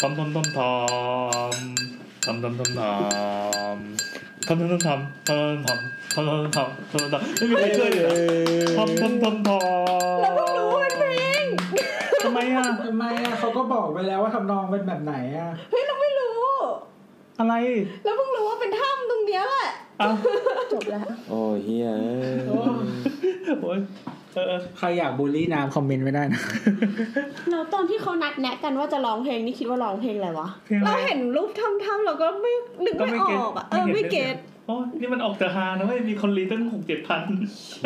[0.00, 1.62] ทำทำทำทำ
[2.24, 3.18] ทำทำทำทำ
[4.46, 11.10] ทำทำทำทำทำทำทำทำทำทำไม่มีใครช่วยเลยทำทำทำทำเราเพิ่งรู้ว่าเป็นเพล
[11.42, 11.44] ง
[12.24, 16.38] ทำไมอะทำไมอะเขาก็บอกไปแล้วว่าทำนองเป็นแบบไหนอะเฮ้ยเราไม่รู้
[17.40, 17.54] อะไร
[18.04, 19.68] เราเพิ่งรู้ว่าเป็นถ้ำตรงเนี้ยแหละ
[20.00, 20.10] อะ
[20.72, 22.66] จบแล้วโอ้เฮียเอ้ยโอ้ย
[23.44, 23.78] เออเออ
[24.78, 26.42] ใครอยากบูลลี่น้ำคอมเมนต์ไว้ได้นะ
[27.50, 32.52] แล้วตอนที่เขานัดแนะกันว่าจะร้องเพลงนี่คิดว่าร้องเพลงอะไรวะเพลงอะไรเราเห็นรูปถ้ำๆเราก็ไม่
[32.84, 37.22] นึกก็ไม่ไม่ ออกอะเออไม่ getโอ้ยนี่มันออกจากฮานะเว้ยมีคนรีตั้งหกเจ็ดพัน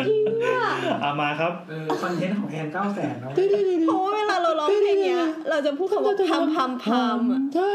[0.07, 0.59] จริงอะ
[1.03, 7.67] อะมาครับเออ content ของแอคเก้าแสนเนาะเพราะว่าเวลาเราร้องเพลงเนี้ย เราจะพูดคำว่าพัมพัมพัมอะก็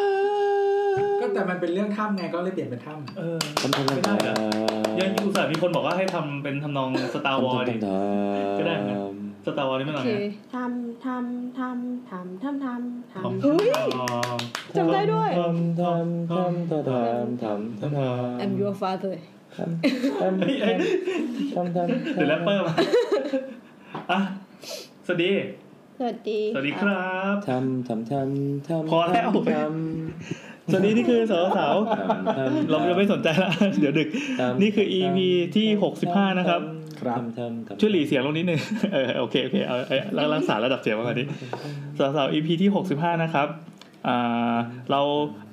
[1.34, 7.74] แต่มันเป็นเรื่องถ้ำไงก็เลยเปลี่ยนเป็นถ้ำเออถ้ำถ้ำถ้ำยังอุตส่าห์มีคนบอกว่าให้ทำเป็นทำนอง Star Wars ดิ
[8.58, 8.98] ก็ได้นะ
[9.46, 10.10] สตาร์วอลนี่มันอะไง
[10.54, 13.68] ทำทำทำทำทำทำทำทำทย
[14.76, 19.14] จำได้ด้วยทำทำทำทำทำทำทำ I'm your father
[19.56, 20.44] ทำทำ
[21.54, 22.74] ทำทำหรือแรปเปอร์มา
[24.10, 24.20] อะ
[25.06, 25.32] สวัสดี
[25.98, 34.08] สวัสดี สวัสดีครับ ทำทำทำทำพอแล้วทำ สวัสดีนี่คือสาวสาวำทำเราจะไม่สนใจละเดี๋ยวดึก
[34.40, 35.18] ทำนี่คือ EP
[35.56, 35.68] ที่
[36.04, 38.60] 65 นะครับำครับทำทำทำช่วยหลีเสียงลงนิดนึง
[38.92, 41.24] เออโอเคโอเคเอาเอารักษาระดับเสียงไว้ก่อนดิ
[41.98, 43.48] สาวสาว EP ที่ 65 นะครับ
[44.06, 44.56] อ่า
[44.90, 45.00] เรา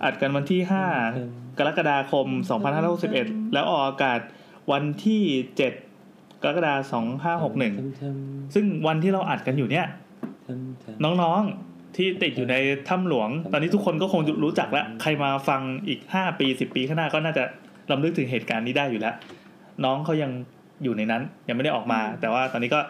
[0.04, 0.62] อัดกันวันที่
[1.10, 2.28] 5 กรกฎาคม
[2.90, 4.20] 2561 แล้วออกอากาศ
[4.72, 5.22] วันที่
[5.82, 7.06] 7 กรกฎาคม
[7.64, 9.86] 2561ทำทำซึ่งวันที่เราอัดกันอยู่เนี่ย
[10.48, 12.56] ทำทำน้องๆ ที่ติดอยู่ใน
[12.90, 17.44] ถ้ำหลวง ตอนนี้ทุกคนก็คงรู้จักแล้ว ใครมาฟังอีก5ปี10ปีข้างหน้าก็น่าจะ
[17.92, 19.16] ลำลึกถึงเหตุการณ์นี้ได้อยู่แล้ว
[19.84, 20.32] น้องเขายัง
[20.84, 22.82] อยู่ในนั้น ยังไม่ได้ออกมา แต่ว่าตอนนี้ก็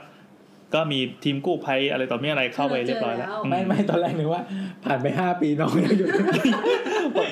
[0.75, 4.41] ก็มีทีมกู้ภัยอะไรต่อมีอะไรเข้าไปเรียบร้อยแล้ว ไม่ไม่ตอนแรกนึกว่า
[4.85, 6.07] ผ่านไปห้าปีน้องยังอยู่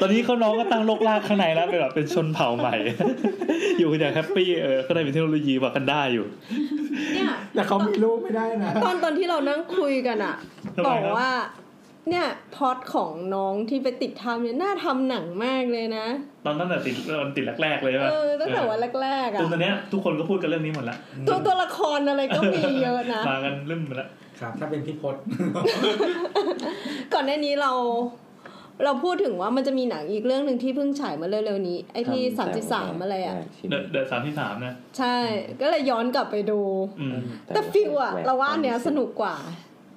[0.01, 2.75] ตอนนี้เขาน้องก็ตั้งโลกลากข้างในแล้วเป็นแบบเป็นชนเผ่าใหม่
[3.78, 6.25] อยู่กันอย่างแฮปปี้เออก็ได้เป็นเทคโนโลยีวากันได้อยู่
[7.13, 10.35] เนี่ยแต่เขามีลูกไม่ได้นะ ตอนตอนที่เรานั่งคุยกันอะ
[10.75, 11.31] ทำไมบอกครับว่า
[12.09, 12.25] เนี่ย
[12.56, 16.06] พล็อดของน้องที่ไปติดทำเนี่ยน่าทำหนังมากเลยนะ
[16.46, 20.97] ตอนตั้งแต่ติดตอนติดแรกๆเลยใช่ไหมเออตั้งแต่วันแรกๆจอะนตอนเนี้ยทุกคนก็พูดกันเรื่องนี้หมดละ
[21.28, 24.08] ตัวตัวละครอะไรก็มีเยอะนะมากันลืมไปละ
[24.40, 25.16] ครับ ถ้าเป็นพี่พศ
[27.13, 27.72] ก่อนหน้านี้เรา
[28.84, 35.18] เราพูดถึงว่ามันจะมีหนังอีกเรื่องหนึ่งที่เพิ่งฉายมาเร็วๆนี้ ไอ้ที่สามสิบสามอะไรอะชิ้นเดอะเดอะสามที่สามนะ ใช่
[35.62, 36.59] ก็เลยย้อนกลับไปดู
[37.00, 39.36] อืมแต่ฟิลอะเราว่าอันเนี้ยสนุกกว่า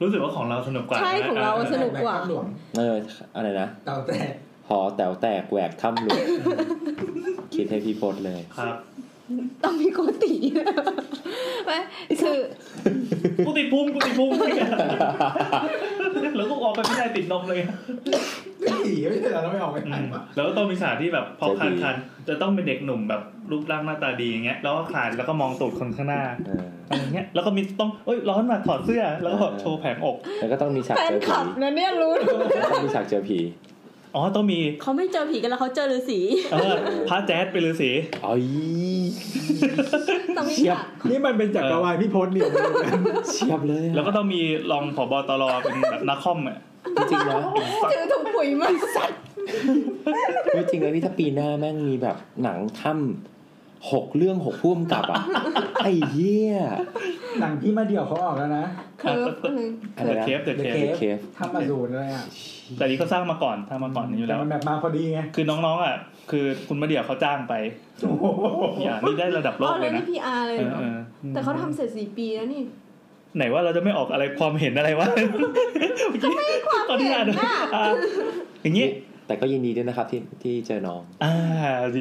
[0.03, 2.47] รู้สึกว่าของเราสนุกกว่าใช่ของเราสนุกกว่าแบถ้ำหลวง
[2.79, 2.97] เออ
[3.37, 4.19] อะไรนะเต่าแต่
[4.69, 6.25] หอแต๋วแตกแหวกถ้ำหลวง
[7.55, 8.77] คิดให้พี่พศเลยครับ
[9.65, 10.33] ต้องมีโกติ
[11.67, 11.79] ไม่
[12.23, 12.39] คือ
[13.47, 14.31] กูติดพุงกูติดพุง
[16.37, 17.59] แล้วก็ออกไปไม่ได้ติดนมเลย
[18.85, 21.95] ผีไม่ใช่เหรอเราไม่ออกไปอืไหนมวะแล้วก็ต้องมีสถานที่แบบพอจะคานดีคาน
[22.29, 32.37] จะต้องเป็นเด็กหนุ่มแบบรูปร่างหน้าตาดีอย่างเงี้ยแล้วก็คลานแล้วก็มองตูดคนข้างหน้าเอออะไรเงี้ยแล้วก็มีต้องเอ้ยร้อนมาถอดเสื้อแล้วก็เออโชว์แผงอก แล้วก็ต้องมีฉากแฟเจนอคลัผีบนะเนี่ยรู้แล้ว
[32.73, 33.39] ต้องมีฉากเจอผี
[34.17, 36.21] อ๋อต้องมีเขาไม่เจอผีกันแล้วเขาเจอฤาษี
[36.53, 36.75] เออ
[37.09, 37.91] พระแจ๊ดไปฤาษี
[38.25, 38.43] อ๋อย
[40.37, 42.47] ต้องมีเชียบฉากนี่มันเป็นจักรวาลพี่พศเนี่ย
[43.33, 44.41] เชียบเลยอะแล้วก็ต้องมี
[44.71, 46.57] รองผบตรเป็นแบบนักคอมอะ
[46.97, 47.41] จริงๆนะ
[47.93, 49.21] ถือถุงปุ๋ยมาสัตว์
[50.57, 53.36] จริงๆแล้วนี่ถ้าปีหน้าแม่งมีแบบหนังถ้ำ
[53.93, 55.21] หกเรื่องหกพุ่มกับอะ
[55.85, 56.55] ไอ้เหี้ย
[57.41, 58.65] หนังพี่มาเดี่ยวเขาออกแล้วนะ
[59.01, 59.35] เคิร์ฟ
[59.97, 62.25] อะไรเดอะนะเคฟเดอะเค The ฟ Cave เคฟทำมาสูนอะไรอะ
[62.79, 65.97] แต่นี้เขาสร้างมาก่อนสร้างมาก่อนอยู่แต่แล้ว มันแบบมาพอดีไงคือน้องๆอะ
[66.31, 67.55] คือคุณมาเดี่ยวเขาจ้างไป
[68.03, 68.25] โอ้โห
[68.85, 70.99] อย่านี่ได้ระดับโลอ๋อกเลแล้วยนะนี่พีอาร์เลยเอเหรออเออ
[71.35, 72.63] แต่เขาทำเสร็จสี่ปีแล้วนี่
[73.37, 75.09] ไหนว่าเราจะไม่ออกอะไรความเห็นอะไรวะ
[76.21, 77.55] เขาไม่ความเห็นน่ะ
[78.63, 78.87] อย่างนี้
[79.27, 81.33] แต่ก็ยินดีด้วยนะครับที่ที่เจอน้อง อ่า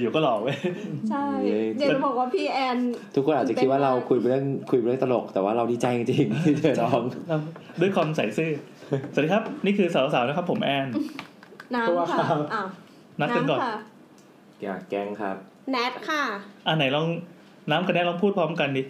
[0.01, 0.57] อยู่ก็หล่อเว้ย
[1.09, 2.77] ใช่เย้เจนบอกว่าพี่แอน
[3.15, 7.01] ทุกคนอาจจะคิดว่าเราคุยเรื่องคุยเรื่องตลก แต่ว่าเราดีใจจริงๆที่เจอน้อง
[7.81, 8.51] ด้วยความใส่ซื่อ
[9.13, 10.87] สวัสดีครับ นี่คือสาวๆนะครับ ผมแอน
[11.75, 12.67] น้ำค่ะอ้าว
[13.19, 13.75] นัดกันก่อนค่ะ
[14.63, 15.35] อยากแกงครับ
[15.71, 16.23] แนทค่ะ
[16.67, 17.07] อ่าไหนลอง
[17.71, 18.83] น้ำกับแนทลองพูดพร้อมกันดิ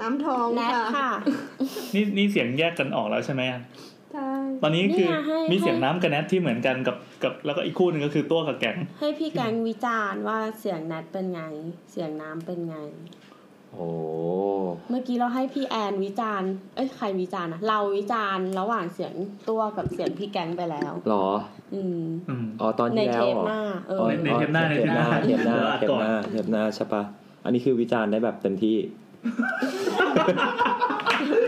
[0.00, 1.10] น้ำทองแนทค่ะ
[1.94, 3.91] นี่นี่เสียงแยกกันออกแล้วใช่ไหมอะใช่
[4.62, 11.42] ตอนนี้คือเนี่ยให้มีเสียงให้น้ำกับแนทที่เหมือนกันกับกับแล้วก็อีกคู่หนึ่งก็คือตัวกับแกงให้พี่แกงวิจารณ์ว่าเสียงแนทเป็นไง
[11.90, 12.76] เสียงน้ำเป็นไง
[13.72, 13.88] โอ้
[14.90, 19.14] เมื่อกี้เราให้พี่แอนวิจารณ์เอ้ยใครวิจารณ์นะเราวิจารณ์ระหว่างเสียง
[19.48, 21.26] ตัวกับเสียงพี่แกงไปแล้วหรอ
[21.74, 27.02] อืมอืมอ๋อตอนในที่เทแล้วปเหรอหน้าเอออ๋อในเทปหน้าเทปหน้าในเทเทปปหหน้าน้าเทปหน้าเทปหน้าใช่ปะ
[27.44, 28.76] อันนี้คือวิจารณ์ได้แบบเต็มที่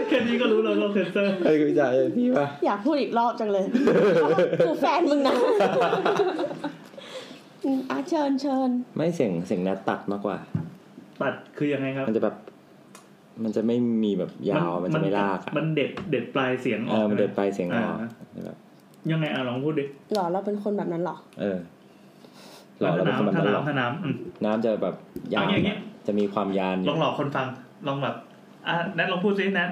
[0.09, 1.87] แค่นี้ก็รู้แล้วเราเซนเซอร์เอ้ยพี่จ๋า
[2.17, 5.35] พี่ป่ะอยากพูดอีกรอบจังเลยเพราะว่ากูแฟนมึงนะ
[7.65, 10.38] อืมอะเชิญเชิญไม่เสียงเสียงนัดตัดมากกว่า
[11.23, 12.37] ตัดคือยังไงครับ มันจะแบบ
[13.43, 18.09] มันจะไม่มีแบบยาวมันจะไม่ลากอะมันเด็ดเด็ดปลายเสียงอเออกอมันเดินไปเสียงออกา
[18.47, 18.56] แบบ
[19.11, 19.85] ยังไงอะลองพูดดิ
[20.15, 21.59] หรอเราเป็นคนแบบนั้นหรอเออ
[22.81, 24.94] หล่อแล้วเป็นคนแบบถ้านั้นหรอน้ำถ้าน้ำอืมน้ำจะแบบ
[25.35, 27.47] ยาวเอาอย่างเงี้ยจะมีความยานลองหลอกคนฟัง
[27.87, 28.15] ลองแบบ
[28.67, 29.71] อะแนทลองพูดซิแนท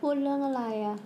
[0.00, 0.96] พูดเรื่องอะไรอะ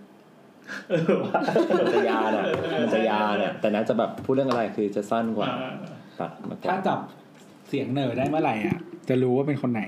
[0.89, 1.39] เออว่า
[1.79, 2.45] มันจะยานอะ
[2.81, 5.73] มันจะยานอะแต่น้ำจะแบบพูดเรื่องอะไรคือจะสั้นกว่าอ่า
[6.19, 6.99] ตัดมากกถ้าว่าจับ
[7.69, 8.77] เสียงเหน่อได้เมื่อไหร่อะ
[9.09, 9.83] จะรู้ว่าเป็นคนไหน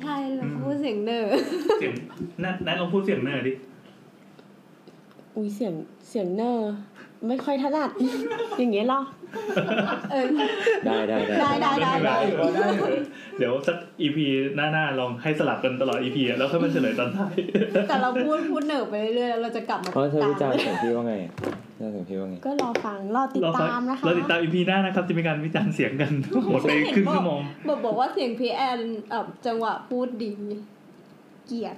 [0.00, 1.26] ใช่เราพูดเสียงเนอ
[1.80, 1.94] เสียง
[2.40, 3.52] แนทแนทลองพูดเสียงเนอดิ
[5.34, 5.74] อุ้ยเสียง
[6.08, 6.52] เสียงเนอ
[7.28, 7.90] ไม่ค่อยถนัด
[8.58, 9.00] อย่างเงี้ยหรอ
[10.12, 10.26] เออ
[10.86, 12.86] ได้ได้ได้ได้ได้ได้ได้อยู่ได้อยู่
[13.38, 14.26] เดี๋ยวสัก EP
[14.56, 17.34] หน้าๆลองให้สลับกันตลอด EP แล้วค่อยมาเฉลยตอนท้าย
[17.88, 21.14] แต่เราพูดพูดเนอไปเรื่อยๆแล้วเราจะกลับมาเพราะเธอตามวิจารณ์เสียงพี่ว่าไง
[21.76, 26.12] เธอเสียงพี่ว่าไงก็รอฟังรอติดเราฟังตามนะคะเราติดตาม EP หน้านะครับจะมีการวิจารณ์เสียงกัน
[26.50, 28.78] หมดไปครึ่งชั่วโมงบอกบอกว่าเสียงพีแอน
[29.10, 30.32] เอ่อจังหวะพูดดี
[31.46, 31.76] เกลียด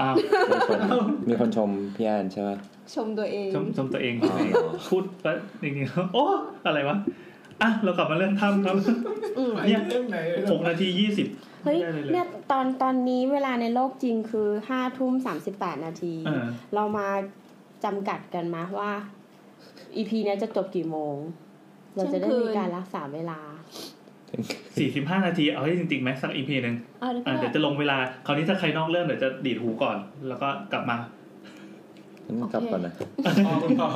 [0.00, 0.80] อ้าวมีคน
[1.28, 2.50] มีคนชมพี่แอนใช่ไหม
[2.94, 4.36] ชมตัวเองชมชมตัวเองอ๋อ
[4.90, 5.26] พูดไป
[5.62, 6.24] จริงๆโอ้
[6.66, 6.96] อะไรวะ
[7.62, 8.76] อะเรากลับมาเรื่องถ้ำครับ
[9.38, 10.18] อืม เนี่ยเรื่องไหน
[10.52, 11.26] หกนาทียี่สิบ
[11.64, 16.44] เฮ้ยไม่ได้เลยเนี่ยตอนตอนนี้เวลาในโลกจริงคือห้าทุ่มสามสิบแปดนาทีเออ
[16.74, 17.08] เรามา
[17.84, 18.92] จำกัดกันมาว่า
[19.96, 21.16] อีพีนี้ยจะจบกี่โมง
[21.96, 23.40] เราจะได้มีการรักษาเวลา
[24.78, 27.96] สี่สิบห้านาทีเอาให้จริงๆไหมสักอีพีหนึ่งอะเดี๋ยวอะเดี๋ยวจะลงเวลา
[28.26, 29.96] คราวนี้ถ้าใครนอกเรื่องเดี๋ยวจะดีดหูก่อน
[30.28, 30.96] แล้วก็กลับมา
[32.26, 32.92] งั้นกลับก่อนนะ
[33.46, 33.88] พอคุณพอ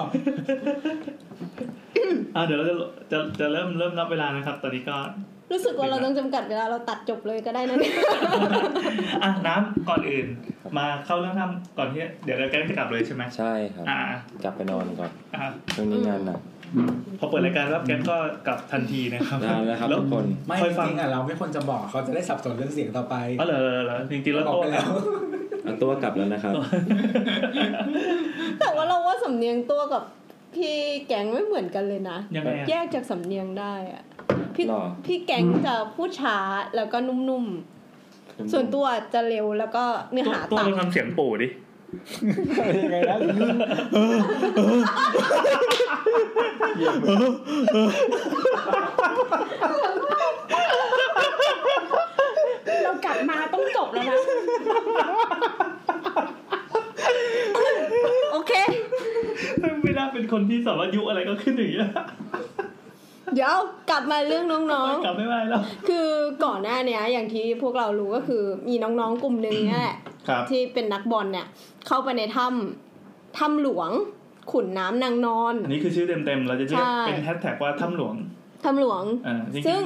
[2.36, 2.74] อะเดี๋ยวเราจะ
[3.12, 4.96] จะจะเริ่มเริ่มนับเวลานะครับ ตอนนี้ก็
[5.52, 7.94] รู้สึกว่าเราต้องจำกัดเวลาเราตัดจบเลยก็ได้นะเนี่ย
[9.22, 10.26] อะน้ำก่อนอื่น
[10.78, 13.98] มาเข้าเรื่องน้ำก่อนที่เดี๋ยวเราแกจะกลับเลยใช่ไหมใช่ครับอ่า
[14.44, 16.40] กลับไปนอนก่อนอะช่วงนี้งานหนัก
[17.18, 18.16] พอเปิดรายการแล้วแกก็
[18.46, 24.88] กลับทันทีนะครับได้แล้วครับทุกคนไม่ค่อยจฟังริงๆอะเราไม่ควรจะบอกเขาจะได้สับสนเรื่องเสียงต่อไปอ๋อเหรอเหรอเหรอจริงๆแล้วบอกโต้ไปแล้ว
[25.68, 26.54] เอาตัวกลับแล้วนะครับ
[28.60, 30.02] แต่ว่าเราว่าสำเนียงตัวกับ
[30.54, 30.76] พี่
[31.06, 34.02] แก๊งไม่เหมือนกันเลยนะ ยังไงอะแยกจากสำเนียงได้อะ
[34.54, 36.38] พี่หรอ พี่แก๊งจะพูดช้า
[36.76, 38.84] แล้วก็นุ่มๆ ส่วนตัว
[39.14, 41.48] จะเร็วแล้วก็เนื้อหาตัวต่เราทำเสียงปู่ดิ
[42.78, 52.17] ยังไงนะำ
[52.84, 54.18] เรากลับมาต้องจบแล้วนะ
[58.32, 58.52] โอเค
[59.82, 61.88] ไม่น่าเป็นคนที่สามารถยุอะไรก็ขึ้นอย่างนี้ย
[63.34, 63.54] เดี๋ยว
[63.90, 64.62] กลับมาเรื่องน้อง
[65.04, 66.08] กลับไม่ไหวแล้ว ๆ คือ
[66.44, 69.96] ก่อนหน้าเนี้ยอย่างที่พวกเรารู้ก็คือมีน้องๆกลุ่มหนึ่งเนี่ยแหละ
[70.28, 71.46] ครับ ที่เป็นนักบอลเนี่ย
[71.86, 73.90] เข้าไปในถ้ำถ้ำหลวง
[74.52, 78.14] ขุนน้ำนางนอน อันนี้คือชื่อเต็มๆ เราจะเรียกใช่ เป็นแฮชแท็กว่าถ้ำหลวง
[78.64, 79.82] ถ้ำหลวง อ่าจริงๆซึ่ง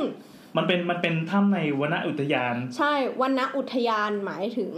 [0.56, 4.72] มันเป็นมันเป็นถ้ำในวนอุทยาน ใช่วันณอุทยานหมายถึง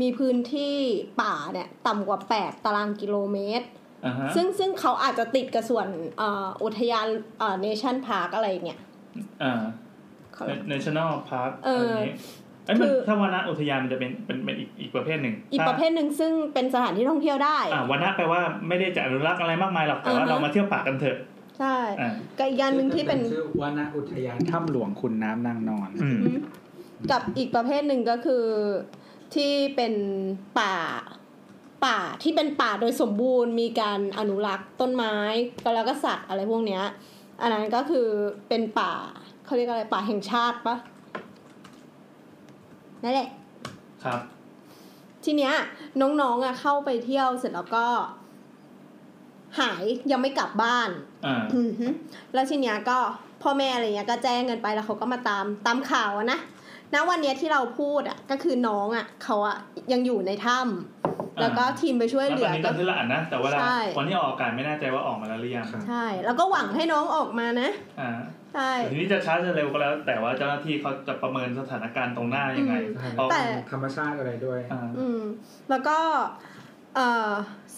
[0.00, 0.76] มีพื้นที่
[1.22, 3.66] ป่าเนี่ยต่ำกว่า 8 ตารางกิโลเมตร
[4.04, 5.88] อ่าฮะซึ่งซึ่งเขาอาจจะติดกับส่วน
[6.18, 7.06] เอ่ออุทยาน
[7.38, 8.78] เอ่อ national park อะไรเนี่ย
[9.42, 9.62] อ่า
[10.34, 12.14] เขา national park เอออะไรนี้
[12.66, 21.18] ไอ้ยมันคือถ้าวนอุทยานมันจะเป็นเป็นเป็นอีกอีกประเภทหนึ่ง อีกประเภทหนึ่งซึ่งเป็นสถานที่ท่องเที่ยวได้อ่าวนแปลว่าไม่ได้จะอนุรักษ์อะไรมากมายหรอกแต่ว่าอ่าฮะเรามาเที่ยวป่ากันเถอะ
[21.58, 26.34] ใช่อ่ากับอีกอย่างหนึ่งที่เป็นชื่อวนาอุทยานถ้ำหลวงขุนน้ำนางนอนอืม
[27.10, 28.44] กับอีกประเภทหนึ่งก็คือ
[29.34, 29.94] ที่เป็น
[30.60, 30.76] ป่า
[31.84, 35.16] ป่าที่เป็นป่าโดยสมบูรณ์มีการอนุรักษ์ต้นไม้
[35.62, 36.84] ก็แล้วก็สัตว์อะไรพวกเนี้ย
[37.40, 38.06] อันนั้นก็คือ
[38.48, 38.92] เป็นป่า
[39.44, 40.76] เขาเรียกอะไรป่าแห่งชาติปะ
[43.02, 43.28] นั่นแหละ
[44.04, 44.20] ครับ
[45.24, 45.54] ทีเนี้ย
[46.00, 47.86] น้องๆอะเข้าไปเที่ยวเสร็จแล้วก็
[49.58, 50.90] หายยังไม่กลับบ้าน
[51.26, 51.86] อ่าอือฮึ
[52.34, 52.98] แล้วทีเนี้ยก็
[53.42, 56.40] พ่อแม่อะไรเงี้ยก็แจ้งกันไปแล้วเขาก็มาตามตามข่าวอะนะ
[56.94, 59.56] ณวันเนี้ยที่เราพูดอะก็คือน้องอะเขาอะ
[59.92, 67.70] ยังอยู่ในถ้ำแล้วก็ทีมไปช่วยแล้วเหลืตอนอนี้ตก็อนที่เราอ่านนะแต่เวลาใช่วันที่ออกอากาศไม่แน่ใจว่าออกมาแล้วหรือยังครับใช่ แล้วก็หวังให้น้องออกมานะ
[68.00, 68.10] อ่า
[68.54, 75.22] ใช่แต่ทีนี้จะช้าจะเร็วก็แล้ว แต่ว่าเจ้าหน้าที่เขาจะประเมินสถานการณ์ตรงหน้ายังไงอืมเพราะแต่ธรรมชาติอะไรด้วยอ่าอืม
[75.70, 76.55] แล้วก็เอ่อ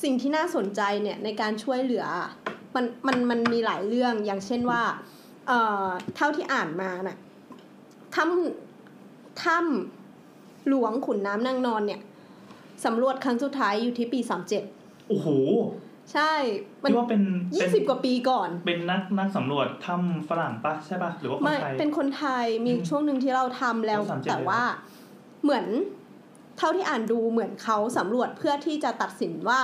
[0.02, 2.06] สิ่งที่น่าสนใจเนี่ยในการช่วยเหลือ
[2.75, 4.82] มันมันมันมีหลายเรื่องอย่างเช่นว่า
[5.48, 7.18] เอ่อเท่าที่อ่านมาน่ะ
[8.14, 12.00] ถ้ำถ้ำหลวงขุนน้ำนางนอนเนี่ย
[12.84, 14.62] สำรวจครั้งสุดท้ายอยู่ที่ปีสามเจ็ด
[15.08, 15.28] โอ้โห
[16.12, 16.32] ใช่
[16.82, 17.22] มันที่ว่าเป็น
[17.54, 24.62] ยี่เป็นสิบกว่าปีก่อน เป็นนักนักสำรวจถ้ำฝรั่งปะใช่ปะหรือว่าคนไม่ไทยเป็นคนไทยมีอืมช่วงหนึ่งที่เราทำแล้วโอ้37แต่ว่า
[25.42, 25.66] เหมือน
[26.59, 29.61] เท่าที่อ่านดูเหมือนเขาสำรวจเพื่อที่จะตัดสินว่า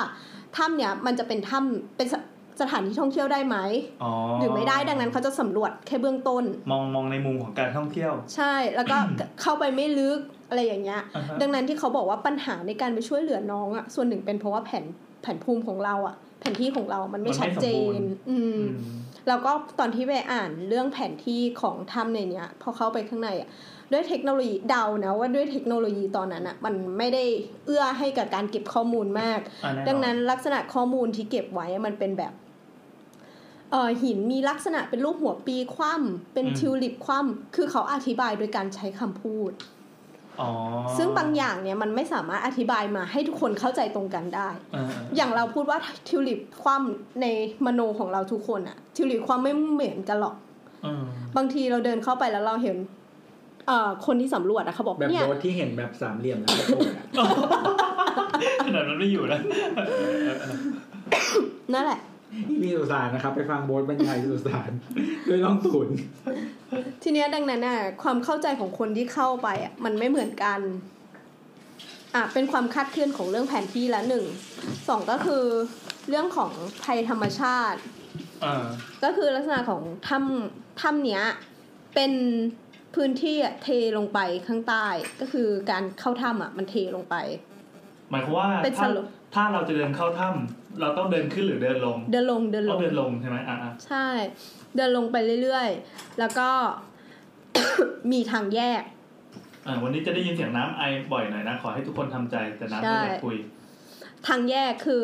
[0.57, 2.15] ถ้ำเนี่ยมันจะเป็นถ้ำเป็นส
[2.61, 3.57] สถานที่ท่องเที่ยวได้ไหม
[4.03, 8.97] อ๋อหรือไม่ได้ดังนั้นเขาจะสำรวจแค่เบื้องต้น มองมองในมุมของการท่องเที่ยว ใช่แล้วก็
[9.41, 14.85] เข้าไปไม่ลึกอะไรอย่างเงี้ยอ่าฮะดังนั้นที่เขาบอกว่าปัญหาในการไปช่วยเหลือน้องอะส่วนหนึ่งเป็นเพราะว่าแผน
[15.23, 17.67] แผนภูมิของเราอะ แผนที่ของเรามันไม่ชัดเจ
[17.99, 18.89] น อืมอืม
[19.29, 23.49] แล้วก็ตอนที่ไปอ่านเรื่องแผนที่ของถ้ำในเนี้ยพอเข้าไปข้างในอะ
[23.93, 27.25] ด้วยเทคโนโลยีเดานะว่าด้วยเทคโนโลยีตอนนั้นอะมันไม่ได้
[27.67, 32.33] เอื้อให้กับการเก็บข้อมูลมากอ่าแอดังนั้นลักษณะข้อมูลที่เก็บไว้มันเป็นแบบ
[33.71, 39.53] เออหินมีลักษณะเป็นรูปหัวปีคว่ำเป็นทิวลิปคว่ำคือเขาอธิบายโดยการใช้คำพูด
[40.41, 40.50] อ๋อ
[40.97, 44.85] ซึ่งบางอย่างเนี่ยมันไม่สามารถอธิบายมาให้ทุกคนเข้าใจตรงกันได้อ่า
[45.17, 47.26] อย่างเราพูดว่าทิวลิปคว่ำใน
[47.67, 50.35] มโนของเราทุกคนอะทิวลิปคว่ำไม่เหมือนกันหรอก
[50.85, 51.03] อืม
[51.37, 52.76] บางทีเราเดินเข้าไปแล้วเราเห็น
[53.66, 57.04] เอ่อคนที่สำรวจอะเขาบอกแบบเนี่ยโบสที่เห็นแบบสามเหลี่ยมแล้วก็โตอะ
[58.66, 59.40] ขนาดนั้นไม่อยู่นะ
[61.75, 62.00] นั่นแหละ
[62.62, 64.71] มีสุสานนะครับ ไปฟังโบสบรรยายสุสาน
[65.28, 65.88] ด้วยล่องตุน
[67.02, 70.61] ทีเนี้ยดังนั้นน่ะความเข้าใจของคนที่เข้าไปอะมันไม่เหมือนกัน
[72.14, 74.25] อะเป็นความคาดเคลื่อนของเรื่องแผนที่ละหนึ่ง
[74.88, 75.44] สองก็คือ
[76.09, 76.50] เรื่องของ
[76.85, 77.80] ภัยธรรมชาติ
[78.44, 78.64] อ่า
[79.04, 81.23] ก็คือลักษณะของถ้ำถ้ำเนี้ย
[81.94, 82.12] เป็น
[82.95, 84.87] พื้นที่อะเทลงไปข้างใต้
[85.21, 87.17] ก็คือการเข้าถ้ำอะมันเทลงไป
[88.11, 94.07] หมายความว่าเป็นถ้าสรุปถ้าเราจะเดินเข้าถ้ำเราต้องเดินขึ้นหรือเดินลงเดินลงเดินลต้องง เดินลงใช่ไหมอ่าอ่าใช่
[94.77, 96.51] เดินลงไปเรื่อยๆ แล้วก็
[98.13, 98.83] มีทางแยก
[99.67, 100.83] อ่าวันนี้จะได้ยินเสียงน้ำไอ
[101.13, 103.37] บ่อยหน่อยนะ ขอให้ทุกคนทำใจแต่น้ำใช่ไม่อยากคุย
[104.29, 105.03] ทางแยกคือ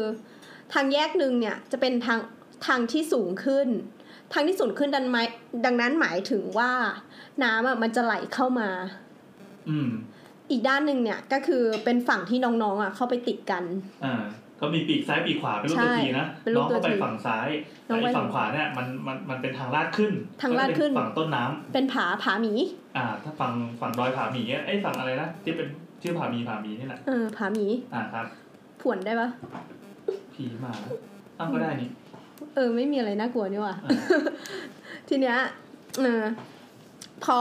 [0.75, 2.21] ทางแยกหนึ่งเนี่ย จะเป็นทาง
[2.67, 3.69] ทางที่สูงขึ้น
[4.33, 5.17] ทางที่สูงขึ้นดันไม
[5.65, 6.71] ดังนั้นหมายถึงว่า
[7.45, 8.69] น้ำอะมันจะไหลเข้ามา
[9.71, 9.91] อืม
[10.51, 13.65] อีกด้านหนึ่งเนี่ยก็คือเป็นฝั่งที่น้องๆอะเข้าไปติดกัน
[14.05, 14.23] อ่า
[14.61, 17.49] ก็มีปีกซ้ายปีกขวาเป็นรูปตัวใช่ทีนะเป็นรูน้ปองตัวเข้าไปทีฝั่งซ้าย
[17.89, 22.53] น้องไอ้ไปฝั่งขวาเนี่ยมันมันมันเป็นทางลาดขึ้น ทางลาดขึ้นก็จะเป็ฝั่งต้นน้ำเป็นผาผาหมี
[22.97, 25.69] อ่า ถ้าฝั่งฝั่งดอยผาหมีไอ้ยฝั่งอะไรนะที่เป็น
[26.03, 28.27] ชื่อผาหมีผาหมีนี่แหละเออผาหมี อ่าครับ
[28.83, 29.29] ผวนได้ปะ
[30.35, 30.73] ผีมา
[31.39, 31.89] อ้าวก็ได้นี่
[32.55, 33.95] เออ ไม่มีอะไรน่ากลัวนี่หว่ะอ่า
[35.09, 35.37] ทีเนี้ย
[36.01, 36.23] เออ
[37.25, 37.39] พอ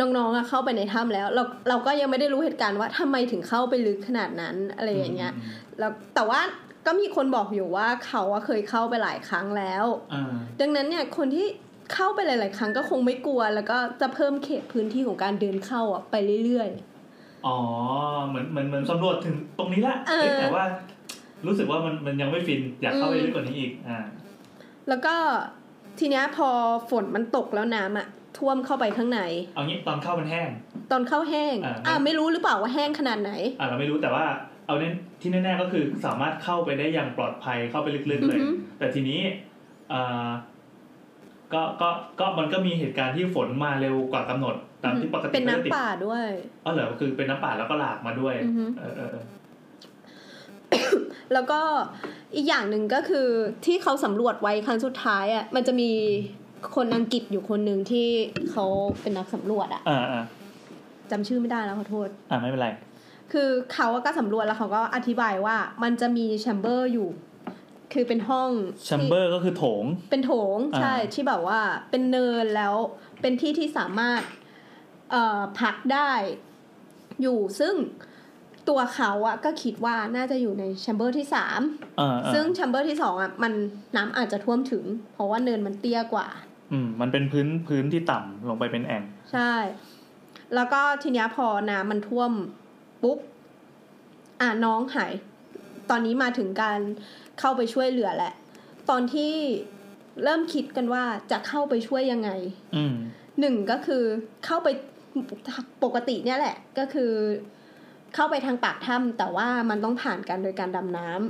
[0.00, 5.34] น้องๆอะเข้าไปในถ้ำแล้ว เราเราก็ยังไม่ได้รู้เหตุการณ์ว่าทำไมถึงเข้าไปลึกขนาดนั้นอะไรอย่างเงี้ยม
[5.78, 6.40] แล้วแต่ว่า
[6.86, 11.46] ก็มีคนบอกอยู่ว่าเขาอะเคยเข้าไปหลายครั้งแล้วอ่าดังนั้นเนี่ยคนที่
[11.94, 16.14] เข้าไปหลาย ๆ ครั้งก็คงไม่กลัว แล้วก็จะเพิ่มเขตพื้นที่ของการเดินเข้าอะไป
[16.44, 16.70] เรื่อย
[17.46, 17.56] อ๋อ
[18.26, 20.64] เหมือนเหมือนเหมือนสำรวจถึงตรงนี้ละเออเอ้ยแต่ว่า
[21.46, 24.19] รู้สึกว่ามันมันยังไม่ฟินอยากเข้าไปอืมลึกกว่านี้อีก อ่าๆ
[24.88, 25.14] แล้วก็
[25.98, 26.48] ทีเนี้ยพอ
[26.90, 28.06] ฝนมันตกแล้วน้ำอะ
[28.38, 29.20] ท่วมเข้าไปข้างใน
[29.54, 30.48] เอางี้ตอนเข้ามันแห้ง
[30.92, 34.24] ตอนเข้าแห้ง อ่า อ่าไม่รู้หรือเปล่าว่าแห้งขนาดไหน อ่าเราไม่รู้แต่ว่า
[34.66, 39.20] เอาเน้นที่แน่ๆก็คือสามารถเข้าไปได้อย่างปลอดภัยเข้าไปลึกๆเลย อือฮึแต่ทีนี้
[39.92, 40.28] อ่า
[41.52, 41.88] ก็ก็
[42.20, 46.26] ก็มันก็มีเหตุการณ์ที่ฝนมาเร็วกว่ากำหนด ตามที่ปกติเป็นก็จะติดน้ำป่าด้วย
[46.64, 49.24] อ๋อเหรอคือเป็นน้ำป่าแล้วก็หลากมาด้วยอือฮึเออเออเออ
[51.32, 51.60] แล้วก็
[52.34, 53.28] อีกอย่างหนึ่งก็คือ
[53.64, 55.90] ที่เขาสำรวจไว้ครั้งสุดท้ายอะมันจะมี
[56.74, 58.08] คนอังกฤษอยู่คนหนึ่งที่
[58.50, 58.64] เขา
[59.00, 60.24] เป็นนักสำรวจอะอ่าอ่า
[61.10, 62.68] จำชื่อไม่ได้แล้วขอโทษ อ่าไม่เป็นไร
[63.32, 67.08] คือเขาก็สำรวจแล้วเขาก็อธิบายว่ามันจะมีแชมเบอร์อยู่
[67.92, 68.50] คือเป็นห้อง
[68.86, 71.60] แชมเบอร์ก็คือโถง เป็นโถงอ่าใช่ที่แบบว่า
[71.90, 72.74] เป็นเนินแล้ว
[73.20, 74.22] เป็นที่ที่สามารถ
[75.10, 76.10] เอ่อพักได้
[77.22, 77.74] อยู่ซึ่ง
[78.68, 81.60] ตัวเขาอะก็คิดว่าน่าจะอยู่ใน chamber ที่สาม
[82.00, 83.52] อ่าอ่าซึ่งแชมเบอร์ที่สองอะมัน
[83.96, 86.28] น้ำอาจจะท่วมถึง เพราะว่าเนินมันเตี้ยกว่า
[86.72, 89.02] อืม มันเป็นพื้นพื้นที่ต่ำลงไปเป็นแอ่ง
[89.32, 89.52] ใช่
[90.54, 92.32] แล้วก็ทีเนี้ยพอน้ำมันท่วม
[93.02, 93.18] ปุ๊บ
[94.40, 95.12] อ่าน้องหาย
[95.90, 96.80] ตอนนี้มาถึงการ
[97.40, 98.32] เข้าไปช่วยเหลือแหละ
[98.90, 99.32] ตอนที่
[100.24, 102.30] เริ่มคิดกันว่าจะเข้าไปช่วยยังไง
[102.76, 102.94] อืม
[103.40, 104.02] หนึ่งก็คือ
[104.44, 104.68] เข้าไป
[105.84, 107.12] ปกติเนี่ยแหละ ก็คือ
[108.14, 111.20] เข้าไปทางปากถ้ำแต่ว่ามันต้องผ่านกันโดยการดำน้ำ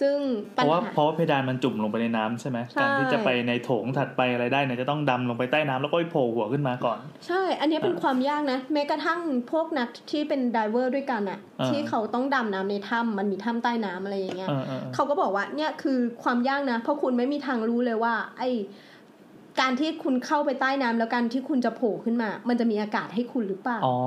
[0.00, 0.16] ซึ่ง
[0.54, 9.20] เพปัญราะว่าหาเพราะว่าเพดานมันจุ่มลงไปในน้ำใช่ไหมใช่การที่จะไปในโถงถัดไปอะไรได้เนี่ยจะต้องดำลงไปใต้น้ำแล้วก็ไปโผล่หัวขึ้นมาก่อน ใช่ อันเนี้ยเป็นอ่าความยากนะแม้กระทั่ง
[9.52, 18.42] พวกนักที่เป็นไดเวอร์ด้วยกันอะอ่าที่เขาต้องดำน้ำในถ้ำมันมีถ้ำใต้น้ำอะไรอย่างเงี้ยเออเออเออเขาก็บอกว่าเนี่ยคือความยากนะ เพราะคุณไม่มีทางรู้เลยว่า ไอ
[19.60, 23.98] การที่คุณเข้าไปใต้น้ำแล้วการที่คุณจะโผล่ขึ้นมา มันจะมีอากาศให้คุณหรือเปล่า อ๋อ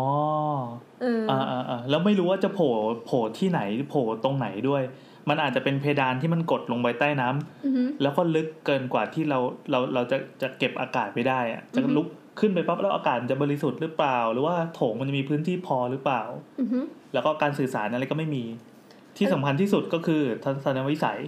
[1.01, 2.72] เอออ่าอ่าอ่าแล้วไม่รู้ว่าจะโผล่
[3.05, 4.84] โผล่ที่ไหนโผล่ตรงไหนด้วย
[5.29, 9.39] มันอาจจะเป็นเพดานที่มันกดลงไปใต้น้ำอือฮึแล้วก็ลึกเกินกว่าที่เรา
[9.72, 12.08] เราเราจะจะเก็บอากาศไปได้อะจะอือฮึลุก
[12.39, 16.24] ขึ้นไปปั๊บแล้วอากาศจะบริสุทธิ์หรือเปล่า หรือว่าโถงมันจะมีพื้นที่พอหรือเปล่า
[16.60, 16.79] อือฮึ
[17.13, 18.43] แล้วก็การสื่อสารอะไรก็ไม่มี
[19.17, 21.20] ที่สำคัญที่สุดก็คือทัศนวิสัย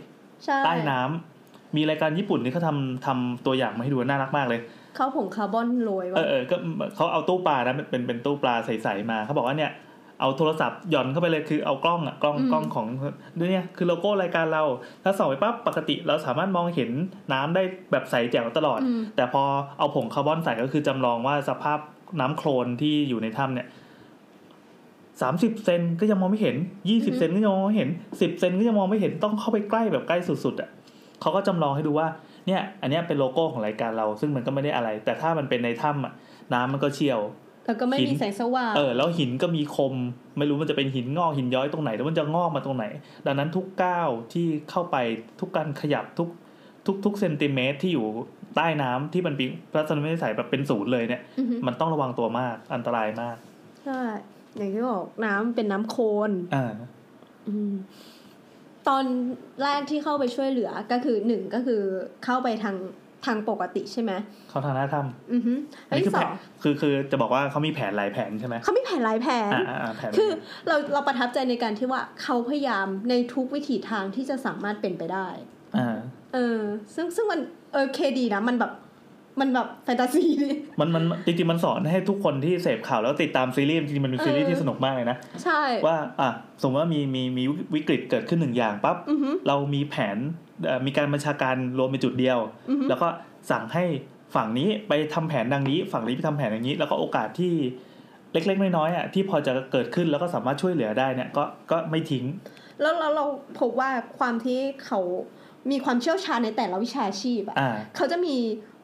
[0.45, 1.32] ใช่ใต้น้ำ
[1.75, 4.61] มีรายการญี่ปุ่นที่เขาทำทำตัวอย่างมาให้ดูน่ารักมากเลย
[4.95, 6.55] เขาผงคาร์บอนโรยเอว่าอเออก็
[6.95, 9.71] เขาเอาตู้ปลานะเป็นเป็นตู้ปลาใสๆมาเขาบอกว่าเนี่ย
[10.19, 12.87] เอาโทรศัพท์หย่อนเข้าไปเลยคือเอากล้องอะกล้องกล้องของ
[13.37, 14.63] เนี่ยคือโลโก้รายการเรา
[15.03, 16.91] ถ้าส่องไปปั๊บปกติเราสามารถมองเห็น
[17.33, 19.43] น้ำได้แบบใสแจ๋วตลอดอืมแต่พอ
[19.79, 21.79] เอาผงคาร์บอนใส่ก็คือจำลองว่าสภาพ
[22.19, 23.67] น้ำโคลนที่อยู่ในถ้ำเนี่ย
[25.21, 26.55] สามสิบเซนก็ยังมองไม่เห็น
[26.89, 27.89] ยี่สิบเซนก็ยังมองไม่เห็น
[28.21, 30.69] สิบเซนก็ยังมองไม่เห็นต้องเข้าไปใกล้แบบใกล้สุดๆอะ
[31.23, 32.07] เขาก็จำลองให้ดูว่า
[32.47, 36.13] เนี่ยอันเนี้ยเป็นโลโก้ของรายการเรา ซึ่งมันก็ไม่ได้อะไร แต่ถ้ามันเป็นในถ้ำอะ
[36.53, 37.19] น้ำมันก็เชี่ยว
[37.65, 39.93] แล้วก็ไม่หินมีแสงสว่างเออแล้วหินก็มีคม
[40.37, 42.85] ไม่รู้มันจะเป็นหินงอกหินย้อยตรงไหนแล้วมันจะงอกมาตรงไหน
[43.25, 44.97] ดังนั้นทุกก้าวที่เข้าไป
[45.39, 46.29] ทุกการขยับทุก
[46.85, 48.05] ทุกทุกเซนติเมตรที่อยู่
[48.55, 53.35] ใต้น้ำที่มันเป็นพระสนไม่ใส่แบบเป็นศูนย์เลยเนี่ยอือฮึมันต้องระวังตัวมากอันตรายมาก
[53.83, 54.01] ใช่
[54.57, 56.73] อย่างที่บอกน้ำเป็นน้ำโคลนอ่า
[57.47, 57.73] อืม
[58.89, 59.05] ตอน
[59.63, 61.81] แรกที่เข้าไปช่วยเหลือก็คือหนึ่งก็คือ
[62.25, 62.75] เข้าไปทาง
[63.25, 64.11] ทางปกติใช่ไหม
[64.49, 64.99] เขาทางหน้าถ้
[65.31, 70.29] อือฮึำอันนี้ที่คือสแผอนงคือคือจะบอกว่าเขามีแผนหลายแผนใช่ไหมเขามีแผนหลายแผนอ่าอ่าอ่าแผนคือ
[70.67, 75.27] เราเราประทับใจในการที่ว่าเขาพยายามในทุกวิถีทางที่จะสามารถเป็นไปได้
[75.77, 75.97] อ่า
[76.33, 76.59] เออ
[76.95, 77.39] ซึ่งซึ่งมัน
[77.73, 78.71] เออเคดีนะมันแบบ
[79.39, 80.49] มันแบบแฟนตาซีดิ
[80.79, 86.29] มันมันจริงๆมันสอนให้ทุกคนที่เสพข่าวแล้วติดตามซีรีส์จริงๆมันเป็นซีรีส์ที่สนุกมากเลยนะ ใช่ ว่าอะ
[86.61, 87.43] สมมติว่ามีมีมี
[87.75, 90.17] วิกฤตเกิดขึ้นหนึ่งอย่างปั๊บอือฮึเรามีแผน
[90.65, 93.07] เอ่อมีการบัญชาการรวมเป็นจุดเดียวอือฮึแล้วก็
[93.51, 93.83] สั่งให้
[94.35, 97.53] ฝั่งนี้ไปทำแผนดังนี้ ฝั่งนี้ไปทำแผนอย่างนี้ แล้วก็โอกาสที่
[98.33, 102.25] เล็ก ๆ น้อยๆอะที่พอจะเกิดขึ้นแล้วก็สามารถช่วยเหลือได้เนี่ยก็ก็ไม่ทิ้ง
[102.81, 103.25] แล้วแล้วเรา
[103.59, 104.99] พบว่าความที่เขา
[105.71, 108.35] มีความเชี่ยวชาญในแต่ละวิชาชีพอะอ่าเขาจะมี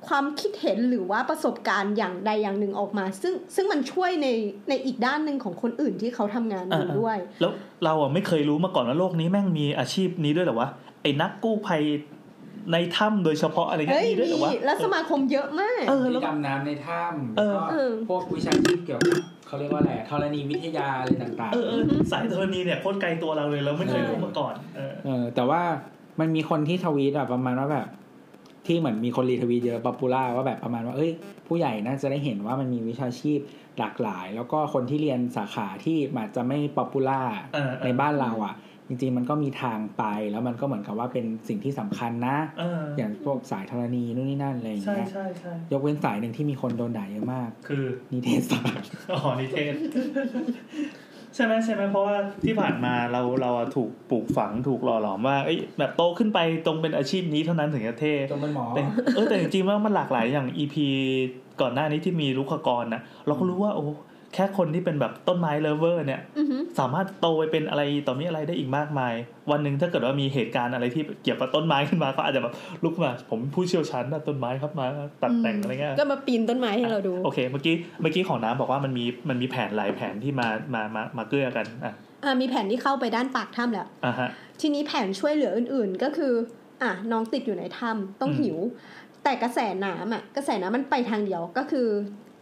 [0.07, 4.27] ความคิดเห็นหรือว่าประสบการณ์อย่างใดอย่างหนึ่งออกมา ซึ่งซึ่งมันช่วยใน
[4.69, 7.51] ในอีกด้านหนึ่งของคนอื่นที่เขาทำงานอยู่อ่าด้วย แล้ว
[7.83, 10.69] เราอะไม่เคยรู้มาก่อนว่าโลกนี้แม่งมีอาชีพนี้ด้วยเหรอวะ
[11.01, 11.83] ไอ้นักกู้ภัย
[12.71, 21.81] ในถ้ำโดยเฉพาะอะไรเงี้เฮ้ยยมีด้วยเหรอมีวะแล้วสมาคมเยอะมากเออมีแล้วก็ดำน้ำในถ้ำเออแล้วก็เออพวกวิชาชีพเกี่ยวกับเขาเรียกว่าอะไรธรณีวิทยาอะไรต่างเออเออ
[22.11, 25.61] สายธรณีเนี่ยโคตรไกลตัวเราเลยเราไม่เคยรู้มาก่อนเออๆเออแต่ว่า
[26.19, 27.87] มันมีคนที่ทวีตแบบประมาณว่าแบบ
[28.69, 31.11] ที่เหมือนมีคนรีทวีตเยอะ popular ว่าแบบประมาณว่าเอ้ย
[31.47, 33.39] ผู้ใหญ่น่าจะได้เห็นว่ามันมีวิชาชีพ
[33.79, 37.21] หลากหลาย แล้วก็คนที่เรียนสาขาที่อาจจะไม่ popular
[37.53, 38.55] เออเออในบ้านเราอะ
[38.87, 49.73] จริงๆมันก็มีทางไปแล้วมันก็เหมือนกับว่าเป็นสิ่งที่สำคัญนะเอออย่างพวกสายธรณีนู่นนี่นั่นอะไรอย่างใช่เงี้ยใช่ใช่ยกเว้นสายหนึ่งที่มีคนโดนด่าเยอะมาก คือนิเทศศาสตร์อ๋อนิเทศ
[51.35, 58.81] ใช่ไหมใช่ไหมเพราะว่าที่ผ่านมาเราเราอะถูกปลูกฝังถูกหล่อหลอมว่าเอ้ยแบบโตขึ้นไปตรงเป็นอาชีพนี้เท่านั้นถึงจะเท่จงเป็นหมอแต่
[59.15, 60.75] เออแต่จริงๆว่ามันหลากหลายอย่าง EP
[61.61, 63.85] ก่อนหน้านี้ที่มีลุคกรนะเราก็รู้ว่าโอ้
[64.33, 69.13] แค่คนที่เป็นแบบต้นไม้เลเวอร์เนี่ยอือฮึสามารถโตไปเป็นอะไรต่อมีอะไรได้อีกมากมาย
[69.51, 74.85] วันหนึ่งถ้าเกิดว่ามีเหตุการณ์อะไรที่เกี่ยวกับต้นไม้ขึ้นมาก็อาจจะแบบลุกมา ผมผู้เชี่ยวชาญด้านต้นไม้ครับมา
[75.21, 84.29] ตัดแต่งอะไรเงี้ยก็มาปีนต้นไม้ให้เราดูโอเคเมื่อกี้เมื่อกี้ของน้ำบอกว่ามันมีมันมีแผนหลายแผนที่มามามามาเกื้อกันอะอ่ามีแผนที่เข้าไปด้านปากถ้ำแล้วอะฮะ
[84.61, 86.33] ทีนี้แผนช่วยเหลืออื่น ๆ ก็คือ
[86.83, 88.57] อะน้องติดอยู่ในถ้ำต้องอืมหิว
[89.23, 91.87] แต่กระแสน้ำอะกระแสน้ำมันไปทางเดียวก็คือ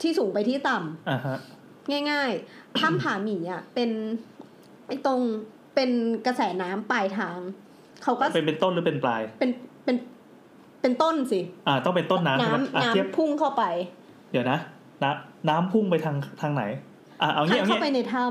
[0.01, 1.37] ที่สูงไปที่ต่ำอะฮะ
[2.11, 3.89] ง่ายๆถ้ำผาหมีอะเป็น
[4.87, 5.21] ไอ้ตรง
[5.75, 5.89] เป็น
[6.25, 7.37] กระแสน้ำปลายทาง
[8.03, 9.49] เขาก็เป็นเป็นต้นหรือเป็นปลาย เป็น
[9.85, 9.97] เป็น
[10.81, 13.63] เป็นต้นสิอ่าต้องเป็นต้นน้ำใช่ไหมน้ำอะเทียบน้ำพุ่งเข้าไป
[14.31, 14.59] เดี๋ยวนะ
[15.03, 16.63] น้ำน้ำพุ่งไปทางทางไหน
[17.21, 18.23] อะเอางี้พัดเอาเข้างี้ไปในถ้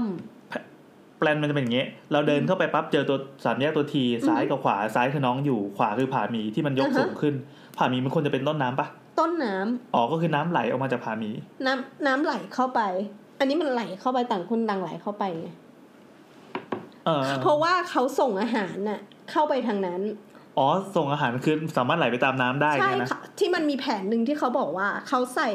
[1.18, 7.34] แปลนมันจะเป็นอย่างงี้เราเดินเข้าไปปั๊บเจอตัวสามแยกตัวทีซ้ายกับขวาซ้ายคือน้องอยู่ขวาคือผาหมีที่มันยกสูงขึ้น
[7.76, 11.30] ผาหมีมันควรจะเป็นต้นน้ำปะำต้นน้ำอ๋อก็คือน้ำไหลออกมาจากผาหมี
[11.66, 12.80] น้ำน้ำไหลเข้าไป
[13.38, 15.48] อันนี้มันไหลเข้าไปต่างคนต่างไหลเข้าไปไง
[17.04, 20.00] เออเพราะว่าเขาส่งอาหารน่ะ เข้าไปทางนั้น
[20.58, 25.50] อ๋อส่งอาหารคือสามารถไหลไปตามน้ำได้ใช่ใช่ไหมค่ะที่มันมีแผนหนึ่งที่เขาบอกว่าเขาใส่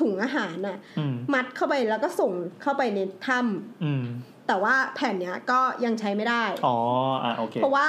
[0.00, 2.32] ถุงอาหารน่ะอืมมัดเข้าไปแล้วก็ส่ง
[2.62, 4.04] เข้าไปในถ้ำอืม
[4.48, 6.76] แต่ว่าแผนเนี้ยก็ยังใช้ไม่ได้ อ๋อ
[7.24, 7.88] อะโอเคเพราะว่า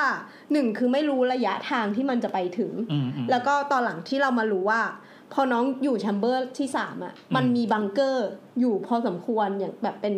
[0.52, 4.82] หนึ่งคือไม่รู้ระยะทางที่มันจะไปถึงอืมอืมแล้วก็ตอนหลังที่เรามารู้ว่า
[5.34, 8.28] พอน้องอยู่แชมเบอร์ที่สามอะอืมมันมีบังเกอร์
[8.60, 10.16] อยู่พอสมควรอย่างแบบเป็น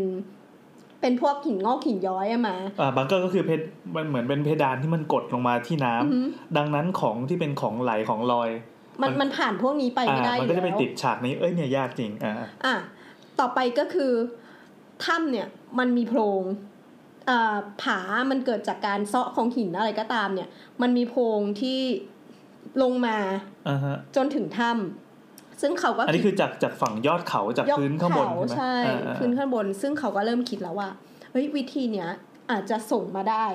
[1.02, 3.62] เป็นพวกหินงอกหินย้อยอะมาอ่าบังเกอร์ก็คือเพด
[3.96, 6.20] มันเหมือนเป็นเพดานที่มันกดลงมาที่น้ำอือฮึ
[6.58, 8.50] ดังนั้นของที่เป็นของไหลของลอย
[9.02, 12.34] มันมันมันผ่านพวกนี้ไปอ่าไม่ได้อมันยู่ก็จะไปแล้วติดฉากนี้เอ้ยเนี่ยยากจริงอ่า
[12.65, 12.76] อะ
[13.39, 14.13] ต่อไปก็คือ
[15.06, 15.48] ถ้ำเนี่ย
[15.80, 16.43] มันมีโพรง
[17.30, 18.00] อ่าผา
[18.32, 20.50] มันเกิดจากการเซาะของหินอะไรก็ตามเนี่ย
[20.82, 21.80] มันมีโพรงที่
[22.82, 23.17] ลงมา
[23.69, 24.69] อ่าฮะจนถึงถ้
[25.62, 30.89] ซึ่งเขาก็อันนี้คือจากจากฝั่งยอดเขาจากยกพื้นข้างบนเขาใช่ไหมใช่อ่าอ่าพื้นข้างบน ซึ่งเขาก็เริ่มคิดแล้วว่า
[31.32, 32.10] เฮ้ยวิธีเนี้ย
[32.51, 33.45] อาจจะส่งมาได้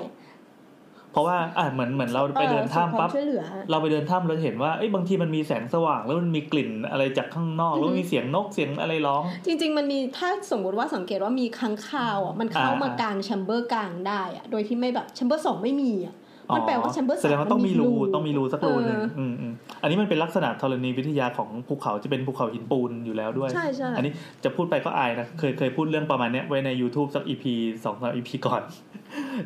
[1.12, 16.14] เพราะว่าอ่าเหมือนเหมือนเราไปเดินออส่งถ้ำควาปั๊มบช่วยเหลือเราไปเดินถ้ำเราเห็นว่าเอ้ยบางทีมันมีแสงสว่าง แล้วมันมีกลิ่นอะไรจากข้างนอกอือฮึแล้วมีเสียงนกเสียงอะไรร้อง จริง ๆ มันมีถ้าสมมติว่าสังเกตว่ามีค้างคาวอะมันเข้าอ่ามมากลางแชมเบอร์กลางได้อะโดยที่ไม่แบบแชมเบอร์สองไม่มีอะ
[16.56, 24.12] มันแปลว่าแชมเบอร์แสดงว่าต้องมีรูต้องมีรูสักรูหนึ่งเอออืมอืมอันนี้มันเป็นลักษณะธรณีวิทยาของภูเขาจะเป็นภูเขาหินปูนอยู่แล้วด้วย ใช่ใช่อันนี้
[24.44, 27.44] จะพูดไปก็อายนะเคยเคยพูดเรื่องประมาณเนี้ยไว้ใน YouTube สัก EP
[27.84, 28.62] สองสาม EP ก่อน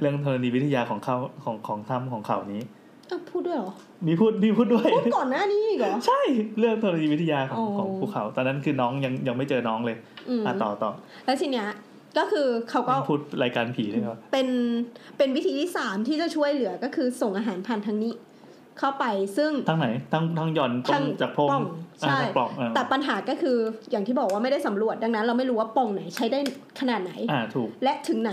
[0.01, 2.63] เรื่องธรณีวิทยาของเขาของของถ้ำของเขานี้
[3.11, 3.73] อะพูดด้วยเหรอ
[4.07, 6.21] มีพูดมีพูดด้วย พูดก่อนหน้านี้อีกเหรอ ใช่
[6.59, 9.97] เรื่องธรณีวิทยาของอ๋อของภูเขา ตอนนั้นคือน้องยังยังไม่เจอน้องเลย
[10.29, 10.91] อืมอะต่อต่อ
[11.27, 11.67] แล้วทีเนี้ย
[12.19, 14.49] ก็คือเขาก็พูดรายการผีเลยครับเป็น
[15.19, 18.15] เป็นวิธีที่สามที่จะช่วยเหลือก็คือส่งอาหารผ่านทางนี้
[18.79, 19.05] เข้าไป
[19.37, 21.65] ซึ่งทางไหนทางทางหย่อนตรทางงจากพรมปล่อง
[22.05, 23.59] อ่าใช่จากปล่องอ่าแต่ปัญหาก็คือ
[23.91, 26.39] อย่างที่บอกว่าไม่ได้สำรวจดังนั้น เราไม่รู้ว่าปล่องไหนใช้ได้
[26.81, 28.33] ขนาดไหนอ่าถูกและถึงไหน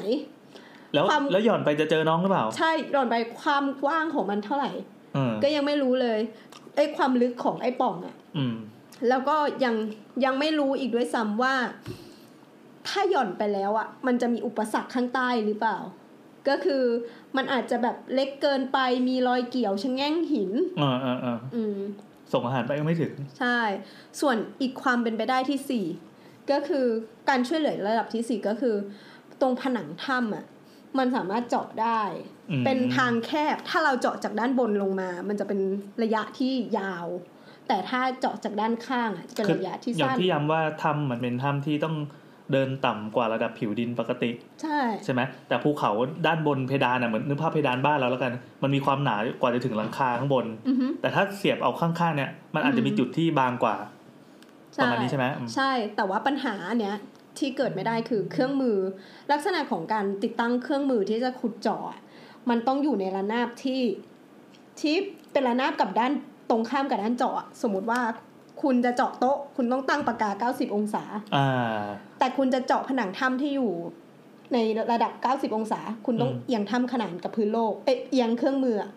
[0.93, 4.71] แล้วความแล้วหย่อนไปจะเจอน้องหรือเปล่า ใช่หล่อนไปความกว้างของมันเท่าไหร่
[5.15, 6.19] เออก็ยังไม่รู้เลย
[6.75, 8.55] ไอ้ความลึกของไอ้ปล่องอะอืม
[9.09, 9.75] แล้วก็ยัง
[10.25, 11.53] ยังไม่รู้อีกด้วยซ้ำว่า
[12.87, 15.77] ถ้าหย่อนไปแล้วอะมันจะมีอุปสรรคข้างใต้หรือเปล่า
[16.47, 16.83] ก็คือ
[17.37, 21.79] มันอาจจะแบบเล็กเกินไปมีรอยเกี่ยวชะแง่งหินเออเออเอออืม
[22.33, 23.59] ส่งอาหารไปก็ไม่ถึง ใช่
[24.21, 25.85] ส่วนอีกความเป็นไปได้ที่สี่
[26.51, 26.85] ก็คือ
[27.29, 28.75] การช่วยเหลือระดับที่สี่ก็คือ
[29.41, 30.45] ตรงผนังถ้ำอะ
[30.97, 32.01] มันสามารถเจาะได้
[32.51, 35.59] อืมเป็นทางแคบ ถ้าเราเจาะจากด้านบนลงมา มันจะเป็น
[36.03, 37.07] ระยะที่ยาว
[37.67, 41.95] แต่ถ้าเจาะจากด้านข้างอะจะเป็นคือระยะที่อย่างสั้นที่ย้ำว่าถ้ำมันเป็นถ้ำที่ต้อง
[42.53, 45.91] เดินต่ำกว่าระดับผิวดินปกติ ใช่ใช่ไหมแต่ภูเขา
[46.27, 53.75] ด้านบนเพดานอะเหมือนนึกภาพเพดานบ้านเราแล้วกัน มันมีความหนากว่าจะถึงหลังคาข้างบนอือฮึแต่ถ้าเสียบเอาข้างๆเนี่ย มันอาจจะมีอืมจุดที่บางกว่า
[54.75, 56.95] ปใช่ระมาณนี้ใช่ไหมอืมใช่ แต่ว่าปัญหาเนี้ย
[57.39, 58.77] ที่เกิดไม่ได้คือเครื่องมือ
[59.31, 61.99] ลักษณะของการติดตั้งเครื่องมือที่จะขุดเจาะอะ
[62.49, 63.81] มันต้องอยู่ในระนาบที่
[64.81, 64.95] ที่
[65.31, 66.11] เป็นระนาบกับด้าน
[66.49, 68.01] ตรงข้ามกับด้านเจาะอะสมมุติว่า
[68.63, 71.03] คุณจะเจาะโต๊ะ คุณต้องตั้งปากกา 90 องศา
[71.35, 71.81] อ่า
[72.19, 73.71] แต่คุณจะเจาะผนังถ้ำที่อยู่
[74.53, 74.57] ใน
[74.91, 78.91] ระดับ 90 องศา คุณต้องอืมเอียงถ้ำขนานกับพื้นโลก เอยเอียงเครื่องมืออะ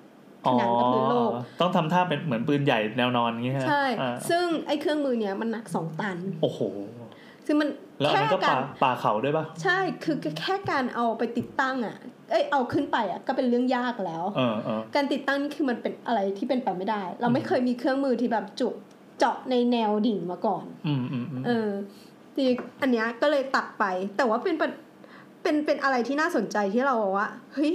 [0.47, 6.61] อ๋อขนานกับพื้นโลก ต้องทำท่าเป็นเหมือนปืนใหญ่แนวนอนอย่างเงี้ยใช่อ่าซึ่งไอ้เครื่องมือเนี้ยมันหนักสองตัน โอ้โห
[7.47, 7.69] ซึ่งมัน
[8.01, 11.97] แล้วอันแค่นั้นก็กาป่ารป่าเขาด้วยป่ะใช่ คือแค่การเอาไปติดตั้งอะ
[12.31, 18.69] เอ้ย เอาขึ้นไปอะ ก็เป็นเรื่องยากแล้วเออเออการติดตั้งนี่คือมันเป็นอะไรที่เป็นไปไม่ได้ เราไม่เคยมีเครื่องมือที่แบบจุ
[19.19, 21.71] เจาะในแนวดิ่งมาก่อนอืมอืมอืมเออ
[22.35, 23.85] ทีนี้อันเนี้ยก็เลยตัดไป
[24.17, 24.73] แต่ว่าเป็นเป็น
[25.43, 27.73] เป็นเป็นอะไรที่น่าสนใจที่เราบอกว่าเฮ้ย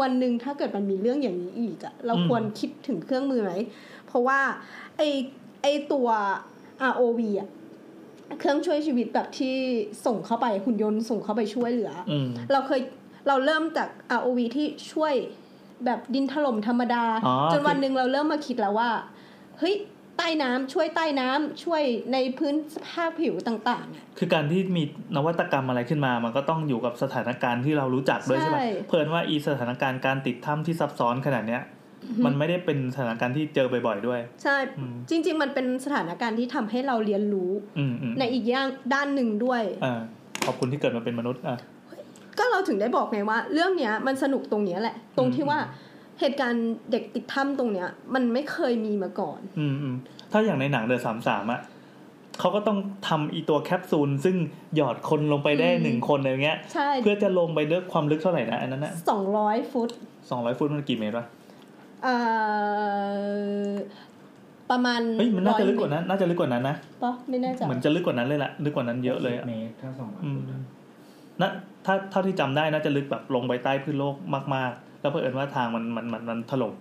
[0.00, 3.52] วันหนึ่งถ้าเกิดมันมีเรื่องอย่างนี้อีกอะเราควรคิดถึงเครื่องมือไหม
[4.06, 4.38] เพราะว่า
[4.96, 5.02] ไอ
[5.62, 6.08] ไอตัว
[6.90, 7.48] ROV อะ
[8.38, 9.54] เครื่องช่วยชีวิตแบบที่
[10.06, 12.80] ส่งเข้าไปหุ่นยนต์ส่งเข้าไปช่วยเหลืออืมเราเคย
[13.28, 15.14] เราเริ่มจาก ROV ที่ช่วย
[15.84, 18.90] แบบดินถล่มธรรมดาอ๋อจนวันหนึ่งเราเริ่มมาคิดแล้วว่า
[19.58, 19.74] เฮ้ย
[20.20, 24.82] ใต้น้ำช่วยใต้น้ำช่วยในพื้นสภาพผิวต่างๆอะคือการที่มี
[25.16, 31.62] นวัตกรรมอะไรขึ้นมา มันก็ต้องอยู่กับสถานการณ์ที่เรารู้จักด้วยใช่ไหมใช่เพิ่นว่าอีสถานการณ์การติดถ้ำที่ซับซ้อนขนาดเนี้ย
[32.24, 40.00] มันไม่ได้เป็นสถานการณ์ที่เจอบ่อยๆด้วย ใช่อืมจริง ๆ มันเป็นสถานการณ์ที่ทำให้เราเรียนรู้อืมอืมในอีกอย่างด้านหนึ่งด้วยอ่า
[40.46, 41.58] ขอบคุณที่เกิดมาเป็นมนุษย์อะ
[42.38, 45.58] ก็เราถึงได้บอกไงว่า เรื่องเนี้ยมันสนุกตรงเนี้ยแหละ ตรงที่ว่า
[46.20, 49.94] เหตุการณ์เด็กติดถ้ำตรงเนี้ย มันไม่เคยมีมาก่อน อืมอืม
[50.32, 51.60] ถ้าอย่างในหนังเดอะสามสามอะ
[52.40, 52.78] เขาก็ต้อง
[53.08, 54.36] ทำอีตัวแคปซูล ซึ่ง
[54.76, 59.90] หยอดคนลงไปได้อืม หนึ่งคนอะไรเงี้ย ใช่เพื่อจะลงไปเลือกความลึกเท่าไหร่นะอันนั้นนะสองร้อยฟุต
[60.30, 61.26] สองร้อยฟุตมันกี่เมตรวะ
[62.02, 62.14] เอ่
[63.68, 63.70] อ
[64.70, 70.60] ประมาณเฮ้ยมันน่าจะลึกกว่าร้อยนั้นน่าจะลึกกว่านั้นนะปะไม่แน่ใจ เหมือนจะลึกกว่านั้นเลยแหละลึกกว่านั้นเยอะเลยอะเมตรถ้าสองร้อยอืฟุมตอะ
[71.42, 71.50] นะ
[71.86, 74.14] ถ้าเท่าที่จำได้น่าจะลึกแบบลงไปใต้พื้นโลก
[74.54, 76.74] มากๆ แล้วเผอิญว่าทางมันมันมันมันถล่ม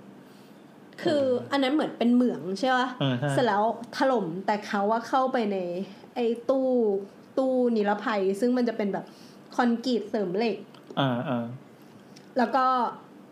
[1.02, 3.64] คืออันนั้นเหมือนเป็นเหมืองใช่ปะเออใช่เสร็จแล้ว
[3.98, 5.58] ถล่มแต่เขาว่าเข้าไปใน
[6.16, 6.68] ไอ้ตู้
[7.38, 9.06] ตู้นิรภัย ซึ่งมันจะเป็นแบบ
[9.56, 10.58] คอนกรีตเสริมเหล็ก
[11.00, 11.46] อ่าอ่า
[12.38, 12.66] แล้วก็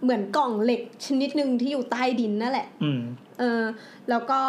[0.04, 3.02] เหมือนกล่องเหล็กชนิดหนึ่งที่อยู่ใต้ดินนั่นแหละ อืม
[3.40, 3.62] เออ
[4.10, 4.42] แล้วก็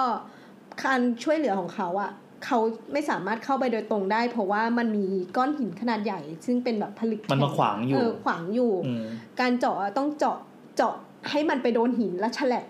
[0.85, 2.11] การช่วยเหลือของเขาอะ
[2.45, 2.59] เขา
[2.93, 9.05] ไม่สามารถเข้าไปโดยตรงได้ เพราะว่ามันมีก้อนหินขนาดใหญ่ ซึ่งเป็นแบบผลึกมันมาแข็ขวางอยู่เออขวางอยู่อืม
[9.41, 10.39] การเจาะอะต้องเจาะ
[10.77, 10.95] เจาะ
[11.31, 12.65] ให้มันไปโดนหินแล้วฉลับ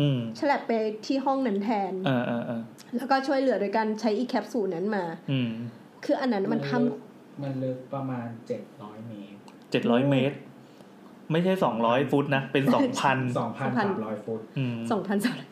[0.00, 0.72] อืมฉลับไป
[1.06, 2.62] ที่ห้องนั้นแทนเออเออเออ
[2.96, 5.50] แล้วก็ช่วยเหลือโดยการใช้อีแคปซูลนั้นมา อืม
[6.04, 6.98] คืออันนั้นมันทำลึก
[7.42, 9.38] มันลึกประมาณเจ็ดร้อยเมตร
[9.70, 10.36] เจ็ดร้อยเมตร
[11.32, 15.42] ไม่ใช่สองร้อยฟุตนะ เป็นสองพันสองพันสามร้อยฟุตอืมสองพันสาม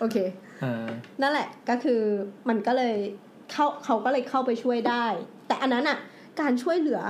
[0.00, 0.49] โอเคเออ
[1.20, 2.00] นั่นแหละก็คือ
[2.48, 2.96] มันก็เลย
[3.52, 5.06] เข้าเขาก็เลยเข้าไปช่วยได้
[5.48, 5.98] แต่อันนั้นอะ
[6.40, 7.00] การช่วยเหลือ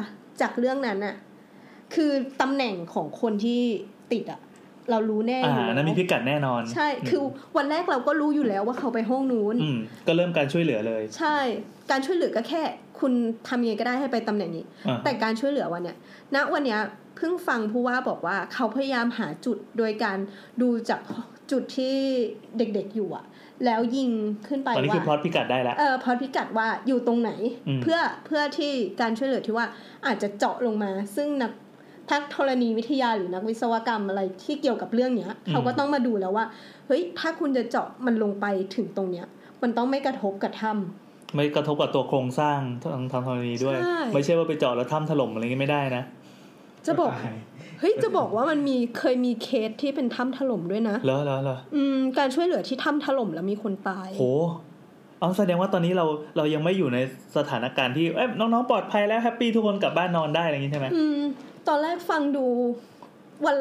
[0.40, 1.14] จากเรื่องนั้นอะ
[1.94, 2.10] คือ
[2.40, 3.62] ตำแหน่งของคนที่
[4.12, 4.40] ติดอะ
[4.90, 7.20] เรารู้แน่ออ่ายู่อันนั้นมีพิกัดแน่นอน ใช่ คือ
[7.56, 11.38] วันแรกเราก็รู้อยู่แล้วว่าเขาไปห้องนู้นอืมก็เริ่มการช่วยเหลือเลย ใช่
[11.90, 12.62] การช่วยเหลือก็แค่
[13.00, 13.12] คุณ
[13.48, 15.96] ทำยังไงก็ได้ให้ไปตำแหน่งนี้อ่าแต่การช่วยเหลือวันเนี้ย
[16.34, 16.80] ณวันเนี้ย
[17.16, 20.18] เพิ่งฟังผู้ว่าบอกว่าเขาพยายามหาจุดโดยการ
[20.62, 21.00] ดูจาก
[21.50, 21.96] จุดที่
[22.58, 23.24] เด็กๆอยู่อะ
[23.66, 24.10] แล้วยิง
[24.48, 27.30] ขึ้นไปตอนนี้ว่าคือพลอตพิกัดได้แล้วเออพอพิกัดว่าอยู่ตรงไหน
[27.68, 29.66] อืมเพื่อเพื่อที่การช่วยเหลือที่ว่า
[30.06, 31.52] อาจจะเจาะลงมา ซึ่งนัก
[32.10, 36.44] ทักธรณีวิทยาหรือนักวิศวกรรมอะไรที่เกี่ยวกับเรื่องเนี้ยเขาก็ต้องมาดูแล้วว่า
[36.86, 38.46] เฮ้ยถ้าคุณจะเจาะมันลงไป
[38.76, 39.26] ถึงตรงเนี้ย
[39.62, 46.04] มันต้องไม่กระทบกับถ้ำไม่กระทบกับตัวโครงสร้างทางทางธรณีด้วยใช่ไม่ใช่ว่าไปเจาะแล้วถ้ำถล่มอะไรเงี้ยไม่ได้นะ
[46.86, 47.36] จะบอกตาย
[47.80, 54.24] เฮ้ยจะบอกว่ามันมีเคยมีเคสที่เป็นถ้ำถล่มด้วยนะเหรอเหรอเหรออืมการช่วยเหลือที่ถ้ำถล่มแล้วมีคนตายโห
[55.20, 56.98] เอาแสดงว่าตอนนี้เราเรายังไม่อยู่ใน
[57.36, 61.20] สถานการณ์ที่เอ้ยน้องๆปลอดภัยแล้วแฮปปี้ทุกคนกลับบ้านนอนได้อะไรอย่างงี้ใช่ไหมอืม
[61.68, 62.44] ตอนแรกฟังดู
[63.46, 63.56] วัน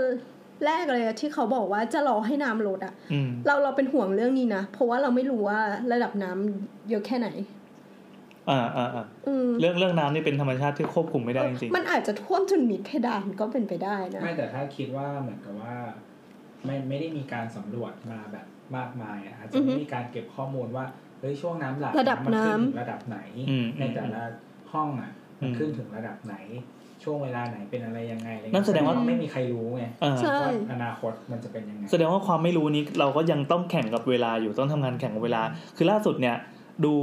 [0.66, 5.60] แรกเลยอะที่เขาบอกว่าจะรอให้น้ำลดอะอืมเราเราเป็นห่วงเรื่องนี้นะ เพราะว่าเราไม่รู้ว่า
[5.92, 7.28] ระดับน้ำเยอะแค่ไหน
[8.52, 15.76] อ่าอ่าอ่าอืมเรื่องเรื่องน้ำนี่เป็นธรรมชาติที่ควบคุมไม่ได้จริงมันอาจจะท่วมจนมิดเพดานก็เป็นไปได้นะไม่แต่ถ้าคิดว่าเหมือนกับว่า
[16.66, 18.46] ไม่ไม่ได้มีการสำรวจมาแบบ
[18.78, 20.86] มากมายอะอาจจะไม่มีการเก็บข้อมูลว่า
[21.20, 24.22] เฮ้ยช่วงน้ำหลากระดับมัขึ้นน้ำถึงระดับไหนอืมในแต่ละ
[24.74, 26.36] ห้องอะ มันอืมขึ้นถึงระดับไหน
[27.04, 35.42] ช่วงเวลาไหนเป็นอะไรยังไงอะไรเงี้ยนั่นแสดงว่าไม่มีใครรู้ไงๆอ่าใช่ว่าอนาคตมันจะเป็นยังไงแสดงว่าความไม่รู้นี้เราก็ยังต้องแข่งกับเวลาอยู่ต้องทำงานแข่งกับเวลา
[35.78, 36.36] คือล่าสุดเนี่ย
[36.86, 36.94] ดู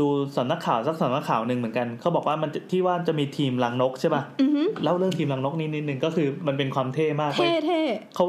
[0.00, 0.06] ดู
[0.36, 7.80] สำนักข่าวสักสำนักข่าวหนึ่งเหมือนกันเขาบอกว่ามันจะที่ว่าจะมีทีมลังนกใช่ป่ะอือหือเล่าเรื่องทีมลังนกนิดนิดนึงก็คือมันเป็นความเท่มากเลเท่ยเท่
[8.14, 8.24] เขา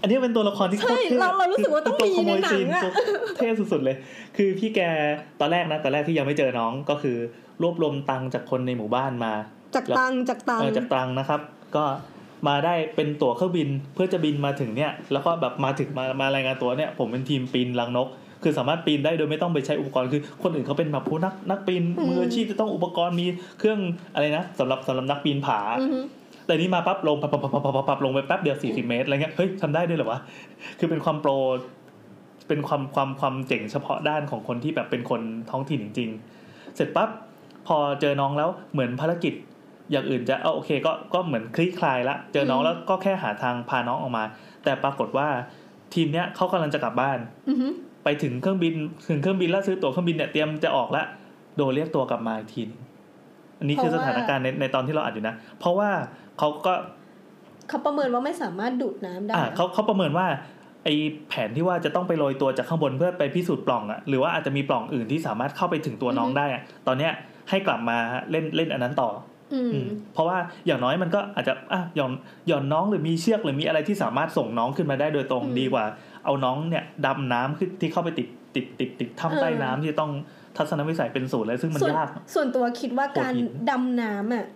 [0.00, 2.92] อันนี้เป็นตัวละครที่โคตรใช่เท่เราเรารู้สึกว่าต้องตัวมีขโมยในหนังซีนอะตัว
[3.36, 3.96] เท่สุดๆเลย
[4.36, 4.80] คือพี่แก
[5.40, 7.16] ตอนแรกนะตอนแรกที่ยังไม่เจอน้องก็คือ
[7.62, 9.32] รวบรวมตังค์จากคนในหมู่บ้านมา
[9.74, 11.40] จากตังจากตังเออจากตรังนะครับ
[11.76, 11.84] ก็
[12.48, 18.08] มาได้เป็นตั๋วเครื่องบินเพื่อจะบินมาถึงเนี่ย แล้วก็แบบมาถึงมามารายงานตัวเนี่ย ผมเป็นทีมปีนลังนก
[18.42, 23.26] คือสามารถปีนได้โดยไม่ต้องไปใช้อุปกรณ์คือคนอื่นเขาเป็นแบบผู้นักนักปีนมืออาชีพจะต้องอุปกรณ์มี
[23.58, 23.78] เครื่อง
[24.14, 26.04] อะไรนะสำหรับสำหรับนักปีนผาอือหือ
[26.46, 30.20] แต่นี่มาปั๊บลงปั๊บปั๊บปั๊บปั๊บปั๊บปั๊บลงไปแป๊บเดียวสี่สิบเมตรอะไรเงี้ยเฮ้ยทำได้ด้วยเหรอวะ
[30.78, 31.30] คือเป็นความโปร
[32.48, 36.10] เป็นความความความเจ๋งเฉพาะด้านของคนที่แบบเป็นคนท้องถิ่นจริง
[36.42, 37.08] ๆ เสร็จปั๊บ
[37.66, 39.34] พอเจอน้องแล้วเหมือนภารกิจ
[39.90, 44.24] อย่างอื่นจะเอาโอเคก็ก็เหมือนคลี่คลายละเจอน้องแล้วก็แค่หาทางพาน้องออกมา
[44.64, 45.28] แต่ปรากฏว่า
[45.94, 47.72] ทีมเนี้ยเขากำลังจะกลับบ้านอือหือ
[48.04, 48.74] ไปถึงเครื่องบิน
[49.08, 51.06] ถึงเครื่องบินแล้วซื้อตั๋วเครื่องบินเนี่ยเตรียมจะออกแล้ว
[51.56, 52.80] โดนเรียกตัวกลับมาอีกทีหนึง
[53.58, 55.90] อันนี้คือสถานการณ์ในในตอนที่เราอัดอยู่นะ เพราะว่า
[56.38, 56.74] เขาก็
[57.68, 60.26] เขาประเมินว่าไม่สามารถดูดน้ำได้อ่าเขาเขาประเมินว่า
[60.84, 60.88] ไอ
[61.28, 67.12] แผนที่ว่าจะต้องไปโรยตัวจากข้างบนเพื่อไปพิสูจน์ปล่องอะหรือว่าอาจจะมีปล่องอื่นที่สามารถเข้าไปถึงตัวน้องอือฮึได้อะตอนเนี้ย
[67.50, 67.98] ให้กลับมา
[68.30, 69.10] เล่นเล่นอันนั้นต่อ
[69.54, 72.12] อืมอืมเพราะว่าอย่างน้อยมันก็อาจจะอะหย่อน
[72.48, 75.84] หย่อนน้องหรือมีเชือกหรือมีอะไรที่สามารถส่งน้องขึ้นมาได้โดยตรงอืมดีกว่า
[76.24, 80.12] เอาน้องเนี่ยดำน้ำขึ้นที่เข้าไปติดติดติดติดถ้ำใต้เออน้ำที่จะต้อง
[80.56, 84.46] ทัศนวิสัยเป็นศูนย์เลยซึ่งมันส่วนยาก ส่วนตัวคิดว่าโหดการหินดำน้ำอะ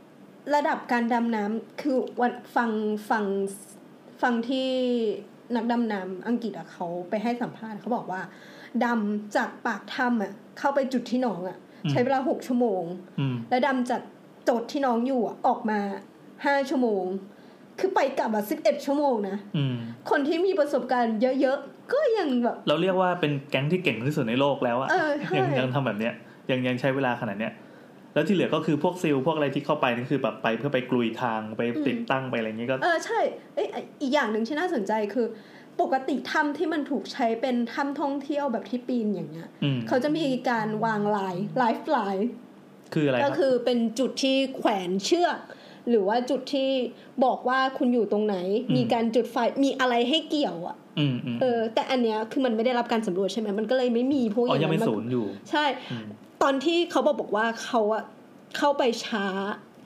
[0.55, 2.71] ระดับการดำน้ำคือวันฟัง
[3.11, 3.25] ฟัง
[4.23, 4.69] ฟังที่
[5.57, 8.21] นักดำน้ำอังกฤษอะเขาไปให้สัมภาษณ์เขาบอกว่า
[8.85, 11.57] ดำจากปากถ้ำอะเข้าไปจุดที่น้องอะ
[11.91, 12.83] ใช้เวลาหกชั่วโมง
[13.19, 14.03] อืมแล้วดำจาก
[14.45, 15.81] โจทย์ที่น้องอยู่อะออกมา
[16.45, 17.05] ห้าชั่วโมง
[17.79, 19.75] คือไปกลับอะสิบเอ็ดชั่วโมงนะอืม
[20.11, 26.15] คนที่มีประสบการณ์เยอะๆ ก็ยังแบบ เราเรียกว่าเป็นแก๊งที่เก่งที่สุดในโลกแล้วอะเออใช่ยังยังทำแบบเนี้ย
[26.51, 27.53] ยังยังใช้เวลาขนาดเนี้ย
[28.15, 33.21] แล้วที่เหลือก็คือพวก SEAL พวกอะไรที่เข้าไปนี่คือแบบไปเพื่อไปกลุยทางไปติดตั้งไปอะไรอย่างงี้ก็เออใช่
[33.55, 33.69] เอ้ย
[34.03, 35.27] อีกอย่างหนึ่งที่น่าสนใจคือ
[35.81, 42.29] ปกติถ้ำที่มันถูกใช้เป็นถ้ำท่องเที่ยวแบบที่ปีนอย่างเงี้ยอืมเขาจะมีการวาง line lifeline
[42.95, 45.39] คืออะไรครับก็คือเป็นจุดที่แขวนเชือก
[45.91, 46.71] หรือว่าจุดที่
[47.25, 48.37] บอกว่าคุณอยู่ตรงไหน
[48.77, 56.07] มีการจุดไฟมีอะไรให้เกี่ยวอะอืมอืมเออ แต่อันเนี้ยคือมันไม่ได้รับการสำรวจใช่ไหมมันก็เลยไม่มีพวกออ๋อย่างยังนั้เป็นนศูนย์อยู่ ใช่อืม
[56.43, 58.03] ตอนที่เขาบอกบอกว่าเขาอะ
[58.57, 59.27] เข้าไปช้า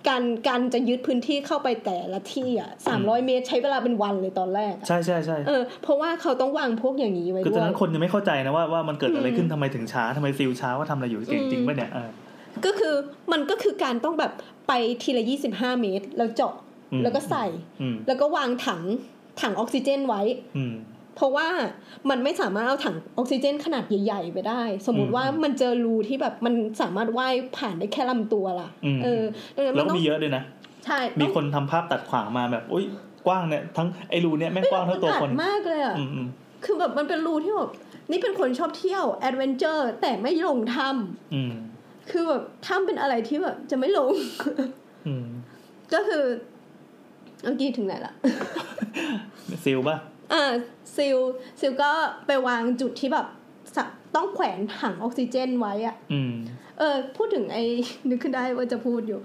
[0.08, 12.10] การการจะยึดพื้นที่เข้าไปแต่ละที่อะสามร้อยเมตรใช้เวลาเป็นวันเลยตอนแรกอะใช่ใช่ใช่เออเพราะว่าเขาต้องวางพวกอย่างนี้ไว้คือด้ตอนวยนั้นคนยังไม่เข้าใจนะว่าว่ามันเกิดอะไรอืมขึ้นทำไมถึงช้าทำไมซิลช้าว่าทำอะไรอยู่เก่งอืมจริงป่ะเนี่ยเออ
[12.64, 12.94] ก็คือ
[13.32, 14.32] มันก็คือการต้องแบบ
[14.70, 16.54] ไปทีละยี่สิบห้าเมตร แล้วเจาะ
[16.92, 17.46] อืมแล้วก็ใส่
[17.80, 18.82] อืมแล้วก็วางถัง
[19.40, 20.22] ถังออกซิเจนไว้
[20.56, 20.74] อืม
[21.16, 21.48] เพราะว่า
[22.10, 29.22] มันไม่สามารถเอาถังออกซิเจนขนาดใหญ่ ๆ ไปได้ สมมติว่าอืมมันเจอรูที่แบบมันสามารถว่ายผ่านได้แค่ลำตัวล่ะอืมเออ
[29.56, 30.42] ดังนั้นแล้วนก็ต้องมีเยอะด้วยนะ
[30.84, 32.84] ใช่มีต้องคนทำภาพตัดขวางมาแบบอุ้ย
[33.26, 36.26] กว้างเนี่ยทั้งไอ้รูเนี่ยแม่งกว้างเท่าตัวคนมัอัดมากเลยอะอืมอืม
[36.64, 37.70] คือแบบมันเป็นรูที่แบบ
[38.10, 40.88] นี่เป็นคนชอบเที่ยว adventure แต่ไม่ลงถ้ำ
[41.34, 41.69] อืม
[42.10, 44.12] คือแบบถ้ำเป็นอะไรที่แบบ จะไม่ลง
[45.06, 45.26] อืม
[45.94, 46.24] ก็คือ
[47.42, 48.14] เมื่อกี้ถึงไหนละ
[49.64, 49.96] SEAL ป่ะ
[50.32, 50.52] อ่า
[50.96, 51.18] SEAL
[51.60, 51.90] SEAL ก็
[52.26, 53.26] ไปวางจุดที่แบบ
[53.74, 56.32] สะต้องแขวนถังออกซิเจนไว้อะอืม
[56.78, 57.64] เออ พูดถึงไอ้
[58.08, 59.18] นึกขึ้นได้ว่าจะพูดอยู่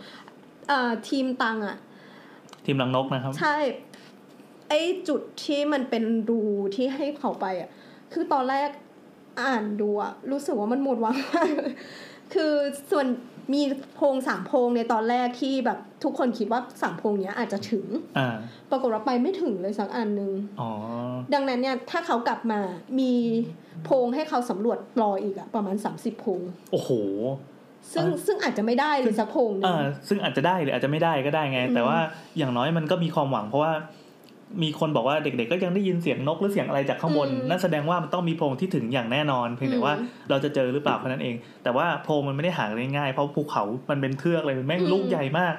[0.71, 1.77] อ่าทีมตังอะ
[2.65, 3.57] ทีมรังนกนะครับ ใช่
[4.69, 6.41] ไอ้จุดที่มันเป็นรู
[6.75, 7.69] ที่ให้เขาไปอะ
[8.13, 8.69] คือตอนแรก
[9.41, 11.73] อ่านดูอะรู้สึกว่ามันหมดหวังมากเลย
[12.35, 12.53] คือ
[12.91, 13.07] ส่วน
[13.53, 13.61] มี
[13.95, 17.85] โพรงสามโพรงในตอนแรกที่แบบทุกคนคิดว่าสามโพรงเนี้ยอาจจะถึง
[18.17, 18.35] อ่า
[18.71, 20.69] ปรากฏว่าไปไม่ถึงเลยสักอันหนึ่งอ๋อ
[21.33, 22.59] ดังนั้นเนี่ยถ้าเขากลับมา
[22.99, 23.13] มี
[23.83, 26.89] โพรงให้เขาสำรวจรออีกอะประมาณ30โพรงโอ้โห
[27.93, 31.99] ซึ่งอ่าซึ่งอาจจะไม่ได้เลยสักโพรงหนึงอ่าซึ่งอาจจะได้หรืออาจจะไม่ได้ก็ได้ไงอืมแต่ว่า
[32.37, 33.73] อย่างน้อยมันก็มีความหวังเพราะว่า
[34.61, 39.93] มีคนบอกว่าเด็กๆก็ยังได้ยินเสียงนกหรือเสียงอะไรจากข้างบน นั่นแสดงว่ามันต้องมีโพรงที่ถึงอย่างแน่นอน เพียงแต่ว่า
[40.29, 45.53] เราจะเจอหรือเปล่าแค่นั้นเอง แต่ว่าโพรงมันไม่ได้หาได้ง่ายเพราะภูเขา มันเป็นเทือกเลยแม่งลูกใหญ่มาก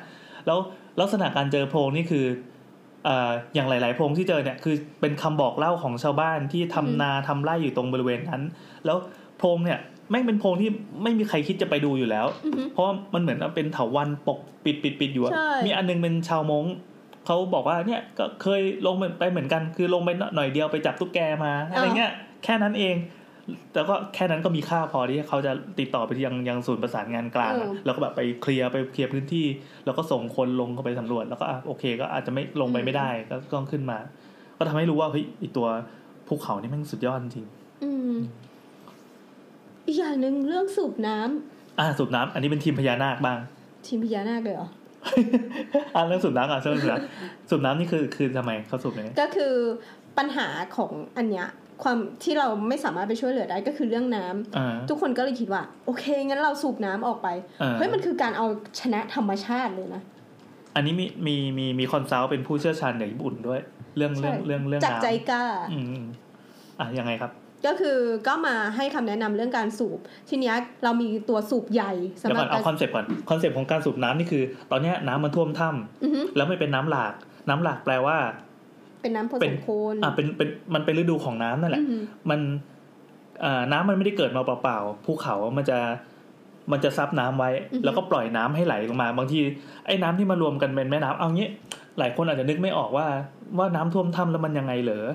[0.47, 0.59] แล้ว
[1.01, 2.25] ลักษณะการเจอโพรงนี่คือ
[3.05, 8.43] เอ่ออย่างหลาย ๆ โพรงที่เจอเนี่ยคือเป็นคำบอกเล่าของชาวบ้านที่ทำนาทำไร่อยู่ตรงบริเวณนั้น
[8.85, 8.97] แล้ว
[9.39, 9.79] โพรงเนี่ย
[10.11, 10.71] แม่งเป็นโพรงที่
[11.03, 16.65] ไม่มีใครคิดจะไปดูอยู่แล้วอือฮึเพราะว่ามันเหมือนเป็นเถาวันปกปิดปิดปิดอยู่อะใช่มีอันนึงเป็นชาวมง
[17.27, 22.13] เขาบอกว่าเนี่ยก็เคยลงไปเหมือนกัน คือลงไปหน่อยเดียวไปจับตุ๊กแกมาอะไรเงี้ย
[22.45, 22.97] แค่นั้นเอง
[23.73, 29.47] แต่ก็แค่นั้นก็มีค่าพอที่เขาจะติดต่อไปยังยังศูนย์ประสานงานกลางอะแล้วก็แบบไปเคลียร์ไปเคลียร์พื้นที่
[29.85, 33.99] แล้วก็ส่งคนลงเข้าไปสำรวจ แล้วก็อะโอเค ก็อาจจะไม่ลงไปไม่ได้ก็ต้องขึ้นมา
[34.59, 35.69] ก็ทำให้รู้ว่าเฮ้ยไอีตัว
[36.29, 37.47] ภูเขานี่แม่งสุดยอดจริง
[37.83, 38.15] อืม
[39.87, 43.39] อีกอย่างหนึ่งเรื่องสูบน้ำอะสูบน้ำอันนี้เป็นทีมพญานาคบ้าง
[43.87, 44.69] ทีมพญานาคเลยเหรอ
[45.95, 49.55] อะเรื่องสูบน้ำอะเรื่องสูบน้ำสูบน้ำนี่คือคือทำไมเขาสูบยังไงก็คือ
[50.19, 51.47] ปัญหาของอันเนี้ย
[51.83, 57.29] ความที่เราไม่สามารถไปช่วยเหลือได้ก็คือเรื่องน้ำอ่าทุกคนก็เลยคิดว่า โอเค งั้นเราสูบน้ำออกไป
[57.63, 58.47] อ่าเฮ้ยมันคือการเอา
[58.81, 60.03] ชนะธรรมชาติเลยนะ
[60.75, 63.61] อันนี้มีมีมีมีคอนซัลท์เป็นผู้เชี่ยวชาญจากญี่ปุ่นด้วย
[63.97, 66.07] เรื่องเรื่องใช่เรื่องเรื่องจากน้ำใจกล้าอืมอืม
[66.81, 67.31] อะยังไงครับ
[67.67, 67.99] ก็คือ
[68.29, 69.99] ก็มาให้คำแนะนำเรื่องการสูบ
[70.29, 75.69] ทีเนี้ยเรามีตัวสูบใหญ่สำเดี๋ยวหรัก่บอนเอาการคอนเซปต์ก่อนคอนเซปต์ของการสูบน้ำนี่คือ ตอนเนี้ยน้ำมันท่วมถ้
[76.03, 77.15] อือฮึำแล้วไม่เป็นน้ำหลาก
[77.49, 78.17] น้ำหลากแปลว่า
[79.03, 81.97] เป็นน้ำผเป็สนมโคลนอะเป็นเป็นมันเป็นฤดูของน้ำนั่นแหละอือฮึ
[82.31, 82.41] มัน
[83.45, 85.79] อ่าน้ำมันไม่ได้เกิดมาเปล่าๆภูเขามันจะ
[86.73, 87.51] มันจะซับน้ำไว้
[87.85, 89.41] แล้วก็ปล่อยน้ำให้ไหลลงมา บางที
[89.87, 91.49] ไอ้น้ำที่มารวมกันเป็นแม่น้ำเอางี้
[91.99, 93.07] หลายคนอาจจะนึกไม่ออกว่า
[93.59, 95.07] ว่าน้ำท่วมถ้ำแล้วมันยังไงเหรอ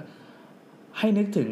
[1.00, 1.50] ให้นึกถึง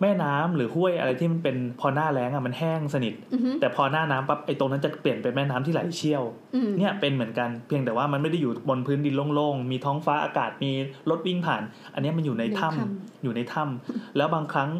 [0.00, 6.22] แม่น้ำหรือห้วยอะไรที่มันเป็นพอหน้าแล้งอะมันแห้งสนิทอือฮึแต่พอหน้าน้ำปั๊บไอ้ตรงนั้นจะเปลี่ยนเป็นแม่น้ำที่ไหลเชี่ยว
[6.54, 10.72] อืมเนี่ยเป็นเหมือนกันเพียงแต่ว่ามันไม่ได้อยู่บนพื้นดินโล่งๆ มีท้องฟ้าอากาศมี
[11.10, 11.62] รถวิ่งผ่าน
[11.94, 14.70] อันเนี้ยมันอยู่ในถ้ำอยู่ในถ้ำแล้วบางครั้ง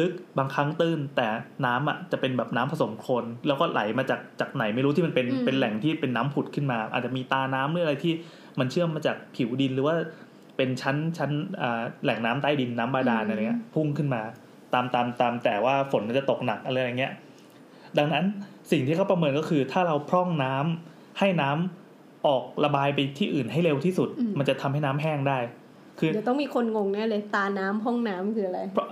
[0.00, 1.26] ลึกบางครั้งตื้น แต่
[1.66, 8.12] น้ำอะจะเป็นแบบน้ำผสมโคลนแล้วก็ไหลมาจากจากไหนไม่รู้ที่มันเป็นเป็นแหล่งที่เป็นน้ำผุดขึ้นมา อาจจะมีตาน้ำหรืออะไรที่
[8.58, 9.94] มันเชื่อมมาจากผิวดินหรือว่า
[10.56, 11.30] เป็นชั้นชั้น
[11.62, 14.22] อ่าแหล่งน้ำใต้ดินน้ำบาดาลอะไรเงี้ยพุ่งขึ้นมา
[14.74, 17.12] ตามตามตามแต่ว่าฝนมันจะตกหนักอะไรอย่างเงี้ย
[17.98, 18.24] ดังนั้น
[18.70, 25.38] สิ่งที่เขาประเมินก็คือ ถ้าเราพร่องน้ำให้น้ำออกระบายไปที่อื่นให้เร็วที่สุด มันจะทำให้น้ำแห้งได้
[25.98, 28.86] คือเดี๋ยวต้องมีคนงงแน่เลย ตาน้ำห้องน้ำคืออะไรเพราะ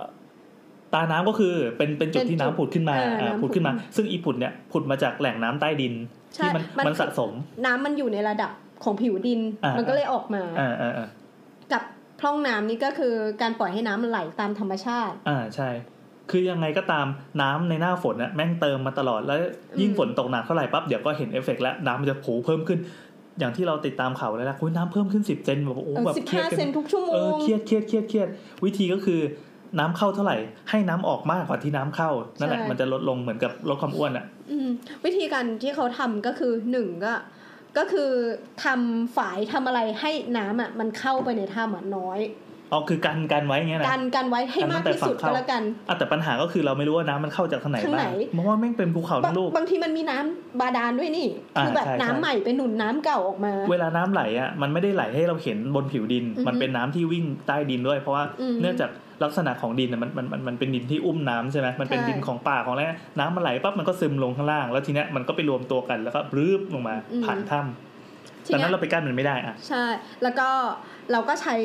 [0.93, 5.93] ตาน้ำก็คือเป็นเป็นจุดเป็นที่น้ำจุดผุดขึ้นมาเอออ่าน้ำผุดขึ้นมาผุดขึ้นมา ซึ่งอีผุดเนี่ยผุดมาจากแหล่งน้ำใต้ดิน
[6.35, 7.31] ใช่ที่มันมันมันสะสม
[7.65, 8.51] น้ำมันอยู่ในระดับ
[8.83, 11.07] ของผิวดินอ่ามันมันก็เลยออกมาอ่าอ่าอ่ากับ
[12.19, 15.69] พร่องน้ำนี่ก็คือการปล่อยให้น้ำมันไหลตามธรรมชาติ อ่าใช่
[16.31, 17.07] คือยังไงก็ตาม
[17.41, 19.39] น้ำในหน้าฝนน่ะแม่งเติมมาตลอดแล้ว
[19.81, 22.79] ยิ่งอืมฝนตกหนักเท่าไหร่ปั๊บเดี๋ยวก็เห็นเอฟเฟกต์แล้วน้ำมันจะผูเพิ่มขึ้น
[23.39, 28.27] อย่างที่เราติดตามข่าวเลยนะคุยน้ำเพิ่มขึ้นสิบเซนแบบโอ้เออแบบสิบเครียห้าดกัเซนทุกชั่วโมเอองเครียดเครียดเครียดเครียด
[28.65, 29.21] วิธีก็คือ
[29.79, 30.37] น้ำเข้าเท่าไหร่
[30.69, 34.69] ให้น้ำออกมากกว่าที่น้ำเข้านั่นแหละใช่มันจะลดลงเหมือนกับลดความอ้วนอะอืม
[35.05, 37.13] วิธีการที่เขาทำก็คือหนึ่งก็
[37.77, 38.11] ก็คือ
[38.63, 42.21] ทำฝายทำอะไรให้น้ำอะมันเข้าไปในถ้ำอะน้อย
[42.71, 51.27] อ๋อคือกันกันไว้อย่างเงี้ยนะกันกันไว้ให้กันตั้มากงแต่ที่สุดฝั่งก็เข้าแล้วกันอะแต่ปัญหาก็คือเราไม่รู้ว่าน้ำมันเข้าจากทางไหนทางบ้าไหนงเพราะว่าแม่งเป็นภูเขาบาทั้งงลูกบางทีมันมีน้ำบาดาลด้วยนี่
[51.57, 58.89] อ่าคือแบบใช่น้ำใช่ใหม่ไปหนุนน้ำเก่าออกมา เวลาน้ำไหลอะมันไม่ได้ไหลให้เราเห็นบนผิวดินอือฮึมันเป็นน้ำที่วิ่งใต้ดินด้วย เพราะว่าอืมเนื่องจาก
[59.23, 62.83] ลักษณะของดินน่ะมันมันมันมันเป็นดินที่อุ้มน้ำใช่ไหมมันเป็นใช่ ดินของป่าของอะไร
[63.19, 66.95] น้ำมันไหลปั๊บมันก็ซึมลงข้างล่าง แล้วทีเนี้ยมันก็ไปรวมตัวกันแล้วก็รืบลงมา
[67.25, 69.85] ผ่านถ้ำทีดังเนี้นั้ยนเราไปกั้นมันไม่ได้อะใช่
[70.23, 70.49] แล้วก็
[71.11, 71.55] เราก็ใช้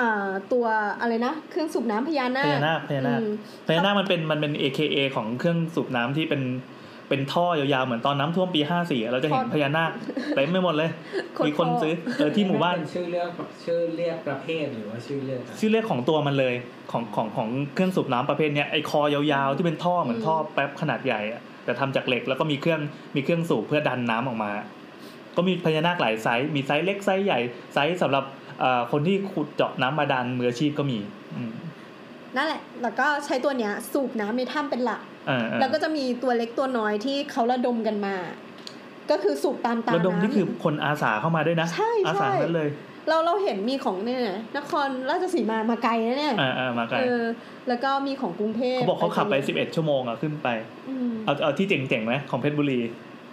[0.00, 0.66] อ่าตัว
[1.00, 3.32] อะไรนะ เครื่องสูบน้ำพญานาพคญานาคพญานาคอืม
[3.66, 6.42] พญานาคมันเป็นมันเป็น AKA ของเครื่องสูบน้ำที่เป็น
[7.08, 9.90] เป็นท่อยาวๆ เหมือนตอนน้ำท่วมปีห้าสี่เราจะเห็นท่อพญานาค
[10.34, 10.90] เต็มไม่หมดเลย
[11.36, 13.28] คนมีคนท่อซื้อเออที่หมู่บ้านเป็นชื่อเรียก
[13.64, 16.54] ชื่อเรียกประเภทหรือว่าชื่อเรียกอะไรชื่อเรียกของตัวมันเลย
[16.92, 22.80] ของของของเครื่องสูบน้ำประเภทเนี้ยไอ้คอยาวๆ ที่เป็นท่อเหมือนท่อแป๊บขนาดใหญ่อะแต่ทำจากเหล็กแล้วก็มีเครื่อง
[23.16, 24.52] มีเครื่องสูบเพื่อดันน้ำออกมา
[25.36, 27.40] ก็มีพญานาคหลายไซส์มีไซส์เล็กไซส์ใหญ่
[27.74, 28.24] ไซส์สำหรับ
[28.60, 30.98] เอ่อคนที่ขุดเจาะน้ำบาดาลมืออาชีพก็มี
[31.36, 31.52] อืม
[32.36, 38.16] นั่นแหละ แล้วก็ใช้ตัวเนี้ยสูบน้ำในถ้ำเป็นหลักเออเออแล้วก็จะมีตัวเล็กตัวน้อยที่เขาระดมกันมา
[39.10, 42.70] ก็คือสูบตามตาระดมน้ำนี่คือคนอาสาเข้ามาด้วยนะ ใช่อาสาใช่นั้นเลย
[43.08, 44.20] เราเราเห็นมีของเนี่ย
[44.56, 47.22] นครราชสีมามาไกลนะเนี่ยอ่าอ่ามาไกลเออ
[47.68, 50.48] แล้วก็มีของกรุงเทพเขาบอกเขาขับไปลยสิบเอ็ดชั่วโมงอะขึ้นไป
[50.88, 52.80] อืมเอาเอาที่เจ๋งๆไหมของเพชรบุรี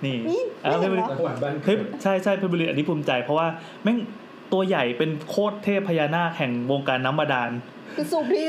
[0.06, 3.48] นี่นี่เอาไม่เพชรเห็บุนรีเหรอจังหวัดบ้านเฮ้ยใช่ใช่เพชรบุรีอันนี้ภูมิใจ เพราะว่า
[3.84, 3.98] แม่ง
[4.54, 7.50] ตัวใหญ่เป็นโคตรเทพพญานาคแห่งวงการน้ำบาดาล
[7.96, 8.44] คือสูบที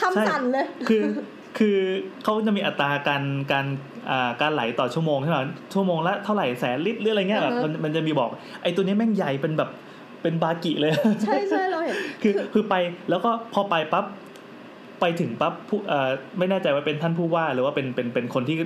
[0.00, 1.04] ทำสั่นเลย คือ
[1.58, 1.78] คือ
[2.24, 3.22] เขาจะมีอัตราการ
[3.52, 3.66] การ
[4.10, 5.38] อ่าการไหลต่อชั่วโมงใช่ไหม
[5.74, 8.30] ชั่วโมงละเท่าไหร่แสนลิตรหรืออะไรเงี้ยแบบอ่าฮะมันมันจะมีบอก
[8.62, 9.70] ไอ้ตัวนี้แม่งใหญ่เป็นแบบ
[10.22, 12.74] เป็นบากิเลย ใช่ใช่เราเห็นคือคือไป
[13.10, 14.04] แล้วก็พอไปปั๊บ
[15.00, 16.08] ไปถึงปั๊บผู้เอ่อ
[16.38, 18.56] ไม่แน่ใจว่าเป็นท่านผู้ว่าหรือว่าเป็นเป็นเป็นคนที่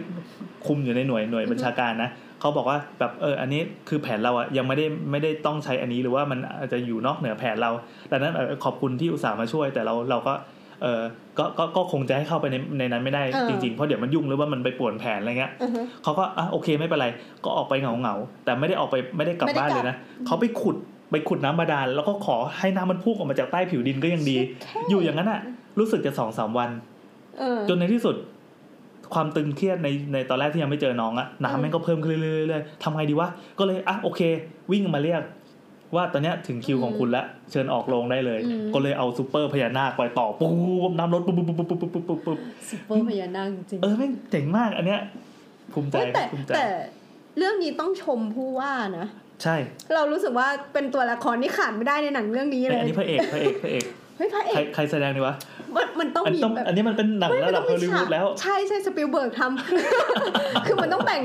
[0.66, 2.11] คุมอยู่ในหน่วยหน่วยบัญชาการนะ
[2.41, 7.70] เขาบอกว่าแบบเอออันนี้คือแผนเราอะยังไม่ได้ไม่ได้ต้องใช้อันนี้หรือว่ามันอาจจะอยู่นอกเหนือแผนเรา
[8.11, 10.34] ดังนั้นเออขอบคุณที่อุตส่าห์มาช่วย แต่เราเราก็
[10.82, 11.03] เออ
[11.39, 17.07] ก็ก็ก็คงจะให้เข้าไปในในนั้นไม่ได้เออจริงๆ เพราะเดี๋ยวมันยุ่งหรือว่ามันไปป่วนแผนอะไรเงี้ยอือฮึเขาก็อะโอเคไม่เป็นไร
[17.45, 20.76] ก็ออกไปเหงาเหงาๆแต่ไม่ได้ออกไปไม่ได้กลับไม่ได้บ้านกลับเลยนะเขาไปขุด
[21.11, 25.41] ไปขุดน้ำบาดาลแล้วก็ขอให้น้ำมันพุ่งออกมาจากใต้ผิวดินก็ยังดีแค่อยู่อย่างนั้นอะ
[25.78, 26.70] รู้สึกจะสองสามวัน
[27.39, 28.16] เออจนในที่สุด
[29.15, 33.29] ความตึงเครียดในในตอนแรกที่ยังไม่เจอน้องอะน้ำแม่งก็เพิ่มขึ้นเรื่อยๆทำไงดีวะ
[33.59, 34.21] ก็เลยอะโอเค
[34.73, 35.23] วิ่งมาเรียก
[35.97, 38.41] ว่าตอนนี้ถึงคิวของคุณแล้วเชิญออกโรงได้เลย
[38.75, 40.49] ก็เลยเอาซูเปอร์พญานาคไปต่อปุ๊
[40.91, 42.39] บน้ำลดปุ๊บปุ๊บปุ๊บปุ๊บปุ๊บปุ๊บปุ๊บ
[42.69, 45.01] ซูเปอร์พญานาคจริงเออแม่งเจ๋งมากอันเนี้ย
[45.73, 45.97] ภูมิใจ
[46.33, 46.69] ภูมิใจแต่
[47.39, 49.07] เรื่องนี้ต้องชมผู้ว่านะ
[49.43, 49.57] ใช่
[49.95, 53.85] เรารู้สึกว่าเป็นตัวละครที่ขาดไม่ได้ในหนังเรื่องนี้เลยอันนี้พระเอกพระเอกพระเอก
[54.19, 55.35] เฮ้ยพระเอกใครใครแสดงดีวะ
[55.77, 61.23] มันมันต้องอันมีต้องแบบอันนี้มันเป็นหนังเฮ้ยระดับมันฮต้อองมีลลีวูดแล้วมันต้องมีฉาก ใช่ใช่สปิลเบิร์กทำคือมันต้องแบ่ง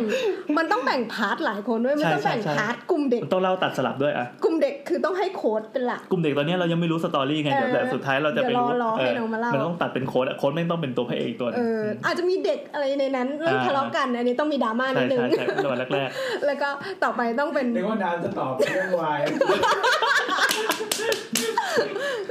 [0.58, 16.10] มันต้องแบ่ง part หลายคนด้วยมันต้องแบ่งใช่ใช่พาร์ทกลุ่มเด็กมันต้องเล่าตัดสลับด้วยอะกลุ่มเด็กคือต้องให้โค้ชเป็นหลักกลุ่มเด็กตอนนี้เรายังไม่รู้ story ไงเดี๋ยวเออแต่สุดท้ายเราจะไปรู้เดี๋ยวรอรอให้น้องมาเล่ามันต้องตัดเป็นโค้ชอะโค้ชไม่ต้องเป็นตัวพระเอกอีกตัวหนึ่งเอออาจจะมีเด็กอะไรในนั้นเรื่องอ่าทะเลาะกันอันนี้ต้องมีดราม่าใช่นิดนึงใช่ใช่ตอนแรก
[16.46, 16.70] แล้วก็
[17.04, 19.20] ต่อไปต้องเป็นนึกว่าน้ำจะตอบเรื่องวาย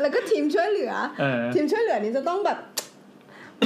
[0.01, 2.59] แล้วก็ทีมช่วยเหลือๆเออทีมช่วยเหลือนี้จะต้องแบบ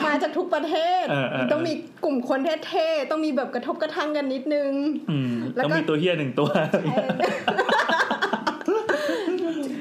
[0.06, 1.72] มาจากทุกประเทศเออเออเออต้องมี
[2.04, 4.72] กลุ่มคนเท่ๆ ต้องมีแบบกระทบกระทั่งกันนิดนึง
[5.10, 6.50] อืมแล้วก็ต้องมีตัวเฮี้ยหนึ่งตัว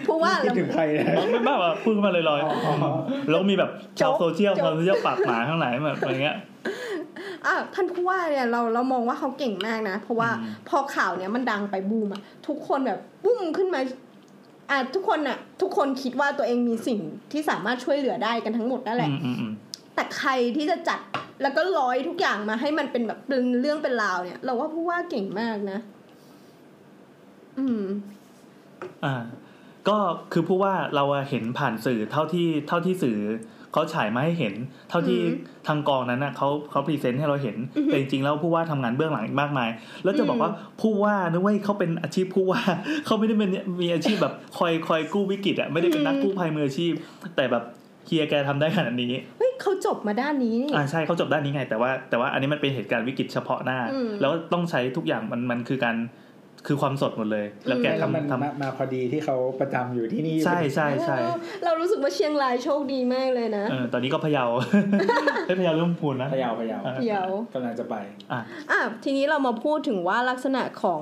[0.06, 6.38] เพราะว่าคิดเราถึงใครนะไม่บ้าว่าพูดขึ้นมาลอยอ๋อๆแล้วมีแบบชาวโจ๊กโซเชียลโจ๊กชาวโซเชียลปากหมาข้างไหนแบบอะไรเงี้ย
[7.46, 13.80] อะท่านผู้ว่าเนี่ยเราเรามองว่าเขาเก่งมากนะ เพราะว่าอืมพอข่าวเนี้ยมันดังไปบูมอะทุกคนแบบบุ้มขึ้นมา
[14.70, 17.00] อะทุกคนอะทุกคนคิดว่าตัวเองมีสิ่ง
[17.32, 19.54] ที่สามารถช่วยเหลือได้กันทั้งหมดนั่นแหละอืมอืมอืม
[19.96, 21.00] แต่ใครที่จะจัด
[21.42, 25.80] แล้วก็ร้อยทุกอย่างมาให้มันเป็นแบบเป็นเรื่องเป็นราวเนี่ย เราว่าผู้ว่าเก่งมากนะ
[27.60, 27.84] อืม
[29.04, 29.16] อ่า
[29.88, 29.98] ก็
[30.32, 33.18] คือผู้ว่าเราอะเห็นผ่านสื่อเท่าที่เท่าที่สื่อ
[33.76, 34.54] เขาฉายมาให้เห็น
[34.90, 39.70] เท่าที่อืมทางกองนั้นนะเขาเขาพรีเซนต์ให้เราเห็นอือฮึแต่จริงๆแล้วผู้ว่าทำงานเบื้องหลังอีกมากมาย
[40.04, 40.52] แล้วจะบอกอืมว่า
[40.82, 42.62] ผู้ว่านึกว่าเขาเป็นอาชีพผู้ว่า
[43.06, 43.50] เขาไม่ได้เป็น
[43.82, 46.94] มีอาชีพแบบคอยคอยกู้วิกฤตอะไม่ได้เป็นนักกู้ภัยมืออาชีพ
[47.36, 47.64] แต่แบบ
[48.06, 55.96] เฮียแกทำได้ขนาดนี้เฮ้ยเขาจบมาด้านนี้นี่อ่าใช่เขาจบด้านนี้ไง แต่ว่าแต่ว่าอันนี้มันเป็นเหตุการณ์วิกฤตเฉพาะหน้าอืมแล้วต้องใช้ทุกอย่างมันมันคือการ
[56.68, 61.36] คือความสดหมดเลย แล้วแกแล้วมันทำทำมามาพอดีที่เขาประจำอยู่ที่นี่ใช่ใช่ใช่เออ
[61.66, 64.46] เรารู้สึกว่าเชียงรายโชคดีมากเลยนะเออตอนนี้ก็พะเยา
[65.46, 67.96] ไม่พะเยาเริ่มพูนนะ พะเยาพะเยาอะเดี๋ยว กำลังจะไป
[68.32, 68.40] อะ
[68.72, 71.02] อะทีนี้เรามาพูดถึงว่าลักษณะของ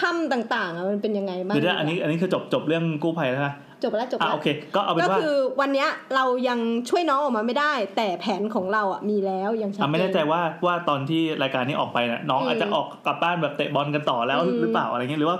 [0.00, 6.58] ค่ำต่างๆอะมันเป็นยังไงบ้าง เดี๋ยวนะอันนี้อันนี้คือจบจบเรื่องกู้ภัยแล้วนะ จบแล้วจบอะแล้วโอเคก็เอาเป็นก็ว่าคือวันเนี้ยเรายัง
[6.90, 15.38] ช่วยน้องออกมาไม่ได้ แต่แผนของเราอะมีแล้วยังชัดอะเจไม่แน่ใจนว่าว่าตอนที่รายการนี้ออกไปนะน้องอืมอาจจะออกกลับบ้านแบบเตะบอลกันต่อแล้วอืมหรือเปล่าอะไรเงี้ยหรือว่า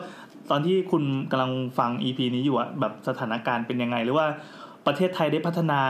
[0.51, 4.27] ตอนที่คุณกำลังฟัง EP นี้อยู่อะแบบสถานการณ์เป็นยังไง หรือว่า
[4.87, 5.81] ประเทศไทยได้พัฒนา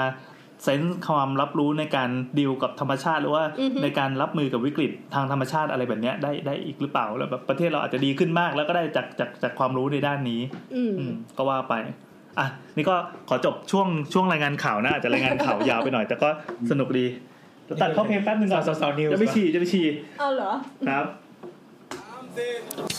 [0.65, 10.41] เซนส์ความรับรู้ในการดีลกับธรรมชาติ หรือว่าอือฮึในการรับมือกับวิกฤตทางธรรมชาติอะไรแบบเนี้ยได้ได้อีกหรือเปล่าแล้วแบบประเทศเราอาจจะดีขึ้นมาก แล้วก็ได้จากจากจากความรู้ในด้านนี้
[10.75, 11.75] อืมอืมก็ว่าไป
[12.39, 12.95] อะนี่ก็
[13.29, 16.29] ขอจบช่วงช่วงรายงานข่าวนะอาจจะรายงานข่าวยาวไปหน่อย แต่ก็
[16.71, 17.07] สนุกดี
[17.83, 19.87] ตัดเข้าเพลงแป๊บนึงก่อนสาวสาวนิวส์จะไปฉี่จะไปฉี่
[20.19, 20.53] เอาเหรอ
[20.89, 21.07] ครับ「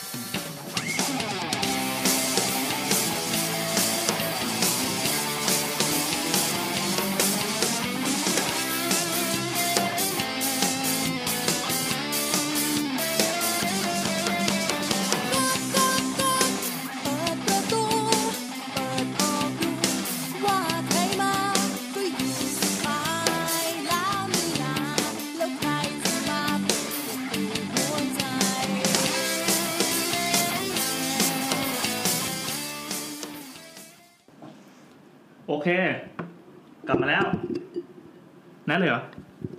[38.74, 39.04] นั่นเลยเหรอ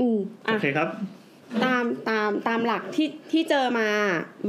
[0.01, 0.89] อืมโออะเคครับ
[1.65, 3.89] ตามตามตามหลักที่ที่เจอมา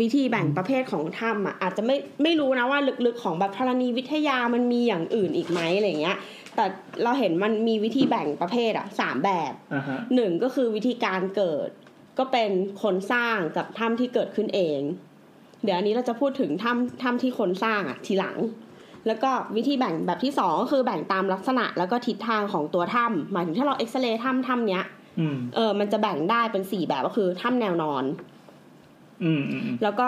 [0.02, 6.18] วิธีแบ่งประเภทของถ้ำอะอาจจะไม่ไม่รู้นะว่าลึกๆของแบบธรณีวิทยามันมีอย่างอื่นอีกไหมอะไรเงี้ย
[6.56, 6.66] แต่
[7.04, 11.70] เราเห็นมันมีวิธีแบ่งประเภทอะสามแบบอ่าฮะหนึ่งก็คือวิธีการเกิด
[12.18, 12.52] ก็เป็น
[12.84, 14.82] คนสร้างกับถ้ำที่เกิดขึ้นเอง
[15.64, 18.38] เดี๋ยวอันนี้เราจะพูดถึงถ้ำถ้ำที่คนสร้างอะทีหลัง
[19.08, 24.84] แล้วก็วิธีแบ่งแบบที่สองก็คือแบ่งตามลักษณะแล้วก็ทิศทางของตัวถ้ำหมายถึงถ้าเราเอ็กซเรย์ถ้ำถ้ำเนี้ย
[25.20, 28.04] อืมเออ มันจะแบ่งได้เป็นสี่แบบก็คือถ้ำแนวนอน
[29.24, 30.08] อืมอืมอืมแล้วก็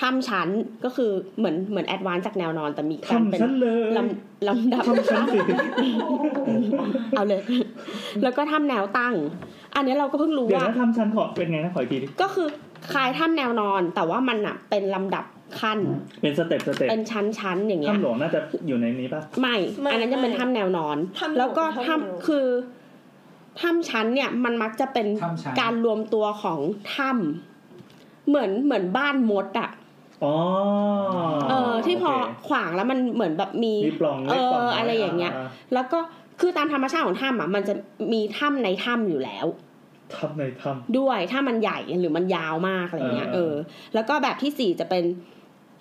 [0.00, 0.48] ถ้ำชั้น
[0.84, 5.38] ก็คือเหมือนเหมือน advance จากแนวนอน แต่มีการเป็นถ้ำชั้นเลยลำลำดับถ้ำชั้นสิ
[7.10, 7.40] เอาเลย
[8.22, 9.14] แล้วก็ถ้ำแนวตั้ง
[9.74, 12.48] อันนี้เราก็เพิ่งรู้เดี๋ยวว่านะถ้ำชั้นขอเป็นไงนะขออีกทีดิก็คือ
[12.92, 15.24] คล้ายถ้ำแนวนอน แต่ว่ามันอะเป็นลำดับ
[15.60, 15.78] ขั้น
[16.22, 22.46] เป็น step step เป็นชั้นชั้นๆอย่างเงี้ยถ้ำหลวงน่าจะอยู่ในนี้ป่ะไม่ไม่ อันนั้นจะเป็นไม่ถ้ำแนวนอนถ้ำหลวงแล้วก็เป็นถ้ำแนวถ้ำคือ
[23.60, 26.58] ถ้ำชั้นเนี่ยมันมักจะเป็นถ้ำชั้นการรวมตัวของ
[26.94, 29.70] ถ้ำเหมือนเหมือนบ้านมดอะ
[30.24, 30.34] อ๋อ
[31.50, 35.32] เออที่พอโเคขวางแล้วมันเหมือนแบบมีมีปล่องเอล็กปล่งอน้อะไรอย่างเงี้ย
[35.74, 35.98] แล้วก็
[36.40, 37.74] คือตามธรรมชาติของถ้ำอะมันจะ
[38.12, 39.46] มีถ้ำในถ้ำอยู่แล้ว
[40.14, 43.54] ถ้ำในถ้ด้วยถ้ามันใหญ่หรือมันยาวมากอะไรเงี้ยเอเอออ
[43.94, 45.04] แล้วก็แบบที่สี่จะเป็น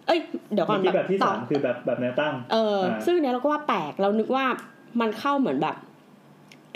[0.09, 0.21] เอ้ย
[0.53, 4.45] เดี๋ยวำก่อนเมื่อกี้แบบที่ต่อสามคือแบบแบบแนวตั้ง เอออ่าซึ่งเนี้ยเราก็ว่าแปลกเรานึกว่า
[5.01, 5.75] มันเข้าเหมือนแบบ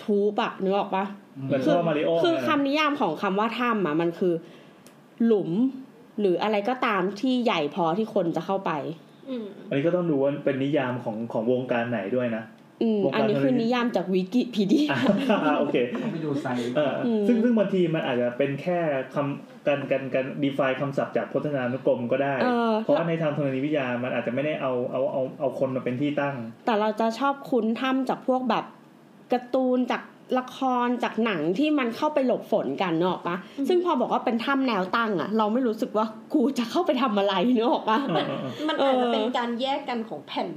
[0.03, 1.05] ทูปอะนึกออกปะ
[1.45, 4.33] เหมือนคืพ่อมาริโอคือเนี่ยนะคำนิยามของคำว่าถ้ำอะมันคือ
[5.25, 5.49] หลุม
[6.19, 8.71] หรืออะไรก็ตามที่ใหญ่พอที่คนจะเข้าไป
[9.29, 12.43] อืมอันนี้ก็ต้องดูว่าเป็นนิยามของของวงการไหนด้วยนะ
[12.83, 14.87] อืมวงการอันนี้คือธรณีนิยามจากวิกิพีเดีย
[15.45, 18.79] อ่าโอเคต้องไปดูไซส์เอออมซึ่งซึ่งบางทีมันอาจจะเป็นแค่
[19.15, 28.65] คำการการการ define คำศัพท์จากพจนานุกรมก็ได้เออเพราะว่าในทางธรณีวิทยามันอาจจะไม่ได้เอาเอาเอาเอาคนมาเป็นที่ตั้ง แต่เราจะชอบคุ้นถ้ำจากพวกแบบ
[29.31, 30.01] การ์ตูนจาก
[30.39, 40.47] ละครจากหนังที่มันเข้าไปหลบฝนกันเนกอะปะซึ่งพอบอกว่าเป็นถ้ำแนวตั้งอะเราไม่รู้สึกว่ากูจะเข้าไปทำอะไรเนกอะปะเออเออเออมันอาจจะเออเป็นการแยกกันของแผ่น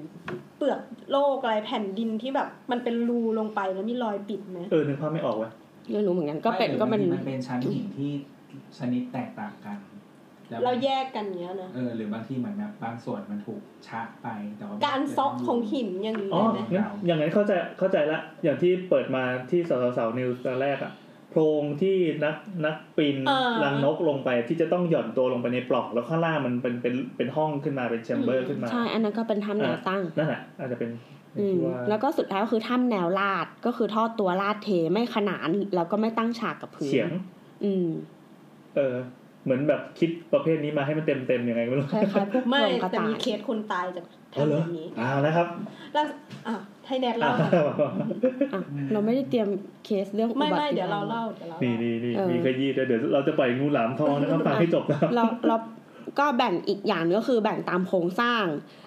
[0.57, 0.81] เปลือก
[1.13, 5.51] โลกอะไรแผ่นดินที่แบบ มันเป็นรูลงไปแล้วมีรอยปิดไหมเออนึกภาพไม่ออกเว้ย
[5.93, 8.11] ไม่รู้เหมือนกันก็เป็นไม่ก็เป็นมันเป็นชั้นหินที่
[8.79, 9.86] ชนิดแตกต่างกันแล้ว
[10.65, 14.27] เราแยกกันเนี้ยนะเออหรือบางทีเหมือนแบบบางส่วนมันถูกชะไป
[14.57, 20.93] แต่ว่าการซอกของหินอย่างนี้อ๋อได้ไหมงั้นอย่างนั้นเข้าใจเข้าใจละอย่างที่เปิดมาที่สาวสาวนิวส์ตอนแรกอะ
[21.31, 23.17] โพรงที่นักนักปีน
[23.63, 30.91] รังนกลงไปที่จะต้องหย่อนตัวลงไปในปล่องแล้วข้างล่างมันเป็นเป็นเป็นห้องขึ้นมาเป็นแชมเบอร์ขึ้นมาใช่อันนั้นก็เป็นถ้ำแนวตั้งนั่นแหละอาจจะเป็น
[31.39, 37.11] อืมที่ว่าแล้วก็สุดท้ายก็คือถ้ำแนวลาดก็คือทอดตัวลาดเทไม่ขนานแล้วก็ไม่ตั้งฉากกับพื้นเฉียง
[37.65, 37.87] อืม
[38.77, 38.97] เออ
[39.47, 44.05] เหมือนแบบคิดประเภทนี้มาให้มันเต็มเต็มๆยังไงไม่รู้คล้ายๆพวกไม่โรงกระแต่ต่ามียเคสคนตายจาก
[44.37, 45.47] อ๋อเหรทำอแบบนี้เอ่าแล้วครับ
[45.93, 46.05] แล้ว
[46.47, 46.55] อะ
[46.87, 47.51] ให้แนทอ่าเล่าค่ะ
[48.55, 48.61] อะ
[48.93, 49.49] เราไม่ได้เตรียม
[49.85, 55.57] เคสเรื่องอุไม่บัติไม่เหตุเดี๋ยวเราเล่าเดี๋ยวเรานี่เล่านี่นี่เออมีขยี้ด้วยเดี๋ยวเราจะปล่อยงูหลามทองนะครับฟังให้จบนะเราเรา
[56.19, 58.45] ก็แบ่งอีกอย่างหนึงก็คือแบ่งตามโครงสร้าง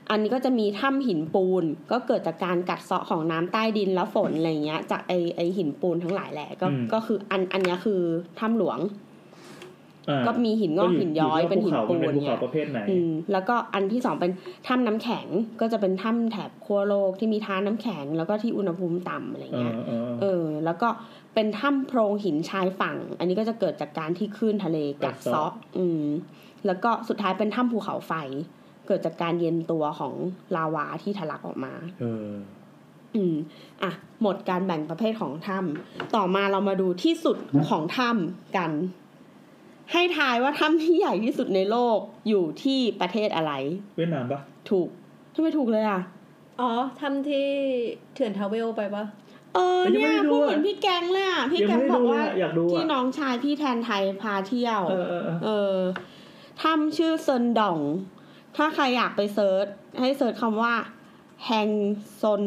[0.10, 8.02] อันนี้ก็จะมีถ้ำหินปูน ก็เกิดจากการกัดเซาะของน้ำใต้ดินแล้วฝนอะไรเงี้ย จากไอไอหินปูนทั้งหลายแหละก็ก็คืออันอันเนี้ยคือ
[8.40, 9.09] ถ้ำหลวงอ่า
[10.28, 14.32] ก็มีหินงอกหินย้อยก็เป็นหินภูปูเขามันนเป็นภูเนี่เขายประเภทไหนอืมแล้วก็อันที่สองเป็น
[14.68, 15.28] ถ้ำน้ำแข็ง
[15.62, 20.90] ก็จะเป็นถ้ำแถบขั้วโลกที่มีท้าน้ำแข็ง แล้วก็ที่อุณหภูมิต่ำอะไรเอเงี้อยเออเออ แล้วก็
[21.34, 26.04] เป็นถ้ำโพรงหินชายฝั่ง อันนี้ก็จะเกิดจากการที่คลื่นทะเลกัดเซาะอืม
[26.66, 28.14] แล้วก็สุดท้ายเป็นถ้ำภูเขาไฟ
[28.88, 30.14] เกิดจากการเย็นตัวของ
[30.56, 32.30] ลาวาที่ทะลักออกมา เออ
[33.16, 33.36] อืม
[33.84, 33.92] อะ
[34.22, 37.38] หมดการแบ่งประเภทของถ้ำต่อมาเรามาดูที่สุด
[37.70, 38.72] ของถ้ำกัน
[39.92, 43.52] ให้ทายว่าถ้ำที่ใหญ่ที่สุดในโลกอยู่ที่ประเทศอะไร
[43.98, 44.88] เวียดนามปะถูก
[45.34, 46.02] ทำไมถูกเลยอะ
[46.62, 46.72] อ๋อ
[47.02, 47.48] ทำที่
[48.14, 49.06] เถื่อนทาวเวลไปปะ
[49.56, 55.78] เออเนี่ยพูดเหมือนพี่แกงเลยอะ พี่ยังแกงไม่บได้อกดูเลยว่าอะอยากดูที่อะน้องชายพี่แทนไทยพาเที่ยวเออเออเออเออ
[56.62, 57.80] ถ้ำชื่อเซินดอง
[58.56, 59.66] ถ้าใครอยากไป search
[60.00, 60.74] ให้ search คำว่า
[61.46, 61.70] Hang
[62.22, 62.44] Son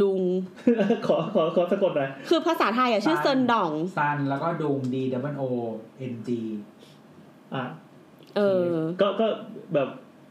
[0.00, 0.22] Doong
[1.06, 4.96] ขอขอขอสะกดหน่อยคือภาษาไทยอะชื่อเซินดอง Son แล้วก็ Doong D
[5.32, 5.42] O O
[6.12, 6.30] N G
[7.56, 7.66] อะ
[8.36, 8.68] เออ
[9.00, 9.26] ก็ก็
[9.74, 9.88] แบบ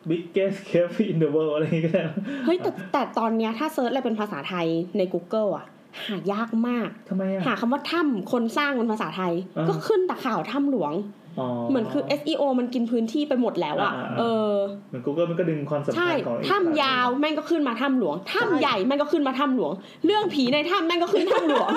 [0.10, 2.04] biggest cave in the world อะไรอย่างเงี้ยก็ได้
[2.46, 4.68] เฮ้ยแต่แต่ตอนเนี้ยถ้า search อะไรเป็นภาษาไทย
[4.98, 5.66] ใน Google อะ
[6.08, 11.23] หายากมากทำไมอะหาคำว่าถ้ำคนสร้างเป็นภาษาไทยอ่าก็ขึ้นแต่ข่าวถ้ำหลวงอ๋อ
[11.70, 14.54] เหมือนคือ SEO มันกินพื้นที่ไปหมดแล้วอะอ่าอ่าเออ
[14.90, 19.72] เหมือน Google มันก็ดึงความสำคัใช่ญของถ้ำยาวแม่งก็ขึ้นมาถ้ำหลวง ถ้ำใหญ่แม่งก็ขึ้นมาถ้ำหลวง
[20.06, 21.70] เรื่องผีในถ้ำแม่งก็ขึ้นถ้ำหลวง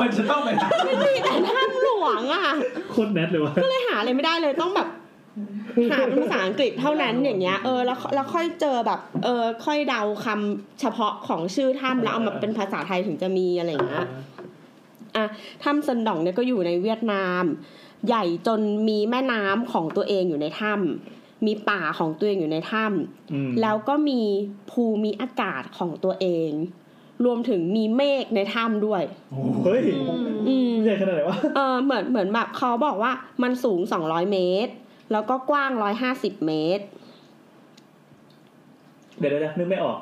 [0.00, 0.56] มันจะต้องเป็น
[0.86, 2.42] ไม่มีแต่ถ้ำหลวงอะ
[2.90, 4.88] โคตรแนทเลยวะก็เลยหาอะไรไม่ได้เลยต้องแบบ
[5.92, 14.06] หาเป็นภาษาอังกฤษเท่านั้นอย่างเงี้ยเออแล้วแล้วค่อยเจอแบบ เออ ค่อยเดาคำเฉพาะของชื่อถ้ำแล้วเอามาเป็นภาษาไทยถึงจะมีอะไรอย่างเงี้ย
[15.16, 15.24] อะ
[15.64, 17.44] ถ้ำซันดองเนี่ยก็อยู่ในเวียดนาม
[18.06, 24.20] ใหญ่จนมีแม่น้ำของตัวเองอยู่ในถ้ำมีป่าของตัวเองอยู่ในถ้ำอืมแล้วก็มี
[24.70, 26.50] ภูมิอากาศของตัวเอง
[27.24, 29.02] รวมถึงมีเมฆในถ้ำด้วย
[29.64, 29.80] เฮ้ย
[30.48, 34.72] อืมใหญ่ขนาดไหนวะเออเหมือนเหมือนแบบเขาบอกว่ามันสูง200เมตร
[35.12, 35.70] แล้วก็กว้าง
[36.08, 36.84] 150เมตร
[39.18, 39.98] เดี๋ยวเดี๋ยวนึกไม่ออก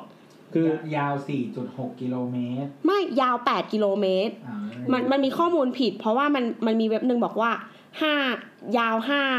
[0.53, 1.13] คือยาว
[1.57, 4.57] 4.6 กิโลเมตร ไม่ยาว 8 กิโลเมตรอ่า
[4.91, 7.51] มันมันมีข้อมูลผิด เพราะว่ามันมันมีเว็บหนึ่งบอกว่า
[7.99, 8.95] 5ยาว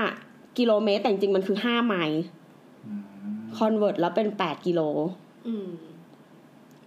[0.08, 2.22] 5กิโลเมตร แต่จริงๆมันคือ5ไมล์
[2.86, 3.00] อืม
[3.56, 4.80] คอนเวิร์ตแล้วเป็น8กิโล
[5.48, 5.68] อืม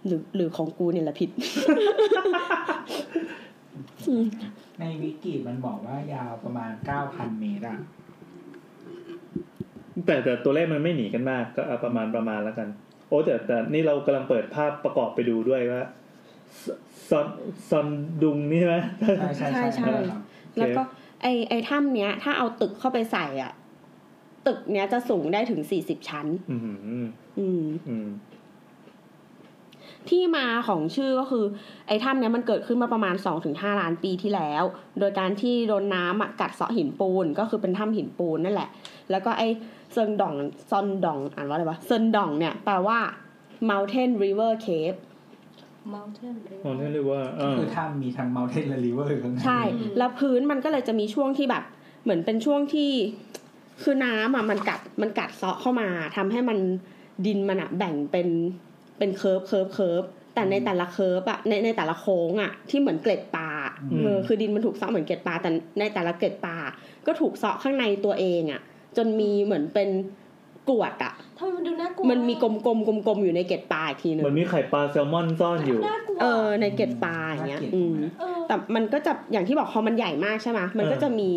[0.06, 1.30] หรือหรือของกูเนี่ยแหละผิด
[4.08, 4.24] อืม
[4.78, 6.70] ในวิกิมันบอกว่ายาวประมาณ
[7.04, 7.78] 9,000เมตรอะ
[10.06, 12.68] แต่แต่ตัวเลขมันไม่หนีกันมาก ก็เอาประมาณประมาณแล้วกัน
[13.08, 15.82] โอ้แต่แต่นี่เรากำลังเปิดภาพประกอบไปดูด้วยว่า
[16.64, 16.66] ซ
[17.08, 17.26] ซอน
[17.70, 17.86] ซอน
[18.22, 18.76] ดุงนี่ใช่ไหม
[19.18, 20.22] ใช่ใช่ใช่ใช่ครับ
[20.58, 20.82] แล้วก็
[21.26, 23.52] ไอไอถ้ำเนี้ย ถ้าเอาตึกเข้าไปใส่อะ
[24.46, 27.06] ตึกเนี้ยจะสูงได้ถึง40ชั้น อืม
[27.38, 28.08] อืมอืม
[30.08, 31.44] ที่มาของชื่อก็คือ
[31.86, 33.14] ไอ้ถ้ำเนี้ยมันเกิดขึ้นมาประมาณ
[33.46, 34.64] 2-5 ล้านปีที่แล้ว
[34.98, 38.68] โดยการที่โดนน้ำอะกัดเซาะหินปูนก็คือเป็นถ้ำหินปูนนั่นแหละ
[39.10, 39.48] แล้วก็ไอ้
[39.92, 40.34] เซินดอง
[40.70, 42.98] ซอนดองอ่านว่าอะไรวะเซินดองเนี่ยแปลว่า
[43.70, 44.98] mountain river cave
[45.94, 46.34] mountain
[46.64, 51.64] มองเท่เลยว่าเออคือถ้ำมีทั้ง mountain และ river ข้างในใช่อืมแล้วพื้นมันก็เลยจะมีช่วงที่แบบ
[52.02, 52.90] เหมือนเป็นช่วงที่
[53.82, 56.58] คือน้ำอะมันกัดมันกัดเซาะเข้ามาทำให้มัน
[57.26, 58.28] ดินมันอะแบ่งเป็น
[58.98, 60.02] เป็น curve curve curve
[60.34, 63.50] แต่ในแต่ละ curve อะในในแต่ละโค้งอะที่เหมือนเกล็ดปลา
[64.02, 66.56] เออคือดินมันถูกเซาะเหมือนเกล็ดปลาแต่ในแต่ละเกล็ดปลา
[67.06, 68.60] ก็ถูกเซาะข้างในตัวเองอะ
[68.96, 69.88] จนมีเหมือนเป็น
[70.70, 81.30] กรวดอะทำไมมันดูน่ากลัวมันมีกลมๆกลมๆอยู่ในเกล็ดปลาอีกทีหนึเหมือนงมีไข่ปลาแซลมอนซ่อนอยู่ น่ากลัวเออในเกล็ดปลาอย่างเงี้ย อืม เออแต่มันก็จะอย่างที่บอกพอมันใหญ่มากใช่ไหมมันก็จะมี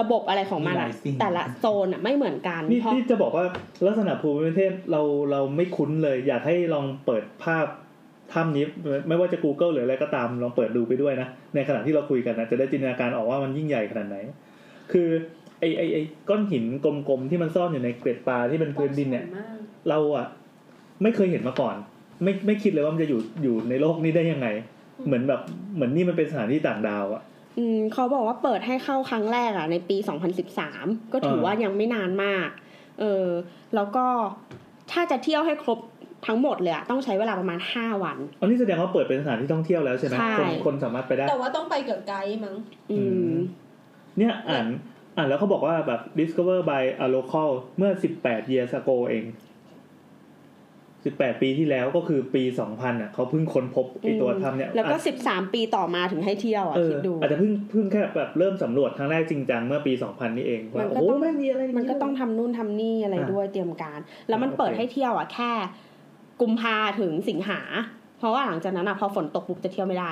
[0.00, 3.44] ระบบอะไรของมันมีหอะลายสิ่งอะ แต่ละโซนอะไม่เหมือนกันนี่เพราะ นี่จะบอกว่า
[3.86, 7.66] ลักษณะภูมิประเทศเราเราไม่คุ้นเลย อยากให้ลองเปิดภาพ
[8.32, 8.64] ถ้ำนี้
[9.08, 14.18] ไม่ว่าจะ Google หรืออะไรก็ตามลองเปิดดูไปด้วยนะ ในขณะที่เราคุยกันนะจะได้จินตนาการออกว่ามันยิ่งใหญ่ขนาดไหน
[14.92, 15.08] คือ
[15.60, 15.98] ไอไอไอ
[16.28, 19.26] ก้อนหินกลมๆที่มันซ่อนอยู่ในเกล็ดปลาที่เป็นพื้นดินเนี่ย
[19.88, 20.26] เราอะ
[21.02, 21.76] ไม่เคยเห็นมาก่อน
[22.22, 24.48] ไม่ไม่คิดเลยว่ามันจะอยู่อยู่ในโลกนี้ได้ยังไง
[25.06, 25.40] เหมือนแบบ
[25.74, 27.22] เหมือนนี่มันเป็นสถานที่ต่างดาวอะ
[27.58, 29.96] อืมเขาบอกว่าเปิดให้เข้าครั้งแรกอะในปี
[30.54, 32.48] 2013 ก็ถือเออว่ายังไม่นานมาก
[33.00, 33.26] เออ
[33.74, 34.04] แล้วก็
[34.92, 35.78] ถ้าจะเที่ยวให้ครบ
[36.26, 42.56] ทั้งหมดเลยอะต้องใช้เวลาประมาณ 5 วัน อันนี้แสดงว่าเปิดเป็นสถานที่ท่องเที่ยวแล้วใช่ไหมใช่คนคนสามารถไปได้ แต่ว่าต้องไปกับไกด์มั้ง
[42.90, 43.32] อือืมม
[44.18, 44.66] เนี่ยอ่าน
[45.18, 47.90] อ่านแล้วเขาบอกว่าแบบ discover by a local เมื่อ
[48.22, 49.24] 18 years ago เอง
[51.08, 52.42] 18 ปีที่แล้วก็คือปี
[52.72, 65.50] 2000อะเขาเพิ่งค้นพบไอตัวถ้ำเนี่ยแล้วก็อาจ13 ปีต่อมาถึงให้เที่ยวอะเออคิดดูอาจจะเพิ่งเพิ่งแค่แบบเริ่มสำรวจครั้งแรกจริงจังเมื่อปี 2000 นี่เองมัว่านก็โอ้ต้องไม่มีอะไรมันก็ต้องทำนู่นทำนี่อะไรอะด้วยเตรียมการ แล้วมันโอเคเปิดให้เที่ยวอะแค่
[66.40, 67.60] กุมภาถึงสิงหา
[68.18, 70.10] เพราะว่าหลังจากนั้นอะพอฝนตกปุ๊บจะเที่ยวไม่ได้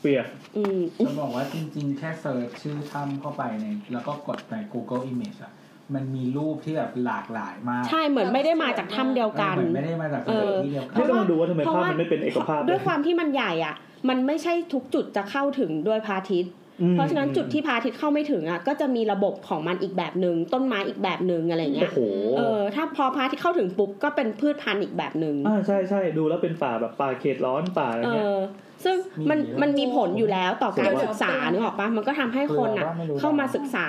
[0.00, 0.26] เปียก
[0.56, 5.52] อืมจะบอกว่าจริงๆ แค่เซิร์ชชื่อถ้ำเข้าไปในแล้วก็กดใน Google Image อะ
[5.94, 13.74] มันมีรูปที่แบบหลากหลายมาก ใช่เหมือนไม่ได้มาจากถ้ำเดียวกัน เหมือนไม่ได้มาจากสถานที่เดียวกันี่นกำลังดูว่าทำไมเพราะภาพว่ามันไม่เป็นเอกภาพด้วยความที่มันใหญ่อะ
[14.08, 16.59] มันไม่ใช่ทุกจุดจะเข้าถึงด้วยพระอาทิตย์อืม
[16.92, 22.00] เพราะฉะนั้นจุดที่พระอาทิตย์เข้าไม่ถึงอะก็จะมีระบบของมันอีกแบบหนึ่งต้นไม้อีกแบบหนึ่งอะไรเงี้โอ้ยโห
[22.38, 28.38] เออถ้าพอพระอาทิตย์เข้าถึงปุ๊บก็เป็นพืชพันธุ์อีกแบบหนึ่งอ่าใช่ใช่ดูแล้วเป็นป่าแบบป่าเขตร้อนป่าอะไรเอเงี้ยอ
[28.84, 28.96] ซึ่ง
[29.30, 32.86] มันมันมีผลอยู่แล้วต่อการศึกษานึกออกปะมันก็ทำให้คนอะ
[33.20, 33.86] เข้ามาศึกษา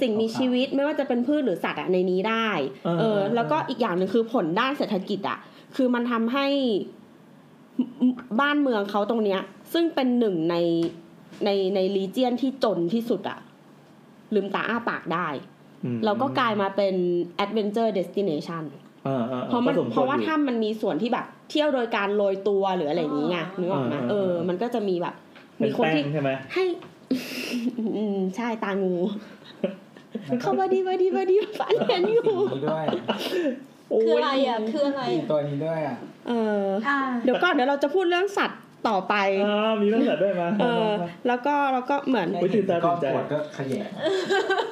[0.00, 2.48] สิ่งมีชีวิตไม่ว่าจะเป็นพืชหรือสัตว์อะในนี้ได้
[2.84, 5.38] เออเออแล้วก็อีกอย่างหนึ่งคือผลด้านเศรษฐกิจอะ
[5.76, 6.46] คือมันทำให้
[8.40, 9.40] บ้านเมืองเขาตรงเนี้ย
[9.72, 10.56] ซึ่งเป็นหนึ่งใน
[11.44, 13.38] ในในรีเจียนที่จนที่สุดอะ
[14.34, 15.28] ลืมตาอ้าปากได้
[15.84, 16.94] อืมแล้วก็กลายมาเป็น
[17.44, 18.62] adventure destination
[19.06, 25.14] อ่าอ่าเพราะมันก็สคเพราะว่าอยู่ถ้ำมันมีส่วนที่แบบ เที่ยวโดยการโรยตัวหรืออะไรอย่างนี้ไงนึกออกไหมอ่าอ่าเอออ่ามัมันก็จะมีแบบ
[25.58, 26.64] เป็มีนคนแป้ที่งใช่ไหมให้
[27.96, 28.94] อืมใช่ตางู
[30.40, 32.84] เข้ามาดีมาดีมาดีฝันเห็นอยู่สีนี้ด้วย
[34.04, 35.96] คืออะไรอะคืออะไรมีตัวนี้ด้วยอะ
[36.28, 36.32] เอ
[36.62, 39.14] ออ่าเดี๋ยวก่อนเดี๋ยวเราจะพูดเรื่องสัตว์ ต่อไป
[39.46, 40.88] อ่ามีตั้งแต่ด้วยมาเออ
[41.26, 43.88] แล้วก็แล้วก็เหมือนอุ๊ยตื่นตาตื่นใจก็ปวดก็ขยะ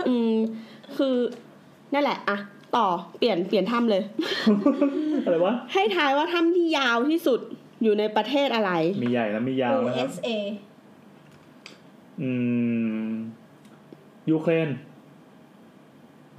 [0.09, 0.33] อืม
[0.97, 1.17] คือ
[1.95, 2.39] นั่นแหละอะ
[2.77, 2.87] ต่อ
[3.19, 4.03] เปลี่ยนเปลี่ยนถ้ำเลย
[5.25, 7.41] อะไรวะให้ทายว่าถ้ำที่ยาวที่สุด
[7.83, 10.29] อยู่ในประเทศอะไร มีใหญ่แล้วมียาวนะครับ USA
[12.23, 12.31] อื
[12.99, 13.07] ม
[14.31, 14.69] ยูเครน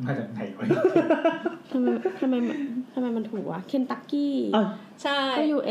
[0.06, 0.66] มาจากไหนวะ
[1.72, 1.88] ทำไม
[2.20, 2.58] ทำไมมัน
[2.94, 4.36] ทำไมมันถูกวะเคนตักกี้
[5.06, 5.70] อ้าวใช่ ก็ USA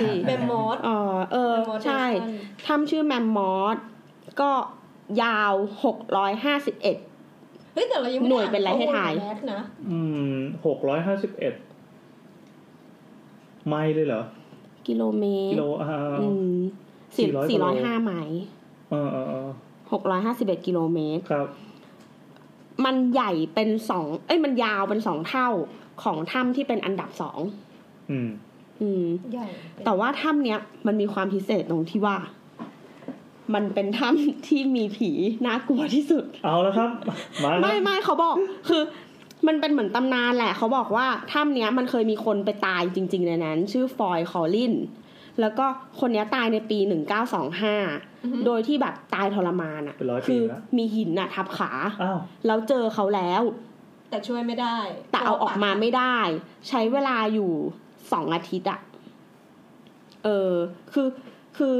[0.00, 0.98] สิเบมมอส อ๋อ
[1.32, 3.76] เออ Mammoth ใช่ Nation ถ้ำชื่อแมมมอส
[4.40, 4.50] ก็
[5.22, 5.54] ยาว
[5.84, 6.96] หกร้อยห้าสิบเอ็ด
[7.72, 9.60] เฮ้ยแต่เรายังไม่หน่วยเป็นไรให้ทาย แมสนะ
[9.90, 9.98] อื
[10.32, 11.54] มหกร้อยห้าสิบเอ็ด
[13.66, 14.22] ไมล์เลยเหรอ
[14.88, 15.90] กิโลเมตกิร โลอ่า
[16.20, 16.56] อืม
[17.16, 18.40] สี่400 สี่ร้อยกิโลห้าไมล์
[18.90, 19.48] เออเออเออ
[19.92, 21.46] หกร้อยห้าสิบเอ็ดกิโลเมตร ครับ
[22.84, 25.48] มันใหญ่เป็นสอง เอ้ย มันยาวเป็นสองเท่า
[26.02, 27.40] ของถ้ำที่เป็นอันดับสอง
[28.10, 28.28] อืม
[28.82, 29.46] อืมใหญ่
[29.84, 32.16] แต่ว่าถ้ำเนี้ยมันมีความพิเศษตรงที่ว่า
[33.54, 35.10] มันเป็นถ้ำที่มีผี
[35.46, 38.34] น่ากลัวที่สุด เอาแล้วครับมาครับไม่ไม่เขาบอก
[38.68, 38.82] คือ
[39.46, 44.74] มันเป็นเหมือนตำนานแหละ เขาบอกว่าถ้ำเนี้ยมันเคยมีคนไปตายจริง ๆ ในนั้น ชื่อฟอยคอลลิน
[45.40, 45.66] แล้วก็
[46.00, 47.76] คนเนี้ยตายในปีหนึ่งเก้าสองห้า
[48.46, 51.70] โดยที่แบบตายทรมานอะเป็นร้อยปีคืแล้วมีหินอะ ทับขา
[52.02, 53.42] อ้าวแล้วเจอเขาแล้ว
[54.10, 54.76] แต่ช่วยไม่ได้
[55.12, 56.18] แต่เอาออกมาไม่ได้
[56.68, 57.52] ใช้เวลาอยู่
[58.12, 58.80] สองอาทิตย์อะ
[60.24, 60.52] เออ
[60.92, 61.08] คือ
[61.56, 61.76] คือ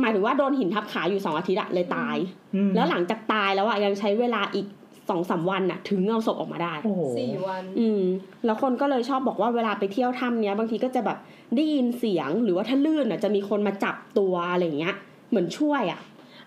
[0.00, 2.16] หมายถึงว่าโดนหินทับขาอยู่สองอาทิตย์อะเลยตาย
[2.54, 4.66] อืมแล้วหลังจากตายแล้วอะยังใช้เวลาอีก
[5.08, 8.02] สองสามวันอะถึงเอาศพออกมาได้โอ้โหสี่วัน อืม
[8.44, 11.18] แล้วคนก็เลยชอบบอกว่าเวลาไปเที่ยวถ้ำเนี้ย บางทีก็จะแบบ
[11.56, 14.96] ได้ยินเสียงหรือว่าถ้าลื่นอะจะมีคนมาจับตัวอะไรอย่างเงี้ย
[15.30, 16.00] เหมือนช่วยอะ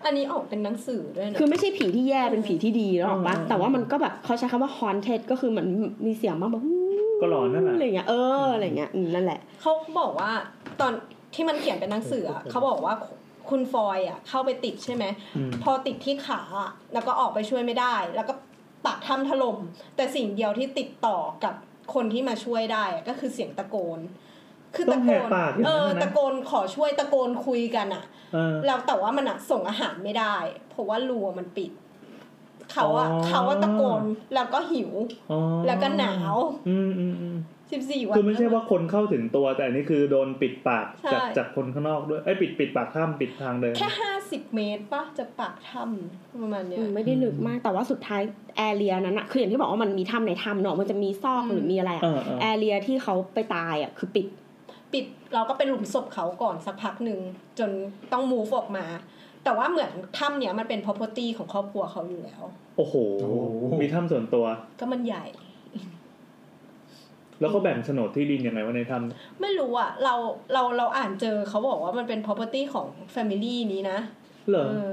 [0.04, 5.68] อันนี้ออกเป็นหนังสือด้วยนะ คือไม่ใช่ผีที่แย่เป็นผีที่ดีแล้วหรอกปะอืมแต่ว่ามันก็แบบเขาใช้คำว่า haunted ก็คือเหมือน
[6.06, 6.62] มีเสียงบ้างแบบ
[7.20, 10.30] ก็หลอนนั่นแหละอะไรเงี้ยเอออะไรเงี้ยอืมนั่นแหละเขาบอกว่า
[10.80, 10.92] ตอน
[11.34, 12.94] ที่มันเขียนเป็นหนังสืออะเขาบอกว่า
[13.50, 15.04] คุณฟอยอะเข้าไปติดใช่ไหม
[15.36, 18.34] อืมพอติดที่ขาอะแล้วก็ออกไปช่วยไม่ได้ แล้วก็
[18.86, 19.58] ปากถ้ำถล่ม
[19.96, 21.54] แต่สิ่งเดียวที่ติดต่อกับ
[21.94, 24.00] คนที่มาช่วยได้อะก็คือเสียงตะโกน
[24.74, 30.36] คือต้อตะงโกแหกนปากอย่างเอนั้นอนะตะโกนขอช่วยตะโกนคุยกันอะเออแล้วแต่ว่ามันอะส่งอาหารไม่ได้
[30.70, 31.70] เพราะว่ารูอะมันปิด
[32.72, 34.02] เขาอะอ๋อเขาว่าตะโกน
[34.34, 34.92] แล้วก็หิว
[35.30, 36.36] อ๋อแล้วก็หนาว
[36.68, 37.38] อืมอืมอืม
[37.72, 48.22] สิบสี่วันคือไม่ใช่ว่าคนเข้าถึงตัว แต่อันนี้คือโดนปิดปากใช่จากจากคนข้างนอกด้วยไอ้ยปิดปิดปากถ้ำปิดทางเดินแค่ห้าสิบเมตรปะจากปากถ้ำประมาณเนี้ยอืมไม่ได้ลึกมากแต่ว่าสุดท้าย
[48.56, 54.26] แอเรียนั้นอะคืออย่างที่บอกว่ามันมีถ้ำในถ้ำเนอะมันจะมีซอกอืมหรือมีอะไรอะเออเออแอเรียที่เขาไปตายอะคือปิด
[54.92, 57.20] ปิดเราก็เป็นหลุมศพเขาก่อนสักพักหนึ่ง
[57.58, 57.70] จน
[58.12, 58.86] ต้อง move ออกมา
[59.44, 62.42] แต่ว่าเหมือนถ้ำเนี้ยมันเป็น property ของครอบครัวเขาอยู่แล้ว
[62.76, 63.36] โอ้โหโอ้โห
[63.82, 64.44] มีถ้ำส่วนตัว
[64.80, 65.24] ก็มันใหญ่
[67.40, 70.14] แล้วก็แบ่งโฉนดที่ดินยังไงว่าในถ้ำไม่รู้อะเรา
[70.52, 73.98] เราเราอ่านเจอเขาบอกว่ามันเป็น property ของ family นี้นะ
[74.50, 74.90] เหรอเออ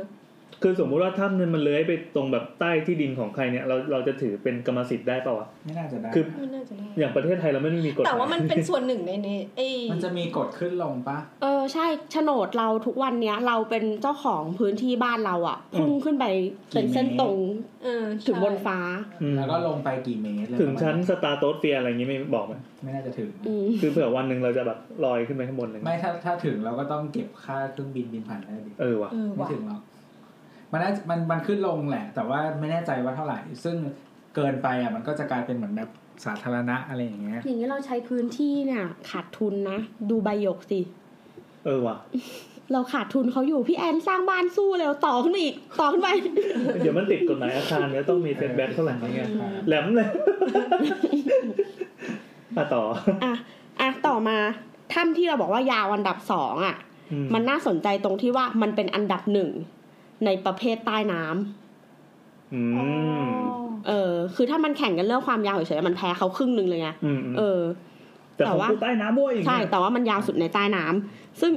[0.63, 16.25] คือสมมุติว่าถ้ำนึงมันเลื้อยไปตรงแบบใต้ที่ดินของใครเนี่ยเราเราจะถือเป็นกรรมสิทธิ์ได้ป่าวะไม่น่าจะได้คือไม่น่าจะได้อย่างประเทศไทยเราไม่ได้มีกฎหแต่มายว่ามันเป็นส่วนหนึ่งในในไอ้มันจะมีกฎขึ้นลงปะเออใช่โฉนดเราทุกวันเนี้ยเราเป็นเจ้าของพื้นที่บ้านเราอะพุ่งขึ้นไป
[16.73, 17.37] เป็นเส้นตรง
[17.83, 18.79] เออถึงบนใช่ฟ้า
[19.21, 22.53] อืมแล้วก็ลงไปกี่เมตรอะไรถึงชั้นประสมาณตาร์โตสเฟียร์อะไรอย่างงี้ไม่บอกไหม
[22.83, 29.81] ไม่น่าจะถึงอืมคือเผื่อวันหนึ่งเราจะแบบลอยขึ้นไปข้างบนเลยไม่ถ้าถ้าถึงเราก็ต้องเก็บค่าเครื่องบินบินผ่านได้ดิเออว่ะเออไม่ว่ะถึงหรอก
[30.71, 33.75] มันน่ามันมันขึ้นลงแหละ แต่ว่าไม่แน่ใจว่าเท่าไหร่ ซึ่ง
[34.35, 35.89] เกินไปอะมันก็จะกลายเป็นเหมือนแบบ
[36.25, 40.79] สาธารณะอะไรอย่างเงี้ย อย่างนี้เราใช้พื้นที่เนี่ย ขาดทุนนะ ดูใบหยกสิ
[41.65, 41.97] เออว่ะ
[42.73, 46.09] เราขาดทุนเขาอยู่ พี่แอนสร้างบ้านสู้เร็วต่อขึ้นมาอีก ต่อขึ้นไป
[46.79, 49.29] เดี๋ยวมันติดกฎหมายอาคารเนี่ยต้องมี setback เท่าไหร่เงี้ย
[49.67, 50.09] แหลมเลย
[52.57, 52.83] มาต่อ
[53.23, 53.33] อะ
[53.79, 54.37] อะ ต่อมา
[54.93, 56.75] ถ้ำที่เราบอกว่ายาวอันดับสองอะ
[57.11, 59.49] อืมันน่าสนใจตรงที่ว่ามันเป็นอันดับหนึ่ง
[60.25, 62.61] ในประเภทใต้น้ำอื
[63.23, 63.29] ม
[63.87, 67.61] เออ คือถ้ามันแข่งกันเรื่องความยาวเฉยๆมันแพ้เขาครึ่งหนึ่งเลยไงอืมอืมเออ
[68.35, 71.51] แต่แต่ของว่ากูใต้น้ำด้วยอย่างใช่เงี้ยแต่ว่ามันยาวสุดในใต้น้ำซึ่ง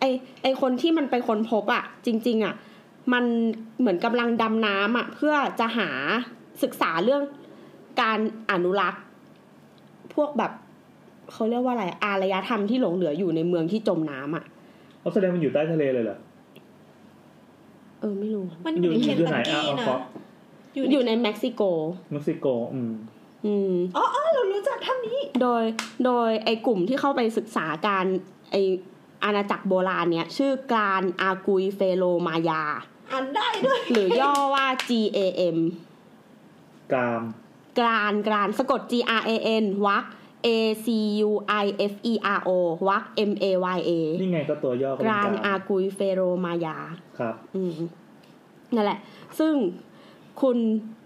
[0.00, 0.04] ไอ
[0.42, 2.54] ไอคนที่มันไปค้นพบอะ จริง ๆ อะ
[3.12, 3.24] มัน
[3.80, 5.88] เหมือนกำลังดำน้ำอะ เพื่อจะหา
[6.62, 7.22] ศึกษาเรื่อง
[8.00, 8.18] การ
[8.50, 9.02] อนุรักษ์
[10.14, 10.52] พวกแบบ
[11.32, 14.44] เขาเรียกว่าอะไรอารยธรรมที่หลงเหลืออยู่ในเมืองที่จมน้ำอะ
[15.00, 19.96] เขาแสดงมันอยู่ใต้ทะเลเลยเหรอเออไม่รู้ มันออยู่ยู่ในอเคนยู่ตัไหนกอะกี้เอานะขอ
[20.92, 21.62] อยู่ในเม็กซิโก
[22.12, 22.92] เม็กซิโก อืม
[23.46, 25.64] อืมอ๋ออ๋อเรารู้จักถ้ำนี้ โดย
[26.04, 28.04] โดยไอกลุ่มที่เข้าไปศึกษาการ
[28.50, 28.56] ไอ
[29.24, 32.62] อาณาจักรโบราณเนี้ยชื่อกรานอากุยเฟโลมายา
[33.12, 35.58] อ่านได้ด้วย หรือย่อว่า GAM
[36.92, 37.22] กาม
[37.78, 39.30] กรานกรานสะกด G R A
[39.62, 40.04] N วัก
[40.46, 40.48] A
[40.84, 40.86] C
[41.28, 41.30] U
[41.64, 42.50] I F E R O
[42.88, 43.44] วัก M A
[43.76, 43.90] Y A
[44.20, 46.76] นี่ไงก็ตัวย่อก็กเป็นรานกาอามกุยเฟโรมายา
[47.18, 47.72] ครับ อืม
[48.74, 48.98] นั่นแหละ
[49.38, 49.54] ซึ่ง
[50.42, 50.58] คุณ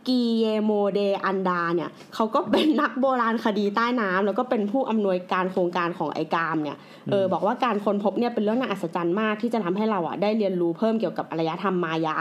[0.09, 6.79] กีเยโมเดอันดาเนี่ยเขาก็เป็นนักโบราณคดีใต้น้ำแล้วก็เป็นผู้อำนวยการโครงการของไอกามเนี่ย
[7.11, 12.17] เออบอกว่าการค้นพบเนี่ยเป็นเรื่องน่าอัศจรรย์มากที่จะทำให้เราอะได้เรียนรู้เพิ่มเกี่ยวกับอารยธรรมมายา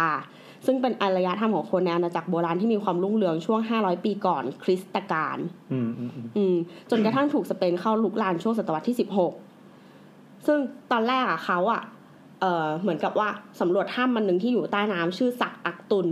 [0.65, 5.37] ซึ่งเป็นอารยธรรมของคนในอาณาจักรโบราณที่มีความรุ่งเรืองช่วง 500 ปีก่อนคริสตกาล
[5.71, 6.55] อืมอืมอืมอืม
[6.89, 8.97] จนกระทั่งถูกสเปนเข้าลุกลานช่วงศตวรรษที่
[9.75, 10.57] 16 ซึ่ง
[10.91, 11.81] ตอนแรกอะเขาอะ
[12.41, 13.29] เออเหมือนกับว่า
[13.61, 16.07] สำรวจถ้ำมันหนึ่งที่อยู่ใต้น้ำชื่อสักอักตุน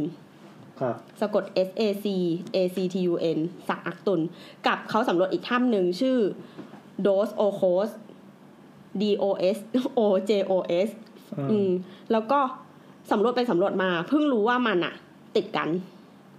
[0.79, 2.05] ครับสะกด S A C
[2.55, 4.21] A C T U N สักอักตุน
[4.67, 6.17] กับเขาสำรวจอีกถ้ำหนึ่งชื่อ
[7.05, 7.89] Dos Ojos
[9.01, 9.25] D O
[9.55, 9.57] S
[9.99, 10.53] O J O
[10.87, 10.89] S
[11.51, 11.69] อืม
[12.11, 12.39] แล้วก็
[13.11, 14.93] สำรวจไปสำรวจมาเพิ่งรู้ว่ามันอะ
[15.35, 15.69] ติดกัน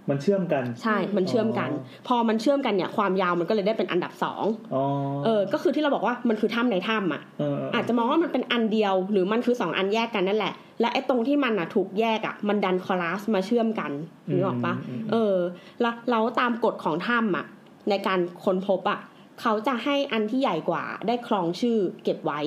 [0.09, 4.43] มันเชื่อมกัน ใช่ มันเชื่อมกันอ๋อพอมันเชื่อมกันเนี่ยความยาวมันก็เลยได้เป็นอันดับสอง
[4.73, 4.83] อ๋อ
[5.25, 13.91] เออ ก็คือที่เราบอกว่ามันคือถ้ำในถ้ำอะเออเอออาจจะมองว่ามันเป็นอันเดียว หรือมันคือสองอันแยกกันนั่นแหละ และไอ้ตรงที่มันอะถูกแยกอะมันดันคอลาสมาเชื่อมกัน
[14.29, 15.35] นึกออกปะมมเออ
[15.81, 17.45] แล้วเราตามกฎของถ้ำอะ
[17.89, 18.99] ในการค้นพบอะ
[19.41, 22.39] เขาจะให้อันที่ใหญ่กว่าได้ครองชื่อเก็บไว้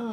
[0.00, 0.10] อ๋อ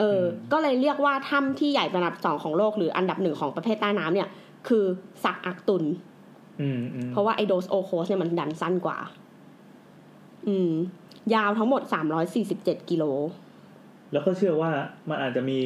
[0.00, 0.20] เออ
[0.52, 4.28] ก็เลยเรียกว่าถ้ำที่ใหญ่เป็นอันดับสองของโลกหรืออันดับหนึ่งของประเทศใต้น้ำเนี่ย
[4.68, 4.84] คือ
[5.24, 5.84] สักอักตุน
[6.60, 8.98] อืมอืมเพราะว่าไอโดสโอโคสเนี่ยมันดันสั้นกว่า
[10.48, 10.72] อืม
[11.34, 11.82] ยาวทั้งหมด
[12.36, 13.04] 347กิโล
[14.12, 14.70] แล้วก็เชื่อว่า
[15.08, 15.58] มันอาจจะมี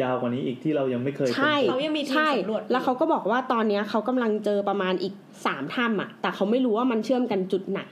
[0.00, 5.14] ยาวกว่านี้อีกที่เรายังไม่เคยค้นพบใช่เขายังมีทีมใช่สำรวจอยู่แล้วเขาก็บอกว่าตอนเนี้ยเขากำลังเจอประมาณอีก
[5.46, 7.82] สามถ้ำอะ แต่เขาไม่รู้ว่ามันเชื่อมกันจุดไหน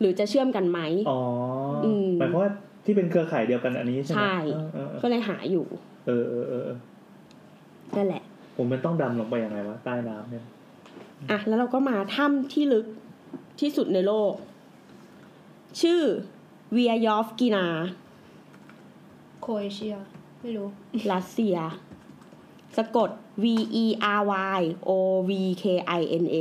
[0.00, 0.80] หรือจะเชื่อมกันไหม
[1.10, 1.20] อ๋อ
[1.84, 2.50] อมหมายความว่า
[2.86, 5.64] ที่เป็นเครือข่ายเดียวกันอันนี้ใช่ไหมใช่เออเออก็เลยหาอยู่
[6.06, 6.78] เออเออเออเออ
[7.96, 8.22] นั่นแหละ
[8.56, 10.44] ผมมันต้องดำลงไปยังไงวะใต้น้ำเนี่ย
[11.30, 12.86] อะแล้วเราก็มาถ้ำที่ลึก
[13.60, 14.32] ที่สุดในโลก
[15.80, 16.00] ชื่อ
[16.72, 17.66] เวียยอฟกินา
[19.40, 19.96] โครเอเชีย
[20.40, 20.68] ไม่รู้
[21.12, 21.56] รัสเซีย
[22.76, 23.10] สะกด
[23.42, 23.44] V
[23.82, 23.86] E
[24.18, 24.22] R
[24.58, 24.90] Y O
[25.28, 25.32] V
[25.62, 25.64] K
[25.98, 26.36] I N A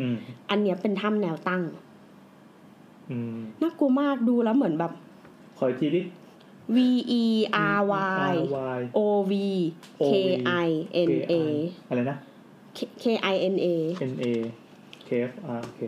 [0.00, 0.16] อืม
[0.50, 1.62] อันเนี้ยเป็นถ้ำแนวตั้ง
[3.10, 4.92] อืมน่ากลัวมากดูแล้วเหมือนแบบ
[5.56, 6.02] ขออีกทีดิ
[6.74, 6.78] V
[7.22, 7.24] E
[7.76, 8.36] R Y R
[8.76, 9.00] Y O
[9.30, 9.32] V
[10.10, 10.12] K
[10.66, 10.68] I
[11.10, 11.34] N A
[11.88, 12.16] อะไรนะ
[13.02, 13.66] K I N A
[14.10, 14.24] N A
[15.08, 15.80] K F R โอเค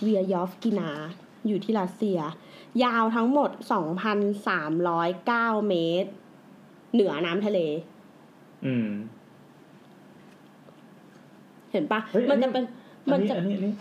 [0.00, 0.90] เวียยอฟกินา
[1.46, 2.18] อยู่ที่รัสเซีย
[2.84, 3.50] ยาวทั้งหมด
[4.38, 6.10] 2,309 เมตร
[6.92, 7.58] เหนือน้ำทะเล
[8.66, 8.88] อืม
[11.72, 12.64] เห็นปะเฮ้ยมันจะเป็น
[13.10, 13.72] อัมันนนี้จะอันนี้อันนี้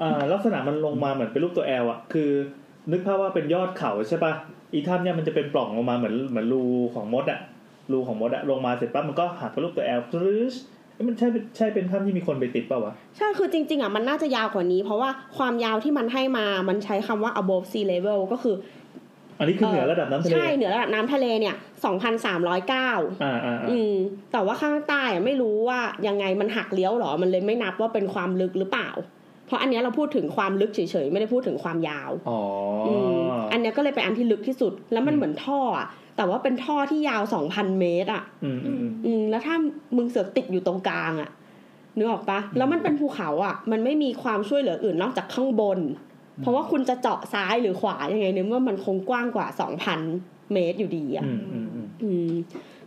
[0.00, 2.30] อ่าลักษณะมันลงมาเหมือนเป็นรูปตัวแอลอะคือ
[2.92, 4.32] นึกภาพว่าเป็นยอดเขาใช่ปะ
[4.72, 6.62] อีถ้ำเนี่ยมันจะเป็นปล่องลงมาเหมือนเหมือนรู
[6.94, 7.40] ของมดอะ
[7.92, 10.54] รูของมดอะลงมาเสร็จปั๊บมันก็หักเป็นรูปตัวแอลปรึ๊ด
[10.94, 18.56] เอ้ยมันใช่เป็นใช่เป็นถ้ำที่มีคนไปติดเปล่าวะ ใช่คือจริง ๆอะมันน่าจะยาวกว่านี้ เพราะว่าความยาวที่มันให้มามันใช้คำว่า above sea level ก็คือ
[19.38, 21.54] อันนี้คือเหนือระดับน้ำทะเล ใช่เหนือระดับน้ำทะเลเนี่ย
[21.88, 23.94] 2,309อ่าอ่าอ่าอืม
[24.32, 28.88] แต่ว่าข้างใต้อะไม่รู้ว่ายังไงมันหักเลี้ยวหรอ มันเลยไม่นับว่าเป็นความลึกหรือเปล่า
[29.48, 32.40] เพราะอันเนี้ยเราพูดถึงความลึกเฉยๆไม่ได้พูดถึงความยาวอ๋อ
[32.86, 33.20] ออืม
[33.52, 35.86] อันเนี้ยก็เลยเป็นอันที่ลึกที่สุด แล้วมันเหมือนท่ออะ
[36.16, 39.56] แต่ว่าเป็นท่อที่ยาว2,000เมตรอะอืมอืมอืมอืมแล้วถ้า
[39.96, 41.30] มึงเสือกติดอยู่ตรงกลางอะ
[41.96, 45.78] นึกออกปะแล้วมันเป็นภูเขาอะ มันไม่มีความช่วยเหลืออื่นนอกจากข้างบน
[46.40, 49.46] เพราะว่าคุณจะเจาะซ้ายหรือขวายังไงเนี่ยเมื่อมันคงกว้างกว่า
[50.00, 52.32] 2,000เมตรอยู่ดีอะอืมอืมอืมอืม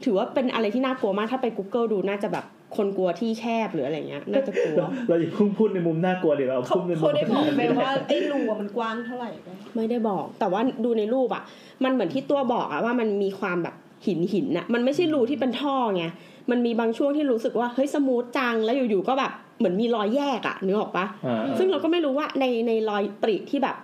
[0.03, 2.45] ถือว่าเป็นอะไรที่น่ากลัวมากถ้าไป Google ดูน่าจะแบบ
[2.75, 11.43] คนกลัวที่แคบหรืออะไรเงี้ยน่าจะกลัว เราเราอย่าเพิ่งพูดในมุมน่ากลัวเดี๋ยวเราเขาพูดในมุเขามได้บอกไหมว่าไอ้รูอะมันกว้างเท่าไหร่ไหมไม่ได้บอก แต่ว่าดูในรูปอะ
[11.83, 16.03] มันเหมือนที่ตัวบอกอะว่ามันมีความแบบหินหินอะมันไม่ใช่รูที่เป็นท่อไง
[16.51, 23.75] มันมีบางช่วงที่รู้สึกว่าเฮ้ยสมูทจังแล้วอยู่ๆก็แบบเหมือนมีรอยแยกอะนึกออกปะอ่าซึ่งเราก็ไม่รู้ว่าในในรอยปริที่แบบ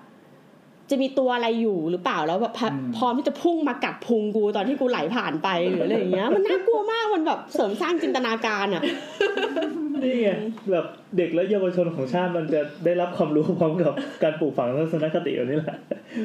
[0.89, 8.83] จะมีตัวอะไรอยู่หรือเปล่าแล้วแบบพะอืมพร้อมที่จะพุ่งมากัดพุงกูตอนที่กูไหลผ่านไปหรืออะไรอย่างเงี้ย มันน่ากลัวมากมันแบบเสริมสร้างจินตนาการอะ
[10.03, 10.29] นี่ไง
[10.71, 10.85] แบบ
[11.17, 15.77] เด็กและเยาวชนของชาติมันจะได้รับความรู้พร้อมกับการปลูกฝังทัศนคติแบบนี้แหละ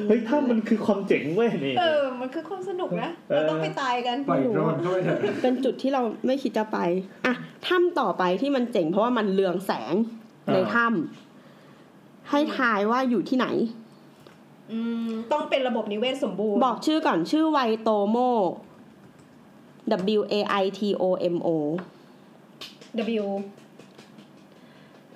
[0.08, 6.78] เฮ้ยถ้ามันคือความเจ๋งเว้ยนี่เออมันคือความสนุกนะเออเราต้องไปตายกันปล่อยโดรนเข้าไปเถอะเป็นจุดที่เราไม่คิดจะไป
[7.26, 7.34] อะ
[7.66, 9.94] ถ้ำต่อไปที่มันเจ๋งเพราะว่ามันเรืองแสง
[10.52, 13.81] ในถ้ำให้ทายว่าอยู่ที่ไหนอืม
[15.32, 18.18] ต้องเป็นระบบนิเวศสมบูรณ์ บอกชื่อก่อนชื่อไวโตโม
[20.18, 21.04] W A I T O
[21.34, 21.48] M O
[23.22, 23.26] W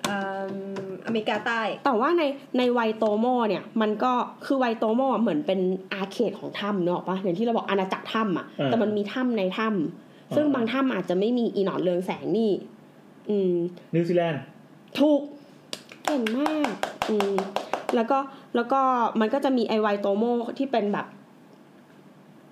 [0.07, 0.15] อื
[0.81, 2.23] มอเมริกาใต้ แต่ว่าใน
[2.57, 4.13] ในไวโตโมเนี่ย มันก็
[4.45, 5.59] คือไวโตโมอะเหมือนเป็น
[5.93, 12.51] อาเขตของถ้ำเนกอะปะอย่างที่เราบอกอาณาจักรถ้ำอะอ่าแต่มันมีถ้ำในถ้ำซึ่งอ่าบางถ้ำอาจจะไม่มีอีหนอนเรืองแสงนี่
[13.29, 13.53] อืม
[13.95, 14.41] นิวซีแลนด์
[14.99, 15.21] ถูก
[16.07, 16.71] เก่งมาก
[17.09, 17.33] อืม
[17.95, 18.17] แล้วก็
[18.55, 18.81] แล้วก็
[19.19, 20.23] มันก็จะมีไอไวโตโม
[20.57, 21.07] ที่เป็นแบบ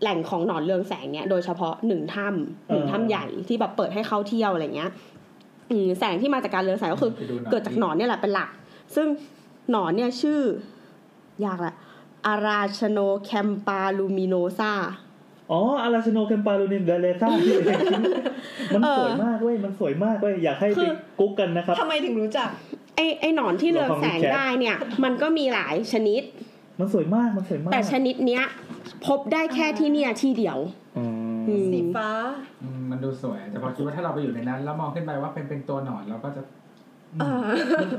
[0.01, 4.91] แหล่งของหนอนเรืองแสงเนี่ย โดยเฉพาะหนึ่งถ้ำหนึ่งถ้ำใหญ่ที่แบบเปิดให้เข้าเที่ยวอะไรเงี้ย
[5.71, 8.49] อืมแสงที่มาจากการเรืองแสงก็คือไปดูหนังเกิดจากหนอนเนี่ยแหละเป็นหลัก
[8.95, 9.07] ซึ่ง
[9.71, 10.41] หนอนเนี่ยชื่อ
[11.45, 11.73] ยากละ
[12.25, 14.73] Arachnocampa luminosa
[15.51, 17.79] อ๋อ Arachnocampa ลูนินเดเลซ่าที่เอง
[18.73, 22.49] มันสวยมากเว้ย มันสวยมากเว้ย อยากให้คืไปอกุ๊กกันนะครับทำไมถึงรู้จัก
[22.95, 26.21] ไอไอหนอนที่เรืองแสงได้เนี่ย มันก็มีหลายชนิด
[26.79, 28.43] มันสวยมากมันสวยมาก แต่ชนิดเนี้ย
[29.05, 30.57] พบได้แค่ที่เนี่ยที่เดียว
[30.97, 32.09] อืมอืมสีฟ้า
[32.63, 36.41] อืมมันดูสวย แต่พอคิดว่าถ้าเราไปอยู่ในนั้น แล้วมองขึ้นไปว่าเป็นเป็นตัวหนอนเราก็จะ
[37.19, 37.41] เออ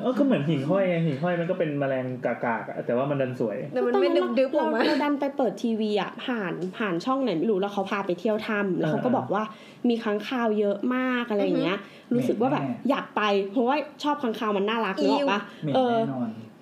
[0.02, 9.42] เออก็เหมือนหิ่งห้อยไงหิ่งห้อยมันก็เป็นแมลงกากๆอะแต่ว่ามันดันสวย แต่มันไม่ดึบดึบๆออกมาเราดันไปเปิดทีวีอะผ่านผ่านช่องไหนไม่รู้แล้วเขาพาไปเที่ยวถ้ำแล้วเขาก็อ่าบอกว่า
[9.88, 11.78] มีค้างคาวเยอะมากอะไรอย่างเงี้ย
[12.14, 15.96] รู้สึกว่าแบบแน่อยากไปเพราะว่าชอบค้างคาวมันน่ารักอิ๊เนวกอะปะเหม็นเออ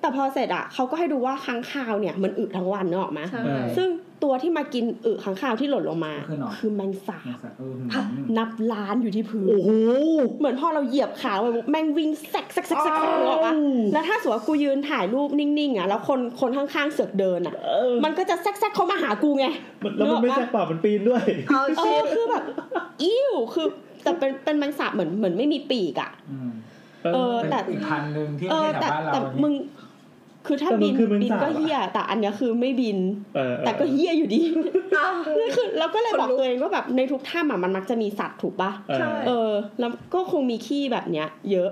[0.04, 3.88] แน่นอนแต่พอเสร็จอะเขาก็ให้ดูว่าค้างคาวเนี่ยมันอึทั้งวันเนกอะปะใช่เออซึ่ง
[4.22, 7.74] ตัวที่มากินอึค้างคาวที่หล่นลงมา คือหนอน คือแมงสาเนี่ยบสัตว์เออ
[8.38, 9.70] นับล้านอยู่ที่พื้น โอ้โห
[10.38, 13.52] เหมือนพอเราเหยียบขาไปแม่งวิ่งแซกแซกแซกแซกนึกออกปะ
[13.92, 19.46] แล้วถ้าสมมติว่ากูยืนถ่ายรูปนิ่งๆอะแล้วคนคนข้างๆเสือกเดินอะเออมันก็จะแซกแซกเขามาหากูไง
[19.82, 22.44] มันแล้วมันไม่แทรกปากมันปีนด้วย เอาเอชิอดคือแบบ
[23.02, 23.66] อิ่วคือ
[24.02, 26.50] แต่เป็นเป็นแมงสาบเหมือนเหมือนไม่มีปีกอะอืม
[27.14, 29.52] เออเป็นแต่ อีกพันหนึ่งที่เอไม่อใช่แถแต่วบ้านเราแต่เนี่ยมึง
[30.46, 32.98] คือถ้าแต่มันบินคือแมงบินสาบก็อะเฮียแต่อันเนี้ยคือไม่บิน
[33.34, 34.40] เออเออแต่ก็เฮียอยู่ดี
[34.96, 41.70] อ้าวนี่คือเราก็เลยบอกขนลุกตัวเองว่าแบบในทุกถ้ำอะมันมักจะมีสัตว์ถูกปะเออใช่เออ แล้วก็คงมีขี้แบบเนี้ย เยอะ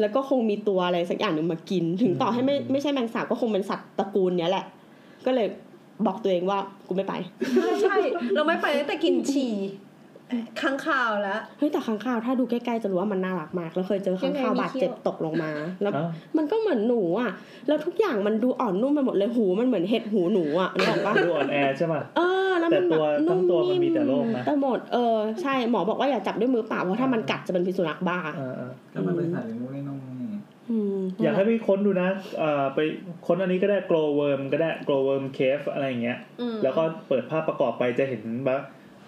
[0.00, 4.64] แล้วก็คงมีตัวอะไรสักอย่างหนึ่งมากิน ถึงต่อให้ไม่ไม่ใช่แมงสาบก็คงเป็นสัตว์ตระกูลเนี้ยแหละ
[5.26, 5.48] ก็เลย
[6.06, 7.14] บอกตัวเองว่ากูไม่ไป
[7.54, 7.96] ใช่ใช่
[8.34, 9.52] เราไม่ไปตั้งแต่กินฉี่
[10.60, 15.52] ค้างคาวแล้วเฮ้ยแต่ค้างคาวถ้าดูใกล้ๆจะรู้ว่ามันน่ารักมากแล้วเคยเจอค้างคาวยังไงมีบาดเจ็บเขี้ยวตกลงมา
[15.82, 17.30] แล้วอ้าวมันก็เหมือนหนูอะ
[17.68, 30.28] แล้วทุกอย่างมันดูอ่อนนุ่มไปหมดเลยหูมันเหมือนเห็ดหูหนูอะนึกออกปะดูอ่อนแอใช่ป่ะเออแล้วมันแต่แบตับวนุ่ทั้งตัวมันมีแต่โรคนะไปหมดเออใช่หมอบอกว่าอย่าจับด้วยมือเปล่าเพราะถ้ามันกัดจะเป็นพิษสุนัขบ้าเออเออก็มันเป็นสัตว์เลี้ยงลูกเล่นน้องนี่
[30.70, 32.08] อืมอยากให้ไปค้นดูนะ
[32.38, 32.78] เอ่อไป
[33.26, 38.58] ค้นอันนี้ก็ได้ grow worm ก็ได้ grow worm cave อะไรอย่างเงี้ยอืมแล้วก็เปิดภาพประกอบไปจะเห็นว่า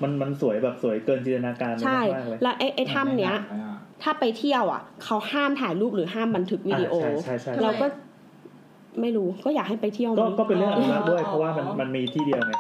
[0.03, 7.87] มันมันสวยแบบสวยเกินจินตนาการใช่มากๆเลยแล้วไอ้ไอ้ถ้ำเนี้ยไม่ได้อะถ้าไปเที่ยวอะ เขาห้ามถ่ายรูปหรือห้ามบันทึกวิดีโออ่าใช่ใช่ใช่เราก็
[9.01, 12.55] ไม่รู้ก็อยากให้ไปเที่ยวก็มั้งก็เป็นเรื่องอนุรักษ์ด้วยอ๋อเพราะว่ามันมันมีที่เดียวไง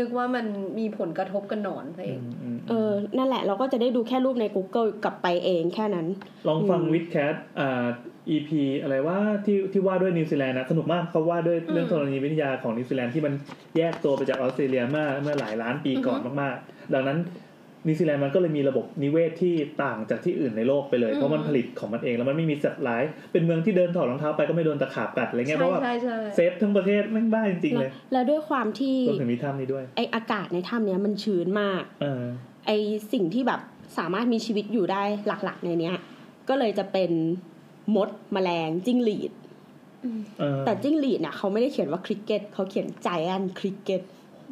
[0.00, 0.46] นึกว่ามัน
[0.78, 6.06] มีผลกระทบกับหนอนซะเองอืมอืมเออ นั่นแหละเราก็จะได้ดูแค่รูปใน Google กลับไปเองแค่นั้น
[6.48, 7.86] ลองฟังอืม WiTcast อ่า
[8.36, 8.50] EP
[8.82, 13.34] อะไรว่าที่ที่ว่าด้วยนิวซีแลนด์นะสนุกมากเขาว่าด้วยเรื่องธรณีวิทยาของนิวซีแลนด์ที่มัน
[13.76, 17.18] แยกตัวไปจากออสเตรเลียเมื่อเมื่อหลายล้านปีก่อนมากๆ ดังนั้น
[17.86, 32.24] นิวซีแลนด์มันก็เลยมีระบบนิเวศที่ต่างจากที่อื่นในโลกไปเลย เพราะมันผลิตของมันเองแล้วมันไม่มีสัตว์ร้าย เป็นเมืองที่เดินถอดรองเท้าไปก็ไม่โดนตะขาบกัดอะไรเงี้ยเพใช่ราะว่าใช่ใช่เซฟทั้งประเทศแม่งบ้าจริงๆเลยแล้วด้วยความที่รวมถึงมีถ้ำนี้ด้วยไออากาศในถ้ำเนี้ยมันชื้นมากเออ
[32.66, 32.70] ไอ
[33.12, 33.60] สิ่งที่แบบ
[33.98, 35.96] สามารถมีชีวิตอยู่ได้หลักๆ ในเนี้ย
[36.48, 37.10] ก็เลยจะเป็น
[37.94, 39.32] มดแมลงจิ้งหรีด
[40.38, 44.02] เออแต่จิ้งหรีดน่ะเขาไม่ได้เขียนว่า cricket เขาเขียน giant cricket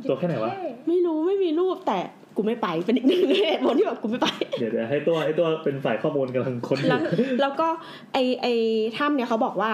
[0.08, 0.50] ตัวแค่ไหนวะ
[0.88, 1.98] ไม่รู้ไม่มีรูปแต่
[2.36, 4.28] กูไม่ไปเป็นอีกหนึ่งเหตุผลที่แบบกูไม่ไป
[4.58, 7.68] เดี๋ยวเดี๋ยวให้ตัวให้ตัวเป็นฝ่ายข้อมูลกำลังค้นอแล้วยู่แล้วก็
[8.12, 8.46] ไอไอ
[8.96, 9.72] ถ้ำเนี่ยเขาบอกว่า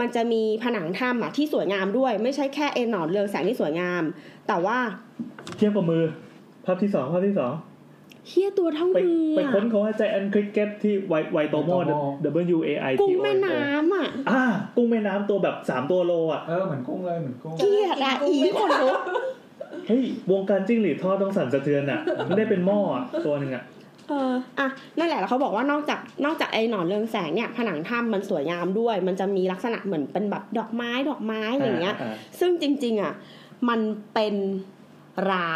[0.00, 4.02] มันจะมีผนังถ้ำอะที่สวยงามด้วย ไม่ใช่แค่เอหนอนเรืองแสงที่สวยงาม
[4.48, 4.78] แต่ว่า
[5.56, 6.02] เทียบกับมือ
[6.64, 7.52] ภาพที่สองภาพที่สอง
[8.28, 11.70] เฮียตัวเท่าไปมือไปอะค้นเขาว่าใจแอนคริกเก็ตที่ไวไวโตโม
[12.56, 14.42] W A I T กุ้ง O แม่น้ำอะอ่า
[14.76, 19.00] กุ้งแม่น้ำตัวแบบสามตัวโลอะเออเหมือนกุ้งเลยเหมือนกุ้งเกลียดอะอีคนลุก
[19.86, 23.64] เฮ้ยวงการจิ้งหรีดทอดต้องสั่นสะเทือนอะไม่ได้เป็นหม้ออะตัวหนึ่งอะ
[24.08, 24.68] เอออะ
[24.98, 33.12] นั่นแหละแล้วเขาบอกว่านอกจากนอกจากไอหนอนเรืองแสงเนี่ยผนังถ้ำมันสวยงามด้วย มันจะมีลักษณะเหมือนเป็นแบบดอกไม้ดอกไม้อะไรอย่างเงี้ยอ่าซึ่งจริง ๆ อะ
[33.68, 33.80] มัน
[34.14, 34.34] เป็น
[35.30, 35.50] รา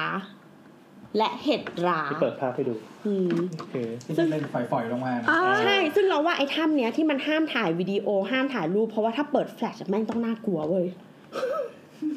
[1.16, 2.74] และเห็ดราที่เปิดภาพให้ดู
[3.06, 10.86] อืมโอเคที่มันเป็นฝอยๆลงมานะอ่าใช่ ซึ่งเราว่าไอ้ถ้ำเนี้ยที่มันห้ามถ่ายวิดีโอห้ามถ่ายรูปเพราะว่าถ้าเปิดแฟลชอะแม่งต้องน่ากลัวเว้ย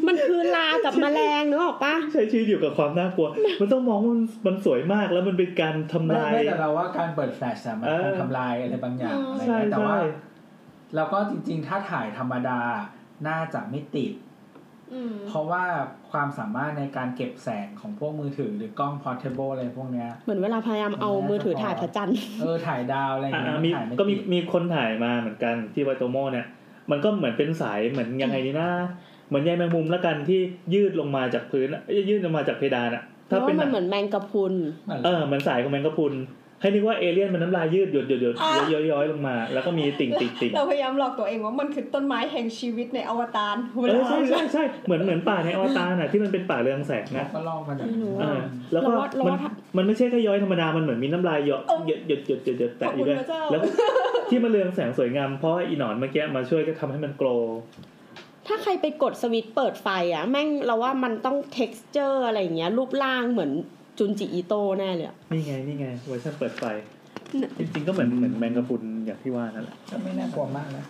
[0.08, 3.28] มันคือลากับแมลงนึกออกปะใช้ชีวิตอยู่กับความน่ากลัว
[3.62, 10.04] มันต้องมองว่ามันมันสวยมากแล้วมันเป็นการทำไม่ลาย ไม่แต่เราว่าการเปิดแฟลชอะมันเออคงทำลายอะไรบางอย่างอะไรใช่เงี้ยแต่ว่า ใช่
[10.96, 12.60] เราก็จริง ๆ ถ้าถ่ายธรรมดา
[13.28, 14.14] น่าจะไม่ติด
[14.94, 15.64] อืมเพราะว่า
[16.12, 26.48] ความสามารถในการเก็บแสงของพวกมือถือหรือกล้อง portable อะไรพวกเนี้ย เหมือนเวลาพยายามเอามือถือถ่ายพระจันทร์ เออถ่ายดาวอะไรอย่างอ่าเงี้ยมีถ่ายไม่ก็มีติดมีคนถ่ายมาเหมือนกันที่ไวโตโมเนี่ย
[26.92, 28.70] มันก็เหมือนเป็นสายเหมือนยังไงดีนะ
[29.30, 30.40] เหมือนใยแมงมุมแล้วกันที่
[30.74, 34.54] ยืดลงมาจากพื้นอะเอ้ยยืดลงมาจากเพดานอะเพถ้าราะเป็ว่านมันเหมือนแมงกะพรุน
[35.06, 36.14] เออเหมือนสายของแมงกะพรุน
[36.62, 48.40] ให้นึกว่าเอเลี่ยนมันน้ำลายยืดหยดหยดหยดอะย้อยย้อยลงมา แล้วก็มีติ่งติ่งติ่งเราพยายามหลอกตัวเองว่ามันคือต้นไม้แห่งชีวิตในอวตารเวเอลาอใช่ใช่ใช่เหมือนเหมือนป่าในอวตารน่ะที่มันเป็นป่าเรืองแสงเขานะก็ลอกมาจากไม่รู้เออะอ
[48.74, 53.62] แล้วก็เราว่าเรามันว่าถ้ามันไม่ใช่แค่ย้อยธรรมดา มันเหมือนมีน้ำลายหยดหยดหยดหยดหยดหยดแตะอยู่ด้วยขอบคุณพระเจ้าแล้ว
[54.30, 57.58] ที่มันเรืองแสงสวยงามเพราะอีหนอนเมื่อกี้มาช่วยก็ทำให้มันโกลว์
[58.50, 63.52] ถ้าใครไปกดสวิตช์เปิดไฟอะแม่งเราว่ามันต้อง texture อะไรอย่างเงี้ยรูปร่างเหมือน
[63.98, 66.64] จุนจิอิโตแน่เลยอะนี่ไงนี่ไงเวอร์ชันเปิดไฟ
[67.58, 70.86] จริงๆก็เหมือนเหมือนแมงกะพรุนอย่างที่ว่านั่นแหละก็ไม่น่ากลัวมากนะ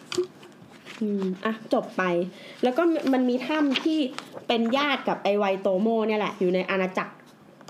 [1.02, 2.04] อืมอะจบไป
[2.64, 2.84] แล้วก็
[3.14, 4.00] มันมีถ้ำที่
[4.48, 7.14] เป็นญาติกับไอไวโตโมเนี่ยแหละ อยู่ในอาณาจักร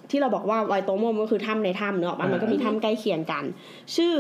[0.10, 3.44] ที่เราบอกว่าไวโตโมมันก็คือถ้ำในถ้ำเนอะมันมันก็มีถ้ำใกล้เคียงกัน
[3.96, 4.16] ชื่อ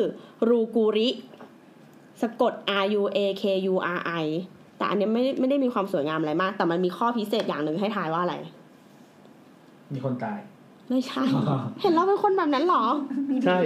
[0.50, 1.10] รูกูริ
[2.22, 2.54] สะกด
[2.84, 4.26] R U A K U R I
[4.80, 8.36] แต่อันเนี้ยไม่ได้ไม่ได้มีความสวยงามอะไรมาก แต่มันมีข้อพิเศษอย่างหนึ่งให้ทายว่าอะไร
[9.94, 10.40] มีคนตาย
[10.90, 11.24] ไม่ใช่
[11.82, 12.84] เห็นเราเป็นคนแบบนั้นเหรอ
[13.46, 13.60] ใช่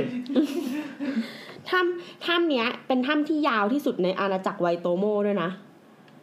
[1.69, 5.49] ถ้ำถ้ำเนี้ย เป็นถ้ำที่ยาวที่สุดในอาณาจักรไวโตโมด้วยนะ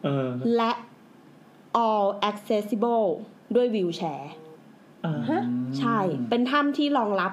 [0.03, 0.71] เออและ
[1.85, 3.07] all accessible
[3.55, 4.31] ด้วยวิวแชร์
[5.05, 5.15] อ่า
[5.79, 5.97] ใช่
[6.29, 7.31] เป็นถ้ำที่รองรับ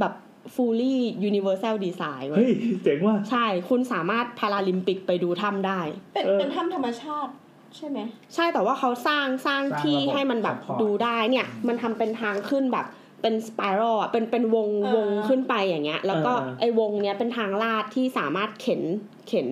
[0.00, 0.12] แบบ
[0.54, 0.96] fully
[1.28, 2.52] universal design เว้เฮ้ยย
[2.84, 5.80] เจ๋งว่ะใช่คุณสามารถพาราลิมปิกไปดูถ้ำได้
[6.14, 7.32] เป็นเออเป็นถ้ำธรรมชาติ
[7.76, 7.98] ใช่ไหม
[8.34, 12.86] ใช่แต่ว่าเขาสร้างสร้างที่ให้มันแบบดูได้เนี่ย มันทำเป็นทางขึ้นแบบ
[13.22, 18.80] เป็นสไปรัลอะเป็นเป็นวงเออวงขึ้นไปอย่างเงี้ย แล้วก็เออไอ้วงเนี้ยเป็นทางลาดที่สามารถเข็น
[19.28, 19.48] เข็น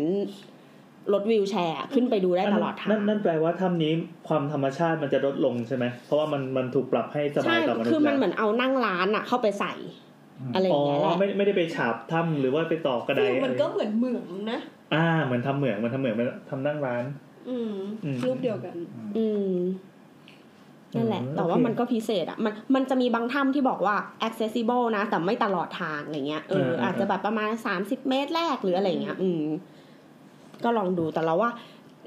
[1.13, 3.93] รถวิวแชร์อะขึ้นไปดูได้ตลอดทางนั่นนั่นแปลว่าถ้ำนี้
[4.29, 9.75] ความธรรมชาติมันจะลดลงใช่ไหมเพราะว่ามันมันถูกปรับให้สบาใช่ยต่อมนุษย์คือมันแล้วเหมือนเอานั่งร้านอะเข้าไปใส่
[10.55, 14.61] อะไรออ๋อย่างเงี้ยแหละไม่ไม่ได้ไปฉาบถ้ำหรือว่าไปต่อกระไดคือมันก็อะไรเหมือนเหมืองนะ
[14.95, 17.05] อ่า เหมือนทำเหมืองมันทำเหมืองมันทำนั่งร้าน
[17.49, 17.75] อืม
[18.05, 18.77] อืมรูปเดียวกัน
[19.17, 19.53] อืม
[20.97, 29.45] นั่นแหละอืมแต่ว่าโอเคมันก็พิเศษอะ มัน มันจะมีบางถ้ำที่บอกว่า accessible นะ แต่ไม่ตลอดทางอะไรเงี้ย เออเออเอออาจจะแบบประมาณสามสิบเมตรแรกหรืออะไรเงี้ย อืม
[30.65, 31.51] ก็ลองดู แต่เราว่า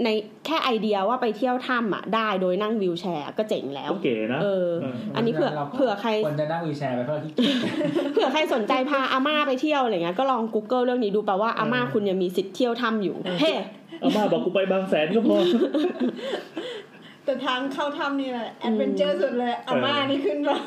[0.04, 0.10] ใน
[0.46, 7.56] แค่ไอเดียว่าไปเที่ยวถ้ำอะได้โดยนั่งวิวแชร์ก็เจ๋งแล้ว ก็เก๋นะเออเอออันนี้เผื่อราก็เผื่อใครควรจะนั่งวีลแชร์ไปเพราะที่เกียจ
[8.14, 13.52] เผื่อใครสนใจพาอาม่าไปเที่ยวอะไรเงี้ยก็ลอง Google เรื่องนี้ดูแปลว่าอาม่าเออคุณยังมีสิทธิ์เที่ยวถ้ำอยู่เฮ้
[14.00, 15.38] เอามาบอกกูไปบางแสนก็พอ
[17.26, 20.58] แต่ทางเข้าถ้ำนี่แหละแอดเวนเจอร์สุดเลยอาม่านี่ขึ้นมา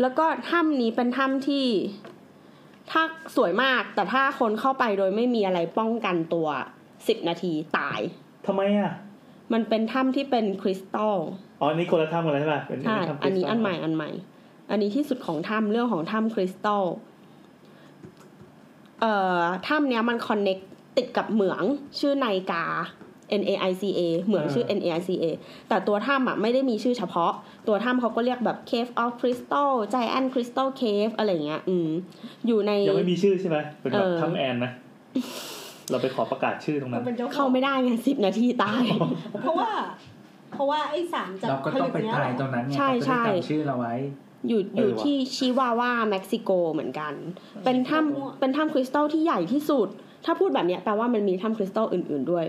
[0.00, 1.66] แล้วก็ถ้ำนี้เป็นถ้ำที่
[2.90, 3.02] ถ้า
[3.36, 6.48] สวยมากแต่ถ้าคนเข้าไปโดยไม่มีอะไรป้องกันตัว
[7.08, 8.00] สิบนาทีตาย
[8.46, 8.92] ทำไมอะ
[9.52, 11.16] มันเป็นถ้ำที่เป็นคริสตัล
[11.60, 14.10] อ๋ออันนี้คนละถ้ำกันเลยใช่ป่ะเป็นใช่ถ้ำคอันริสนี้ตัลอันใหม่อันใหม่
[14.70, 16.84] อันนี้ที่สุดของถ้ำเรื่องของถ้ำคริสตัล
[19.00, 20.58] เอ่อถ้ำเนี้ยมันคอนเน็ก
[20.96, 21.62] ติดกับเหมือง
[21.98, 22.64] ชื่อไนกา
[23.40, 25.24] N A I C A เหมืองชื่อ N A I C A
[25.68, 27.32] แต่ตัวถ้ำอะไม่ได้มีชื่อเฉพาะ
[27.68, 31.88] ตัวถ้ำเขาก็เรียกแบบ Cave of Crystal Giant Crystal Cave อะไรเงี้ย อืม
[32.46, 34.70] อยู่ใน ยังไม่มีชื่อใช่ไหมเป็นแบบเออถ้ำแอนนะ
[35.90, 38.84] เราไปขอประกาศชื่อตรงนั้มันนเป็นเจ้าของเข้าไม่ได้ไงสิบนาทีตาย
[39.40, 39.70] เพราะว่า
[40.52, 43.94] เพราะว่าไอ้สารจากเราก็ผต้อลึงกไปเนี้ยตายตรงนั้นไงใช่เราจะได้ใช่จำชื่อเราไว้
[44.48, 47.14] อยู่เอออยู่ว่ะที่ชิวาวาเม็กซิโกเหมือนกัน
[47.64, 49.88] เป็นถ้ำเป็นถ้ำคริสตัลที่ใหญ่ที่สุด
[50.24, 52.46] ถ้าพูดแบบเนี้ยแปลว่ามันมีถ้ำคริสตัลอื่น ๆด้วย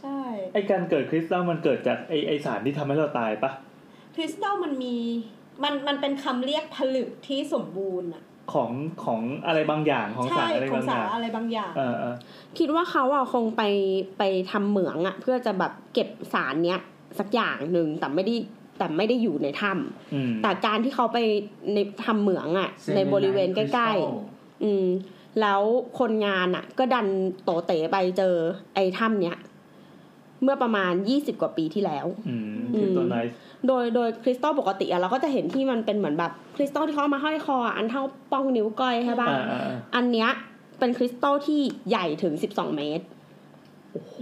[0.00, 0.20] ใช่
[0.54, 3.50] ไอการเกิดคริสตัลมันเกิดจากไอไอสารที่ทำให้เราตายปะ
[4.14, 4.96] คริสตัลมันมี
[5.62, 8.22] มันมันเป็นคำเรียกผลึกที่สมบูรณ์อะ
[8.52, 8.70] ของ
[9.04, 12.14] ของอะไรบางอย่างของใช่สารอะไรของบางอสาย่างรอะไรบางอย่างเออเออ
[12.58, 13.62] คิดว่าเขาอะคงไป
[14.18, 16.80] ไปทำเหมืองอะเพื่อจะแบบเก็บสารเนี้ย
[17.18, 18.34] สักอย่างหนึ่งแต่ไม่ได้
[18.78, 21.18] แต่ไม่ได้อยู่ในถ้ำอืมแต่การที่เขาไป
[21.72, 24.86] ในทำเหมืองอะในบริเวณใกล้ๆอืม
[25.40, 25.62] แล้ว
[25.98, 27.06] คนงานอะก็ดัน
[27.44, 28.34] โตเต๋ไปเจอ
[28.74, 29.38] ไอ้ถ้ำเนี้ย
[30.42, 33.32] เมื่อประมาณยี่สิบกว่าปีที่แล้ว อืมอืมคือตัวไนท์
[33.68, 40.28] โดยโดยคริสตัลปกติอะเราก็จะเห็นที่มันเป็นเหมือนแบบคริสตัลที่เขาเอามาห้อยคออะอันเท่าป้องนิ้วก้อยใช่ปะอ่าอ่าอ่าอันเนี้ย
[40.78, 43.06] เป็นคริสตัลที่ใหญ่ถึง12เมตร
[43.92, 44.16] โอ้โห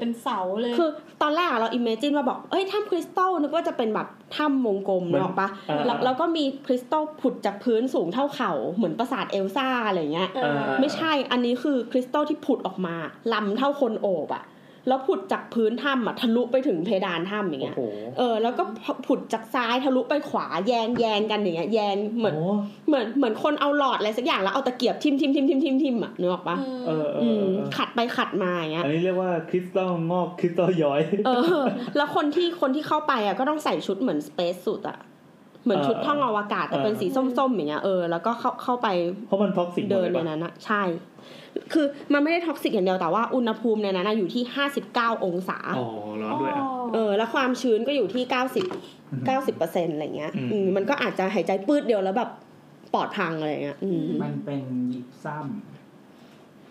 [0.00, 0.90] เป็นเสาเลย คือ
[1.22, 12.94] ตอนแรกอะเรา imagine ว่าบอก เอ้ยถ้ำคริสตัลนึกว่าจะเป็นแบบถ้ำวงกลมเหมือนนึกออกปะอ่าแล้วแล้วก็มีคริสตัลผุดจากพื้นสูงเท่าเข่า เหมือนปราสาทเอลซ่าอะไรเงี้ยเอออ่าไม่ใช่ อันนี้คือคริสตัลที่ผุดออกมา
[13.32, 14.44] ลำเท่าคนโอบอะ
[14.88, 17.82] แล้วผุดจากพื้นถ้ำอะทะลุไปถึงเพดานถ้ำอย่างโอ้เงี้ยโห
[18.18, 18.62] เออ แล้วก็
[19.06, 22.54] ผุดจากซ้ายทะลุไปขวาแยงแยงกันอย่างเงี้ยแยงเหมือนโอ้
[22.88, 31.60] เหมือนเหมือนคนเอาหลอดอะไรสักอย่างแล้วเอาตะเกียบทิ่มทิ่มทิ่มทิ่มทิ่มทิ่มอะนึกออกปะเออเออือมเออขัดไปขัดมาอย่างเงี้ย อันนี้เรียกว่าคริสตัลงอกคริสตัลย้อย เออ
[31.96, 34.98] แล้วคนที่คนที่เข้าไปอะก็ต้องใส่ชุดเหมือน space suit อะ
[35.64, 37.06] เหมือนชุดเออท่องอวกาศแต่เป็นเออสี
[37.38, 38.88] ส้มๆอย่างเงี้ยเออแล้วก็เข้าเข้าไป
[39.26, 40.82] เพราะมัน toxic หมเดินลยในปะนั้นนะใช่
[41.72, 45.88] คือมันไม่ได้ toxic อย่างเดียวแต่ว่าอุณหภูมิในนั้นนะอยู่ที่ห้าสิบเก้าองศา อ๋อ
[46.22, 46.64] ร้อนด้วยอะ
[46.94, 48.66] เออ แล้วความชื้นก็อยู่ที่เก้าสิบ
[49.26, 52.30] เก้าสิบเปอร์เซ็นต์อะไรเงี้ยอืมอืมมันก็อาจจะหายใจปืดเดียวแล้วแบบ
[52.94, 55.46] ปอดพังอะไรเงี้ยอืมมันเป็นยิปซัม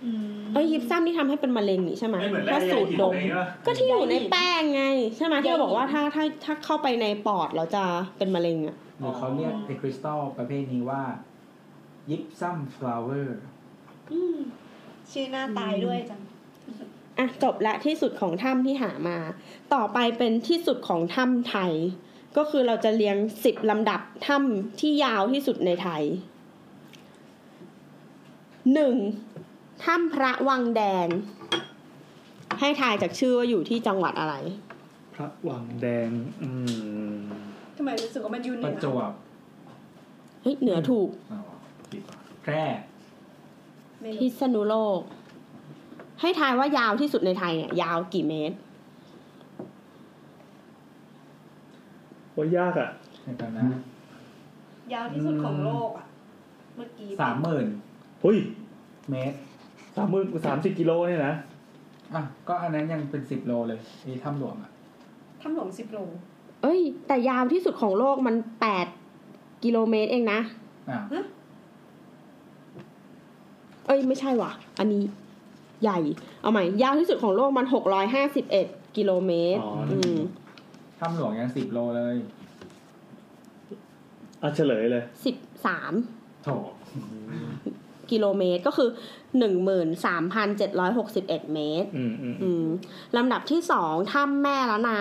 [0.04, 4.84] อืมเอ้ยยิปซัมที่ทำให้เป็นมะเร็งนี่ใช่ไหมไม่เหมือนแร่ถ้าสูดดมใยหินอะไรอย่างเงี้ยปะก็ที่อยู่ในแป้งไง
[5.18, 7.84] ใช่ไหมที่เราบอกว่าใยหินถ้าถ้าถ้าเข้าไปในปอดเราจะ
[8.18, 11.02] เป็นมะเร็งอะหรือเขาเรียกไอ้คริสตัลประเภทนี้ว่า
[12.10, 13.59] gypsum flower อืม
[15.12, 16.20] ชื่อหน้าตายด้วยจัง
[17.20, 19.18] อะจบละที่สุดของถ้ำที่หามา
[19.74, 21.74] ต่อไปเป็นที่สุดของถ้ำไทย
[22.38, 26.04] ก็คือเราจะเรียงสิบลำดับถ้ำที่ยาวที่สุดในไทย
[28.74, 28.96] หนึ่ง
[29.84, 31.08] ถ้ำพระวังแดง
[32.60, 34.36] ให้ทายจากชื่อว่าอยู่ที่จังหวัดอะไร
[35.16, 36.10] พระวังแดง
[36.42, 36.50] อื
[37.18, 37.22] ม
[37.78, 39.12] ทำไมรู้สึกว่ามันยูปเนีระจวบ
[40.42, 41.40] เฮ้ยเหนือถูกอ๋อ
[41.92, 42.64] ผิดว่ะแพร่
[44.22, 45.00] พิษณุโลก
[46.22, 48.56] ให้ทายว่ายาวที่สุดในไทยเนี่ยยาวกี่เมตร
[52.34, 52.90] โอ้ยยากอะ
[53.24, 53.66] เห็นกันนะ
[54.94, 56.06] ยาวที่สุดของโลกอะ
[56.76, 57.66] เมื่อกี้สามหมื่น
[58.22, 58.38] เฮ้ย
[59.10, 59.38] เมตร
[59.96, 61.36] สามหมื่นสามสิบกิโลเนี่ยนะ
[62.14, 64.72] อะ ก็อันนั้นยังเป็นสิบโลเลยนี่ถ้ำหลวงอะ
[65.42, 66.00] ถ้ำหลวงสิบโล
[66.64, 68.88] เอ้ย แต่ยาวที่สุดของโลกมันแปด
[69.64, 70.40] กิโลเมตรเองนะ
[70.90, 71.26] อะ
[73.90, 75.04] เอ้ยไม่ใช่ว่ะ อันนี้
[75.84, 76.00] ใหญ่
[76.42, 78.68] เอาใหม่ ยาวที่สุดของโลกมันหกร้อยห้าสิบเอ็ด
[78.98, 80.20] กิโลเมตร อ๋ออื อืม
[81.00, 82.16] ถ้ำหลวงยังสิบโลเลย
[84.42, 85.36] อะเฉลยเลยสิบ
[85.66, 85.94] สาม
[86.44, 86.50] โถ
[88.12, 88.90] กิโลเมตรก็คือ
[89.40, 92.66] หนึ่งหมื่นสามพันเจ็ดร้อยหกสิบเอ็ดเมตร อืมอืมอืม
[93.16, 95.00] ลำดับที่สองถ้ำแม่ละนา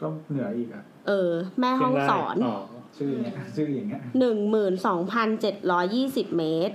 [0.00, 2.56] ก็เหนืออีกอะ เออ แม่ห้องสอนอ๋อ
[2.96, 6.74] ชื่อเนี้ยชื่ออย่างเงี้ยหนึ่งหมื่นสองพันเจ็ดร้อยี่สิบเมตร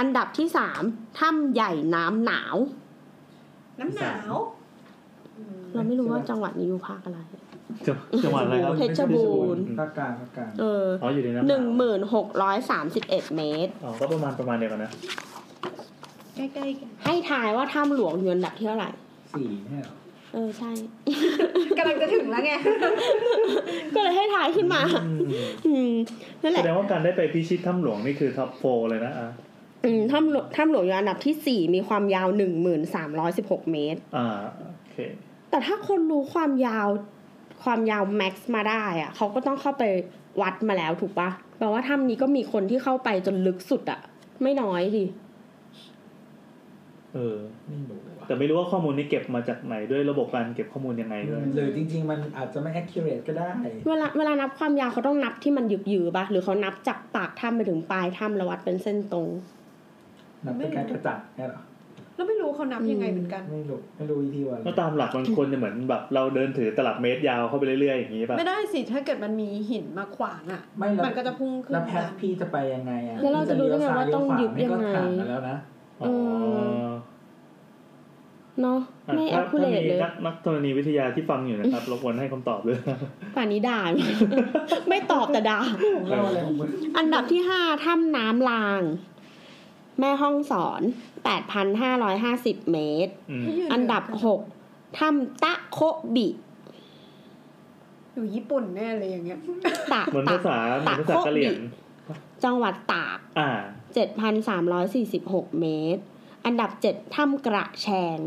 [0.00, 0.82] อันดับที่สาม
[1.18, 2.56] ถ้ำใหญ่น้ำหนาว
[3.80, 4.32] น้ำหนาว
[5.74, 7.18] เราไม่รู้ว่าจังหวัดนี้อยู่ภาคอะไร
[7.86, 14.90] จังจังหวัดอะไรครับเพชรบูรณ์ ภาคกลางภาคกลางเอออ๋ออยู่ในน้ำหนึ่งหมื่นหกร้อยสามสิบเอ็ดเมตรอ๋อก็ประมาณประมาณเดียวกันนะ
[16.36, 18.90] ใกล้ๆกันให้ทายว่าถ้ำหลวงอยู่อันดับที่เท่าไหร่
[19.34, 19.94] สี่เนี่ยเหรอ
[20.32, 20.70] เออใช่
[21.78, 22.52] กำลังจะถึงแล้วไง
[23.94, 24.80] ก็เลยให้ทายขึ้นมา
[25.66, 25.92] อืม
[26.42, 29.49] นั่นแหแสละดงว่าการได้ไปพิชิตถ้ำหลวงนี่คือท็อปโฟเลยนะอะอืม
[30.12, 34.96] ถ้ำหลวงถ้ำหลวงอยู่อันดับที่สี่มีความยาวหนึ่งหมื่นสามร้อยสิบหกเมตร อ่าโอเค
[35.50, 36.88] แต่ถ้าคนรู้ความยาว
[37.64, 39.84] ความยาวแม็กซ์มาได้อะเขาก็ต้องเข้าไป
[40.42, 44.00] วัดมาแล้วถูกปะแปลว่าถ้ำนี้ก็มีคนที่เข้าไปจนลึกสุดอะ
[44.42, 45.04] ไม่น้อยดิ
[47.14, 47.38] เออ
[47.68, 53.50] ไม่รู้อะแต่ไม่รู้ว่าข้อมูลนี้เก็บมาจากไหนด้วยระบบการเก็บข้อมูลยังไงด้วยหรือจริง ๆ มันอาจจะไม่ accurate ก็ได้
[53.88, 59.28] เวลาเวลานับความยาวเขาต้องนับที่มันหยึกยือปะหรือเขานับจากปากถ้ำไปถึงปลายถ้ำแล้ววัดเป็นเส้นตรง
[60.44, 61.62] นับเป็นการกระจัดแค่เหรอ
[62.16, 75.56] แล้วไม่รู้เขานับยังไงเหมือนกัน ไม่รู้ไม่รู้วิธีว่าก็ตามหลักมันควรจะเหมือนแบบเราเดินถือตลับเมตรยาวเข้าไปเรื่อยๆอย่างนี้ป่ะไม่ได้สิถ้าเกิดมันมีหินมาขวางอะไม่แล้วมันก็จะพุ่งขึ้นแล้วแพทตามพี่จะไปยังไงอะแล้วเราจะรู้ได้ไงว่าต้องยึดยังไงพี่จะเลี้วซ้าเลี้วขวานี่ก็ห่างกันแล้วนะ
[76.02, 76.12] อ๋อ
[78.62, 82.78] เนาะอะไม่แอถ้าคคูถ้าเรตมีเลยนักนักธรณีวิทยาที่ฟังอยู่นะครับรบกวนให้คำตอบด้วย
[83.36, 83.80] ป่านนี้ด่า
[84.88, 85.60] ไม่ตอบแต่ด่า
[86.08, 86.68] เล่าอะไรของมึง
[86.98, 88.82] อันดับที่ห้าถ้ำน้ำลาง
[90.00, 90.82] แม่ห้องสอน
[91.24, 94.40] แปดพันห้าร้อยห้าสิบเมตรอืมอันดับหก
[94.98, 96.28] ถ้ำตะโคะบิ
[98.14, 99.38] อยู่ญี่ปุ่นแน่เลยอย่างเงี้ย
[99.92, 101.54] ตะเหมือนตะภาษาเหมือนภาษากะเหรี่ยง
[102.44, 103.50] จังหวัดตากอ่า
[103.94, 106.02] เจ็ดพันสามร้อยสี่สิบหกเมตร
[106.44, 108.18] อันดับเจ็ดถ้ำกระแชง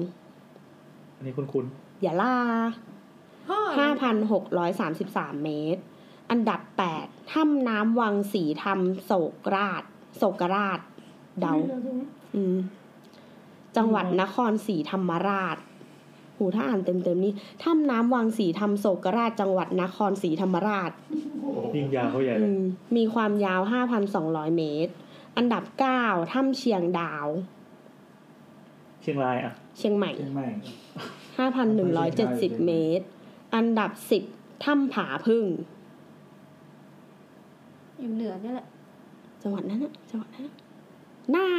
[1.17, 1.65] อันนี้คุณคุณ
[2.05, 2.37] ยะลา
[3.77, 5.81] ห้าพันหกร้อยสามสิบสามเมตร
[6.29, 9.83] อันดับแปดถ้ำน้ำวังสีธรรมโศกราช
[10.17, 10.79] โศกราช
[11.41, 11.53] เดา
[12.35, 12.57] อืม
[13.77, 15.57] จังหวัดนครศรีธรรมราช
[16.37, 17.33] หูถ้าอ่านเต็มๆนี่
[17.63, 20.91] ถ้ำน้ำวังสีธรรมโศกราชจังหวัดนครศรีธรรมราช
[21.75, 22.63] ยิ่งยาวเขาใหญ่เลอืยม
[22.97, 23.61] มีความยาว
[24.09, 24.93] 5,200เมตร
[25.37, 25.63] อันดับ
[25.99, 27.27] 9ถ้ำเชียงดาว
[29.01, 30.47] เชียงรายอะ เชียงใหม่เชียงใหม่
[32.59, 33.05] 5,170เมตร
[33.55, 33.91] อันดับ
[34.29, 35.45] 10ถ้ำผาพึ่ง
[37.99, 38.67] อยู่เหนือเนี่ยแหละ
[39.41, 40.45] จังหวัดนั้นนะจังหวัดนั้น
[41.35, 41.51] นะน่า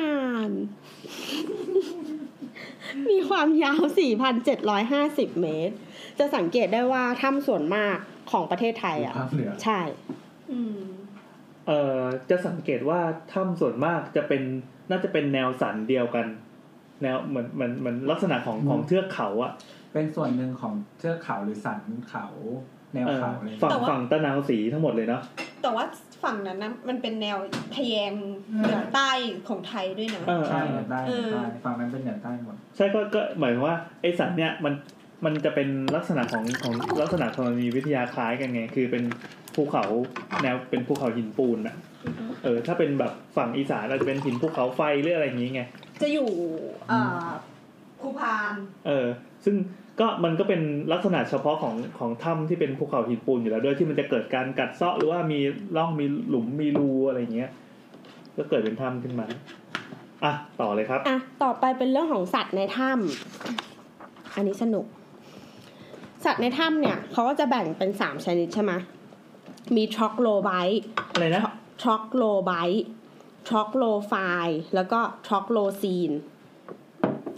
[0.49, 0.51] น
[3.11, 3.81] มีความยาว
[4.61, 5.75] 4,750 เมตร
[6.19, 7.97] จะสังเกตได้ว่าถ้ำส่วนมาก
[8.31, 9.81] ของประเทศไทยอยู่อะภาคเหนือใช่
[10.53, 10.79] อืม
[11.67, 12.01] เอ่อ
[12.31, 13.01] จะสังเกตว่า
[13.33, 14.43] ถ้ำส่วนมากจะเป็น
[14.91, 16.27] น่าจะเป็นแนวสันเดียวกัน
[17.03, 19.53] แนวเหมือนเหมือนเหมือนลักษณะของของเทือกเขาอะ
[19.93, 22.27] เป็นส่วนหนึ่งของเทือกเขาหรือสันเขา
[22.95, 25.23] แนวเออเขาอะไรอย่างฝั่งเงี้ยแต่ว่า ฝั่งตะนาวสีทั้งหมดเลยเนาะ
[25.63, 25.85] แต่ว่า
[26.25, 27.39] ฝั่งนั้นนะมันเป็นแนว
[27.77, 28.13] ทะแยง
[28.59, 29.11] เหนือใต้
[29.49, 34.75] ของไทยด้วยนะ เออใช่เอเหนืออใต้เหเอนืออใต้ฝั่งนั้นเป็นเหนือใต้หมดใช่ก็ก็หมายความว่าไอสัตว์เนี่ยมัน
[35.25, 39.05] มันจะเป็นลักษณะของของลักษณะธรณีวิทยาคล้ายกันไง คือเป็น
[39.55, 39.85] ภูเขา
[40.43, 41.77] แนวเป็นภูเขาหินปูนอะ
[42.45, 45.63] เออ ถ้าเป็นแบบฝั่งอีสานเราจะเป็นหินภูเขาไฟหรืออะไรอย่างงี้ไง
[46.03, 46.31] จะอยู่
[46.89, 47.27] เอ่อ
[48.05, 48.53] ภูพาน
[48.87, 49.07] เออ
[49.45, 49.55] ซึ่ง
[50.01, 50.61] ก็มันก็เป็น
[50.93, 55.41] ลักษณะเฉพาะของของถ้ำที่เป็นภูเขาหินปูนอยู่แล้วด้วยที่มันจะเกิดการกัดเซาะหรือว่ามี
[55.77, 57.51] ร่องมีหลุมมีรูอะไรอย่างเงี้ย
[58.37, 59.27] ก็เกิดเป็นถ้ำขึ้นมา
[60.25, 62.91] อะต่อเลยครับ อะ ต่อไปเป็นเรื่องของสัตว์ในถ้
[64.35, 64.87] อันนี้สนุก
[66.25, 68.73] สัตว์ในถ้ำเนี่ยเขาก็จะแบ่งเป็นสามชนิดใช่ไหม
[69.77, 70.83] มีทรอกโลไบต์
[71.13, 71.43] อะไรนะ
[71.83, 72.85] ทรอกโลไบต์
[73.49, 74.15] troglophile
[74.75, 76.11] แล้วก็ trogloxene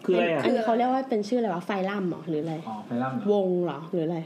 [0.07, 4.19] คืออะไรอะอันนี้เขาเรียกว่าเป็นชื่ออะไรวะไฟลัมเหรอหรืออะไรอ๋อไฟลัมเหรอวงเหรอหรืออะไร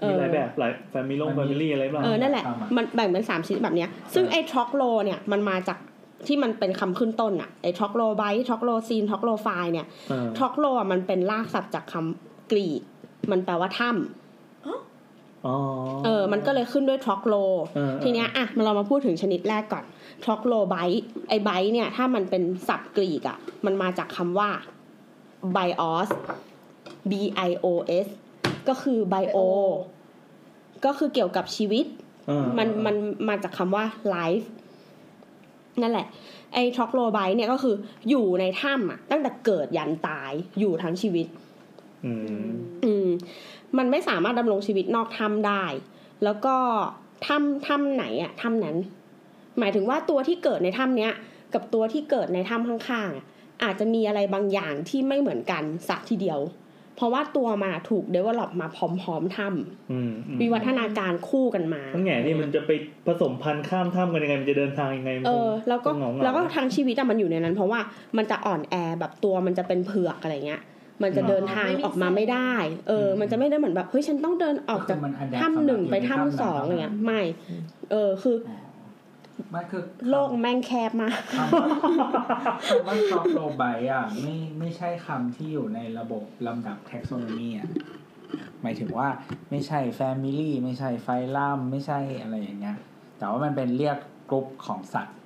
[0.00, 5.78] เอมีอหลายแบบหลาย family มัน family อะไรบ้างเออนั่นแหละทำอะมันแบ่งเป็นสามชนิดแบบเนี้ย ซึ่งไอ้ troglo เนี่ยมันมาจาก
[6.26, 12.82] ที่มันเป็นคำขึ้นต้นอะไอ้ troglobite trogloxene troglophile เนี่ยเออ troglo อะมันเป็นรากศัพท์จากคำกรีก
[13.30, 15.56] มันแปลว่าถ้ำอ๋อ
[16.04, 17.34] เออ มันก็เลยขึ้นด้วย troglo
[17.74, 19.84] เออทีเนี้ยอะมาเรามาพูดถึงชนิดแรกก่อน
[20.24, 24.50] ทรอกโลไบต์ไอ้ไบต์เนี่ย ถ้ามันเป็นศัพท์กรีกอะมันมาจากคำว่า
[25.56, 26.08] bios
[27.10, 27.12] b
[27.48, 27.66] i o
[28.04, 28.06] s
[28.68, 29.38] ก็คือ bio
[30.84, 31.86] ก็คือเกี่ยวกับชีวิต
[32.26, 32.96] เออมันมัน
[33.28, 33.84] มาจากคำว่า
[34.14, 34.46] life
[35.82, 36.06] นั่นแหละ
[36.54, 37.74] ไอ้ทรอกโลไบต์เนี่ยก็คือ
[38.08, 41.26] อยู่ในถ้ำอะตั้งแต่เกิดยันตายอยู่ทั้งชีวิต
[42.06, 42.12] อื
[42.44, 42.48] ม
[42.84, 43.08] อืม
[43.78, 45.64] มันไม่สามารถดำรงชีวิตนอกถ้ำได้
[46.24, 46.56] แล้วก็
[47.26, 48.76] ถ้ำถ้ำไหนอะถ้ำนั้น
[49.58, 51.12] หมายถึงว่าตัวที่เกิดในถ้ำเนี้ย
[51.54, 56.40] กับตัวที่เกิดในถ้ำข้างๆ อะอาจจะมีอะไรบางอย่างที่ไม่เหมือนกันสักทีเดียว
[56.96, 59.46] เพราะว่าตัวมาถูกเดเวล็อปมาพร้อมๆถ้
[59.92, 62.70] อืมอืมำวิวัฒนาการคู่กันมาทั้งแง่นี่มันจะไป
[63.06, 67.80] ผสมพันธุ์ข้ามถ้ำกันยังไงมันจะเดินทางยังไงมันเอคงอแล้วก็คงเหงาๆแล้วก็ทั้งชีวิตอะมันอยู่ในนั้น เพราะว่า
[68.16, 70.62] มันจะอ่อนแอแบบตัวมันจะเป็นเผือกอะไรเงี้ย
[71.02, 72.52] มันจะเดินทางออกมาไม่ได้
[72.88, 77.20] เออ มันจะไม่ได้เหมือนแบบเฮ้ยฉันต้องเดินออกจากมัน adapt ถ้ำหนึ่งไปสำหรับอยู่ในถ้ำสองถ้ำอะไรเงี้ยนั้นไม่
[77.90, 78.36] เออ คือ
[79.38, 81.68] อ๋อมันคือโลกแม่งแคบมากคำว่า
[82.68, 87.68] คำว่าทรอปโลไบอะไม่ไม่ใช่คำที่อยู่ในระบบลำดับ taxonomy อะ
[88.62, 89.08] หมายถึงว่า
[89.50, 92.76] ไม่ใช่ family ไม่ใช่ไฟลัมไม่ใช่อะไรอย่างเงี้ย
[93.18, 93.98] แต่ว่ามันเป็นเรียก
[94.30, 95.18] กลุ่มของสัตว์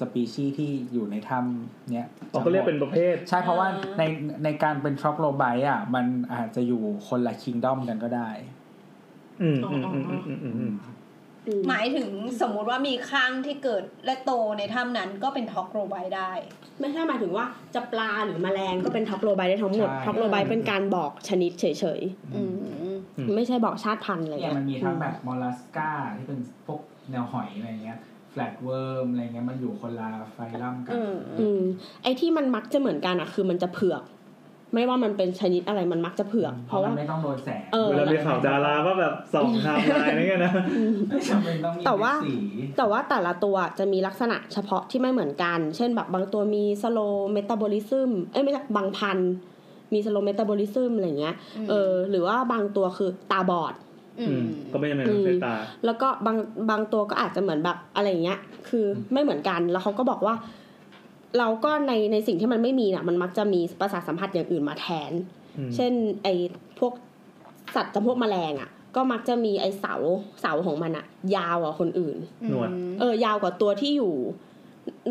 [0.00, 4.02] สปีชีส์ที่อยู่ในถ้ำเนี้ยเขาก็เรียกเป็นประเภท ใช่เพราะว่าอ่าใน
[4.44, 8.30] ในการเป็น troglobite อะ มันอาจจะอยู่คนละ kingdom กันก็ได้
[9.42, 10.72] อืมอืมอืมอืมอืมอืมอืม
[11.68, 12.08] หมายถึง
[12.40, 16.32] สมมุติว่ามีครั้งที่เกิดและโตในถ้ำนั้นก็เป็น troglobite ได้
[16.80, 17.44] ไม่ใช่หมายถึงว่า
[17.74, 21.64] จะปลาหรือแมลงก็เป็น troglobite ได้ทั้งหมด ใช่ troglobite เป็นการบอกชนิดเฉ
[21.98, 22.00] ย
[22.34, 22.42] อื
[22.92, 26.80] มๆ ไม่ใช่บอกชาติพันธุ์อะไรเนี่ยเงี้ยมันมีทั้งแบบมอลลัสกาที่เป็นพวก
[27.10, 27.98] แนวหอยอะไรเงี้ย
[28.30, 31.60] แฟลตเวิร์มอะไรเงี้ยมันอยู่คนละไฟลัมกัน อืม อืม
[32.02, 34.02] ไอ้ที่มันมักจะเหมือนกันอะคือมันจะเผือก
[34.74, 40.52] ไม่ว่ามันเป็นชนิดอะไรมันมักจะเผือก เพเพราะราะมัว่านไม่ต้องโดนแสงเออเวลามีข่าวดาราก็แบบส่องไทำลายอะไรเงี้ยนะ
[41.08, 42.34] ไม่จำเป็นต้องมีแต่ว่าสี
[42.78, 46.98] แต่ว่าแต่ละตัวจะมีลักษณะเฉพาะที่ไม่เหมือนกัน เช่นแบบบางตัวมีสโล
[47.32, 49.32] เมตาบอลิซึมเอ้ยไม่ใช่บางพันธุ์
[49.92, 51.34] มีสโลเมตาบอลิซึมอะไรเงี้ย
[51.70, 53.74] เออหรือว่าบางตัวคือตาบอด
[54.20, 55.54] อือืมมก็ไม่จำเป็นต้องใช้ตา
[55.84, 56.36] แล้วก็บาง
[56.70, 58.38] บางตัวก็อาจจะเหมือนแบบอะไรอย่างเงี้ย
[58.68, 60.34] คือไม่เหมือนกันแล้วเขาก็บอกว่า
[61.38, 65.12] เราก็ในในสิ่งที่มันไม่มีน่ะ มันมักจะมีประสาทสัมผัสอย่างอื่นมาแทน
[65.58, 65.92] อืมเช่น
[66.24, 66.34] ไอ้
[66.78, 66.92] พวก
[67.74, 69.94] สัตว์จำพวกแมลงอะ ก็มักจะมีไอ้เสา
[70.40, 71.04] เสาของมันอะ
[71.36, 72.16] ยาวกว่าคนอื่น
[72.48, 74.12] หนวดเออ ยาวกว่าตัวที่อยู่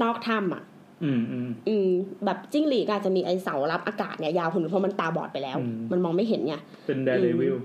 [0.02, 0.64] นอกถ้ำอะ
[1.04, 1.90] อืมอืมอืม
[2.26, 6.56] แบบจิ้งหรีดก็อาจจะมีไอ้เสารับอากาศเนี่ยยาวคนอื่นเพราะมันตาบอดไปแล้วอืมมันมองไม่เห็นไง
[6.88, 7.56] เป็นแดร์เดวิล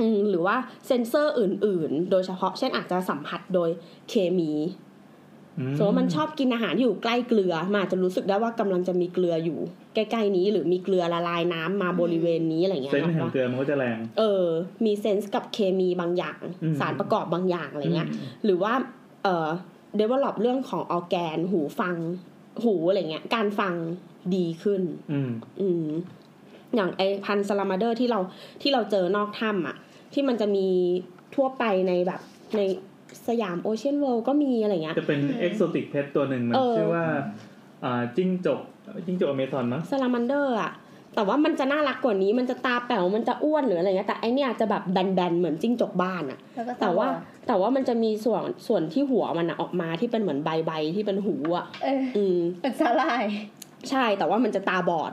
[0.00, 3.70] อืมหรือว่าเซนเซอร์อื่น ๆ โดยเฉพาะเช่นอาจจะสัมผัสโดย
[4.08, 4.50] เคมี
[5.76, 9.58] สมมติว่ามันชอบกินอาหารที่อยู่ใกล้เกลือมันอาจจะรู้สึกได้ว่ากำลังจะมีเกลืออยู่
[9.94, 14.46] ใกล้ๆนี้ หรือมีเกลือละลายน้ำมาบริเวณนี้อะไรเงี้ยเซนส์แห่งเนาะเกลือมันก็จะแรงเออ
[14.84, 18.72] มี sense กับเคมีบางอย่างอืมสารประกอบบางอย่างอะไรเงี้ยอืมหรือว่า
[19.22, 19.48] เอ่อ
[20.00, 21.96] develop เรื่องของออแกน หูฟัง
[22.64, 23.74] หูอะไรเงี้ย การฟัง
[24.34, 24.82] ดีขึ้น
[25.12, 25.86] อืมอืม
[26.74, 28.20] อย่างไอพันธุ์ซาลามาเดอร์ที่เรา
[28.62, 29.76] ที่เราเจอนอกถ้ำอะ
[30.14, 30.66] ที่มันจะมี
[31.34, 32.20] ทั่วไปในแบบ
[32.56, 32.60] ใน
[33.28, 37.04] สยามโอเชียนเวิลด์ก็มีอะไรเงี้ย จะเป็นเอ็กโ tic pet ตัวหนึ่งมันเออชื่อว่า
[37.84, 38.60] อ่าจิ้งจก
[39.06, 40.72] จิ้งจกอเมซอนมั้งซาลามันเดอร์อะ
[41.14, 47.06] แต่ว่ามันจะน่ารักกว่านี้มันจะตาแป๋วมันจะอ้วนหรืออะไรเงี้ยแต่ไอเนี้ยจะแบบแบนๆเหมือนจิ้งจกบ้านอะแล้วก็แต่ว่า
[47.46, 53.24] แต่ว่ามันจะมีส่วนส่วนที่หัวมันอะออกมาที่เป็นเหมือนใบใบๆที่เป็นหูอะเอออืมเป็นสาลาย
[53.90, 55.12] ใช่แต่ว่ามันจะตาบอด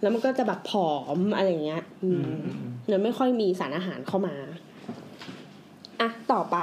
[0.00, 2.26] แล้วมันก็จะแบบผอมอะไรเงี้ย อืม
[2.88, 4.34] แล้วไม่ค่อยมีสารอาหารเข้ามา
[6.00, 6.56] อะต่อไป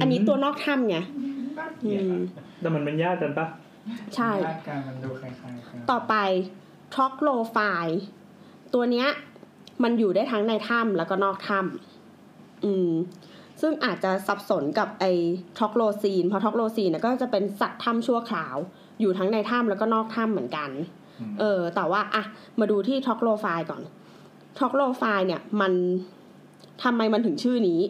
[0.00, 0.96] อันนี้ตัวนอกถ้ำไง
[1.84, 2.14] อืม
[2.60, 3.46] แต่มันเป็นญาติกันปะ
[4.14, 6.14] ใช่ญาติกันมันดูคล้ายๆกันต่อไป
[6.94, 7.58] ทรอกโลไฟ
[8.74, 9.08] ตัวเนี้ย
[9.82, 12.90] มันอยู่ได้ทั้งในถ้ำแล้วก็นอกถ้ำอืม
[13.60, 15.12] ซึ่งอาจจะสับสนกับไอ้
[15.56, 18.56] trogloxene เพราะ trogloxene เนี่ยก็จะเป็นสัตว์ถ้ำชั่วคราว
[19.00, 20.70] อยู่ทั้งในถ้ำแล้วก็นอกถ้ำเหมือนกัน
[21.40, 22.22] เออ แต่ว่าอะ
[22.60, 23.82] มาดูที่ troglophile ก่อน
[24.58, 25.72] troglophile เนี่ย มัน
[26.82, 27.80] ทำไมมันถึงชื่อนี้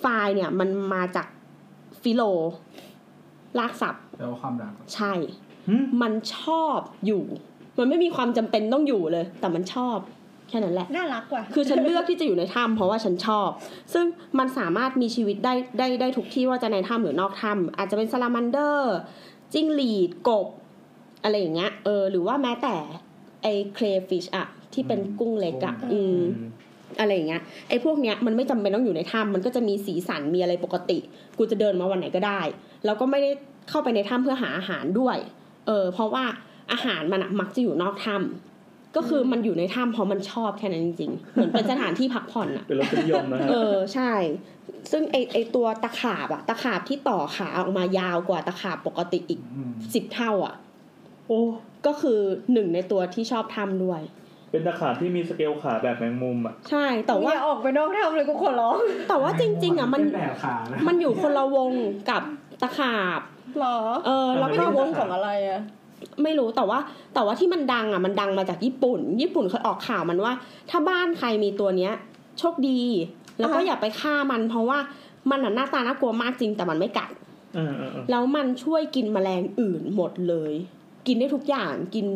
[0.00, 0.04] phile
[0.34, 1.26] เนี่ยมันมาจาก
[2.02, 2.22] philo
[3.58, 5.12] รากศัพท์แปลว่าความรัก ใช่
[5.68, 7.24] หึมันชอบอยู่
[7.78, 9.96] มันไม่มีความจำเป็นต้องอยู่เลย แต่มันชอบ
[10.48, 13.48] แค่นั้นแหละ น่ารักว่ะคือฉันเลือกที่จะอยู่ในถ้ำเพราะว่าฉันชอบ
[13.92, 14.04] ซึ่ง
[14.38, 18.96] มันสามารถมีชีวิตได้ได้ได้ทุกที่ว่าจะในถ้ำหรือนอกถ้ำอาจจะเป็นซาลามันเดอร์
[19.52, 20.46] จิ้งหรีดกบ
[21.22, 22.74] อะไรอย่างเงี้ย เออ หรือว่าแม้แต่
[23.42, 26.20] ไอ้เครฟิชอะที่เป็นกุ้งเล็กอะอืม
[26.98, 30.98] อะไรอย่างเงี้ยไอ้พวกเนี้ยมันไม่จำเป็นต้องอยู่ในถ้ำมันก็จะมีสีสันมีอะไรปกติ
[31.38, 32.40] กูจะเดินมาวันไหนก็ได้
[32.84, 33.30] แล้วก็ไม่ได้
[33.68, 35.16] เข้าไปในถ้ำเพื่อหาอาหารด้วย
[35.66, 36.24] เออเพราะว่า
[36.72, 44.12] อาหารมันอะมักจะอยู่นอกถ้ำก็คือมันอยู่ในถ้ำเพราะมันชอบแค่นั้นจริงๆเหมือนเป็นสถานที่พักผ่อนอะเป็นรสนิยมนะฮะเออใช่
[44.92, 50.54] ซึ่งไอไอตัวตะขาบอะตะขาบที่ต่อขาออกมายาวกว่าตะขาบปกติอีกอืมสิบเท่าอะ
[51.28, 51.40] โอ้
[51.86, 52.18] ก็คือ
[52.52, 54.00] หนึ่งในตัวที่ชอบทำด้วย
[54.54, 58.76] เป็นตะขาบที่มีสเกลขาแบบแมงมุมอะ ใช่ แต่ว่าอย่าออกไปนอกถ้ำเลยกูขอร้อง
[59.08, 61.70] แต่ว่าจริง ๆอะมันเป็นแบบขานะมันอยู่คนละวง
[62.10, 62.22] กับ
[62.62, 63.20] ตะขาบ
[63.58, 63.76] หรอ
[64.06, 65.60] เออแล้วไม่ก็ได้วงของอะไรอะ
[66.22, 66.78] ไม่รู้แต่ว่า
[67.14, 70.32] แต่ว่าที่มันดังอะมันดังมาจากญี่ปุ่น ญี่ปุ่นเคยออกข่าวมันว่า
[70.70, 71.92] ถ้าบ้านใครมีตัวเนี้ย
[72.38, 72.80] โชคดี
[73.38, 74.78] แล้วก็อย่าไปฆ่ามัน เพราะว่า
[75.30, 77.10] มันน่ะหน้าตาน่ากลัวมากจริงแต่มันไม่กัด
[77.54, 80.52] เออเออเออแล้วมันช่วยกินแมลงอื่นหมดเลย
[81.06, 82.06] กินได้ทุกอย่างกิน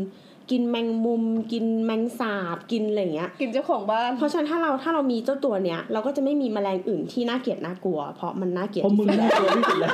[0.51, 1.23] กินแมงมุม
[1.53, 9.91] กินแมงสาบกินอะไรอย่างเงี้ย กินเจ้าของบ้าน เพราะฉะนั้นถ้าเราถ้าเรามีเจ้าตัวเนี้ยเราก็จะไม่มีแมลงอื่นที่น่าเกลียดน่ากลัว เพราะมันน่าเกลียดเพราะที่มึงสุดน่ากลัวที่สุดแล้ว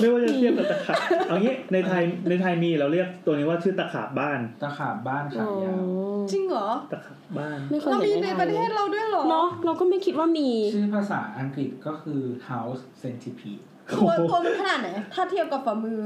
[0.00, 0.98] ไม่ว่าจะเทียบกับตะขาบ
[1.28, 5.82] เอางี้ในไทยในไทยมีเราเรียกตัวนี้ว่าชื่อตะขาบบ้าน ตะขาบบ้านขาอ๋อยาว
[6.30, 13.62] จริงเหรอตะขาบบ้านไม่เคยเราเห็นมีในประเทศเราด้วยเหรอเนาะเราก็ไม่คิดว่ามีชื่อภาษาอังกฤษก็คือ house centipede
[13.92, 15.98] ตัวตัวมันขนาดไหนถ้าเทียบกับฝ่ามือ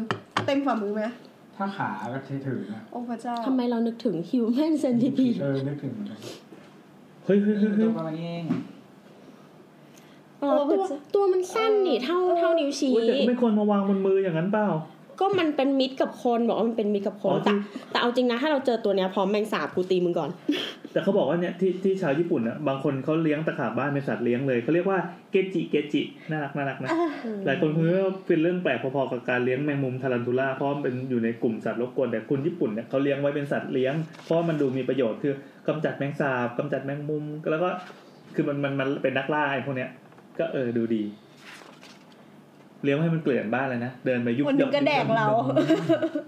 [0.47, 1.05] เต็มฝ่ามือไหม
[1.57, 6.21] ถ้าขาก็ใช้ถือนะโอ้พระเจ้าทำไมเรานึกถึง human centipede เออนึกถึงเหมือนกัน
[7.25, 8.47] เฮ้ยเฮ้ยเฮ้ยตัเฮ้วยประมาณนี้เอง
[10.43, 10.83] อ๋อตัว
[11.15, 14.69] ตัวมันสั้นนี่เท่าเท่านิ้วชี้โอ้ยแต่ก็ไม่ควรมาวางบนมืออย่างนั้นเปล่า
[15.21, 17.59] ก็มันเป็นมิตรกับคนบอกว่ามันเป็นมิตรกับคนอ๋อจริแต่ง
[17.91, 20.31] แต่เอาจริงนะถ้าเราเจอตัวเนี้ยพร้อมแมงสาบกูตีมึงก่อน
[20.95, 24.99] แต่เขาบอกว่าเนี่ยที่ที่ชาวญี่ปุ่นอะบางคนเขาเลี้ยงตะขาบบ้านเป็นสัตว์เลี้ยงเลยเขาเรียกว่า
[25.31, 26.91] เกจิเกจิน่ารักน่ารักนะ
[27.47, 33.95] หลายคนคิดว่าเป็นเรื่องแปลกพอๆกับการเลี้ยงแมงมุมทารันทูล่าเพราะมันเป็นอยู่ในกลุ่มสัตว์รบกวนแต่คนญี่ปุ่นเนี่ยเขาเลี้ยงไว้เป็นสัตว์เลี้ยง
[34.25, 35.35] เพราะว่ามันดูมีประโยชน์คือ
[35.69, 37.71] กำจัดแมงสาบกำจัดแมงมุมแล้วก็
[38.35, 39.91] คือมันมันมันเป็นนักล่าไอ้พวกเนี้ย
[40.39, 41.05] ก็เออดูดี
[42.85, 45.27] เลี้ยงให้มันเกลื่อนบ้านเลยนะเดินไปยุบมันถึงกระแดกเรา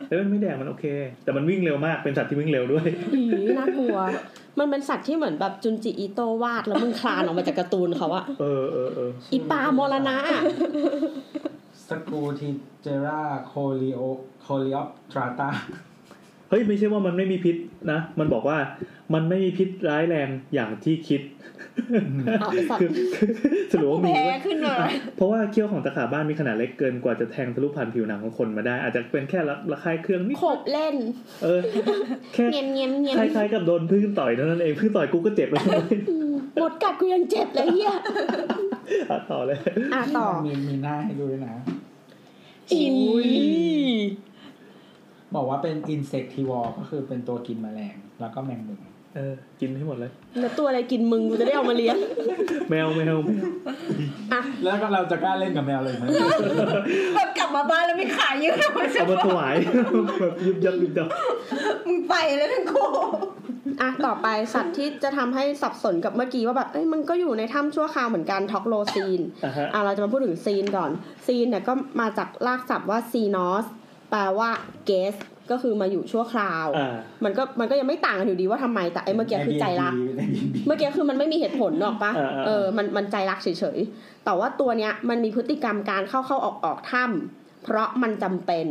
[0.09, 0.87] เอ้ยมันไม่แดกมันโอเค
[1.25, 3.23] แต่มันวิ่งเร็วมากเป็นสัตว์ที่วิ่งเร็วด้วยอี
[3.59, 3.99] น่ากลัว
[4.59, 10.43] มันเป็นสัตว์ที่เหมือนแบบจุนจิอิโตวาดแล้วมึงคลานออกมาจากการ์ตูนเขาอะเออเออเอออีปลามรณะอะ
[11.89, 12.49] สกูที
[12.83, 14.01] เจราโคลิโอ
[14.43, 15.49] โคลิออทราตา
[16.49, 17.57] เฮ้ยไม่ใช่ว่ามันไม่มีพิษ
[17.91, 18.59] นะ มันบอกว่า
[19.15, 21.56] มันไม่มีพิษร้ายแรงอย่างที่คิดเอาไอ้
[22.71, 23.31] สัตคือว์คือ
[23.73, 24.75] สรุปว่ามีแพ้เว้ยขึ้นมา
[25.17, 30.95] เพราะว่าเขี้ยวของตะขาบบ้านมีขนาดเล็กเกินกว่าจะแทงทะลุผ่านผิวหนังของคนมาได้ อาจจะเป็นแค่ระระคายเครื่องนิดขบเล่น
[31.43, 31.61] เออ
[32.35, 35.99] แค่เงียบเงียบเงียบคล้ายๆกับโดนพึ่งต่อยเท่านั้นเองพึ่งต่อยกูก็เจ็บแล้วเว้ย
[36.59, 37.93] หมดกัดกูยังเจ็บเลยเฮีย
[39.11, 39.59] อะต่อเลย
[39.95, 41.55] อะต่อมีมีหน้าให้ดูด้วยนะ
[42.73, 42.83] อี
[45.35, 48.81] บอกว่าเป็น insectivore ก็คือเป็นตัวกินแมลงแล้วก็แมงมุม
[49.17, 50.11] เออ กินให้หมดเลย
[50.41, 51.97] แล้วตัวอะไรกินมึงกูจะได้เอามาเลี้ยง
[52.71, 53.43] แมวแมวแมว
[54.65, 56.05] แล้วก็เราจะกล้าเล่นกับแมวเลยไหม
[57.15, 59.55] แบบกลับมาบ้านแล้วไม่ขายเยอะเอามาถวาย
[60.21, 61.09] แบบยุบยับยุบยับ
[61.87, 62.89] มึงไปแล้วทั้งคู่
[63.81, 70.91] อะต่อไปสัตว์ที่จะทำให้สับสนกับเมื่อกี้ว่าแบบเอ้ยมันก็อยู่ในถ้ำชั่วคราวเหมือนกัน trogloxene อะฮะอะเราจะมาพูดถึง xene ก่อน
[71.27, 73.65] xene เนี่ยก็มาจากรากศัพท์ว่า xenos
[74.11, 74.51] แปลว่า
[74.87, 75.15] guest
[75.51, 80.37] ก็คือมาอยู่ชั่วคราวอ่ามันก็มันก็ยังไม่ต่างกันอยู่ดีว่าทำไมแต่ไอ้เมื่อกี้คือใจรักใน D&D
[80.67, 88.67] เมื่อกี้คือมันไม่มีเหตุผลหรอกปะเออเออเออมันมันใจรักเฉยๆแต่ว่าตัวเนี้ยมันมีพฤติกรรมการเข้าเข้าออกออกถ้ำเพราะมันจำเป็น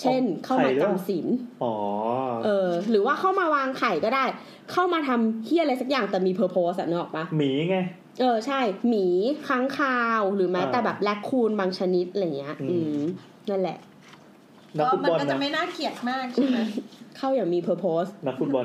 [0.00, 1.26] เช่น เข้ามาจำศีล
[1.62, 1.74] อ๋อ
[2.44, 4.24] เออ หรือว่าเข้ามาวางไข่ก็ได้
[4.72, 7.76] เข้ามาทำเหี้ยอะไรสักอย่างแต่มี purpose อะนึกออกปะหมีไง
[8.20, 9.06] เออใช่ หมี
[9.48, 13.00] ค้างคาวหรือแม้แต่อ่าแบบแรคคูนบางชนิดอะไรเงี้ย อืมอืม
[13.50, 13.78] นั่นแหละ
[14.76, 16.58] นักก็ฟุตมันบอลก็จะนะไม่น่าเกลียดมากใช่ไหม
[17.16, 18.64] เข้าอย่างมี purpose นักฟุตบอล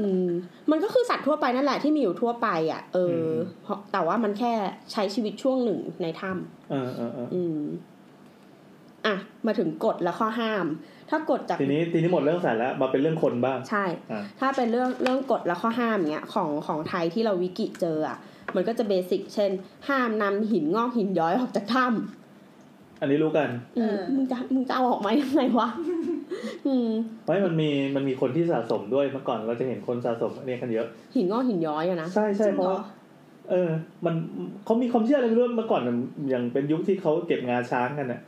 [0.00, 0.28] อืม
[0.70, 4.52] มันก็คือสัตว์ทั่วไปนั่นแหละที่มีอยู่ทั่วไป อะ เอออมเพราะแต่ว่ามันแค่
[4.92, 7.60] ใช้ชีวิตช่วงหนึ่งในถ้ำเออเออเอออืม
[9.06, 9.16] อะ
[9.46, 10.66] มาถึงกฎและข้อห้าม
[11.10, 18.16] ถ้ากฎจากทีนี้ทีนี้หมดเรื่องสัตว์แล้วมาเป็นเรื่องคนบ้างใช่อะถ้าเป็นเรื่องเรื่องกฎและข้อห้ามเนี้ยของของไทยที่เราวิกิเจออะ
[18.54, 19.50] มันก็จะเบสิกเช่น
[19.88, 21.86] ห้ามนำหินงอกหินย้อยออกจากถ้
[23.00, 25.68] อันนี้รู้กันำอืมมึงจะมึงจะเอาออกมายังไงวะ
[26.66, 26.88] อืม
[27.22, 32.82] เพราะมันมีมันมีคนที่สะสมด้วยเมื่อก่อนเราจะเห็นคนสะสมอันนี้กันเยอะ หินงอกหินย้อยอะนะใช่ใช่เพราะว่า
[33.50, 33.70] เออ
[34.04, 34.14] มัน
[34.64, 35.96] เขามีความเชื่ออะไรไม่รู้เมื่อก่อนน่ะ
[36.30, 38.20] อย่างเป็นยุคที่เขาเก็บงาช้างกันน่ะ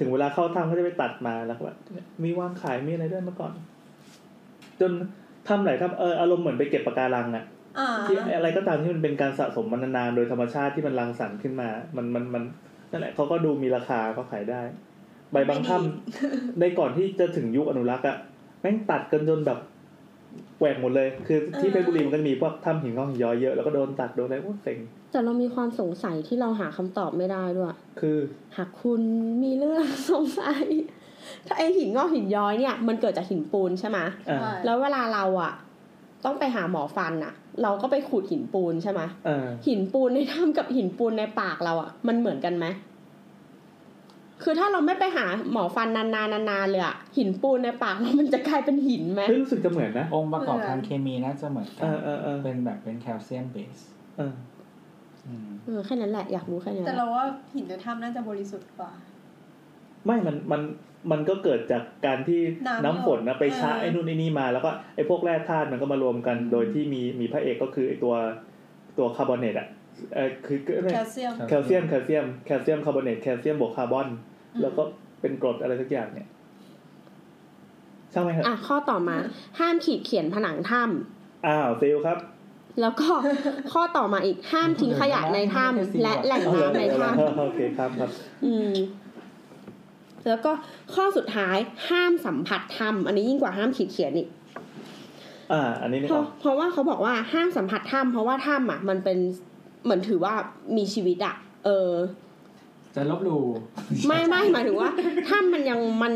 [0.00, 1.76] ถึงเวลาเข้าถ้ำเขาจะไปตัดมาแล้วก็แบบ
[2.24, 3.52] มีวางขายมีอะไรด้วยเมื่อก่อน
[4.80, 4.92] จน
[5.48, 7.44] ทำไหนทำเอออารมณ์เหมือนไปเก็บปะการังอะ
[7.78, 12.44] อ่าที่อะไรก็ตามที่มันเป็นการสะสมมานานๆโดยธรรมชาติที่มันรังสรรค์ขึ้นมา มันมันมัน
[12.94, 14.62] นั่นแหละเขาก็ดูมีราคาก็ขายได้
[15.32, 18.16] ใบบางถ้ำในก่อนที่จะถึงยุคอนุรักษ์อะ
[18.60, 19.58] แม่งตัดกันจนแบบ
[20.58, 24.78] แหวกหมดเลย คือที่เพชรบุรีมันก็จะมีพวกถ้ำหินงอกหินย้อยเยอะแล้วก็โดนตัดโดนอะไรพวกเซ็ง
[25.12, 28.18] แต่เรามีความสงสัยที่เราหาคำตอบไม่ได้ด้วย คือ
[28.56, 29.00] หากคุณ
[29.42, 30.64] มีเรื่องสงสัย
[31.46, 33.98] ถ้าไอหินงอกหินย้อยเนี่ย มันเกิดจากหินปูนใช่ไหม
[34.30, 35.52] อ่าใช่แล้วเวลาเราอะ
[36.24, 37.32] ต้องไปหาหมอฟันอะ
[37.62, 42.66] เราก็ไปขูดหินปูนใช่ไหมอ่าหินปูนในถ้ำกับหินปูนในปากเราอะมันเหมือนกันไหม
[44.42, 53.78] คือถ้าเราไม่ไปหาหมอฟันนานๆนานๆเลยอะหินปูนในปากเรามันจะกลายเป็นหินไหมเฮ้ยรู้สึกจะเหมือนนะ องค์ประกอบทางเคมีน่าจะเหมือนกัเอนอเออเออเป็นแบบเป็นแคลเซียมเบส
[54.18, 54.34] เออ
[55.66, 57.24] เออแค่นั้นแหละอยากรู้แค่นั้นแต่เราว่า
[57.54, 58.90] หินในถ้ำน่าจะบริสุทธิ์กว่า
[60.04, 60.60] ไม่มันมัน
[61.10, 68.14] มันก็เกิดจากการที่น้ำน้ำฝนนะไปชะเออไอ้นู่นไอ้นี่มา แล้วก็ไอ้พวกแร่ธาตุมันก็มารวมกัน โดยที่มีมีพระเอกก็คือไอ้ตัว
[68.98, 69.68] ตัวคาร์บอเนตอะ
[70.14, 74.08] เออคือคือแคลเซียมแคลเซียมแคลเซียมแคลเซียมคาร์บอเนตแคลเซียมบวกคาร์บอน
[74.62, 74.82] แล้วก็
[75.20, 76.28] เป็นกรดอะไรสักอย่างเนี่ย
[78.12, 79.16] ช่างไหมครับอะข้อต่อมา
[79.58, 82.18] ห้ามขีดเขียนผนังถ้ำอ้าวซิลครับ
[82.80, 83.08] แล้วก็
[83.72, 88.10] ข้อต่อมาอีกห้ามทิ้งขยะในถ้ำและแหล่งน้ำในถ้ำโอเคครับครับ
[88.44, 88.72] อืม
[90.28, 90.52] แล้วก็
[90.94, 91.56] ข้อสุดท้าย
[91.88, 94.28] ห้ามสัมผัสถ้ำอันนี้ยิ่งกว่าห้ามขีดเขียนอีก
[95.52, 99.18] อ่า อันนี้นี่เพก่อราะนเพราะว่าเขาบอกว่าห้ามสัมผัสถ้ำเพราะว่าถ้ำอะ มันเป็น
[99.84, 100.34] เหมือนถือว่า
[100.76, 101.34] มีชีวิตอะ
[101.64, 101.90] เออ
[102.96, 103.42] จะลบหลู่
[104.06, 104.90] ไม่ไม่หมายถึงว่า
[105.28, 106.14] ถ้ำมันยังมัน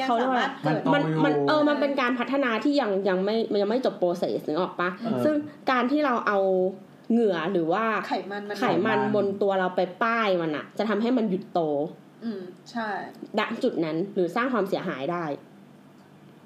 [0.00, 4.90] ยังเขาเรียสากว่ามารถมันเกิดโตมันอยู่มันเออมันเป็นการพัฒนาที่ยังยังไม่มันยังไม่จบโปรเซสนึกออกปะ
[5.24, 5.34] ซึ่ง
[5.70, 6.38] การที่เราเอา
[7.12, 11.60] เหงื่อหรือว่าไขมันมันไขมันบนตัวเราไปป้ายมันอะจะทำให้มันหยุดโต
[12.24, 12.88] อืมใช่
[13.38, 15.24] ณจุดนั้นหรือสร้างความเสียหายได้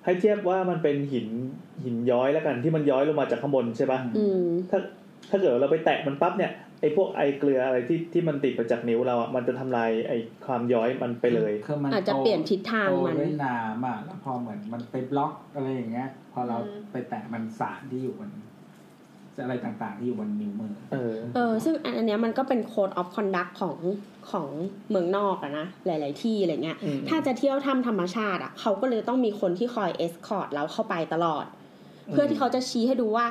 [0.05, 1.28] ให้เทียบว่ามันเป็นหิน
[1.85, 4.78] หินย้อยแล้วกันที่มันย้อยลงมาจากข้างบนใช่ปะอืมถ้า
[5.31, 16.57] ถ้าเกิดเราไปแตะมันปั๊บเนี่ยไอ้พวกไอเกลืออะไรที่ที่มันติดมาจากนิ้วเราอะมันจะทำลายไอ้ความย้อยมันไปเลยคือมันอาจจะเปลี่ยนทิศทางโตมันด้วยน้ำอะแล้วพอเหมือนมันไปบล็อกอะไรอย่างเงี้ย พอเรา
[16.93, 18.31] ไปแตะมันสารที่อยู่บน
[19.43, 23.77] อะไรต่างๆ ที่อยู่บนนิ้วมือ เออ เออ ซึ่งอันเนี้ยมันก็เป็น code of conduct ของ
[24.31, 24.49] ของ
[24.91, 31.45] เมืองนอกอะนะ หลาย ๆ ที่อะไรเงี้ยอืมถ้าจะเที่ยวทำธรรมชาติอะเขาก็เลยต้องมีคนที่คอย escort เราเข้าไปตลอด
[32.13, 33.27] เพื่อที่เขาจะชี้ให้ดูว่า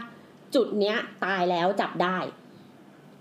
[0.56, 2.18] จุดเนี้ยตายแล้วจับได้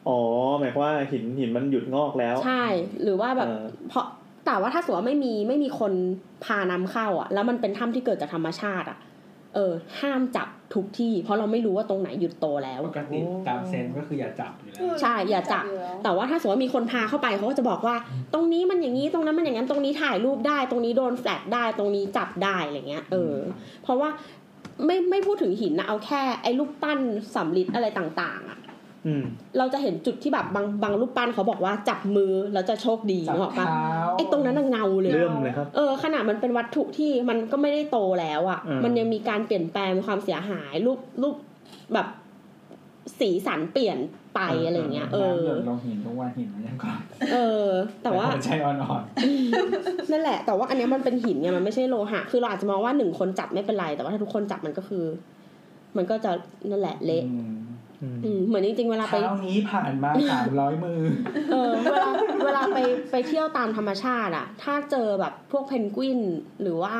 [0.08, 0.18] อ๋อ
[0.60, 2.64] หมายความว่าหินหินมันหยุดงอกแล้ว ใช่
[3.02, 4.06] หรือว่าแบบเออเพราะ
[4.46, 5.92] แต่ว่าถ้าสมมติว่าไม่มีไม่มีคน
[6.44, 8.98] พานำเข้าอะ แล้วมันเป็นถ้ำที่เกิดจากธรรมชาติอะ
[9.54, 17.96] เออห้ามจับทุกที่ เพราะเราไม่รู้ว่าตรงไหนหยุดโตแล้วปกติตามเซนก็คืออย่าจับอยู่แล้วใช่อย่าจับอยู่แล้วแต่ว่าถ้าสมมติว่ามีคนพาเข้าไปเขาก็จะบอกว่า
[18.34, 23.34] ตรงนี้มันอย่างนี้ตรงนั้นมันอย่างนั้นตรงนี้ถ่ายรูปได้ ตรงนี้โดนแฟลชได้ตรงนี้จับได้อะไรเงี้ย เออ
[23.82, 24.08] เพราะว่า
[24.84, 26.98] ไม่ไม่พูดถึงหินนะเอาแค่ไอ้รูปปั้น
[27.34, 28.73] สำลิดอะไรต่าง ๆอะอืม
[29.58, 41.34] เราจะเห็นจุดที่แบบบางบางรูปปั้นเขาบอกว่าจับมือแล้วจะโชคดีจับนึกออกปะเท้าไอ้ตรงนั้นน่ะเงาเลยเลื่อมเลยครับเออขนาดมันเป็นวัตถุที่มันก็ไม่ได้โตแล้วอะ่ะอืมมันยังมีการเปลี่ยนแปลงมีความเสียหายรูปรูป
[41.94, 42.06] แบบ
[43.20, 43.98] สีสันเปลี่ยน
[44.34, 46.98] ไปอะไรเงี้ย เออน้ำหยดลงหินทุกวันหินมันยังก่อน
[47.32, 47.68] เออ
[48.02, 48.76] แต่ว่ามันใช้อ่อน
[50.10, 55.04] นั่นแหละ แต่ว่าอันเนี้ยมันเป็นหินไงมันไม่ใช่โลหะ คือเราอาจจะมองว่าหนึ่งคนจับไม่เป็นไร แต่ว่าถ้าทุกคนจับมันก็คือ
[55.96, 56.30] มันก็จะ
[56.70, 57.63] นั่นแหละๆเละอืมอืมอืม
[58.46, 61.00] เหมือนจริงๆเวลาไปเท้านี้ผ่านมาสามร้อยมือ
[61.52, 62.10] เออเวลา
[62.44, 62.78] เวลาไป
[63.10, 66.20] ไปเที่ยวตามธรรมชาติอะถ้าเจอแบบพวกเพนกวิน
[66.62, 66.96] หรือว่า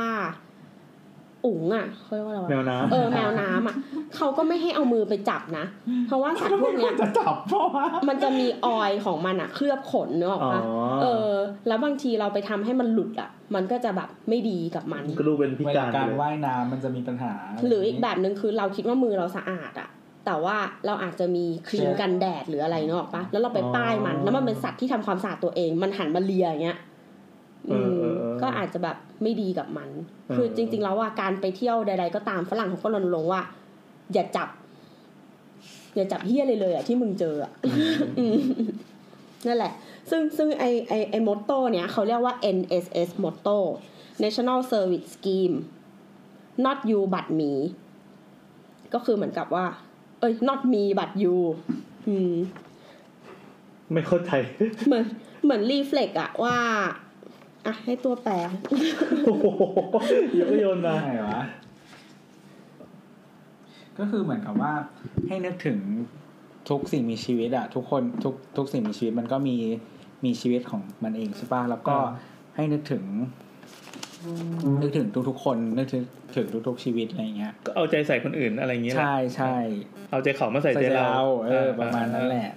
[1.46, 3.76] อุ๋งอะเขาเรียกว่าอะไรแมวะวน้ำเออแมวน้ำอะ
[4.16, 5.64] เขาก็ไม่ให้เอามือไปจับนะ
[6.06, 10.60] เพราะว่าสัตว์พวกเนี้ยจะจับเพราะว่ามันจะมีออยล์ของมันอะเคลือบขนเนกอะอ๋อปะ
[11.02, 11.30] เออ
[11.68, 17.32] แล้วบางทีเราไปทำให้มันหลุดอะมันก็จะแบบไม่ดีกับมันก็ดูเป็นพิเวกาลารการเลยว่ายน้ำมันจะมีปัญหา
[17.66, 19.88] หรืออีกแบบหนึ่งคือเราคิดว่ามือเราสะอาดอะ
[20.26, 20.56] แต่ว่า
[20.86, 26.78] เราอาจจะมีครีมกันแดดหรืออะไรเนกอะปะแล้วเราไปป้ายมัน แล้วมันเป็นสัตว์ที่ทำความสะอาดตัวเอง มันหันมาเลียอย่างเงี้ย
[27.70, 28.06] อืม
[28.42, 29.88] ก็อาจจะแบบไม่ดีกับมัน
[30.34, 33.42] คือจริง ๆ แล้วว่าการไปเที่ยวใด ๆ ก็ตามฝรั่งเขาก็รณรงค์ว่า
[34.12, 34.48] อย่าจับ
[35.94, 37.52] อย่าจับเฮี้ยเลยเลยอะที่มึงเจออะ
[38.18, 38.36] อืม
[39.46, 39.72] นั่นแหละ
[40.10, 43.58] ซึ่งซึ่งไอไอไอมอตโต้เนี้ยเขาเรียกว่า NSS motto
[44.22, 45.56] National Service Scheme
[46.64, 47.52] not you but me
[48.94, 51.36] ก็คือเหมือนกับว่าเอ้ย not me but you
[52.08, 52.34] อืม
[53.92, 54.30] ไม่เข้าใจ
[54.86, 55.04] เหมือน
[55.44, 56.56] เหมือนรีเฟล็กอะว่า
[57.66, 58.32] อะให้ตัวแปร
[59.24, 59.46] โอ้โห
[60.32, 61.42] เดี๋ยวก็โยนมาใช่วะ
[63.98, 64.72] ก็คือเหมือนกับว่า
[65.26, 65.78] ให้นึกถึง
[66.68, 69.56] ทุกสิ่งมีชีวิตอะทุกคนทุกทุกสิ่งมีชีวิตมันก็มี
[70.24, 73.04] มีชีวิตของมันเองใช่ปะแล้วก็อ่าให้นึกถึง
[74.80, 76.02] นึกถึงทุกๆคนนึกถึง
[76.36, 79.56] ถึงทุกๆชีวิตอะไรเงี้ยก็เอาใจใส่คนอื่นอะไรอย่างเงี้ยแหละใช่ใช่
[80.10, 82.48] เอาใจเขามาใส่ใส่ใจใจเราเราเออ ประมาณนั้นแหละ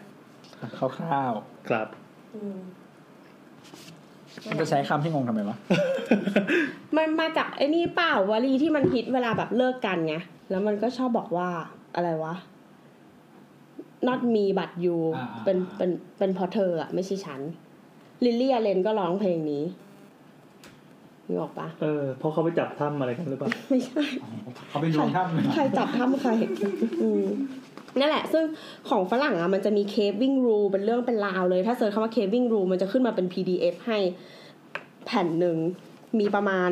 [0.78, 1.34] คร่าว
[1.68, 1.88] ครับ
[2.36, 5.58] อืมๆมันจะใช้คำที่งงทำไมวะ
[6.98, 10.16] มันมาจากไอ้นี่เปล่าวลีที่มันฮิตเวลาแบบเลิกกันไง
[10.50, 11.50] แล้วมันก็ชอบบอกว่า
[11.96, 12.36] อะไรวะ
[14.08, 17.42] not me but you อ่าๆเป็นเป็นเป็นเพอเธออะไม่ใช่ฉัน
[18.24, 19.64] ลิลลี่อเลนก็ร้องเพลงนี้
[21.28, 24.04] นึกออกปะเออเพราะเขาไปจับถ้ำอะไรกันหรือเปล่าไม่ใช่
[24.70, 26.32] เขาไปดูถ้ำเลยใครจับทำใคร
[27.02, 27.26] อืม
[28.00, 28.44] นั่นแหละ ซึ่ง
[28.90, 33.98] ของฝรั่งอะมันจะมีเคฟวิ่งรูเป็นเรื่องเป็นราวเลย ถ้าเซิร์ชคำว่าเคฟวิ่งรูมันจะขึ้นมาเป็น PDF ให้
[35.06, 35.58] แผ่นหนึ่ง
[36.20, 36.70] มีประมาณ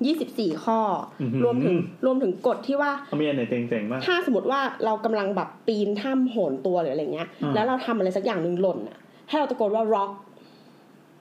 [0.00, 0.80] 24ข้อ
[1.20, 8.98] ออหือรวมถึงรวมถึงกฎที่ว่าเขามีอันไหนเจ๋งๆมากถ้าสมมติว่าเรากำลังแบบปีนถ้ำโหนตัวหรืออะไรเงี้ยอ่าแล้วเราทำอะไรสักอย่างหนึ่งหล่นอะ
[9.28, 10.10] ให้เราตะโกนว่า rock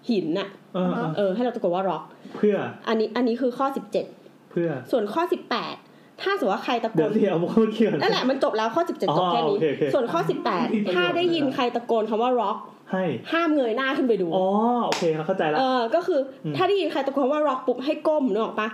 [0.10, 2.03] หินอะ เออเออเออให้เราตะโกนว่า rock
[2.35, 2.56] เพื่อ
[2.88, 3.68] อันนี้อันนี้คือข้อ
[4.10, 5.23] 17เพื่อ ส่วนข้อ
[5.69, 10.19] 18ถ้าสมมติว่าใครตะโกเดี๋ยวนที่เอาพวกเกี่ยวนั่นแหละมันจบแล้วข้อ17จบแค่นี้อ๋อโอเคโอเคส่วนข้อ
[10.57, 12.57] 18ถ้าได้ยินใครตะโกนคำว่า rock
[12.91, 14.48] ให้ห้ามเงยหน้าขึ้นไปดู อ๋อ
[14.85, 18.68] โอเคเราเข้าใจละเออ ก็คืออมถ้าได้ยินใครตะโกนว่า rock ปุ๊บให้ก้มนึกออกปะ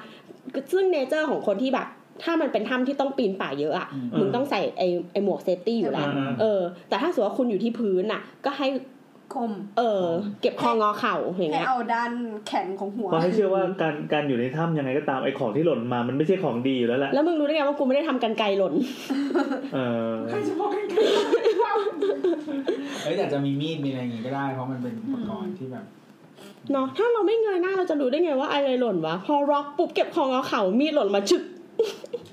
[0.72, 1.88] ซึ่ง nature ของคนที่แบบ
[2.24, 3.88] ถ้ามันเป็นถ้ำที่ต้องปีนป่ายเยอะอะ
[4.20, 8.68] มึงต้องใส่ไอไอหมวก safety อยู่แล้วอ่าๆเออ แต่ถ้าสมมติว่าคุณอยู่ที่พื้นอะ ก็ให้
[9.34, 10.06] คมเออ
[10.42, 12.12] เก็บคองอเข่าอย่างให้เงี้ยเอาด้าน
[12.48, 18.74] แขนของหัวเพราะให้เชื่อว่าการการอยู่ในถ้ำยังไงก็ตามไอ้ของที่หล่นมามันไม่ใช่ของดีอยู่แล้วแหละแล้วมึงรู้ได้ไงว่ากูไม่ได้ทำกันไกลหล่น
[19.74, 19.80] เอ
[20.10, 20.14] อ
[23.04, 25.86] เอ้ยแต่จะมีมีดมีอะไรอย่างงี้ก็ได้ เพราะมันเป็นอุปกรณ์ที่แบบ
[26.72, 31.44] เนาะถ้าเราไม่เงยหน้าเราจะรู้ได้ไงว่าอะไรหล่นวะ พอ rock ปุ๊บเก็บคองอเข่ามีดหล่นมาชึก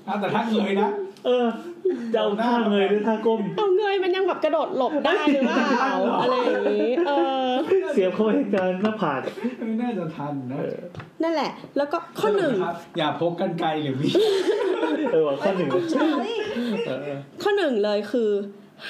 [0.07, 0.89] อ้าวแต่ถ้าเงยนะ
[1.25, 1.45] เออ
[2.13, 7.11] จะเอาท่าเงยหรือท่าก้ม เอาเงยมันยังแบบกระโดดหลบได้หรือเปล่าอะไรอย่างนี้ เอ
[7.47, 7.49] อ
[7.93, 9.21] เสียบเข้าไปกลางหน้าผาก
[9.65, 10.59] ไม่น่าจะทันนะ
[11.23, 14.13] นั่นแหละ แล้วก็ข้อหนึ่งครับอย่าพกกันไกลหรือมีด
[15.13, 16.07] เออว่ะข้อหนึ่งเลยใช่
[16.87, 18.29] เออเออข้อหนึ่งเลยคือ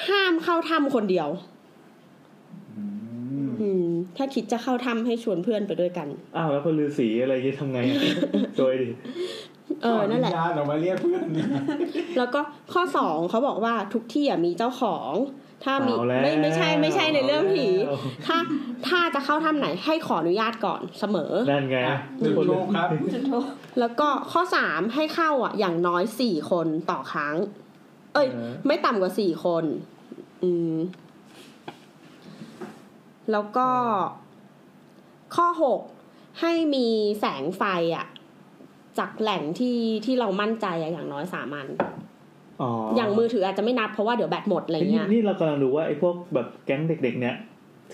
[0.08, 1.28] ห้ามเข้าถ้ำคนเดียว
[2.76, 2.84] อื
[3.46, 3.86] มอืม
[4.16, 8.00] ถ้าคิดจะเข้าถ้ำให้ชวนเพื่อนไปด้วยกัน อ้าวแล้วพอฤาษีอะไรจะทำไงอะ
[8.58, 8.88] โดยดิ
[9.82, 11.48] เออนั่นแหละขวิญญาณออกมาเรียกเพื่อนเนี่ย
[12.18, 12.40] แล้วก็
[12.72, 15.12] ข้อสองเขาบอกว่าทุกที่อะมีเจ้าของ
[15.64, 18.38] ถ้ามีเอาแล้วไม่ไม่ใช่ไม่ใช่ในเรื่องผีเอาแล้วถ้า
[18.88, 23.46] ถ้าจะเข้าถ้ำไหนให้ขออนุญาตก่อนเสมอนั่นไงอะจุดทูบครับจุดโทษ
[23.80, 27.36] แล้วก็ข้อสามให้เข้าอะ อย่างน้อยสี่คนต่อครั้ง
[28.14, 29.64] เอ้ยเออไม่ต่ำกว่าสี่คน
[30.42, 30.76] อืม
[33.32, 33.68] แล้วก็
[35.36, 35.80] ข้อหก
[36.40, 36.86] ให้มี
[37.20, 37.62] แสงไฟ
[37.96, 38.06] อะ
[38.98, 41.68] จากแหล่งที่ที่เรามั่นใจอะอย่างน้อยสามอัน
[42.62, 47.36] อ๋อออย่างมือถืออาจจะไม่นับเพราะว่าเดี๋ยวแบตหมดอะไรนี่เงี้ยนี่เรากำลังดูว่าไอ้พวกแบบแก๊งเด็ก ๆ เนี่ย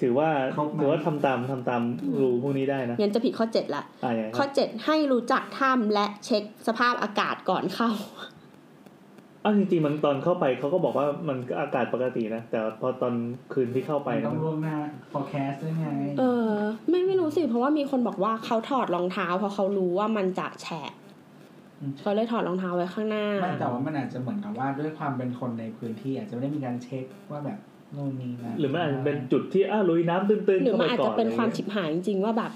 [0.01, 1.83] ถือว่าครบไหมถือว่าทำตามทำตาม
[2.21, 7.91] รูพวกนี้ได้นะงั้นจะผิดข้อเจ็ดละอ่าอย่างไรคข้อรับเจ็ดให้รู้จักถ้ำและเช็คสภาพอากาศก่อนเข้า
[9.45, 13.15] อ้าวจริงๆมันตอนเข้าไปเขาก็บอกว่ามันก็อากาศปกตินะ แต่พอตอน
[13.53, 14.77] คืนที่เข้าไปต้นะองมันล่วงหน้า
[15.13, 15.87] forecast ด้วยไง
[16.19, 16.51] เออ
[16.89, 20.91] ไม่ไม่รู้สิ เพราะว่ามีคนบอกว่าเขาถอดรองเท้าเพราะเขารู้ว่ามันจะแฉะ
[21.81, 27.59] อืมเขาเลยถอดรองเท้าไว้ข้างหน้าไม่แต่ว่ามันอาจจะเหมือนกับว่าด้วยความเป็นคนในพื้นที่อาจจะไม่ได้มีการเช็คว่าแบบ
[27.97, 32.53] นู่นนี่นะหรือมันอาจจะเป็นจุดที่อ้าวลุยน้ำตื้นๆหรือเข้ามันไปอาจก่อจะนเป็นความอะไรฉิเงี้ยบหายจริงๆว่าแบบ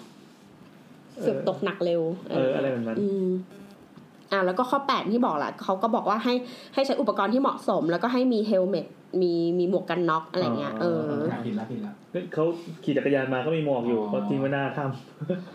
[1.27, 2.99] สึกตกหนักเร็ว เอออะไรแบบนั้น
[4.33, 6.35] อืมอ่าแล้วก็ข้อแปดที่บอกแหละเขาก็บอกว่าให้
[6.75, 8.87] ให้ใช้อุปกรณ์ที่เหมาะสม แล้วก็ให้มีเฮลเมต
[9.23, 12.45] มีมีหมวกกันน็อกอะไรเงี้ยเอออะผิดละผิดละเฮ้ยเขา
[12.85, 14.83] ขี่จักรยานมาก็มีหมวกอยู่อ๋อเขาทิ้งไว้หน้าถ้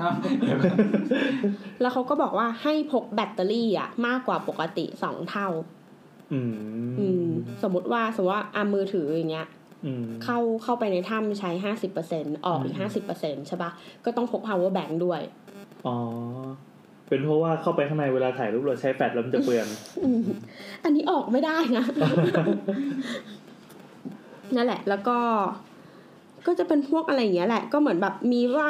[0.01, 0.13] อ้าว
[0.45, 0.77] เดี๋ยวก่อน
[1.81, 6.53] แล้วเขาก็บอกว่าให้พกแบตเตอรี่อะมากกว่าปกติสองเท่าำอืม
[6.99, 7.25] อืม
[7.63, 9.47] สมมติว่าสมมติว่าอามือถืออย่างเงี้ย
[9.85, 13.71] อืมเข้าเข้าไปในถ้ำใช้ห้าสิบเปอร์เซ็นออกอีกห้าสิบเปอร์เซ็นใช่ปะ
[14.05, 15.21] ก็ต้องพก power bank ด้วย
[15.85, 15.97] อ๋อ
[17.11, 19.67] เป็นเพราะว่าเข้าไปข้างในเวลาถ่ายรูปเราใช้แฟลชแล้วมันจะเปลือง
[20.03, 20.21] อืม
[20.83, 21.85] อันนี้ออกไม่ได้นะ
[24.55, 25.17] นั่นแหละ แล้วก็
[26.47, 28.67] ก็จะเป็นพวกอะไรอย่างเงี้ยแหละ ก็เหมือนแบบมีว่า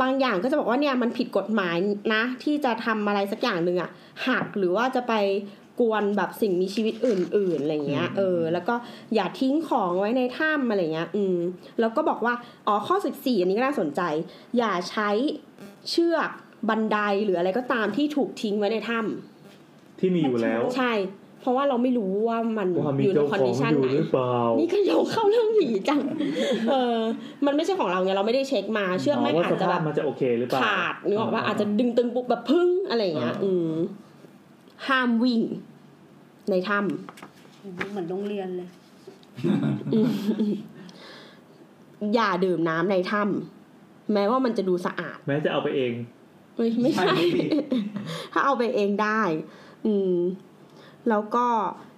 [0.00, 1.76] บางอย่างก็จะบอกว่าเนี่ยมันผิดกฎหมาย
[2.14, 3.90] นะ ที่จะทำอะไรสักอย่างหนึ่งอะ
[4.28, 5.14] หักหรือว่าจะไป
[5.80, 8.74] กวนแบบสิ่งมีชีวิตอื่นๆอะไรเงี้ยอืมเออ แล้วก็
[9.14, 11.36] อย่าทิ้งของไว้ในถ้ำอะไรเงี้ย อืม
[11.80, 12.34] แล้วก็บอกว่า
[12.66, 14.00] อ๋อข้อสิบสี่อันนี้ก็น่าสนใจ
[14.58, 15.10] อย่าใช้
[15.90, 16.30] เชือก
[16.68, 20.92] บันไดหรืออะไรก็ตามที่ถูกทิ้งไว้ในถ้ำที่มีอยู่แล้วใช่
[21.40, 26.00] เพราะว่าเราไม่รู้ว่ามันว่ามีอยู่ในเจ้าคอนของดิชันอยู่ไหนหรือเปล่านี่ก็โยงเข้าเรื่องผีจัง
[26.70, 26.98] เออ
[27.46, 33.72] มันไม่ใช่ของเราไงเราไม่ได้เช็คมา เชือกไม่งว่าอาสจจะภาแบพบมันจะโอเคหรือเปล่าขาดนึกออกว่าอาจจะดึงตึงปุ๊บแบบพึ่งอะไรอย่างเงี้ยอืม
[34.88, 35.42] ห้ามวิ่ง
[36.50, 36.78] ในถ้
[37.90, 40.08] เหมือนโรงเรียนเลยำอืม
[42.14, 46.18] อย่าดื่มน้ำในถ้ำแม้ว่ามันจะดูสะอาด แม้จะเอาไปเองเอ้ย
[46.56, 47.48] ไม่ใช่ใช่ไม่ผิด
[48.32, 49.20] ถ้าเอาไปเองได้
[49.86, 50.14] อืม
[51.08, 51.46] แล้วก็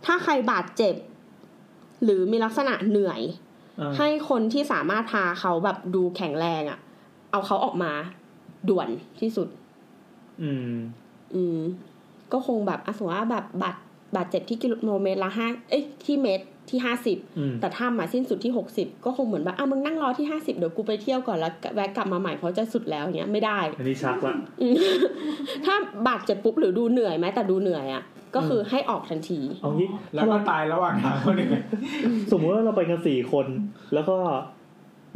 [0.06, 0.94] ถ้าใครบาดเจ็บ
[2.04, 3.20] หรือมีลักษณะเหนื่อย
[3.80, 6.78] อ่าให้คนที่สามารถพาเขาแบบดูแข็งแรงอะ่ะ
[7.30, 7.92] เอาเขาออกมา
[8.68, 8.88] ด่วน
[9.20, 9.48] ที่สุด
[10.42, 10.74] อืม
[11.34, 11.58] อืม
[12.32, 13.76] ก็คงแบบอะสมมติว่าแบบบาด
[14.16, 24.74] บาดเจ็บที่กิโลเมตรละห้าเอ้ยที่เมตร ที่ห้าสิบอืมแต่ถ้ามาสิ้นสุดที่หกสิบก็คงเหมือนแบบอะมึงนั่งรอที่ห้าสิบเดี๋ยวกูไปเที่ยวก่อนแล้วแวะกลับมาใหม่เพราะจะสุดแล้วอย่างเงี้ยไม่ได้อันนี้ชักละอืม
[25.64, 25.74] ถ้า
[26.08, 28.02] บาดเจ็บปุ๊บหรือดูเหนื่อยไหมแต่ดูเหนื่อยอะ
[28.34, 31.50] ก็คือให้ออกทันทีเอางี้แล้วก็ตายระหว่างทางคนหนึ่ง
[32.30, 33.46] สมมติว่าเราไปกันสี่คน
[33.94, 34.16] แล้วก็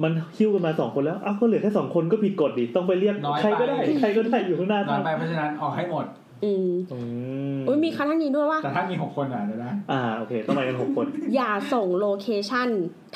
[0.02, 6.04] มันคิ้วกันมาสองคนแล้วอ้าวก็เหลือแค่สองคนก็ผิดกฎดิต้องไปเรียกใครก็ได้ใครก็ได้อยู่ข้างหน้าน้อยไปเพราะฉะนั้นออกให้หมด
[6.44, 6.98] อืมอื
[7.56, 12.68] มอุ้ยมีครั้งนี้ด้วยว่าแต่ถ้ามีหกคนอะเดี๋ยวนะอ่าโอเคต้องไปกันหกคน อย่าส่ง location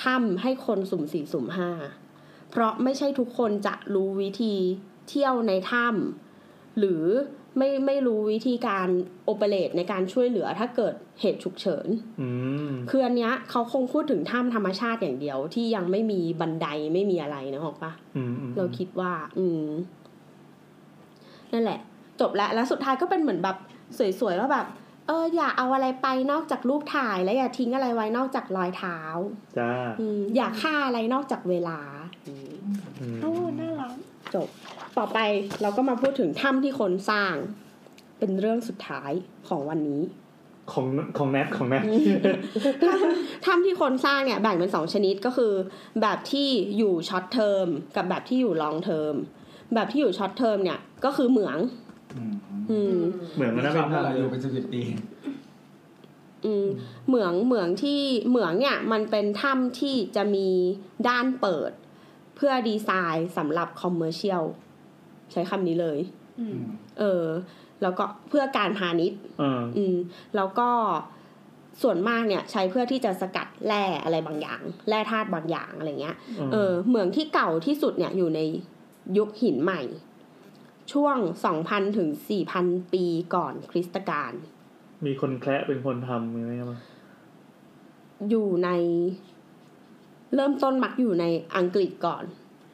[0.02, 1.70] ถ้ำให้คนสุ่มสี่สุ่มห้า
[2.50, 4.54] เพราะไม่ใช่ทุกคนจะรู้วิธี
[5.08, 7.04] เที่ยวในถ้ำหรือ
[7.58, 8.88] ไม่ไม่รู้วิธีการ
[9.24, 11.86] operate ในการช่วยเหลือถ้าเกิดเหตุฉุกเฉิน
[12.20, 12.28] อื
[12.68, 19.64] มคืออันเนี้ยเขาคงพูดถึงถ้ำธรรมชาติอย่างเดียวที่ยังไม่มีบันไดไม่มีอะไรนะหรอกปะอืมอืมเราคิดว่า อืม
[21.52, 21.80] นั่นแหละ
[22.20, 23.56] จบแล้ว แล้วสุดท้ายก็เป็นเหมือนแบบ
[24.20, 24.66] สวยๆว่าแบบ
[25.06, 28.98] เอออย่าเอาอะไรไปนอกจากรูปถ่ายและอย่าทิ้งอะไรไว้นอกจากรอยเท้า
[29.58, 31.80] จ้าอืมอย่าฆ่าอะไรนอกจากเวลา
[32.28, 32.52] อืม
[33.00, 33.94] อืมโอ้น่ารัก
[34.34, 34.48] จบ
[34.98, 35.18] ต่อไป
[35.62, 37.34] เราก็มาพูดถึงถ้ำที่คนสร้าง
[38.18, 39.12] เป็นเรื่องสุดท้าย
[39.48, 40.02] ของวันนี้
[40.72, 40.86] ของ
[41.16, 41.84] ของแนทของแนท
[43.44, 45.52] ถ้ำที่คนสร้างเนี่ยแบ่งเป็นสองชนิดก็คือ
[46.02, 46.48] แบบที่
[46.78, 47.66] อยู่ short term
[47.96, 49.14] กับแบบที่อยู่ long term
[49.74, 51.89] แบบที่อยู่ short term เนี่ยก็คือเหมืองอืมอืม
[53.34, 54.82] เหมือนมันน่าชเป็อบนถ้าเราอยู่เป็นสิบสิบปี
[56.44, 56.66] อืม
[57.08, 60.48] เหมืองเหมืองที่เหมืองเนี่ย มันเป็นถ้ำที่จะมี
[61.08, 61.72] ด้านเปิด
[62.36, 64.42] เพื่อดีไซน์สำหรับ commercial
[65.32, 65.98] ใช้คำนี้เลย
[66.40, 66.58] อืม
[66.98, 67.24] เออ
[67.82, 69.96] แล้วก็เพื่อการพาณิชย์เอออืม
[70.36, 70.70] แล้วก็
[71.82, 76.16] ส่วนมากเนี่ยใช้เพื่อที่จะสกัดแร่อะไรบางอย่างแร่ธาตุบางอย่างอะไรเงี้ย
[76.52, 78.40] เออเหมืองที่เก่าที่สุดเนี่ยอยู่ใน
[79.18, 79.80] ยุคหินใหม่
[80.92, 81.16] ช่วง
[81.58, 82.08] 2,000 ถึง
[82.50, 83.04] 4,000 ปี
[83.34, 84.32] ก่อนคริสตกาล
[85.06, 86.68] มีคนแคระเป็นคนทำไหมครับ
[88.30, 88.68] อยู่ใน
[90.34, 91.24] เริ่มต้นมักอยู่ใน
[91.56, 92.24] อังกฤษก่อน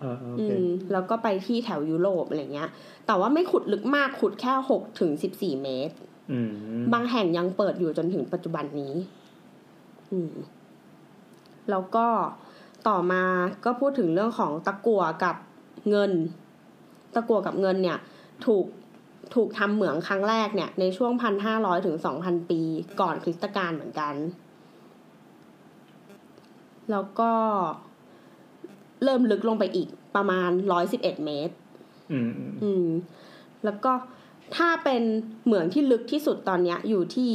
[0.01, 2.71] เออโออืเคมแล้วก็ไปที่แถวยุโรปอะไรเงี้ย
[3.07, 5.97] แต่ว่าไม่ขุดลึกมากขุดแค่6ถึง14เมตร
[6.33, 6.39] อื
[6.79, 8.95] มบางแห่งยังเปิดอยู่จนถึงปัจจุบันนี้
[10.13, 10.33] อืม
[11.71, 12.07] แล้วก็
[12.89, 13.23] ต่อมา
[13.65, 15.37] ก็พูดถึงเรื่องของตะกั่วกับ
[15.91, 16.13] เงิน
[17.17, 17.99] ตะกั่วกับเงินเนี่ย
[18.47, 18.67] ถูก
[19.35, 22.61] ถูกทำเหมืองครั้งแรกเนี่ยในช่วงพันห้าร้อยถึงสองพันปี
[23.01, 24.15] ก่อนคริสตกาลเหมือนกัน
[26.91, 27.33] แล้วก็
[29.05, 31.55] เริ่มลึกลงไปอีกประมาณร้อยสิบเอ็ดเมตร
[32.13, 32.87] อืมอืมอืม
[33.65, 33.93] แล้วก็
[34.57, 35.03] ถ้าเป็น
[35.45, 37.31] เหมืองที่ลึกที่สุดตอนเนี้ย อยู่ที่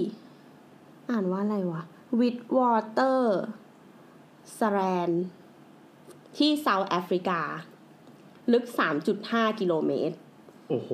[1.09, 1.83] อ่านว่าอะไรวะ
[2.19, 5.09] Witwatersrand
[6.37, 7.41] ที่ South Africa
[8.53, 8.63] ลึก
[9.11, 10.15] 3.5 กิโลเมตร
[10.69, 10.91] โอ้โห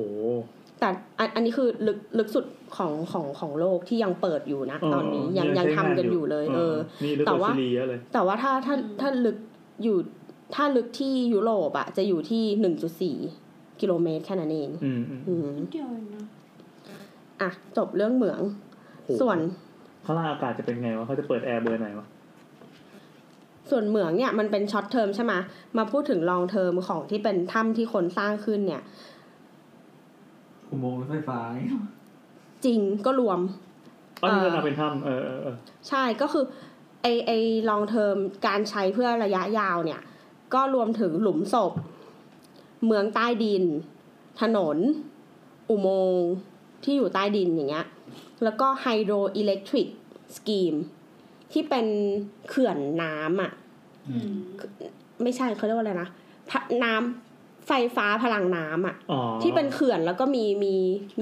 [0.79, 0.89] แต่
[1.19, 2.45] อันอันนี้คือลึกลึกสุด
[2.77, 9.37] ของของของโลกที่ยังเปิดอยู่นะ ตอนนี้ยังยังใช้ทำกันอยู่เลย เออนี่ลึกกแต่ว่าว่าชิลีเยอะเลยแต่ว่าถ้าถ้าถ้าลึก
[9.83, 9.97] อยู่
[10.55, 16.25] ถ้าลึกที่ยุโรปอะจะอยู่ที่1.4กิโลเมตรแค่นั้นเองอืมอืมอืมเดียวเองนะ
[17.41, 18.41] อะ จบเรื่องเหมือง
[19.05, 19.37] โอ้โหส่วน
[20.05, 22.07] ข้างล่างอากาศจะเป็นไงวะเขาจะเปิดแอร์เบอร์ไหนวะ
[23.69, 25.33] ส่วนเหมืองเนี่ยมันเป็น short-term ใช่ไหม
[25.77, 28.81] มาพูดถึง long-term ของที่เป็นถ้ำที่คนสร้างขึ้นเนี่ย
[30.69, 31.39] อุโมงค์รถไฟฟ้า
[32.65, 33.39] จริงก็รวม
[34.21, 35.55] อ๋อนี่ก็เอ่อนับเป็นถ้ำเออเออเออ
[35.89, 36.45] ใช่ก็คือ
[37.01, 37.31] ไอไอ
[37.69, 38.15] ลองเทอม
[38.47, 40.01] การใช้เพื่อระยะยาวเนี่ย
[40.53, 41.73] ก็รวมถึงหลุมศพ
[42.85, 43.63] เมืองใต้ดิน
[44.41, 44.77] ถนน
[45.69, 46.27] อุโมงค์
[46.83, 47.87] ที่อยู่ใต้ดินอย่างเงี้ย
[48.43, 49.87] แล้วก็ไฮโดรอิเล็กทริก
[50.35, 50.75] สกีม
[51.51, 51.85] ที่เป็น
[52.49, 53.51] เขื่อนน้ำอะ
[54.09, 54.31] อืม
[55.23, 56.09] ไม่ใช่เขาเรียกว่าอะไรนะ
[56.49, 60.75] พะน้ำไฟฟ้าพลังน้ำอะอ๋อที่เป็นเขื่อนแล้วก็มีมี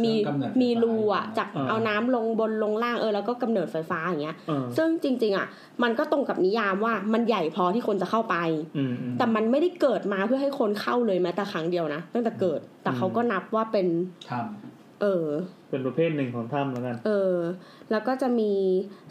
[0.03, 5.47] มีเครื่องกำเนิดไฟฟ้ามีรูอะจากอ่าเอาน้ำลงบนลงล่างเออแล้วก็กำเนิดไฟฟ้าอย่างเงี้ยเออซึ่งจริง ๆ อะ
[5.83, 8.35] มันก็ตรงกับนิยามว่ามันใหญ่พอที่คนจะเข้าไป
[8.77, 13.87] อืมอืมแต่มันไม่ได้เกิดมาเพื่อให้คนเข้าเลยแม้แต่ครั้งเดียวนะตั้งแต่เกิด แต่เขาก็นับว่าเป็น
[14.29, 14.31] ท
[15.01, 15.25] เออ
[15.75, 17.37] เป็นประเภทหนึ่งของถ้ำแล้วกัน เออ
[17.91, 18.51] แล้วก็จะมี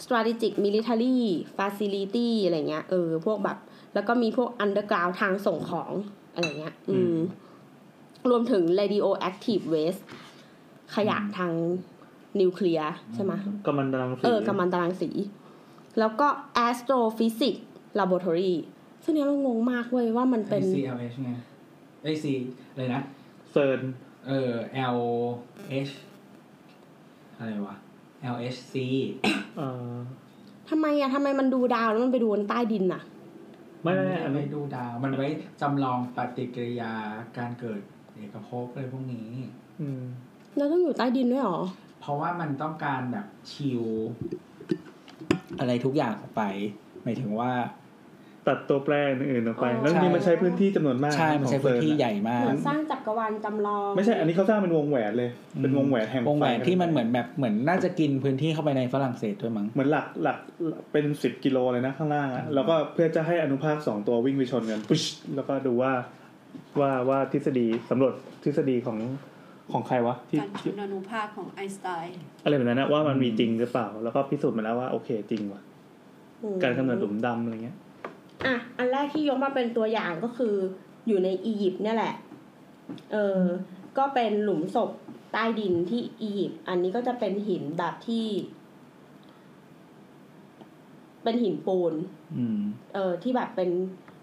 [0.04, 1.16] strategic military
[1.56, 3.58] facility อะไรเงี้ย เออ พวกแบบ
[3.94, 5.92] แล้วก็มีพวก underground ทางส่งของ
[6.34, 7.16] อะไรเงี้ย อืม
[8.30, 10.02] รวมถึง radioactive waste
[10.94, 11.52] ขยะทาง
[12.40, 13.32] นิวเคลียร์ใช่ไหม
[13.66, 15.10] ก็มันกำลังสี เออกำมันตารางสี
[15.98, 16.28] แล้วก็
[16.66, 17.62] astrophysics
[17.98, 18.52] laboratory
[19.04, 21.30] ซึ่งเนี้ยเรางงมากเว้ยว่ามันำเป็น CLH ไง
[22.02, 22.32] ไอซี
[22.72, 23.02] อะไรนะ
[23.52, 23.80] เซิร์น
[24.28, 24.52] เออ
[24.96, 25.00] L
[25.88, 25.92] H
[27.38, 27.76] อะไรวะ
[28.34, 28.74] L H C
[29.58, 29.94] อ่า
[30.70, 33.02] ทำไมอะทำไมมันดูดาวแล้วมันไปดูบนใต้ดินอะ
[33.82, 35.26] ไม่ไม่ไม่อันไว้นี้ดูดาว มันไว้
[35.60, 36.92] จำลองปฏิกิริยา
[37.38, 37.80] การเกิด
[38.14, 39.28] เอกภพอะไรพวกนี้
[39.80, 40.02] อืม
[40.56, 41.60] เราต้องอยู่ใต้ดินด้วยเหรอ
[42.00, 43.84] เพราะว่ามันต้องการแบบชิล
[45.58, 46.42] อะไรทุกอย่างออกไป
[47.02, 47.50] หมายถึงว่า
[48.48, 55.30] ตัดตัวแปรอื่นๆออกไปอ๋อแล้วนี่มันใช้พื้นที่จำนวนมากใช่มันใช้ของพื้นเฟิร์ที่อะใหญ่มาเหกมือนสร้างจักรวาลจำลองไม่ใช่อันนี้เขาสร้างเป็นวงแหวนเลย
[55.62, 60.38] เป็นวงแหวนแห่งวงแหวนไฟที่มันเหมือนแบบเหมือนน่าจะกินพื้นที่เข้าไปในฝรั่งเศสด้วยมั้งเหมือนหลักหลัก
[60.92, 65.02] เป็นสิบกิโลเลยนะข้างล่างอะแล้วก็เพื่อจะให้อนุภาคสองตัววิ่งไปชนกันปุ๊ช
[65.36, 65.92] แล้วก็ดูว่า
[66.80, 68.14] ว่าว่าทฤษฎีสำรวจ
[68.44, 68.98] ทฤษฎีของ
[69.72, 75.62] ของใครวะที่การชที่นอนุภาคของไอน์สไตน์อะไรแบบนั้นนะว่ามันมีจริงหรือเปล่า แล้วก็พิสูจน์มาแล้วว่าโอเคจริงว่ะ
[76.42, 77.76] อืมการกำเนิดหลุมดำอะไรเงี้ย
[78.46, 80.54] อะอันแรกที่ยกมาเป็นตัวอย่างก็คือ
[81.06, 82.14] อยู่ในอียิปต์เนี่ยแหละ
[83.12, 83.40] เออ
[83.98, 84.90] ก็เป็นหลุมศพ
[85.32, 88.26] ใต้ดินที่อียิปต์อันนี้ก็จะเป็นหินแบบที่
[91.22, 91.94] เป็นหินปูน
[92.36, 92.60] อืม
[92.94, 93.70] เออที่แบบเป็น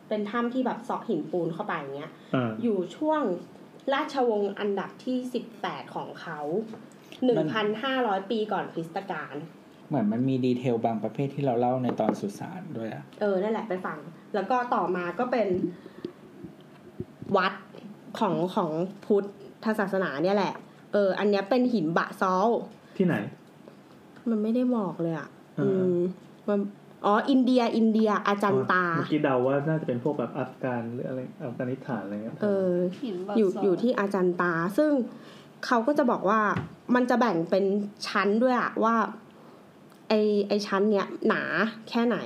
[0.07, 3.21] เป็นถ้ำที่แบบเซาะหินปูนเข้าไปอย่างเงี้ยอ่าอยู่ช่วง
[3.93, 6.39] ราชวงศ์อันดับที่สิบแปดของเขา
[7.25, 9.35] หนึ่งพันห้าร้อยปีก่อนคริสตกาล
[9.91, 13.97] เหมือนมันมีดีเทลบางประเภทที่เราเล่าในตอนสุสานด้วยอะเออนั่นแหละไปฟัง
[14.34, 15.47] แล้วก็ต่อมาก็เป็น
[17.38, 17.53] วัด
[18.19, 18.69] ของของ
[19.05, 19.23] พุท
[19.63, 20.53] ธศาสนาเนี่ยแหละ
[20.93, 22.47] เออ อันเนี้ยเป็นหินบะซอล
[22.97, 23.15] ที่ไหน
[24.30, 25.27] มันไม่ได้บอกเลยอะ
[25.59, 25.97] อ่าอืม
[26.47, 26.59] มัน
[27.05, 32.72] อ๋อ อินเดีย อินเดีย อาจันตา เมื่อกี้เดาว่าน่าจะเป็นพวกแบบอัฟกานหรืออะไร อัฟกานิสถานอะไรเงี้ย เออ
[33.03, 34.91] หินบาอยู่ซลอยู่ที่อาจันตา ซึ่ง
[35.65, 36.41] เขาก็จะบอกว่า
[36.95, 37.65] มันจะแบ่งเป็น
[38.07, 38.95] ชั้นด้วยอะว่า
[40.11, 40.17] ไอ
[40.47, 41.41] ไอชั้นเนี้ยหนา
[41.89, 42.17] แค่ไหน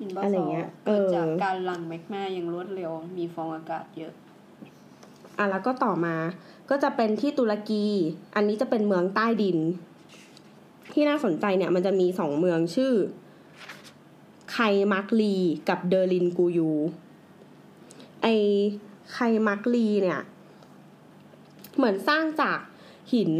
[0.00, 4.12] หินบาอะไรซอลเงี้ยเกิดเออจากการหลั่งแมกมาอย่างรวดเร็ว มีฟองอากาศเยอะ
[5.38, 6.16] อะแล้วก็ต่อมา
[6.70, 7.84] ก็จะเป็นที่ตุรกี
[8.34, 9.58] อันนี้จะเป็นเมืองใต้ดิน
[10.92, 12.92] ที่น่าสนใจเนี่ยมันจะมีสองเมืองชื่อ
[14.52, 14.58] ไค
[14.92, 15.34] มักลี
[15.68, 16.70] กับเดอร์ลินกูยู
[18.22, 18.26] ไอ
[19.12, 20.20] ไคมักลีเนี่ย
[21.76, 22.58] เหมือนสร้างจาก
[23.12, 23.32] หิน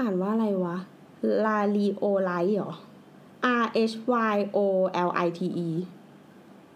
[0.00, 0.76] อ่านว่าอะไรวะ
[1.44, 2.72] ลาลีโอไลท์เหรอ
[3.62, 3.94] R H
[4.34, 4.58] Y O
[5.08, 5.68] L I T E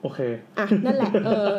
[0.02, 0.20] โอเค
[0.58, 1.52] อะ นั่นแหละ เออ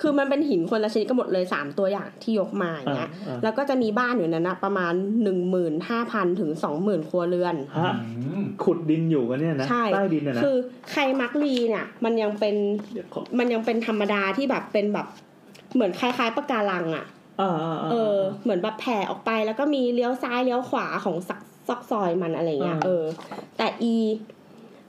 [0.00, 4.92] คือมันเป็นหินคนละชนิดกันหมดเลยสามตัวอย่างที่ยกมาอย่างเงี้ยอ่าอ่าแล้วก็จะมีบ้านอยู่นั้นนะประมาณ
[5.22, 7.92] หนึ่งหมื่นห้าพันถึงสองหมื่นครัวเรือนฮะ
[8.64, 10.56] ขุดดินอยู่กันเนี่ยนะใช่ใต้ดินเนี่ยนะ คือ
[10.90, 12.56] ไคมักลีเนี่ย มันยังเป็น
[12.94, 15.06] เดี๋ยวขอมันยังเป็นธรรมดาที่แบบเป็นแบบ
[15.74, 17.06] เหมือนคล้ายๆปะการังอะ่ะ
[17.40, 23.04] อ่าอ่าาเออ เหมือนแบบแผ่ออกไปแล้วก็มีเลี้ยวซ้ายเลี้ยวขวาของซัก ซอกซอยมันอะไรเงี้ยอ่าเออ
[23.56, 23.94] แต่อี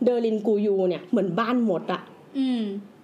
[0.04, 2.02] เดอร์ลินกูยูเนี่ยเหมือนบ้านหมดอะ
[2.40, 2.64] อืม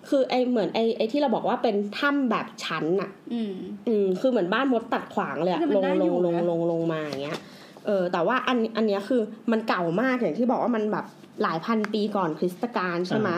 [0.10, 3.54] คือไอเหมือนไอไอที่เราบอกว่าเป็นถ้ำแบบชั้นอะอืม
[3.88, 7.40] อืม คือเหมือนบ้านมดตัดขวางเลยอะแต่มันลงน่าลอยู่งลงนะลงลงมาอย่างเงี้ย
[7.86, 9.22] เออ แต่ว่าอันอันเนี้ยคือ
[9.52, 11.06] มันเก่ามากอย่างที่บอกว่ามันแบบ
[11.44, 13.30] หลายพันปีก่อนคริสตกาลใช่ไหม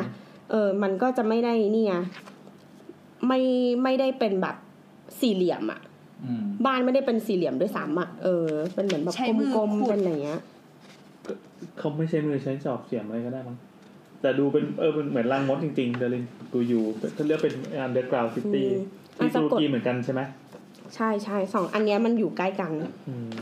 [0.51, 1.95] เออ มันก็จะไม่ได้นี่ไง
[3.27, 3.41] ไม่
[3.83, 4.55] ไม่ได้เป็นแบบ
[5.19, 5.94] สี่เหลี่ยมอะอืม
[6.65, 10.41] บ้านไม่ได้เป็นสี่เหลี่ยมด้วยซ้ำอะเออเป็นเหมือนแบบใช้มือกลมขุๆดเป็นอะไรเงี้ย
[11.77, 13.57] เขาไม่ใช้มือใช้จอบเสียมอะไรก็ได้มั้ง
[14.21, 16.23] แต่ดูเป็นเออเป็นเหมือนรังมดจริงๆเดลิน
[16.53, 16.83] กูอยู่
[17.13, 17.53] เขาเรียกเป็น
[17.85, 18.63] underground city
[19.19, 20.21] อืมที่อะสะตุรกดกีเหมือนกันใช่ไหม
[20.95, 22.71] ใช่ใช่สองอันเนี้ยมันอยู่ใกล้กัน
[23.09, 23.37] อืม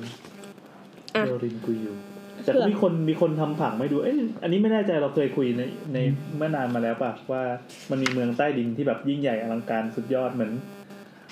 [1.15, 1.95] อะเดลินกูอยู่
[2.43, 5.61] แต่เผื่ก็อมีคนมีคนทำผังไม่ดูเอ้ยอันนี้ไม่แน่ใจเราเคยคุยใน
[5.93, 5.97] ใน
[6.35, 7.41] เมื่อนานมาแล้วป่ะว่า
[7.89, 10.51] มันมีเมืองใต้ดินที่แบบยิ่งใหญ่อลังการสุดยอดเหมือน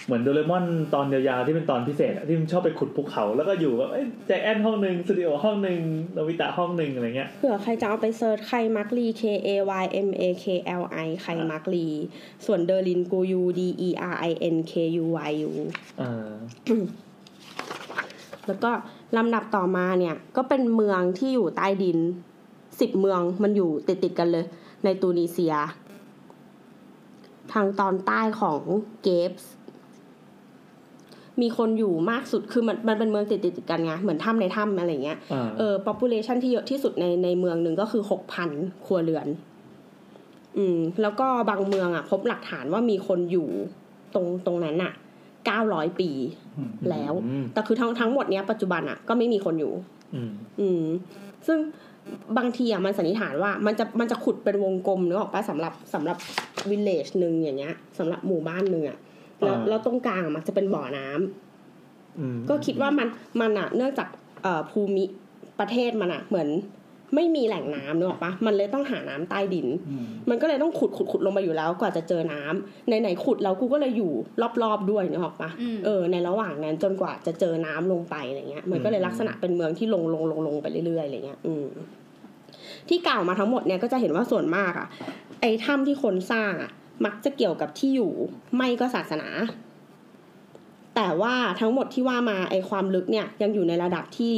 [0.06, 5.80] เหมือนโดเรมอนตอนยาวๆที่เป็นตอนพิเศษอะที่มันชอบไปขุดภูเขาแล้วก็อยู่แบบเอ้ยไจแอนท์ห้องหนึ่งซูเนโอะห้องหนึ่ง
[6.14, 9.50] โนบิตะห้องหนึ่งอะไรเงี้ยเผื่อใครจะเอาไป search ไคมักลี K A
[9.82, 10.46] Y M A K
[10.82, 11.88] L I ไคมักลี
[12.46, 14.74] ส่วนเดอร์ลินกูยู D E R I N K
[15.04, 15.52] U Y U
[16.02, 16.30] อ่า
[18.48, 18.72] แล้วก็
[19.18, 21.98] ลำดับต่อมาเนี่ย ก็เป็นเมืองที่อยู่ใต้ดิน
[22.80, 24.46] สิบเมืองมันอยู่ติดติดๆกันเลย
[24.84, 25.56] ในตูนิเซีย
[27.54, 28.62] ทางตอนใต้ของ
[29.04, 29.52] เกฟส์
[31.42, 38.50] มีคนอยู่มากสุดคือมันมันเป็นเมืองติดติดๆกันไงเหมือนถ้ำในถ้ำอะไรเงี้ยอ่าเออ population ที่เยอะที่สุดในในเมืองหนึ่งก็คือหกพัน
[38.86, 39.28] ครัวเรือน
[40.58, 43.48] อืม แล้วก็บางเมืองอะ พบหลักฐานว่ามีคนอยู่
[44.14, 44.94] ตรงตรงนั้นอะ
[45.46, 46.10] เก้าร้อยปี
[46.58, 49.74] อืมแล้วอืมแต่คือทั้งทั้งหมดเนี้ยปัจจุบันอะก็ไม่มีคนอยู่
[50.16, 50.84] อืมอืม
[51.48, 51.60] ซึ่ง
[52.38, 56.18] บางทีอะมันสันนิษฐานว่ามันจะมันจะขุดเป็นวงกลมนึกออกปะสำหรับสำหรับ
[56.70, 58.98] วิลเลจหนึ่งอย่างเงี้ยสำหรับหมู่บ้านหนึ่งอะ
[59.44, 63.08] แล้วอ่าแล้วตรงกลางอะมันจะเป็นบ่อน้ำอืมก็คิดว่ามัน
[63.42, 64.08] มันอะเนื่องจาก
[64.44, 65.04] เอ่อภูมิ
[65.60, 66.50] ประเทศมันอะเหมือน
[67.16, 74.12] ไม่มีแหล่งน้ำนึกออกปะมันเลยต้องหาน้ำใต้ดินอืมมันก็เลยต้องขุดขุดขุดลงไปอยู่แล้ว กว่าจะเจอน้ำไหนๆขุดแล้วกูก็เลยอยู่
[74.64, 81.68] รอบๆด้วยนึกออกปะอืมเออในระหว่างนั้นจนกว่าจะเจอน้ำลงไปอะไรเงี้ย มันก็เลยลักษณะเป็นเมืองที่ลงลงลงลงไปเรื่อยๆอะไรเงี้ย อืม
[82.90, 84.88] ที่กล่าวมาทั้งหมดเนี่ยก็จะเห็นว่าส่วนมากอะ
[85.42, 86.72] ไอ้ถ้ำที่คนสร้างอะ
[87.06, 88.12] มักจะเกี่ยวกับที่อยู่
[88.56, 89.28] ไม่ก็ศาสนา
[90.96, 94.34] แต่ว่าทั้งหมดที่ว่ามาไอ้ความลึกเนี่ยยังอยู่ในระดับที่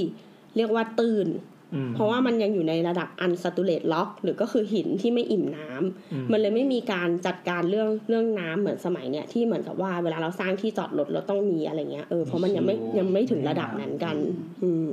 [0.55, 1.27] เรียกว่าตื้น
[1.73, 14.15] อืมเพราะว่ามันยังอยู่ในระดับ unsaturated rock หรือก็คือหินที่ไม่อิ่มน้ำอืมันเลยไม่มีการจัดการเรื่องเรื่องน้ำเหมือนสมัยเนี้ยที่เหมือนกับว่าเวลาเราสร้างที่จอดรถเราต้องมีอะไรเงี้ยเออเพราะมันยังไม่ยังไม่ถึงระดับนั้นกัน
[14.63, 14.89] อืม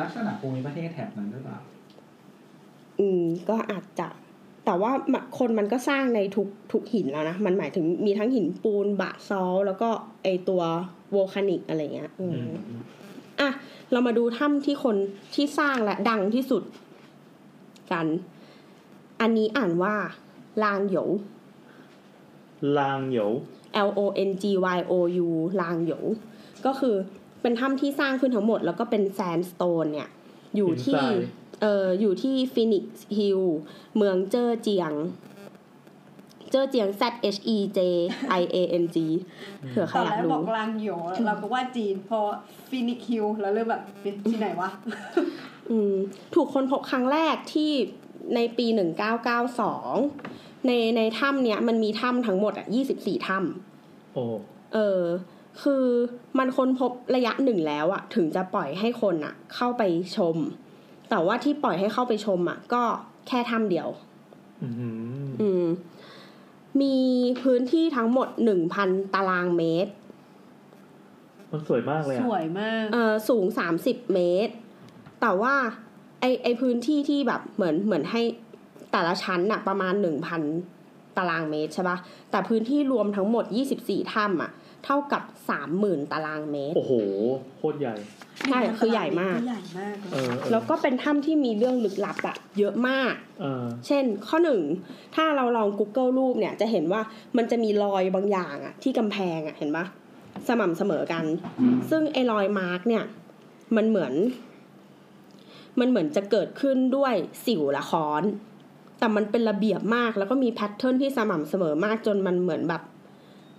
[0.00, 1.58] ลักษณะภูมิประเทศแถบนั้นหรือเปล่า
[3.00, 4.08] อืม ก็อาจจะ
[4.64, 4.90] แต่ว่า
[5.38, 9.88] คนมันก็สร้างในทุกทุกหินแล้วนะ มันหมายถึงมีทั้งหินปูนบะซอลแล้วก็
[10.22, 10.62] ไอตัว
[11.10, 12.34] โวลคานิกอะไรเงี้ยอืม
[12.68, 12.82] อืม
[13.40, 13.48] อะ
[13.92, 14.96] เรามาดูถ้ำที่คน
[15.34, 16.62] ที่สร้างและดังที่สุด
[17.92, 18.06] กัน
[19.20, 19.94] อันนี้อ่านว่า
[20.62, 21.08] ลางโหยว
[22.78, 23.30] ลางเหยว
[23.88, 24.44] L O N G
[24.76, 24.92] Y O
[25.26, 25.28] U
[25.60, 26.04] ลางโหยว
[26.66, 26.94] ก็คือ
[27.42, 30.08] เป็นถ้ำที่สร้างขึ้นทั้งหมด แล้วก็เป็นแซนสโตนเนี่ย
[30.56, 33.40] อยู่ที่หินทราย เอ่ออยู่ที่ฟินิกซ์ฮิล
[33.96, 34.92] เมืองเจอเจียง
[36.50, 37.02] เจอเจียง Z
[37.34, 37.78] H E J
[38.40, 38.96] I A N G
[39.70, 42.18] เผื่อใครตอนอแรยากกรู้บอกลางโหยเราก็ว่าจีน พอ
[42.68, 44.70] ฟินิกฮิลแล้วเริ่มแบบเป็นที่ไหนวะ
[45.70, 45.94] อืม
[46.34, 47.70] ถูกค้นพบครั้งแรกที่
[48.34, 48.66] ในปี
[49.86, 52.66] 1992 ในในถ้ำเนี้ยมันมีถ้ำทั้งหมดอะ
[52.96, 54.24] 24 ถ้ำโอ้
[54.74, 55.02] เออ
[55.62, 55.84] คือ
[56.38, 59.82] มันค้นพบระยะหนึ่งแล้วอะถึงจะปล่อยให้คนอะเข้าไป
[60.16, 60.36] ชม
[61.14, 62.82] แต่ว่าที่ปล่อยให้เข้าไปชมอะก็
[63.28, 63.88] แค่ถ้ำเดียว
[64.62, 65.64] อืมอืม
[66.80, 66.96] มี
[67.42, 69.92] พื้นที่ทั้งหมดหนึ่งพันตารางเมตร
[71.50, 74.54] มันสวยมากเลยสอะวยมาก เอ่อสูงสามสิบเมตร
[75.20, 75.54] แต่ว่า
[76.20, 78.22] ไอไอพื้นที่ที่แบบเหมือนเหมือนให้
[78.92, 80.42] แต่ละชั้นน่ะประมาณหนึ่งพัน
[81.16, 81.98] ตารางเมตรใช่ปะ
[82.30, 84.50] แต่พื้นที่รวมทั้งหมดยี่สิบสี่ถ้ำอะ
[84.84, 86.92] เท่ากับสามหมื่นตารางเมตร โอ้โห
[87.58, 87.94] โคตรใหญ่
[88.48, 94.60] ใช่คือใหญ่มาก ใหญ่มากเลยเออเออแล้วก็เป็นถ้ำที่มีเรื่องลึกลับอะเยอะมาก เออเช่นข้อหนึ่ง
[95.14, 97.00] ถ้าเราลอง Google รูปเนี่ยจะเห็นว่า
[97.36, 99.86] มันจะมีรอยบางอย่างอะที่กำแพงอะเห็นปะ
[100.48, 101.24] สม่ำเสมอกัน
[101.90, 103.04] ซึ่งไอ้รอย mark เนี่ย
[103.76, 104.12] มันเหมือน
[105.80, 107.14] มันเหมือนจะเกิดขึ้นด้วย
[107.46, 108.22] สิ่วและค้อน
[108.98, 112.82] แต่มันเป็นระเบียบมาก แล้วก็มี pattern ที่สม่ำเสมอมากจนมันเหมือนแบบ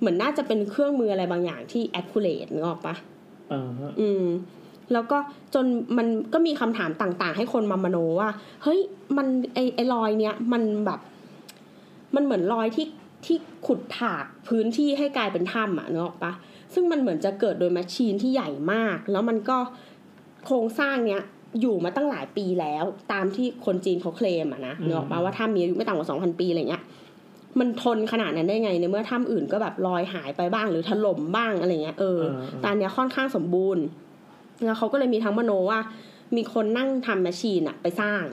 [0.03, 2.95] เหมือนน่าจะเป็นเครื่องมืออะไรบางอย่างที่ accurate นึกออกปะ
[3.49, 4.25] เออฮะอืม
[4.93, 5.17] แล้วก็
[5.53, 5.65] จน
[5.97, 8.29] มันก็มีคำถามต่างๆ ให้คนมามโนว่า
[8.63, 8.79] เฮ้ย
[9.17, 10.99] มันไอไอรอยเนี้ยมันแบบ
[12.15, 12.87] มันเหมือนรอยที่
[13.25, 16.31] ที่ขุดถากพื้นที่ให้กลายเป็นถ้ำอะนึกออกปะ
[16.73, 19.57] ซึ่งมันเหมือนจะเกิดโดย machine ที่ใหญ่มาก แล้วมันก็
[20.45, 21.23] โครงสร้างเนี้ย
[21.61, 26.83] อยู่มาตั้งหลายปีแล้ว ตามที่คนจีนเขาเคลมอะนะนึกออกปะว่าถ้ำมีอายุไม่ต่ำกว่าสองพันปีอะไรเงี้ย
[27.59, 32.19] มันทนขนาดนั้นได้ไงในเมื่อถ้ำอื่นก็แบบลอยหายไปบ้างหรือถล่มบ้างอะไรเงี้ยเออ
[32.59, 33.83] แต่อันเนี้ยค่อนข้างสมบูรณ์
[34.65, 35.79] แล้วเขาก็เลยมีทั้งมโนว่า
[36.35, 38.23] มีคนนั่งทำ machine อะไปสร้าง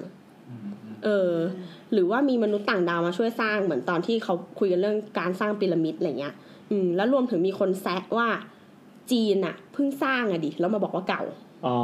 [1.05, 1.33] เออ
[1.93, 6.35] หรือว่ามีมนุษย์ต่างดาวมาช่วยสร้างเหมือนตอนที่เขาคุยกันเรื่องการสร้างพีระมิดอะไรเงี้ย
[6.71, 8.29] อืม แล้วรวมถึงมีคนแซะว่า
[9.11, 11.23] จีนอะเพิ่งสร้างอะดิแล้วมาบอกว่าเก่า
[11.67, 11.77] อ๋อ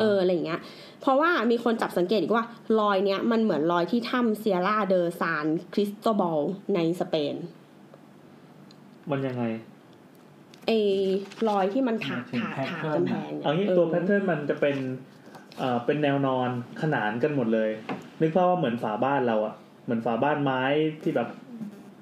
[0.00, 0.60] เอออะไรเงี้ย
[1.06, 2.44] เพราะว่ามีคนจับสังเกตอีกว่า
[2.80, 6.40] รอยเนี้ยมันเหมือนรอยที่ถ้ำเซียร่าเดอซานคริสโตบอล
[6.74, 7.34] ในสเปน
[9.10, 9.44] มันยังไง
[10.66, 10.78] ไอ้
[11.48, 14.76] รอยที่มันถากหมายถึงถากถาก pattern กำแพงนี่ยเอางี้ออตัวแพทเทิร์นมันจะเป็น
[15.58, 16.48] เอ่อเป็นแนวนอน
[16.82, 17.70] ขนานกันหมดเลย
[18.20, 19.54] นึกภาพว่าเหมือนฝาบ้านเราอะ
[19.84, 20.62] เหมือนฝาบ้านไม้
[21.02, 21.28] ที่แบบ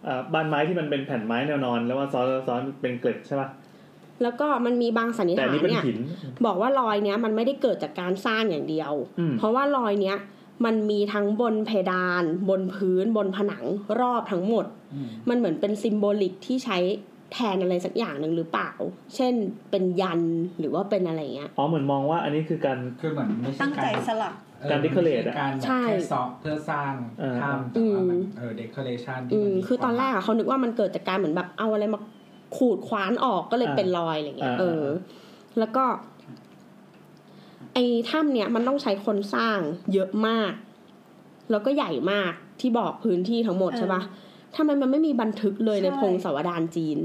[0.05, 3.48] เอ่อบ้านไม้ที่มันเป็นแผ่นไม้แนวนอน แล้วว่าซ้อนซ้อนเป็นเกล็ดใช่ป่ะ
[4.23, 5.99] แล้วก็มันมีบางสันนิษแต่ฐานนี่เป็นเนี่ยหิน
[6.47, 10.16] บอกว่ารอยเนี้ยมันไม่ได้เกิดจากการสร้างอย่างเดียวอืมเพราะว่ารอยเนี้ย
[10.65, 13.65] มันมีทั้งบนเพดาน บนพื้น บนผนัง
[14.01, 16.78] รอบทั้งหมดอืมมันเหมือนเป็นซิมโบลิกที่ใช้
[17.32, 18.70] แทนอะไรสักอย่างหนึ่งหรือเปล่า
[19.16, 19.35] เช่น
[19.70, 20.20] เป็นยัน
[20.59, 32.01] หรือว่าเป็นอะไรเงี้ย อ๋อเหมือนมองว่าอันนี้คือการคือเหมือนไม่ใช่ตั้งใจการสลักเออการ decorate อะไม่ใช่การแบบใช่แค่ซอเพื่อสร้างเออถ้ำแต่ว่ามันเออเดคอเรชันอืมคือตอนแรกอะเขานึกว่ามันเกิดจากการเหมือนแบบเอาอะไรมา
[32.56, 34.85] ขูดคว้านออกก็เลยอ่าเป็นรอยอะไรเงี้ยอ่าเออ
[35.59, 35.85] แล้วก็
[37.74, 39.59] ไอ้ถ้ำเนี้ยมันต้องใช้คนสร้าง
[39.93, 40.52] เยอะมาก
[41.51, 44.02] แล้วก็ใหญ่มากที่บอกพื้นที่ทั้งหมดเออใช่ปะ
[44.56, 46.98] ทำไมมันไม่มีบันทึกเลยในใช่พงศาวดารจีน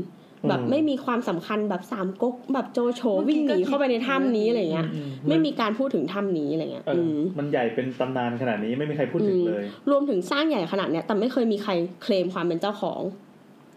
[0.43, 11.71] อืมแบบไม่มีความสำคัญแบบสามก๊กแบบโจโฉเมื่อกี้วิ่งหนีก็คิดเข้าไปในถ้ำนี้อะไรเงี้ยอืมไม่มีการพูดถึงถ้ำนี้อะไรเงี้ยเอออืมมันใหญ่เป็นตำนานขนาดนี้ไม่มีใครพูดถึงเลย รวมถึงสร้างใหญ่ขนาดเนี้ยแต่ไม่เคยมีใคร
[12.03, 13.01] เคลมความเป็นเจ้าของ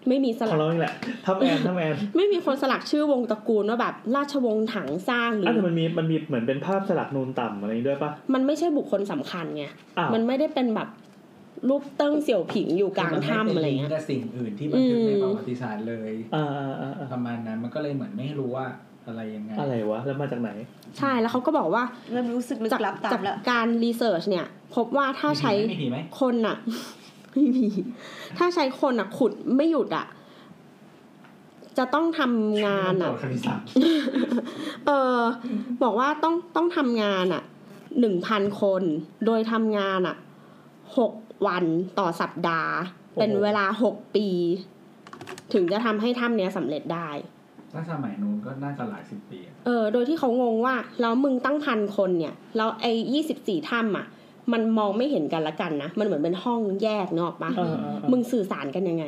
[0.09, 9.65] ไม่มีสขลัองกเราเองแหละทับแอนทับแอน ไม่มีคนสลักชื่อวงตระกูลว่าแบบราชวงศ์ถังสร้างหรืออะแต่มันมีมันมีเหมือนเป็นภาพสลักนูนต่ำอะไรอย่างนี้ด้วยปะมันไม่ใช่บุคคลสำคัญไง
[9.99, 10.89] อ้าวมันไม่ได้เป็นแบบ
[11.69, 18.66] รูปเติ้งเสี่ยวผิงอยู่กลางถ้ำอะไรมันม่เงี้ยเป็นลิงก์กับสิ่งอื่นที่บันทึกในอืมประวัติศาสตร์เลยอ่าอ่าอ่าอ่าประมาณนั้นมันก็เลยเหมือนไม่รู้ว่า
[19.07, 20.51] อะไรยังไงอะไรวะแล้วมาจากไหน
[20.99, 26.57] ใช่แล้วเขาก็บอกว่าเริ่มรู้สึกลึกจากลับตาจากมแล้วการรีเสิร์ชเนี่ย พบว่าถ้าใช้มีผีไหมคนอะ
[27.33, 27.69] ไม่มี
[28.39, 30.07] ถ้าใช้คนอะขุดไม่หยุดอะ
[31.79, 33.67] จะต้องทำงานอะอะคณิตศาสตร์
[34.87, 35.19] เออ
[35.83, 37.43] บอกว่าต้องต้องทำงานอะ
[38.01, 38.83] หนึ่งพันคน
[39.27, 40.17] โดยทำงานอะ
[40.99, 41.13] หก
[41.47, 41.65] วัน
[41.99, 42.75] ต่อสัปดาห์
[43.13, 44.27] โอ้โหเป็นเวลาหกปี
[45.53, 47.11] ถึงจะทำให้ถ้ำเนี้ยสำเร็จได้
[47.73, 54.07] ถ้าสมัยนู้นก็น่าจะหลายสิบปีอะเออ โดยที่เขางงว่าแล้วมึงตั้งพันคนเนี่ย แล้วไอ้ยี่สิบสี่ถ้ำอะ
[54.52, 59.05] มันมองไม่เห็นกันละกันนะ มันเหมือนเป็นห้องแยกเนกอะปะอ่าอ่าอ่ามึงสื่อสารกันยังไง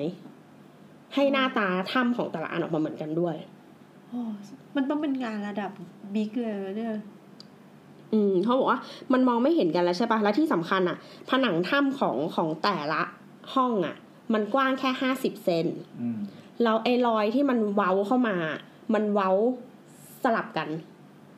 [1.14, 3.36] ให้หน้าตาถ้ำของแต่ละอันออกมาเหมือนกันด้วย
[4.08, 4.20] โอ้
[4.76, 5.70] มันต้องเป็นงานระดับ
[6.14, 6.90] บิ๊กเลยเนี่ย
[8.12, 8.80] อืมเขาบอกว่า
[9.12, 10.96] มันมองไม่เห็นกันแล้วใช่ปะแล้วที่สำคัญอะ
[11.30, 13.02] ผนังถ้ำของของแต่ละ
[13.54, 13.96] ห้องอะ
[14.34, 15.66] มันกว้างแค่ห้าสิบเซน
[16.00, 16.18] อืม
[16.62, 18.36] แล้วไอ้รอยที่มันเว้าเข้ามา
[18.94, 19.30] มันเว้า
[20.24, 20.68] สลับกัน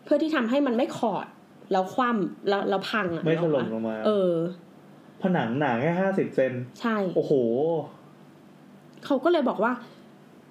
[0.04, 1.26] เพื่อที่ทำให้มันไม่ขอด
[1.72, 4.32] แล้วคว่ำแล้วแล้วพังอะไม่ถล่มนึกออกปะลงมา เออ
[5.22, 7.32] ผนังหนาแค่ห้าสิบเซนใช่ โอ้โห
[9.04, 9.72] เขาก็เลยบอกว่า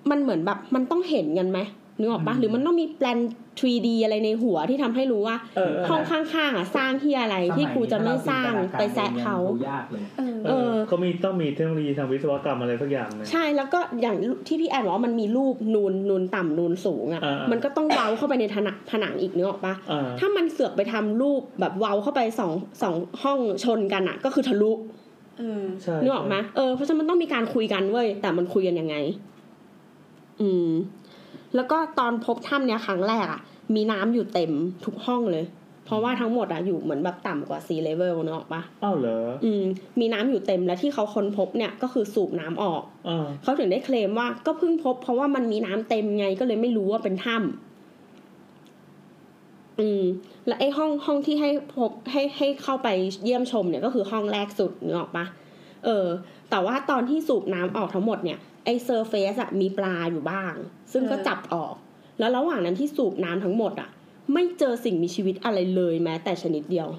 [0.09, 1.59] มันเหมือนแบบ มันต้องเห็นกันไหม
[1.99, 3.19] นึกออกปะหรือมันต้องมีแปลน
[3.59, 14.17] 3D อะไรในหัวที่ทำให้รู้ว่าเออเออห้องข้างๆอะสร้างที่อะไรที่กูจะไม่สร้างไปแซะเขาดูยากเลยเออเออเขามีต้องมีเทคโนโลยีทางวิศวกรรมอะไรสักอย่างเลยใช่แล้วก็อย่าง
[14.47, 22.51] ที่พี่แอนบอกว่ามันมีรูปนูนนูนต่ำนูนสูงอะอ่าๆมันก็ต้องเว้าเข้าไปในผนังผนังอีกนึกออกปะอ่าถ้ามันเสือกไปทำรูปแบบเว้าเข้าไปสอง
[22.81, 24.71] สองห้องชนกันอะ ก็คือทะลุ
[25.39, 28.95] เออใช่นึกออกไหมเออเพราะฉะนั้นมันต้องมีการคุยกันเว้ยแต่มันคุยกันยังไง
[30.41, 30.69] อืม
[31.55, 33.41] แล้วก็ตอนพบถ้ำเนี่ยครั้งแรกอะ
[33.75, 34.51] มีน้ำอยู่เต็ม
[34.85, 35.45] ทุกห้องเลย
[35.85, 39.63] เพราะว่าทั้งหมดอะอยู่เหมือนแบบต่ำกว่า sea level นึกออกปะอ้าวเหรออืม
[39.99, 50.03] มีน้ำอยู่เต็มและที่เขาค้นพบเนี่ยก็คือสูบน้ำออกอ่าเขาถึงได้เคลมว่าก็เพิ่งพบ เพราะว่ามันมีน้ำเต็มไงก็เลยไม่รู้ว่าเป็นถ้ำอืม
[50.47, 52.87] และไอ้ห้องห้องที่ให้พบให้ให้เข้าไป
[53.23, 55.25] เยี่ยมชมเนี่ยก็คือห้องแรกสุดนึกออกปะ
[55.85, 56.05] เออ
[56.49, 60.53] แต่ว่าตอนที่สูบน้ำออกทั้งหมดเนี่ย ไอ้เซอร์เฟซอะมีปลาอยู่บ้าง
[60.91, 61.75] ซึ่งก็เออจับออก
[62.19, 63.89] แล้วระหว่างนั้นที่สูบน้ำทั้งหมดอะ
[64.33, 66.89] ไม่เจอสิ่งมีชีวิตอะไรเลยแม้แต่ชนิดเดียว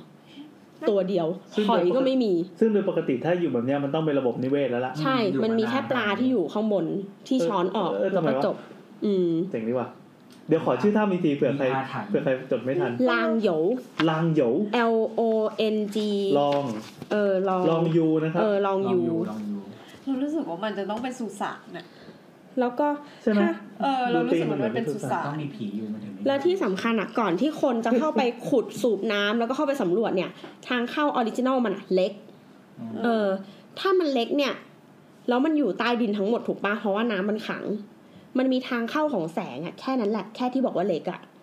[0.88, 1.26] ตัวเดียว
[1.68, 6.84] หอยก็ไม่มี ซึ่งโดยปกติถ้าอยู่แบบเนี้ยมันต้องเป็นระบบนิเวศแล้วล่ะใช่ มันมีแค่ปลาที่อยู่ข้างบน
[7.28, 8.56] ที่ช้อนออกเออเออแล้วก็ทำไมวะจบ
[9.04, 9.88] อืมเจ๋งดีว่ะ
[10.48, 13.64] เดี๋ยวขอชื่อท่ามีทีเผื่อใครมีอาถรรพ์เผื่อใครจดไม่ทัน ลางโหยว
[14.08, 14.54] ลางโหยว
[14.92, 15.22] L O
[15.74, 15.96] N G
[16.38, 16.62] ลอง
[17.12, 19.55] เออลองลองยูนะครับเออลองลองยูอยู่ลองอยู่
[20.06, 21.86] เรารู้สึกว่ามันจะต้องเป็นสุสานน่ะ
[22.60, 22.88] แล้วก็
[23.22, 23.50] ใช่ไหมถ้า
[23.82, 30.30] เออเรารู้สึกว่ามันเป็นสุสาต้อนงมีผีอยู่มันถึงไม่แล้วที่สำคัญอะก่อนที่คนจะเข้าไปขุดสูบน้ำแล้วก็เข้าไปสำรวจเนี่ย
[30.68, 32.12] ทางเข้าออริจินอลมันอะเล็ก
[32.80, 33.26] อืมเออ
[33.78, 34.54] ถ้ามันเล็กเนี่ย
[35.28, 37.64] แล้วมันอยู่ใต้ดินทั้งหมดถูกปะเพราะว่าน้ำมันขัง
[38.38, 41.35] มันมีทางเข้าของแสงอะแค่นั้นแหละแค่ที่บอกว่าเล็กอะอืม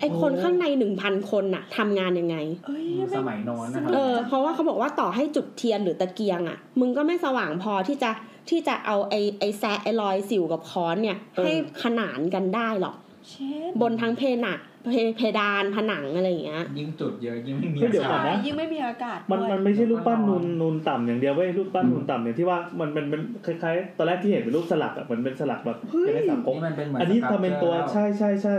[0.00, 2.36] ไอคนข้างในหนึ่งพันคนน่ะทำงานยังไง
[2.66, 2.86] เอ้ย
[3.16, 8.10] สมัยโน้นนะครับเออเพราะว่าเขาบอกว่าต่อให้จุดเทียนหรือตะเกียงอะ มึงก็ไม่สว่างพอที่จะ
[8.50, 12.96] ที่จะเอาไอไอแซะไอรอยสิวกับค้อนเนี่ยเออให้ขนานกันได้หรอก
[13.30, 14.60] เช่นบนทั้งเพนัก
[14.92, 25.76] เพเพดานผนังอะไรอย่างเงี้ย ยิ่งจุดเยอะยิ่งไม่มีเฮ้ยเดี๋ยวก่อนใช่นะยิ่งไม่มีอากาศ มันด้วยมันไม่ใช่รูปปั้นนูนนูนต่ำอย่างเดียวเว้ยรูปปั้นนูนต่ำเนี่ยที่ว่ามันเป็นเป็นคล้ายๆ ตอนแรกที่เห็นเป็นรูปสลักอะเหมือนเป็นสลักแบบ
[26.08, 28.56] ยังไงสามก๊กนี่มันเป็นเหมือนอันนี้สครับทำเป็นตัวแล้วใช่ใช่ใช่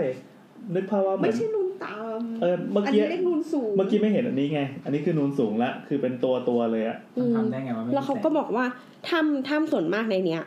[0.76, 8.66] นึกภาพว่าเหมืไม่อน ใช่นูนตามเออเมื่ออันกี้นี้เรียกนูนสูงเมื่อกี้ไม่เห็นอันนี้ไง อันนี้คือนูนสูงละคือเป็นตัวตัวเลยอะอืมทำได้ไงวะไม่มีแล้วเขาก็บอกว่า
[9.10, 10.44] ถ้ำถ้ำส่วนมากในเนี้ย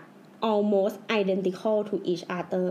[0.52, 2.68] almost identical to each other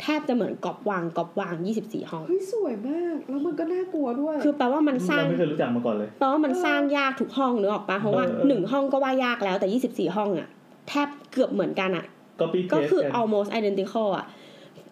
[0.00, 1.54] แทบจะเหมือนกอบวางกอบวาง
[1.84, 10.48] 24 ห้อง เฮ้ยสวยมาก แล้วมันก็น่ากลัวด้วย คือแปลว่ามันสร้าง เราไม่เคยรู้จักมาก่อนเลย แปลว่ามันสร้างยากทุกห้องนึกออกปะเพราะว่าเออเออหนึ่งห้องก็ว่ายากแล้วแต่ 24 ห้องอะ
[10.88, 12.04] แทบเกือบเหมือนกันอะ
[12.40, 14.26] copy ก็ paste คือกัน almost identical อะ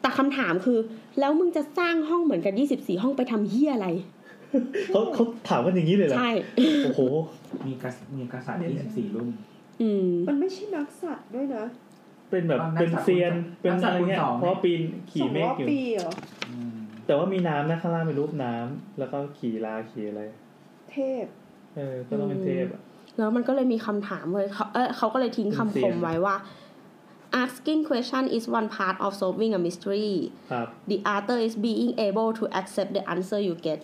[0.01, 0.78] แต่คำถามคือ
[1.20, 3.89] แล้วมึงจะสร้างห้องเหมือนกัน24ห้องไปทำเฮียอะไร
[4.93, 6.31] เขาเขาถามกันอย่างนี้เลยเหรอใช่
[6.85, 7.01] โอ้โห
[7.66, 9.28] มีกษัตริย์มีกษัตริย์ที่สิบสี่รุ่น
[9.82, 11.64] อืมมันไม่ใช่นักสัตว์ด้วยนะ
[12.31, 16.12] เป็นแบบนักเป็นสัตว์เซียนคุณเป็นนักสัอะตว์ไรเงี้ยคุณสองเพราะปีนสขี่องเมร้ฆอยอยู่ปีเหรอ
[16.51, 16.74] อืม
[17.06, 20.22] แต่ว่ามีน้ำนะข้างล่างเป็นรูปน้ำแล้วก็ขี่ลาขี่อะไร
[20.90, 21.27] เทพ
[21.77, 22.82] เออก็ต้องเป็นเทพอะ
[23.18, 26.35] แล้วมันก็เลยมีคำถามเลยเขาเออเขาก็เลยทิ้งคำคมไว้ว่า
[27.43, 30.12] asking question is one part of solving a mystery
[30.52, 33.81] ครับ the other is being able to accept the answer you get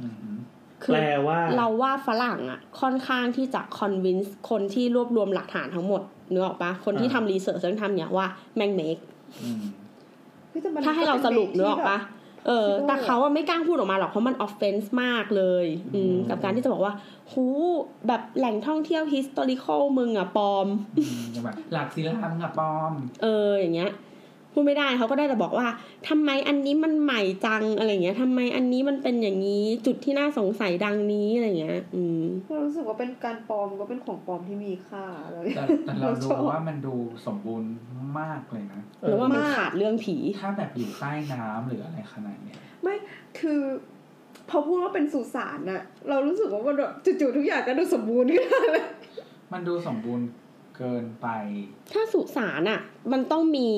[0.00, 0.38] อืมอืม
[0.82, 8.26] คือแปลว่า เราว่าฝรั่งอะค่อนข้างที่จะ convince คนที่รวบรวมหลักฐานทั้งหมดเนื้อออกปะคนที่ทำรีเสิร์ชเรื่องทำเนี่ยว่า
[8.56, 8.96] แม่งเมค
[9.42, 9.62] อืม
[10.52, 11.98] ฮ้ยแต่มันถ้าให้เราสรุปเนื้อออกปะ
[12.46, 16.92] เออคิดว่าแต่เขาอะไม่กล้าพูดออกมาหรอกเพราะมันออฟเฟนส์มากเลย อืมกับการที่จะบอกว่า
[17.32, 17.46] หู
[18.08, 20.66] แบบแหล่งท่องเที่ยว historical มึงอะปลอม
[20.98, 22.92] อืมแบบหลักศิลธรรมกับปลอม
[23.22, 23.90] เอออย่างเงี้ย
[24.52, 25.66] พูดไม่ได้เขาก็ได้แต่บอกว่า
[26.08, 36.94] ทำไมอันนี้มันใหม่จังอะไรเงี้ยทำไมอันนี้มันเป็นอย่างนี้จุดที่น่าสงสัยดังนี้อะไรเงี้ย อืมเรารู้สึกว่าเป็นการปลอมก็เป็นของปลอมที่มีค่าเลยแต่แต่เราดูว่ามันดู
[37.26, 37.70] สมบูรณ์
[38.20, 42.94] มากเลยนะหรือว่ามันมากขาดเรื่องผีถ้าแบบอยู่ใต้น้ำหรืออะไรขนาดเนี้ยไม่
[43.40, 43.60] คือ
[44.50, 48.84] พอพูดว่าเป็นสุสานน่ะเรารู้สึกว่ามันแบบจู่ๆทุกอย่างก็ดูสมบูรณ์ขึ้นมาเลย
[49.52, 50.26] มันดูสมบูรณ์
[50.78, 51.28] เกินไป
[51.92, 52.80] ถ้าสุสานอะ
[53.12, 53.68] มันต้องมี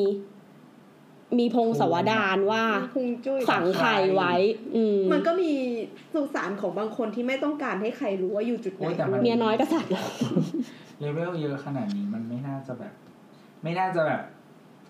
[1.40, 2.62] มีพงศาวดารว่า
[2.94, 4.34] คงจุ้ยฝังใครไว้
[4.76, 5.52] อืมมันก็มี
[6.14, 10.04] สุสานของบางคนที่ไม่ต้องการให้ใครรู้ว่าอยู่จุดไหนโอ้ยแต่มันด้วยเมียน้อยกษัตริย์เหรอ
[11.00, 12.92] เลเวลเยอะขนาดนี้มันไม่น่าจะแบบ
[13.62, 14.22] ไม่น่าจะแบบ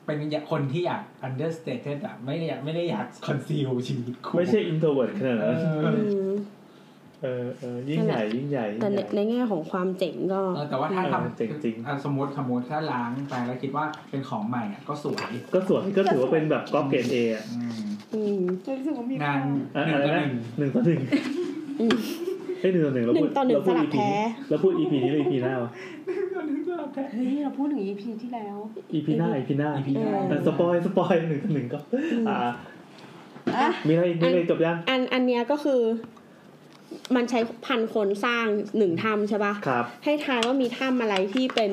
[0.07, 0.19] เป็น
[0.51, 6.33] คนที่อยาก understated อะไม่ได้อยากไม่ได้อยาก conceal ชีวิตคุณไม่ใช่อินโทรเวิร์ดขนาดเอนั้นออืม
[7.25, 17.83] เออเออยิ่งใหญ่ยิ่งใหญ่ยิ่งแต่ในใหญ่ในแง่ของความเจ๋งก็เออแต่ว่าถ้าเออทำจริงๆอะสมมติสมมติถ้าล้างไปแล้วคิดว่าเป็นของใหม่อะก็สวย ก็สวยก็ถือว่าเป็นแบบก๊อปเกรดเออะอืม
[18.15, 18.41] อืม
[18.79, 19.39] รู้สึกว่ามีงาน
[19.77, 21.01] อะหนึ่อะงไรต่อนะหนึ่งหนึ่งต่อหนึ่ง
[21.81, 21.97] อืม
[22.61, 25.71] เฮ้ยหนึ่งต่อหนึ่งเราพูดหนึ่งต่อหนึ่งเราพูดสลับ EP แพ้นี้เราพูด EP นี้หรือ EP หน้าวะ
[27.15, 28.57] เฮ้ยเราพูดถึง EP ที่แล้ว
[28.95, 31.79] EP หน้า EP หน้าอีพีหน้าเออสปอยสปอยหนึ่งต่อหนึ่งก็
[32.29, 32.39] อ่า
[33.57, 35.81] อะมีอะไรอีกมีอะไรจบยังอันอันเนี้ยก็คือ
[37.17, 38.47] มันใช้พันคนสร้าง
[38.79, 41.71] หนึ่งถ้ำใช่ปะครับ ให้ทายว่ามีถ้ำอะไรที่เป็น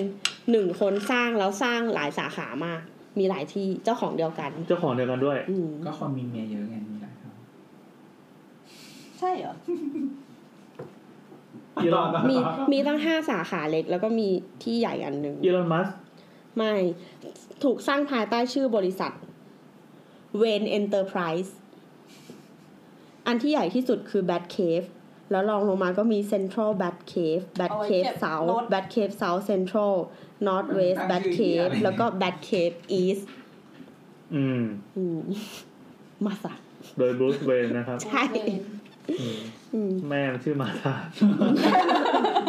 [0.51, 2.81] หนึ่งคนสร้างแล้วสร้างหลายสาขามาก
[3.19, 7.31] มีหลายที่เจ้าของเดียวกันเจ้าของเดียวกันด้วย อืมก็คนมีเมียเยอะไงมีหลายคน
[9.19, 9.55] ใช่เหรอ
[11.83, 12.37] อีลอนมี
[12.71, 14.27] มีตั้งห้าสาขาเล็ก แล้วก็มี
[14.63, 15.87] ที่ใหญ่อันหนึ่งอีลอนมัส
[16.57, 16.73] ไม่
[17.63, 19.11] ถูกสร้างภายใต้ชื่อบริษัท
[20.41, 21.51] Wayne Enterprise
[23.27, 24.87] อันที่ใหญ่ที่สุดคือ Bat Cave
[25.31, 29.93] แล้วรองลงมาก็มี Central Bat Cave Bat เอาไว้ Cave เก็บ South รถ Bat Cave South Central
[30.47, 33.23] North West Bat Cave แล้วก็ Bat Cave East
[34.35, 34.63] อืม
[34.97, 35.19] อืม
[36.25, 36.59] มาสัก
[36.97, 38.23] โดยบรูซเวนนะครับ ใช่
[39.21, 39.39] อืม
[39.73, 40.95] อืมแม่ชื่อมาธา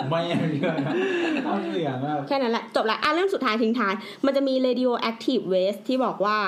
[0.09, 0.33] ไม่เย
[0.69, 0.95] อะนะ
[1.45, 3.95] เอาเสียงแบบแค่นั้นแหละ จบละอะเรื่องสุดท้ายทิ้งท้าย
[4.25, 6.39] มันจะมี radioactive waste ที่บอกว่า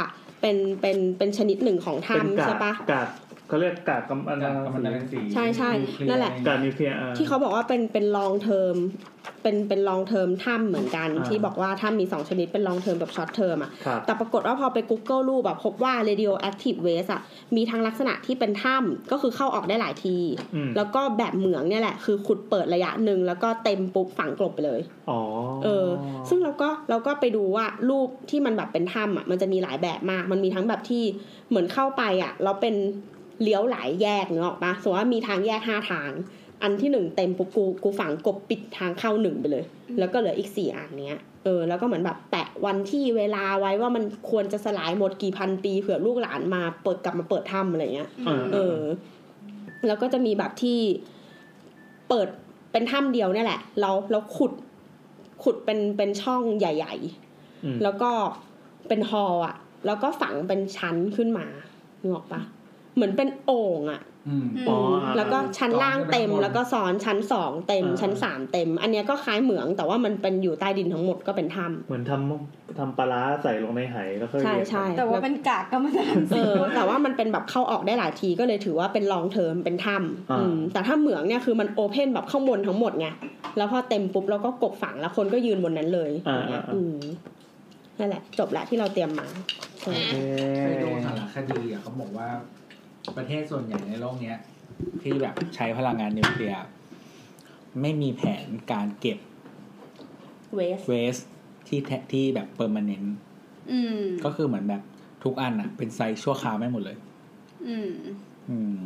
[0.40, 3.08] เป็นเป็นเป็นชนิดหนึ่งของเป็นถ้ำกาใช่ดปะกาด
[3.54, 5.70] เขาเรียกกาดกำอันกานั้รกำมันตรังสีใช่ใช่
[6.08, 8.76] นั่นแหละกาดนิวเคลียร์อ่าที่เขาบอกว่าเป็นเป็น long-term
[9.42, 17.20] เป็นเป็น long-term ถ้ำเหมือนกันอ่าที่บอกว่าถ้ำมีสองชนิดเป็น long-term กับ short-term อะครับแต่ปรากฏว่าพอไป Google รูปแบบพบว่า radioactive waste อะ
[17.56, 20.16] มีทั้งลักษณะที่เป็นถ้ำก็คือเข้าออกได้หลายที
[20.54, 25.20] อืมแล้วก็แบบเหมืองเนี่ยแหละคือขุดเปิดระยะหนึ่งแล้วก็เต็มปุ๊บฝังกลบไปเลยอ๋อ
[25.64, 25.88] เออ
[26.28, 31.02] ซึ่งเราก็เราก็ไปดูว่ารูปที่มันแบบเป็นถ้ำอะมันจะมีหลายแบบมากมันมีทั้งแบบที่
[31.48, 32.76] เหมือนเข้าไปอะเราเป็น
[33.42, 36.10] เลี้ยวหลายแยกเนกออกปะสมมติว่ามีทางแยกห้าทาง
[36.62, 39.64] อันที่หนึ่งเต็มปุ๊บกูกูฝังกบปิดทางเข้าหนึ่งไปเลย
[39.98, 48.78] แล้วก็เหลืออีกสี่อันเนี้ยเออแล้วก็เหมือนแบบแตะวันที่เวลาไว้ว่ามันควรจะสลายหมดกี่พันปีเผื่อลูกหลานมาเปิดกลับมาเปิดถ้ำอะไรเงี้ยเออเออ
[49.86, 50.78] แล้วก็จะมีแบบที่
[52.08, 52.28] เปิด
[52.72, 54.52] เป็นถ้ำเดียวเนี่ยแหละ เราเราขุด
[55.42, 56.94] ขุดเป็นเป็นช่องใหญ่
[57.64, 58.10] อืมๆแล้วก็
[58.88, 59.54] เป็น hall อะ
[59.86, 61.46] แล้วก็ฝังเป็นชั้นขึ้นมา
[62.00, 62.40] นึกออกปะ
[62.94, 83.08] เหมือนเป็นโอ่งอะอืมอ๋ออ่าแล้วก็ชั้นล่างเต็มซ้อนขึ้นไปข้างบนแล้วก็ซ้อนชั้นสองเต็มอ่าชั้นสามเต็ม อันเนี้ยก็คล้ายเหมืองแต่ว่ามันเป็นอยู่ใต้ดินทั้งหมดก็เป็นถ้ำเหมือนทำทำปลาร้าใส่ลงในไหแล้วก็ใช่ใช่แต่ว่าเป็นกากกัมมันต์เออแต่ว่ามันเป็นแบบเข้าออกได้หลายทีก็เลยถือว่าเป็น long-term เป็นถ้ำอืมแต่ถ้าเหมืองเนี่ยคือมัน open แบบข้างบนทั้งหมดไง
[83.56, 86.96] แล้วพอเต็มปุ๊บเราก็กลบฝังแล้วคนก็ยืนบนนั้นเลยอย่างเงี้ยอืม
[87.98, 89.26] นั่นแหละ จบละที่เราเตรียมมา
[89.80, 90.22] ใช่เอ๊ะ
[90.58, 92.28] เคยดูสารคดีอะเขาบอกว่า
[93.16, 94.38] ประเทศส่วนใหญ่ในโลกเนี้ย
[95.02, 96.64] ที่แบบใช้พลังงานนิวเคลียร์
[97.80, 99.18] ไม่มีแผนการเก็บ
[100.54, 101.16] เวสเวส
[101.68, 103.04] ที่แทที่แบบ permanent
[103.72, 104.82] อืมก็คือเหมือนแบบ
[105.24, 106.96] ทุกอันอะเป็น site ชั่วคราวไม่หมดเลย
[107.68, 107.90] อืม
[108.50, 108.76] อืม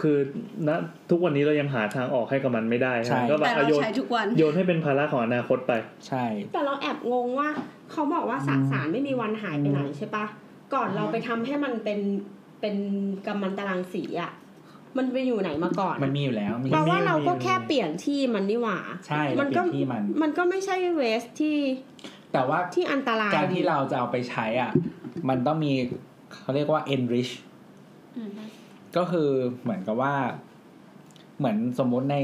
[0.00, 0.18] คือ
[0.68, 0.70] ณ
[1.10, 5.72] ทุกวันนี้เรายังหาทางออกให้กับมันไม่ได้ใช่ฮะก็แบบแต่อะเราโยนใช้ทุกวัน โยนให้เป็นภาระของอนาคตไป
[6.08, 7.48] ใช่ แต่เราแอบงงว่า
[7.92, 10.24] เขาบอกว่าสสารไม่มีวันหายไปไหนใช่ปะ
[10.74, 12.00] ก่อนเราไปทำให้มันเป็น
[12.64, 12.82] เป็น
[13.26, 14.32] กัมมันตารางสีอะ
[14.96, 21.56] มันไปอยู่ไหนมาก่อนมันมีอยู่แล้วมีแปลว่าเราก็มีแค่เปลี่ยนที่มันนี่หว่า ใช่มัมันก็ที่มัน มันก็ไม่ใช่เวสที่
[22.32, 24.70] แต่ว่าที่อันตรายการที่เราจะเอาไปใช้อะ
[25.28, 25.72] มันต้องมี
[26.40, 27.32] เขาเรียกว่า enrich
[28.96, 29.30] ก็คือ
[29.62, 30.14] เหมือนกับว่า
[31.38, 32.18] เหมือนสมมุติใน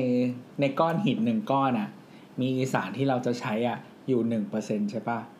[0.61, 1.89] ในก้อนหินหนึ่งก้อนอะ
[2.41, 5.40] มีสารที่เราจะใช้อะ อยู่หนึ่งเปอร์เซ็นใช่ปะอืมอืมอ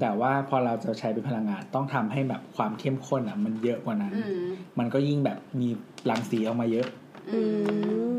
[0.00, 4.46] แต่ว่าพอเราจะใช้เป็นพลังงานต้องทำให้แบบความเข้มข้นอะ มันเยอะกว่านั้นอืม
[4.78, 5.68] มันก็ยิ่งแบบมี
[6.10, 6.88] รังสีออกมาเยอะ
[7.32, 7.40] อื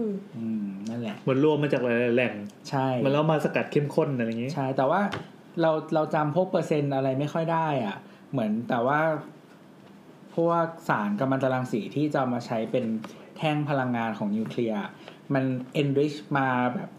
[0.01, 0.05] ม
[0.37, 2.33] อืมนั่นแหละเหมือนรวมมาจากหลายๆแหล่ง
[2.69, 5.01] ใช่มันแล้วมาสกัดเข้มข้นอะไรอย่างงี้ ใช่ แต่ว่า
[5.61, 7.95] เราเราจำพวกเปอร์เซ็นต์อะไรไม่ค่อยได้ อะ
[8.31, 8.99] เหมือนแต่ว่า
[10.35, 12.85] พวกสารกัมมันตรังสีที่จะเอามาใช้เป็น
[13.37, 14.81] แท่งพลังงานของนิวเคลียร์
[15.33, 15.43] มัน
[15.81, 16.89] enrich มาแบบ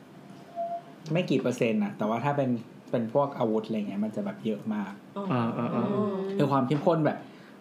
[1.12, 2.51] ไม่กี่เปอร์เซ็นต์อะแต่ว่าถ้าเป็น
[2.91, 4.93] เป็นพวกอาวุธอะไรเงี้ยมันจะแบบเยอะมาก
[5.33, 5.87] อ่าอ่าอ่า
[6.37, 7.19] คือความเข้มข้นแบบ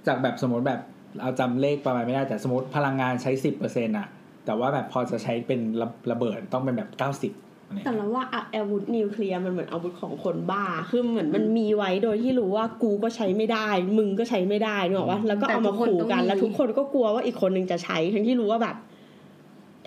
[0.08, 0.82] จากแบบสมมติแบบ
[1.22, 4.08] เอาจำเลขประมาณไม่ได้แต่สมมติพลังงานใช้สิบเปอร์เซ็นต์อะ
[4.46, 7.34] แต่ว่าแบบพอจะใช้เป็นระระเบิดต้องเป็นแบบเก้าสิบ
[7.68, 18.76] อะไรแต่เงี้ยเราว่าอะอาวุธนิวเคลียร์มันเหมือนอาวุธของคนบ้า คือเหมือนมันมีไว้โดยที่รู้ว่ากูก็ใช้ไม่ได้ มึงก็ใช้ไม่ได้นึกออกปะแล้วก็เอามาขู่กัน แล้วทุกคนก็กลัวว่าอีกคนนึงจะใช้ ทั้งที่รู้ว่าแบบ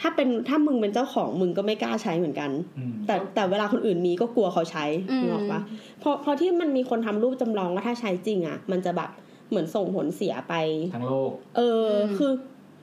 [0.02, 5.60] ถ้าเป็นถ้ามึงเป็นเจ้าของมึงก็ไม่กล้าใช้เหมือนกันอืมแต่แต่เวลาคนอื่นมีก็กลัวเขาใช้อืมนึกออกปะ
[6.00, 9.10] เพราะเพราะที่มันมีคนทำรูปจำลองว่าถ้าใช้จริงอะ มันจะแบบ
[9.50, 10.54] เหมือนส่งผลเสียไป
[10.94, 12.32] ทั้งโลก เอออคือ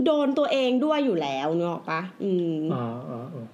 [0.05, 3.45] โดนตัวเองด้วยอยู่แล้วนึกออกปะอืมอ่าอ่าอ่า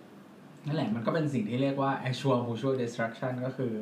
[0.66, 3.74] นั่นแหละมันก็เป็นสิ่งที่เรียกว่า actual mutual destruction ก็คือ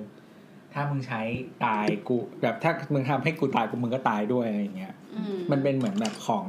[0.73, 1.21] ถ้ามึงใช้
[1.65, 6.45] ตายกูแบบถ้ามึงทำให้กูตายกูมึงก็ตายด้วยอะไรอย่างเงี้ยอืมมันเป็นเหมือนแบบของ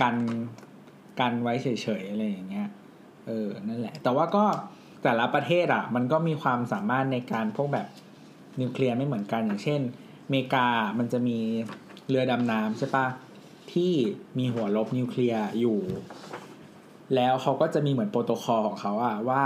[0.00, 0.16] กัน
[1.20, 1.66] กันไว้เฉ
[2.00, 2.68] ยๆอะไรอย่างเงี้ย
[3.26, 4.44] เออนั่นแหละ แต่ว่าก็
[5.02, 7.86] แต่ละประเทศอะ มันก็มีความสามารถในการพวกแบบ
[8.60, 9.80] นิวเคลียร์ไม่เหมือนกันอย่างเช่น
[10.24, 10.66] อเมริกา
[10.98, 11.38] มันจะมี
[12.08, 13.06] เรือดำน้ำใช่ปะ
[13.72, 13.92] ที่
[14.38, 15.80] มีหัวลบนิวเคลียร์อยู่
[17.14, 19.44] แล้วเขาก็จะมีเหมือนโปรโตคอลของเขาอะว่า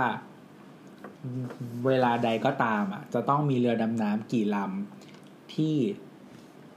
[1.86, 5.76] เวลาใดก็ตามอะจะต้องมีเรือดำน้ำกี่ลำที่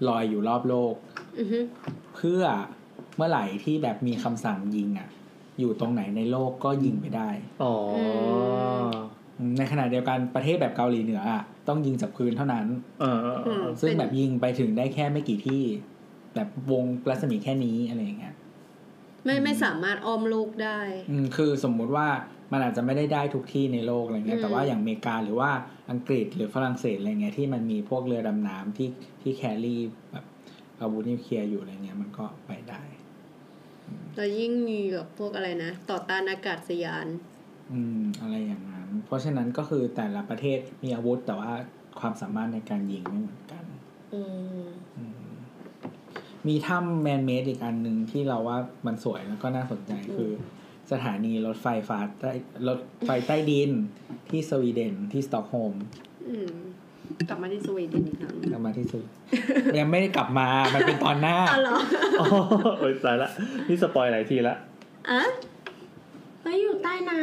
[0.07, 0.95] ลอยอยู่รอบโลก
[1.39, 1.59] อือฮึ
[2.15, 2.43] เพื่อ
[3.17, 5.09] เมื่อไหร่ที่แบบมีคำสั่งยิงอะ
[5.59, 7.29] อยู่ตรงไหนในโลกก็ยิงไปได้
[7.63, 7.73] อ๋อ
[9.39, 12.67] อืมในขณะเดียวกันประเทศแบบเกาหลีเหนืออะต้องยิงจากพื้นเท่านั้น
[13.01, 15.61] เออเออเออซึ่งแบบยิงไปถึงได้แค่ไม่กี่ที่
[16.35, 18.35] แบบวงรัศมีแค่นี้อะไรอย่างเงี้ย
[19.25, 20.79] ไม่ไม่สามารถอ้อมโลกได้
[21.09, 22.07] อืมคือสมมุติว่า
[22.51, 25.49] มันอาจจะไม่ได้ได้ทุกที่ในโลกอะไรเงี้ยอืมแต่ว่าอย่างอเมริกาหรือว่า
[25.91, 28.89] อังกฤษหรือฝรั่งเศสอะไรเงี้ยที่มันมีพวกเรือดำน้ำที่
[29.21, 29.81] ที่แครี่
[30.11, 30.25] แบบ
[30.81, 32.81] อาวุธนิวเคลียร์อยู่อะไรเงี้ยมันก็ไปได้
[34.15, 37.07] แล้วยิ่งมีแบบพวกอะไรนะ ต่อต้านอากาศยาน
[37.71, 41.51] อืม อะไรอย่างนั้น เพราะฉะนั้นก็คือแต่ละประเทศมีอาวุธแต่ว่า
[41.99, 43.63] ความสามารถในการยิงไม่เหมือนกัน
[44.13, 44.21] อื
[44.61, 44.65] ม
[44.97, 45.29] อืม
[46.47, 50.31] มีถ้ำ man-made อีกอันหนึ่งที่เราว่ามันสวยแล้วก็น่าสนใจคือ
[50.91, 52.31] สถานีรถไฟฟ้าใต้
[52.67, 53.71] รถไฟใต้ดิน
[54.29, 55.75] ที่สวีเดนที่สต็อกโฮล์ม
[56.29, 56.53] อืม
[57.29, 59.05] กลับมาที่สวีเดนอีกครั้งกลับมาที่สวี
[59.79, 61.77] ยังไม่ได้กลับมา มันเป็นตอนหน้าอ๋อเหรอ
[62.21, 62.27] อ๋อ
[62.79, 63.29] เอ้ยตายละ
[63.67, 64.55] นี่สปอยหลายทีละ
[65.09, 65.21] อะ
[66.41, 67.19] เฮ้ยอยู่ใต้น้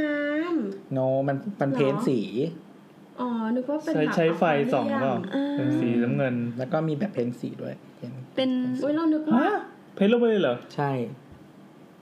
[0.93, 0.99] โน
[1.29, 4.43] มันมันเพ้นสีำอ๋อนึกว่าเป็นใช้แบบใช้ไฟ
[4.73, 8.51] ส่องก็อ่าเป็นสีน้ำเงิน แล้วก็มีแบบเพ้นสีด้วยเห็นเป็น
[8.83, 9.57] อุ้ยเรานึกว่าฮะ
[9.95, 10.91] เพ้นลงไปเลยเหรอ ใช่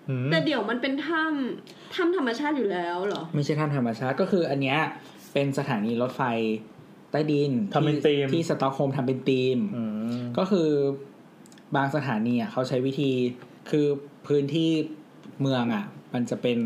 [0.09, 4.79] อืมแต่เดี๋ยวมันเป็นถ้ำถ้ำธรรมชาติอยู่แล้วเหรอ ไม่ใช่ถ้ำธรรมชาติก็คืออันเนี้ย
[5.33, 6.23] เป็นสถานีรถไฟ
[7.13, 9.83] ใต้ดินทำเป็นที่ธีมที่สต็อกโฮล์มทำเป็นธีม อื
[10.19, 10.71] มก็คือ
[11.77, 13.11] บางสถานีอะเขาใช้วิธี
[13.71, 13.87] คือ
[14.27, 14.71] พื้นที่
[15.41, 15.85] เมืองอะ
[16.15, 16.59] มันจะเป็น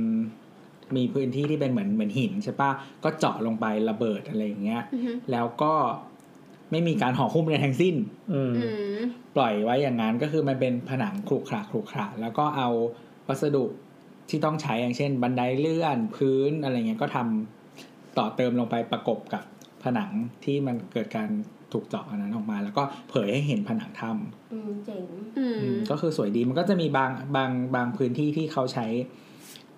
[0.96, 2.70] มีพื้นที่ที่เป็นเหมือนเหมือนหินใช่ปะ
[3.04, 5.72] ก็เจาะลงไประเบิดอะไรอย่างเงี้ย อือฮึแล้วก็
[6.70, 7.94] ไม่มีการห่อหุ้มใดทั้งสิ้น
[8.32, 9.00] อืม อืม
[9.36, 12.68] ปล่อยไว้อย่างนั้นก็คือมันเป็นผนังขรุขระขรุขระแล้วก็เอา
[13.28, 13.64] วัสดุ
[14.28, 19.42] ที่ต้องใช้อย่างเช่น บันไดเลื่อนพื้นอะไรเงี้ยก็ทำต่อเติมลงไปประกบกับ
[19.86, 20.10] ผนัง
[20.44, 21.28] ที่มันเกิดการ
[21.72, 25.04] ถูกเจาะอันนั้นออกมา แล้วก็เผยให้เห็นผนังถ้ำอืมเจ๋ง
[25.38, 28.86] อืมอืมก็คือสวยดีมันก็จะมีบางบางบางพื้นที่ที่เขาใช้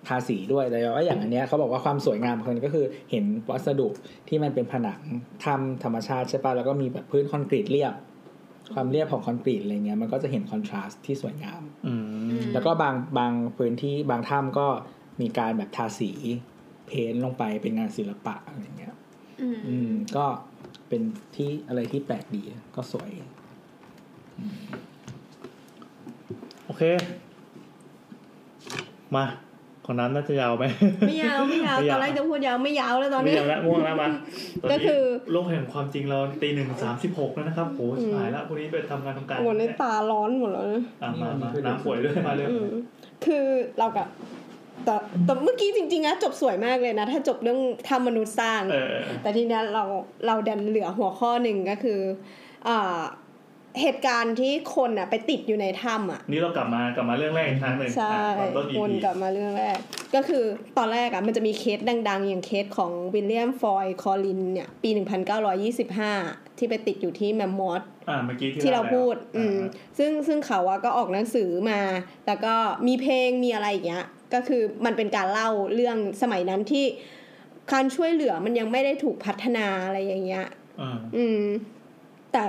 [0.07, 3.87] ทาสีด้วยแต่ว่าอย่างอันเนี้ยเขาบอกว่าความสวยงามของมันก็คือเห็นวัสดุ
[4.27, 5.01] ที่มันเป็นผนัง
[5.45, 7.93] ทำธรรมชาติใช่ปะแล้วก็มีแบบพื้นคอนกรีตเรียบ
[8.73, 11.93] ความเรียบของคอนกรีตอะไรเงี้ยมันก็จะเห็นคอนทราสต์ที่สวยงามอื
[12.37, 14.67] มแล้วก็บางบางพื้นที่บางถ้ำก็
[15.21, 16.11] มีการแบบทาสี
[16.87, 18.93] เพ้นท์ลงไปเป็นงานศิลปะอะไรเงี้ย
[19.41, 20.25] อืมอืมก็
[20.89, 21.01] เป็น
[21.35, 22.41] ที่อะไรที่แปลกดี
[22.75, 23.09] ก็สวย
[26.65, 26.83] โอเค
[29.15, 29.25] มา
[29.85, 30.65] ของน้ำน่าจะยาวไหม
[31.07, 35.01] ไม่ยาวไม่ยาวไม่ตยาวอนแรกจะพูดยาวไม่ยาวแล้วตอนไม่นี้ยาวแล้วม่วงแล้วมาตนนี้ก็คือ
[35.31, 42.69] โลกแห่งความจริงเราตีหนึ่งสามสิบหกแล้วนะครับโอ้ชิบหายแล้วพรุ่งนี้ไปทำงานทำการโอ้ในตาร้อนหมดแล้วนะอะมามาน้ำป่วยด้วยมาเร็วอืม
[43.25, 43.45] คือ
[43.79, 44.07] เรากับ
[44.89, 49.83] แต่แต่เมื่อกี้จริงๆนะจบสวยมากเลยนะ ถ้าจบเรื่องถ้ำมนุษย์สร้างเออเออแต่ทีเนี้ยเรา
[50.25, 51.99] เราดันเหลือหัวข้อหนึ่งก็คือ
[52.67, 53.01] อ่า
[53.81, 59.77] เหตุการณ์ที่คนอะไปติดอยู่ในถ้ำอะ นี่เรากลับมากลับมาเรื่องแรกอีกครั้งหนึ่งใช่อะตอนต้นวน EP กลับมาเรื่องแรก
[60.15, 60.43] ก็คือ
[60.77, 64.89] ตอนแรกอะมันจะมีเคสดัง ๆ อย่างเคสของวิลเลียมฟลอยด์คอลลินส์เนี่ยปี
[65.73, 71.79] 1925 ที่ไปติดอยู่ที่แมมมอธอ่าเมื่อกี้ที่ที่เราล่แล้วพูด อืมอ่าซึ่งซึ่งเขาอะก็ออกหนังสือมา
[72.27, 72.53] แล้วก็
[72.87, 76.85] มีเพลงมีอะไรอย่างเงี้ย ก็คือมันเป็นการเล่าเรื่องสมัยนั้นที่
[77.71, 80.45] การช่วยเหลือมันยังไม่ได้ถูกพัฒนาอะไรอย่างเงี้ย
[80.81, 81.43] อ่าอืม
[82.33, 82.43] แต่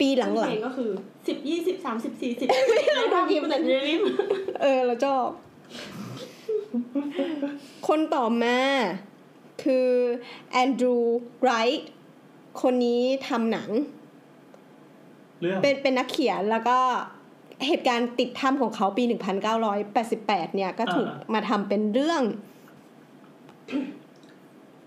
[0.00, 0.90] ปีหลังเพลงก็คือ
[1.28, 2.48] สิบยี่สิบสามสิบสี่สิบ
[2.96, 3.58] แล้วทำกินแต่
[3.88, 5.26] ริมๆเออเราชอบ
[7.88, 8.58] คนต่อมา
[9.62, 9.88] คือ
[10.52, 10.96] แอนดรู
[11.42, 11.90] ไรท์
[12.62, 13.70] คนนี้ทำหนัง
[15.40, 16.78] เรื่องเป็นเป็นนักเขียนแล้วก็
[17.66, 19.04] เหตุการณ์ติดถ้ำของเขาปี
[19.78, 22.22] 1988 เนี่ย ก็ถูกมาทำเป็นเรื่อง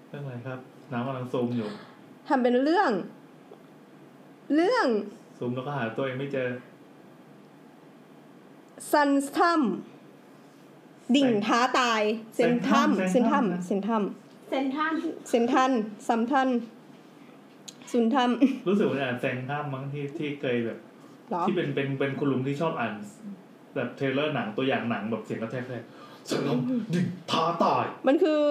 [0.10, 0.60] เรื่องอะไรครับ
[0.92, 1.70] น้ำกำลังซูมอยู่
[2.30, 2.92] ทำเป็นเรื่อง
[4.56, 4.88] เรื่อง
[5.38, 6.48] ซูมแล้วก็หาตัวเองไม่เจอ
[8.92, 12.02] ซันถ้ำดิ่งท้าตาย
[12.36, 13.98] เซนถ้ำเซเซนนถ้ำถ้ำเซนถ้
[14.50, 15.72] เซนทรันำเซนทัน
[16.08, 16.50] ซัมทัน
[17.92, 18.30] ซุนทัม
[18.68, 20.78] รู้สึกว่าอ่านแซงข้ามมั้งที่ที่เคยแบบ
[21.32, 22.94] หรอที่เป็นเป็นเป็นคุณลุงที่ชอบอ่าน
[23.76, 25.84] แบบเทรลเลอร์หนังตัวอย่างหนังแบบเสียงกระแทกเลย
[26.26, 28.42] เสียงน้ำดิ่งท้าตาย มันคือ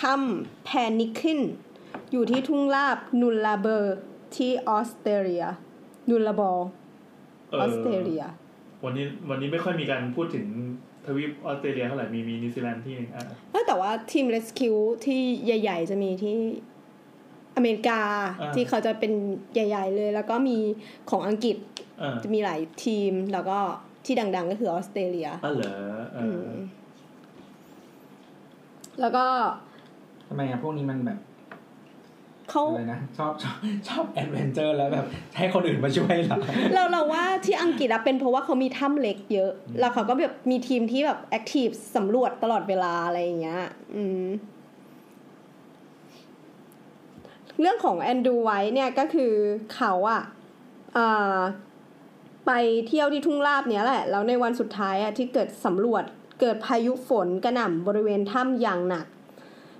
[0.00, 1.40] ถ้ำแพนิคิน
[2.12, 3.96] อยู่ที่ทุ่งลาบนุลลาเบอร์
[4.36, 5.44] ที่ออสเตรเลีย
[6.10, 6.58] นุลลาบอล
[7.50, 8.22] เออออสเตรเลีย
[8.84, 10.46] วันนี้วันนี้ไม่ค่อยมีการพูดถึง
[11.06, 13.22] ทวีปออสเตรเลียเท่าไหร่มีมีนิวซีแลนด์ที่หนึงอะ
[13.52, 14.74] เอ้ยแต่ว่าทีม r รสคิว
[15.04, 16.36] ที่ใหญ่ ๆ จะมีที่
[17.58, 19.12] อเมริกาที่เขาจะเป็น
[19.54, 20.58] ใหญ่ ๆ เลย แล้วก็มี
[21.10, 21.56] ของอังกฤษ
[21.98, 23.58] เออจะมีหลายทีมแล้วก็
[24.04, 25.74] ที่ดัง ๆ ก็คือออสเตรเลียอ๋อเหรอ
[26.14, 26.52] เอออม
[29.00, 29.24] แล้วก็
[30.28, 31.18] ทำไมอะพวกนี้มันแบบ
[32.50, 33.56] เขาอะไรนะชอบชอบ
[33.88, 35.06] ชอบ adventure แล้วแบบ
[35.36, 36.38] ให้คนอื่นมาช่วยเหรอ
[36.74, 43.62] เราเราว่าที่อังกฤษอะเป็นเพราะว่าเขามีถ้ำเล็กเยอะ แล้วเขาก็แบบมีทีมที่แบบแอคทีฟสำรวจตลอดเวลาอะไรอย่างเงี้ย
[43.94, 44.24] อืม
[47.60, 49.32] เรื่องของแอนดูไว้เนี่ยก็คือ
[49.74, 50.22] เขาอะ
[50.96, 51.38] อ่า
[52.46, 52.52] ไป
[52.88, 56.04] เที่ยวที่ทุ่งลาบเนี้ยแหละ แล้วในวันสุดท้ายอะที่เกิดสำรวจ
[56.40, 59.06] เกิดพายุฝนกระหน่ำบริเวณถ้ำอย่างหนัก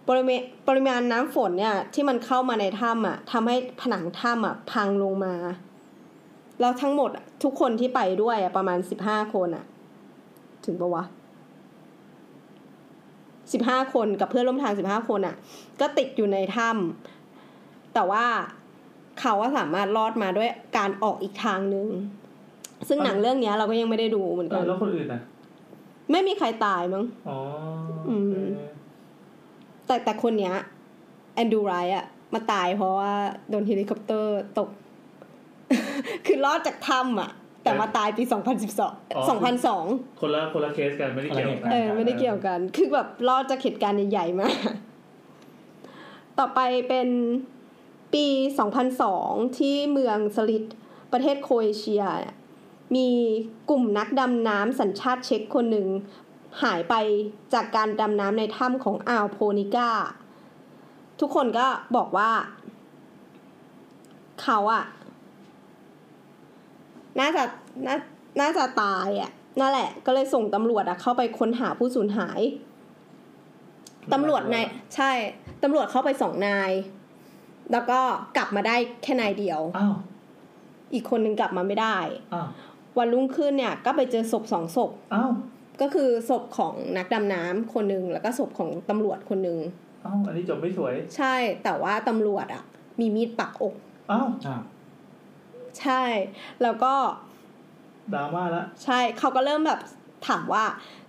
[0.08, 5.34] ปริมาณปริมาณน้ำฝนเนี่ยที่มันเข้ามาในถ้ำอะทำให้ผนังถ้ำอะพังลงมา
[6.60, 7.10] แล้วทั้งหมด
[7.42, 9.64] ทุกคนที่ไปด้วยอะประมาณสิบห้าคนอะ
[10.64, 11.04] ถึงปะวะ
[13.52, 15.36] สิบห้าคนกับเพื่อนร่วมทางสิบห้าคนอะ
[15.80, 17.17] ก็ติดอยู่ในถ้ำ
[17.94, 18.24] แต่ว่า
[19.20, 21.88] เขาว่าสามารถรอดมาด้วยการออกอีกทางหนึ่ง
[22.88, 25.20] ซึ่งหนังเรื่องเนี้ยเราก็ยังไม่ได้ดูเหมือนเอกัอนแล้วคนอื่นนะ
[26.10, 27.38] ไม่มีใครตายมั้งอ๋อ
[28.08, 28.50] อืมเออ
[29.86, 30.54] แต่แต่คนเนี้ย
[31.34, 32.04] แอนดูไรอะ
[32.34, 33.12] มาตายเพราะว่า
[33.50, 34.68] โดนเฮลิคอปเตอร์ตก
[36.26, 37.30] คือรอดจากถ้ำอะ
[37.62, 44.54] แต่มาตายปี 2012 2002 คนละคนละเคสกันไม่ได้เกี่ยวกันเออไม่ได้เกี่ยวกัน คือแบบรอดจากเหตุการณ์ใหญ่ๆมาก
[46.38, 47.08] ต่อไปเป็น
[48.14, 48.26] ปี
[48.92, 50.64] 2002 ที่เมืองสลิด
[51.12, 52.02] ประเทศโครเอเชีย
[52.96, 53.08] มี
[53.70, 55.88] กลุ่มนักดำน้ำสัญชาติเช็กคนหนึ่ง
[56.62, 56.94] หายไป
[57.54, 59.90] จากการดำน้ำในถ้ำของอ่าวโพนิก้า
[61.20, 61.66] ทุกคนก็
[61.96, 62.30] บอกว่า
[64.42, 64.84] เขาอะ
[67.20, 67.42] น่าจะ
[67.86, 67.96] น่า
[68.40, 69.30] น่าจะตายอะ
[69.60, 72.40] นั่นแหละ ก็เลยส่งตำรวจอะเข้าไปค้นหาผู้สูญหาย
[74.12, 75.10] ตำรวจในายใช่
[75.62, 76.70] ตำรวจเข้าไปสองนาย
[77.72, 78.00] แล้วก็
[78.36, 79.94] กลับมาได้แค่นายเดียวอ้าว
[80.94, 81.98] อีกคนนึงกลับมาไม่ได้
[82.34, 82.48] อ้าว
[82.98, 85.30] วันรุ่งขึ้นเนี่ยก็ไปเจอศพสองศพอ้าว
[85.80, 89.58] ก็คือศพของนักดำน้ำคนหนึ่งแล้วก็ศพของตำรวจคนหนึ่ง
[90.04, 91.34] อ้าวอันนี้จบไม่สวย ใช่
[91.64, 92.62] แต่ว่าตำรวจอะ
[92.98, 93.74] มีมีดปักอก
[94.10, 94.62] อ้าวอ้าว
[95.80, 96.02] ใช่
[96.62, 96.94] แล้วก็
[98.14, 99.80] ดราม่าละใช่เขาก็เริ่มแบบ
[100.28, 100.64] ถามว่า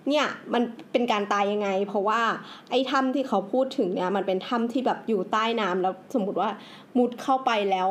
[0.07, 2.21] เนี่ยมันเป็นการตายยังไง เพราะว่า
[2.69, 6.49] ไอ้ถ้ำที่เขาพูดถึงเนี่ยมันเป็นถ้ำที่แบบอยู่ใต้น้ำแล้วสมมติว่า
[6.97, 7.89] มุดเข้าไปแล้ว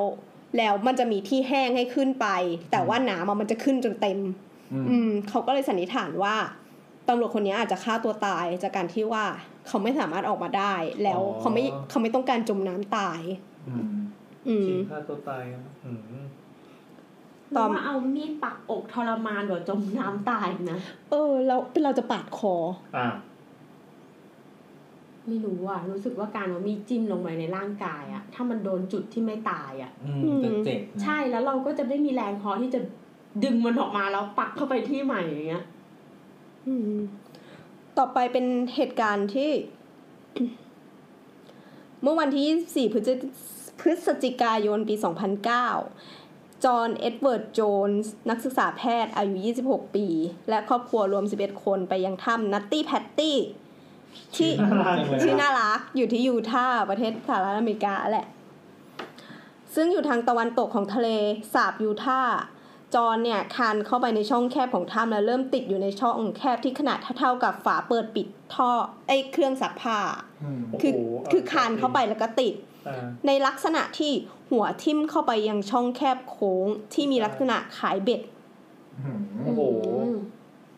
[0.59, 2.27] แล้วมันจะมีที่แห้งให้ขึ้นไป
[2.71, 4.19] แต่ว่าน้ำอะมันจะขึ้นจนเต็ม
[4.73, 6.35] อืมอืมเขาก็เลยสันนิษฐานว่า
[7.09, 9.25] ตำรวจคนนี้อาจจะฆ่าตัวตายจากการที่ว่า
[9.69, 13.21] เขาไม่สามารถออกมาได้ แล้วเขาไม่เขาไม่ต้องการจมน้ำตาย
[13.69, 13.89] อืม
[14.49, 16.01] อืมชิงฆ่าตัวตายนะอืม
[17.57, 20.79] ตตออนนว่าเอามีดปักอกทรมานกว่าจมน้ำตายนะ
[21.11, 22.55] เออเราเป็นเราจะปาดคอ
[22.97, 23.07] อ่า
[25.27, 32.81] ไม่รู้อะรู้สึกว่าการเอามีดจิ้มลงไปในร่างกายอะ ถ้ามันโดนจุดที่ไม่ตายอะอืมจะเจ็บนะใช่แล้วเราก็จะไม่มีแรงพอที่จะ
[33.45, 35.65] ดึงมันออกมาแล้วปักเข้าไปที่ใหม่อย่างเงี้ย
[36.67, 37.01] อืม
[37.99, 39.51] ต่อไปเป็นเหตุการณ์ที่
[42.03, 43.15] เมื่อวันที่ 24 พฤศจิ
[43.81, 44.95] พฤศจิกายนปี
[45.79, 46.18] 2009
[46.65, 49.37] จอห์น เอ็ดเวิร์ด โจนส์ นักศึกษาแพทย์อายุ
[49.67, 50.07] 26 ปี
[50.49, 53.37] และครอบครัวรวม 11 คนไปยังถ้ำนัตตี้แพตตี้
[54.37, 58.27] ที่น่ารักชื่อน่ารักอยู่ที่ยูทาห์ประเทศสหรัฐอเมริกาแหละ
[59.75, 61.09] ซึ่งอยู่ทางตะวันตกของทะเล
[61.55, 62.39] สาบยูทาห์
[62.95, 68.71] จอห์นเนี่ยคานเข้าไปในช่องแคบของถ้ำแล้วเริ่มติดอยู่ในช่องแคบที่ขนาดเท่าๆกับฝาเปิดปิดท่อ
[69.09, 69.99] ไอ้เครื่องซักผ้า
[70.81, 71.01] คือโโห
[71.33, 72.55] คือคานเข้าไปแล้วก็ติด
[72.89, 74.13] อ่าในลักษณะที่
[74.51, 78.21] หัวทิ่มเข้าไปยังช่องแคบโค้งที่มีลักษณะคล้ายเบ็ด
[79.45, 79.61] โอ้โห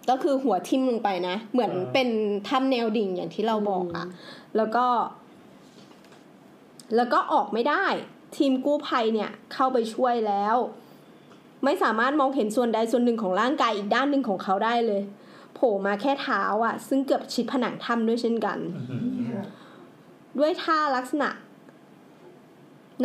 [0.09, 2.09] ก็คือหัวทิ่มลงไปนะ เหมือนอ่าเป็น
[2.49, 4.07] ถ้ำแนวดิ่งอย่างที่เราบอกอะ
[4.57, 4.87] แล้วก็
[6.97, 7.85] แล้วก็ออกไม่ได้
[8.37, 10.57] ทีมกู้ภัยเนี่ย เข้าไปช่วยแล้ว
[11.65, 15.03] ไม่สามารถมองเห็นส่วนใดส่วนหนึ่งของร่างกายอีกด้านหนึ่งของเขาได้เลย
[15.55, 18.59] โผล่มาแค่เท้าอะซึ่งเกือบชิดผนังถ้ำด้วยเช่นกัน
[20.39, 21.29] ด้วยท่าลักษณะ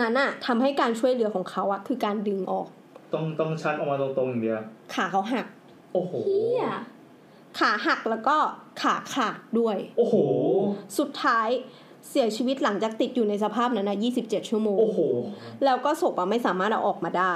[0.02, 2.68] นั้นอะทำให้การช่วยเหลือของเขาอะคือการดึงออก
[3.14, 4.62] ต้องต้องชักออกมาตรงๆอย่างเดียว
[4.94, 5.46] ขาเขาหัก
[5.94, 6.66] โอ้โหเฮีย
[7.60, 8.38] ขาหักแล้วก็
[8.82, 10.16] ขาขาดด้วย โอ้โห
[10.98, 11.48] สุดท้าย
[12.10, 15.00] เสียชีวิตหลังจากติดอยู่ในสภาพนั้นนะ27 ชั่วโมง โอ้โห
[15.66, 17.36] แล้วก็ศพอะไม่สามารถเอาออกมาได้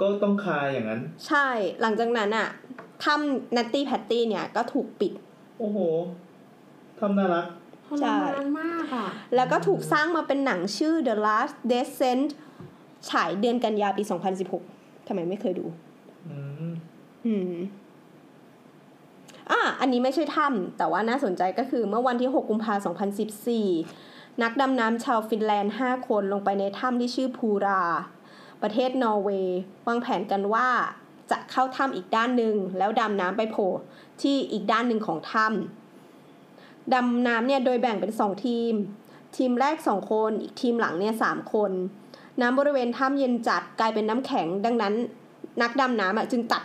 [0.00, 1.48] ก็ต้องคายอย่างนั้น ใช่
[1.80, 2.48] หลังจากนั้นอะ
[3.04, 5.12] ถ้ำนัตตี้แพตตี้เนี่ยก็ถูกปิด
[5.58, 5.78] โอ้โห
[7.00, 7.63] ทำน่ารักท
[8.02, 12.28] รมานมากอะ แล้วก็ถูกสร้างมาเป็นหนังชื่อ The Last Descent
[13.10, 14.02] ฉายเดือนกันยาปี
[14.54, 15.66] 2016ทำไมไม่เคยดู
[16.28, 16.38] อื
[16.70, 16.72] ม
[17.26, 17.54] อืม
[19.50, 23.14] อะอันนี้ไม่ใช่ถ้ำแต่ว่าน่าสนใจก็คือเมื่อวันที่ 6 กุมภาพันธ์
[23.80, 27.84] 2014 นักดำน้ำชาวฟินแลนด์ 5 คนลงไปในถ้ำที่ชื่อพูรา
[28.62, 30.68] ประเทศนอร์เวย์วางแผนกันว่า
[31.30, 33.70] จะเข้าถ้ำอีกด้านหนึ่งแล้วดำน้ำไปโผล่
[34.22, 35.83] ที่อีกด้านหนึ่งของถ้ำ
[36.94, 38.74] ดำน้ำเนี่ยโดยแบ่งเป็น 2 ทีม
[39.36, 41.70] ทีมแรก 2 คน อีกทีมหลังเนี่ย3คน
[42.40, 44.94] น้ำบริเวณถ้ำเย็นจัดกลายเป็นน้ำแข็ง ดังนั้น
[45.62, 46.62] นักดำน้ำอะจึงตัด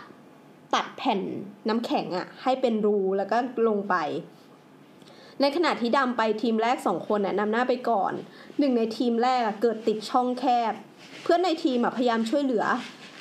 [0.74, 1.20] ตัดแผ่น
[1.68, 3.36] น้ำแข็งอะให้เป็นรูแล้วก็
[3.68, 3.96] ลงไป
[5.40, 8.12] ในขณะที่ดำไปทีมแรกสองคนอะนำหน้าไปก่อน
[8.58, 10.72] หนึ่งในทีมแรกเกิดติดช่องแคบ
[11.22, 12.64] เพื่อนในทีมอะพยายามช่วยเหลือ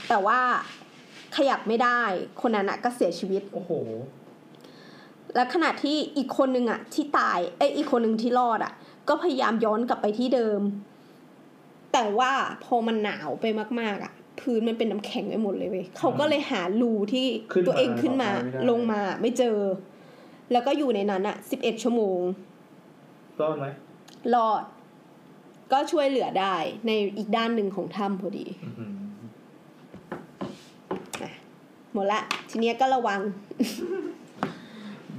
[0.10, 0.40] แต่ว่า
[1.36, 2.02] ขยับไม่ได้
[2.42, 3.72] คนนั้นก็เสียชีวิต โอ้โห
[5.36, 8.74] และขณะที่อีกคนนึงอะที่ตายเอ้ยอีกคนนึงที่รอดอะ
[9.10, 10.62] ก็พยายามย้อนกลับไปที่เดิม
[11.94, 12.32] แต่ว่า
[12.64, 13.46] พอมันหนาวไป
[13.80, 19.58] มาก ๆอะพื้นมันเป็นน้ำแข็งไปหมดเลยเว้ยเขาก็เลยหารูที่ขึ้นมาตัวเองขึ้นมาออกมาไม่ได้ลงมาไม่เจอ
[20.52, 22.20] แล้วก็อยู่ในนั้นอะสิบเอ็ดชั่วโมง
[23.42, 23.66] รอดไหม
[24.36, 24.64] รอด
[25.72, 26.56] ก็ช่วยเหลือได้
[26.88, 28.92] ในอีกด้านหนึ่งของถ้ำพอดีอื้อหือ
[31.94, 33.20] หมดละ ทีเนี้ยก็ระวัง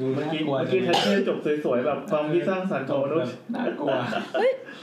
[0.00, 3.94] ดูเมื่อน่ากี้กลัวเมื่อกี้แคทเช่จบสวยๆแบบความคิดสร้างสรรค์ของมนุษย์น่ากลัว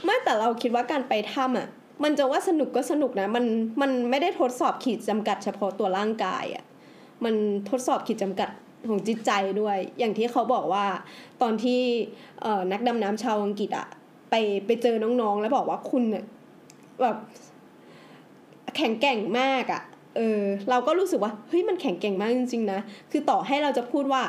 [0.04, 1.68] ไม่แต่เราคิดว่าการไปถ้ำอะ
[2.04, 3.44] มันจะว่าสนุกก็สนุกนะ มัน
[3.82, 6.64] มันไม่ได้ทดสอบขีดจำกัดเฉพาะตัวร่างกายอะ
[7.24, 7.34] มัน
[7.70, 8.48] ทดสอบขีดจำกัด
[8.88, 9.30] ของจิตใจ
[9.60, 10.84] ด้วย อย่างที่เขาบอกว่า
[11.42, 11.80] ตอนที่
[12.42, 13.86] เอ่อนักดำน้ำชาวอังกฤษอะ
[14.30, 14.34] ไป
[14.66, 16.24] ไปเจอน้องๆ แล้วบอกว่าคุณเนี่ย
[17.02, 17.16] แบบ
[18.76, 19.82] แข็งแกร่งมากอะ
[20.16, 22.80] เออ เราก็รู้สึกว่า เฮ้ย มันแข็งแกร่งมากจริงๆนะ
[23.10, 24.22] คือต่อให้เราจะพูดว่า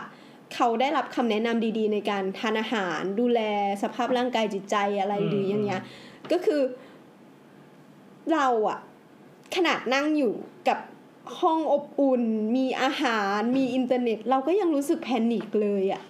[0.56, 3.40] เขาได้รับคำแนะนำดีๆ ในการทานอาหารดูแล
[3.84, 5.82] สภาพร่างกายจิตใจอะไรหรืออย่างเงี้ย
[6.32, 6.62] ก็คือ
[8.34, 8.80] เราอะ
[9.56, 10.34] ขนาดนั่งอยู่
[10.68, 10.80] กับ
[11.40, 12.24] ห้องอบอุ่น
[12.56, 16.04] มีอาหาร มีอินเทอร์เน็ต เราก็ยังรู้สึก panic เลยอะ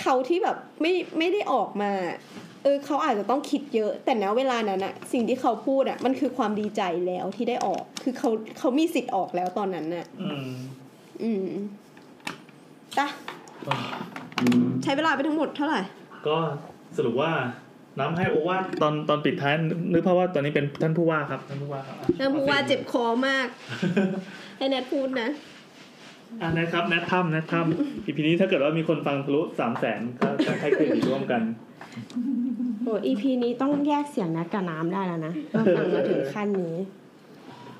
[0.00, 1.92] เขาที่แบบไม่ไม่ได้ออกมา
[2.62, 10.06] เออเขาอาจจะต้องคิดเยอะ แต่ณเวลานั้นอะสิ่งที่เขาพูดอะมันคือความดีใจแล้วที่ได้ออก คือเขาเขามีสิทธิ์ออกแล้วตอนนั้นน่ะ
[11.22, 11.48] อืม
[12.98, 13.06] อืมตะ
[14.82, 15.80] ใช้เวลาไปทั้งหมดเท่าไหร่
[16.26, 16.36] ก็
[16.96, 17.32] สรุปว่า
[17.98, 19.54] น้ำให้โอวาทตอนตอนปิดท้าย
[19.92, 23.46] นึกภาพว่าตอนนี้เป็นท่านผู้ว่าครับท่านผู้ว่าครับอะท่านผู้ว่าเจ็บคอมาก
[24.58, 25.28] ให้แนทพูดนะ
[26.40, 31.42] อ่านะครับแนทถ้ำแนทถ้ำอีพีนี้ถ้าเกิดว่ามีคนฟังทะลุสามแสนก็จะให้เครดิตร่วมกัน
[32.82, 36.76] โอ้อีพีนี้ต้องแยกเสียงนัดกับน้ำได้แล้วนะก็ฟังมาถึงขั้นนี้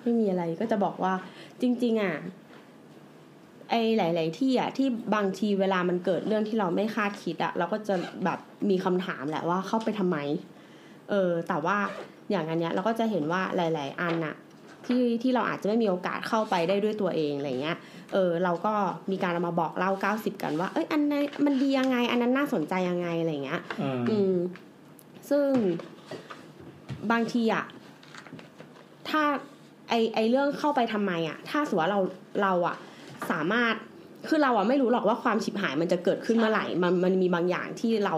[0.03, 1.15] ไม่มีอะไรก็จะบอกว่า
[1.63, 2.15] จริง ๆ อะ
[3.73, 7.95] ไอหลาย ๆ ที่อะที่บางทีเวลามันเกิดเรื่องที่เราไม่คาดคิดอะเราก็จะ
[8.25, 8.39] แบบ
[8.71, 10.19] มีคำถามแหละว่าเข้าไปทำไม
[11.11, 11.79] เออ แต่ว่า
[12.31, 14.35] อย่างอันเนี้ยเราก็จะเห็นว่าหลาย ๆ อันน่ะ
[14.87, 17.77] ที่ที่เราอาจจะไม่มีโอกาสเข้าไปได้ด้วยตัวเองอะไรเงี้ย
[18.13, 18.75] เออเราก็
[19.11, 24.35] มีการเอามาบอกเล่า 90 กันว่า เอ้ยอันนั้นมันดียังไง อันนั้นน่าสนใจยังไงอะไรเงี้ยอ่าอืม
[25.31, 25.49] ซึ่ง
[27.11, 27.65] บางทีอะ
[29.09, 29.23] ถ้า
[29.89, 32.01] ไอไอเรื่องเข้าไปทำไมอะถ้าสมมติว่าเรา
[32.43, 32.77] เราอะ
[33.31, 33.75] สามารถ
[34.29, 38.17] คือเราอะไม่รู้หรอกว่าความฉิบหายมันจะเกิดขึ้นเมื่อไหร่มันมันมีบางอย่างที่เรา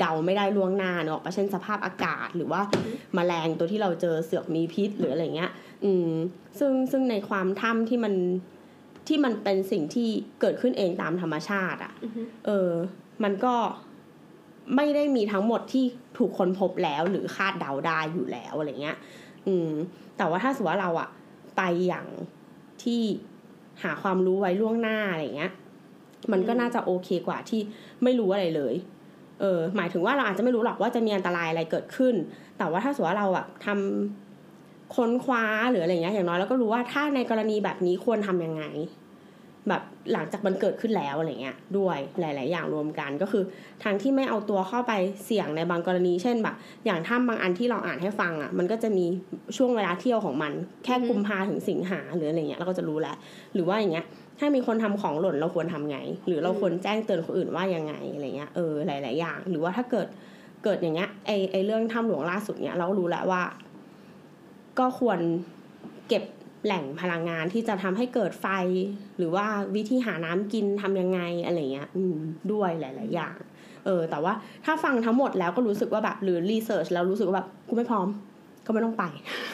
[0.00, 2.60] เดาไม่ได้ล่วงหน้าเนอะเช่นสภาพอากาศหรือว่า
[3.14, 5.50] แมลงตัวที่เราเจอเสือกมีพิษหรืออะไรเงี้ย
[5.84, 6.10] อืม
[6.58, 8.14] ซึ่งซึ่งในความถ้ำที่มัน
[9.08, 10.08] ที่มันเป็นสิ่งที่
[10.40, 12.70] เกิดขึ้นเองตามธรรมชาติอะอือฮึเออ
[13.24, 13.54] มันก็
[14.76, 15.84] ไม่ได้มีทั้งหมดที่
[16.18, 18.96] ถูกค้นพบแล้วหรือคาดเดาได้อยู่แล้วอะไรเงี้ย
[19.46, 19.70] อืม
[20.16, 21.08] แต่ว่าถ้าสมมติว่าเราอะ
[21.56, 22.06] ไปอย่าง
[22.82, 23.02] ที่
[23.82, 25.52] หาความรู้ไว้ล่วงหน้าอะไรเงี้ย
[26.32, 27.60] มันก็น่าจะโอเคกว่าที่
[28.02, 28.74] ไม่รู้อะไรเลย
[29.40, 32.14] เออ หมายถึงว่าเราอาจจะไม่รู้หรอกว่าจะมีอันตรายอะไรเกิดขึ้น
[32.58, 38.62] แต่ว่าถ้าสมมติว่าเราอะทำค้นคว้าหรืออะไรเงี้ย อย่างน้อยเราก็รู้ว่าถ้าในกรณีแบบนี้ควรทำยังไง
[39.68, 39.82] แบบ
[40.12, 43.42] หลังจากมันเกิดขึ้นแล้วอะไรเงี้ยด้วยหลาย ๆ อย่างรวมกันก็คือ
[43.82, 44.92] ทางที่ไม่เอาตัวเข้าไป
[45.24, 46.54] เสี่ยงในบางกรณี เช่นแบบ
[46.86, 49.04] อย่างถ้ำบางอันที่เราอ่านให้ฟังอะ มันก็จะมี
[49.56, 50.52] ช่วงเวลาเที่ยวของมัน
[50.84, 53.16] แค่กุมภาถึงสิงหาหรืออะไรเงี้ยเราก็จะรู้แล้ว
[53.54, 54.06] หรือว่าอย่างเงี้ย
[54.38, 60.06] ถ้ามีคนทำของหล่นเราควรทำไง หรือเราควรแจ้งเตือนคนอื่นว่ายังไงอะไรเงี้ยเออหลาย ๆ อย่าง หรือว่าถ้าเกิด
[60.64, 63.42] เกิดอย่างเงี้ยไอไอเรื่องถ้ำหลวงล่าสุดเนี้ยเราก็รู้แล้วว่า
[64.78, 65.18] ก็ควร
[66.08, 66.22] เก็บ
[66.64, 68.46] แหล่งพลังงานที่จะทำให้เกิดไฟ
[69.18, 72.16] หรือว่าวิธีหาน้ำกินทำยังไงอะไรเงี้ยอืม
[72.52, 73.36] ด้วยหลาย ๆ อย่าง
[73.86, 74.32] เออแต่ว่า
[74.64, 78.08] ถ้าฟังทั้งหมดแล้วก็รู้สึกว่าแบบหรือรีเสิร์ชแล้วรู้สึกว่าแบบกูไม่พร้อม
[78.66, 79.04] ก็ไม่ต้องไป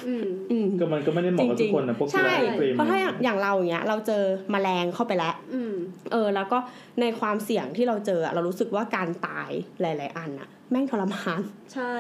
[0.07, 5.75] อืมอืมก็มันก็ไม่ได้เหมาะกับทุกคนนะใช่พวกกีฬา extreme เพราะถ้าอย่างอย่างเราอย่างเงี้ย เราเจอแมลงเข้าไปแล้วอืม
[6.13, 6.59] เออ แล้วก็
[7.01, 11.41] ในความเสี่ยงที่เราเจออะเรารู้สึกว่าการตายหลาย ๆ อันอะแม่งทรมาน
[11.75, 11.93] ใช่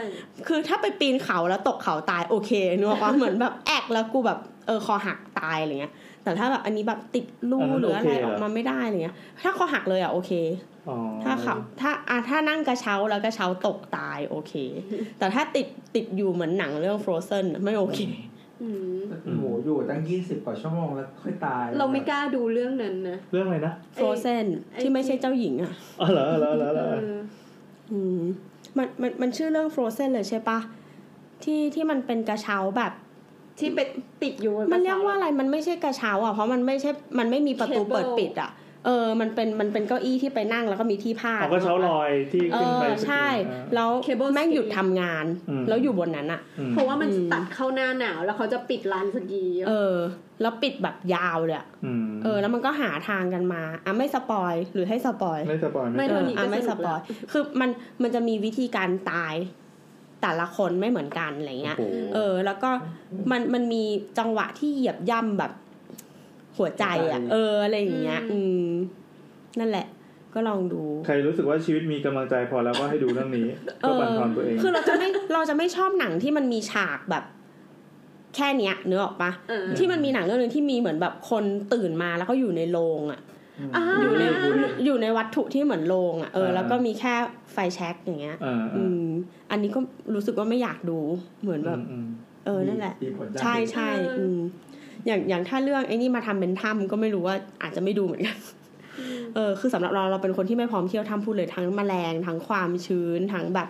[0.48, 5.92] คือถ้าไปปีนเขาแล้วตกเขาตายโอเคนึกออกปะเหมือนแบบแอกแล้วกูแบบ เออคอหักตายอะไรเงี้ย
[6.22, 10.32] แต่ถ้าแบบอันนี้แบบติดรูหรืออะไรออกมาไม่ได้อะไรเงี้ย ถ้าคอหักเลยอะโอเค
[10.88, 14.52] อ๋อถ้าเขาถ้าอะถ้านั่งกระเช้าแล้วกระเช้าตกตายโอเค
[15.18, 18.00] แต่ถ้าติดติดอยู่เหมือนหนังเรื่อง Frozen อะไม่โอเค
[18.62, 27.20] อืมโอ้โหอยู่ตั้งยี่สิบกว่าชั่วโมงแล้วค่อยตาย เราไม่กล้าดูเรื่องนั้นนะเรื่องอะไรนะ Frozen ไอ้ที่ไม่ใช่เจ้าหญิงอะอ๋อเหรอเหรอเหรอเหรเอออ
[27.92, 28.22] อืม
[28.76, 30.58] มันมันมันชื่อเรื่อง Frozen เลยใช่ปะ
[31.42, 32.92] ที่ที่มันเป็นกระเช้าแบบ
[33.58, 33.80] ที่ไป
[34.22, 38.50] ติดอยู่บมันเรียกว่าอะไรมันไม่ใช่กระเช้าอะเพราะมันไม่ใช่มันไม่มีประตู Cable เปิดปิดอะ
[38.86, 49.96] เออ มันเป็น มันเป็นเก้าอี้ที่ไปนั่งแล้วก็มีที่พาดเขาก็เช้าลอยที่เอขึ้นไปอใช่อ่าแล้ว Cable แม่งหยุด stay ทำงานอืมแล้วอยู่บนนั้นอะอืมเพราะว่ามันอืมตัดเข้าหน้าหนาว แล้วเขาจะปิดลานสกี เออ
[50.42, 56.98] แล้วปิดแบบยาวเลยอะอืมเออ แล้วมันก็หาทางกันมา อะไม่สปอย หรือให้สปอย ไม่สปอย ไม่ไม่เอเท่าอนี้อะก็ไม่สสนุกปอแล้ยว
[57.32, 57.70] คือมัน
[58.02, 59.34] มันจะมีวิธีการตาย
[60.22, 62.70] แต่ละคนไม่เหมือนกันอะไรเงี้ยโอ้โหเออ แล้วก็
[63.30, 63.82] มันมันมี
[64.18, 65.52] จังหวะที่เหยียบย่ำแบบ
[66.58, 68.68] หัวใจอะ เอออะไรอย่างเงี้ย อืม
[69.58, 69.86] นั่นแหละ
[70.34, 73.46] ก็ลองดู ใครรู้สึกว่าชีวิตมีกำลังใจพอแล้วก็ให้ดูเรื่องนี้
[73.82, 77.24] เอก็อบันทอนตัวเอง คือเราจะไม่เราจะไม่ชอบหนังที่มันมีฉากแบบ
[78.36, 83.20] แค่เนี้ยเนื้อออกปะเออที่มันมีหนังเรื่องหนึงที่มีเหมือนแบบคนตื่นมาแล้วก็อยู่ในโรงอะ
[83.76, 84.24] อ่าอยู่ใน
[84.84, 87.14] อยู่ในวัตถุที่เหมือนโรงอะเอออ่าแล้วก็มีแค่
[87.52, 89.06] ไฟแช็กอย่างเงี้ยอ่าอืม
[89.50, 89.80] อันนี้ก็
[90.14, 90.98] รู้สึกว่าไม่อยากดู
[91.42, 92.06] เหมือนแบบอืม
[92.46, 94.38] เออนั่นแหละมีผลด้านใช่ใช่อืม
[95.06, 98.36] อย่างอย่างถ้าเรื่องไอ้นี่มาทำเป็นถ้ำก็ไม่รู้ว่าอาจจะไม่ดูเหมือนกัน
[99.34, 103.68] เออคือสำหรับเราเราเป็นคนที่ไม่พร้อมเที่ยวถ้ำพูดเลยทั้งแมลงทั้งความชื้นทั้งแบบ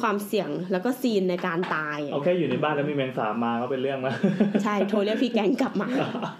[0.00, 4.14] ความเสี่ยงแล้วก็ซีนในการตายเอาแค่อยู่ในบ้านแล้วมีแมงสาบมาก็เป็นเรื่องแล้ว
[4.64, 5.88] ใช่โทรเรียกพี่แกงกลับมา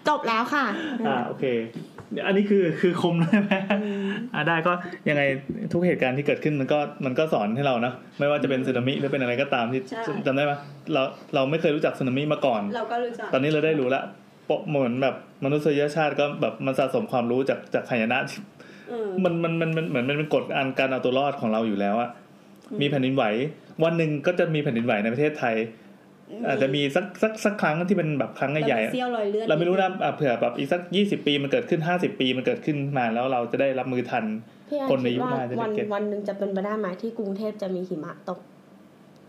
[0.09, 0.67] จบแล้วค่ะ
[1.07, 1.45] อ่าโอเค
[2.13, 3.53] เดี๋ยวอันนี้คือคือคมใช่ไหม
[4.35, 4.73] อ่าได้ก็
[5.09, 5.23] ยังไง
[5.73, 10.53] ทุกเหตุการณ์ที่เกิดขึ้นมันก็มันก็สอนให้เรานะไม่ว่าจะเป็นสึนามิหรือเป็นอะไรก็ตามที่ใช่ จำได้ไหม
[10.93, 11.03] เรา
[11.35, 14.05] เราไม่เคยรู้จักสึนามิมาก่อน เราก็รู้จักตอนนี้เราได้รู้แล้ว
[14.49, 15.15] ปะเหมือนแบบ
[15.45, 18.41] มนุษยชาติก็แบบมันสะสมความรู้จากจากหายนะที่
[18.89, 22.11] เออมันมันมันมันเหมือนมันเป็นกฎอันการเอาตัวรอดของเราอยู่แล้วอะ
[22.81, 23.25] มีแผ่นดินไหว
[23.85, 25.55] วันหนึ่งก็จะมีแผ่นดินไหวในประเทศไทย
[26.49, 34.25] อาจจะมีสักสักสักครั้งที่เป็นแบบครั้งใหญ่ๆอะเซี่ยวรอยเลือดเราไม่รู้นะอะเผื่อแบบอีกสักยี่สิบปีมันเกิดขึ้นห้าสิบปีมันเกิดขึ้นมาแล้วเราจะได้รับมือทัน
[34.69, 38.39] พี่แอนคนในคิดยุคว่าหน้าจะได้วันเก็ตวันหนึ่งจะเป็นไปได้ไหมที่กรุงเทพจะมีหิมะตก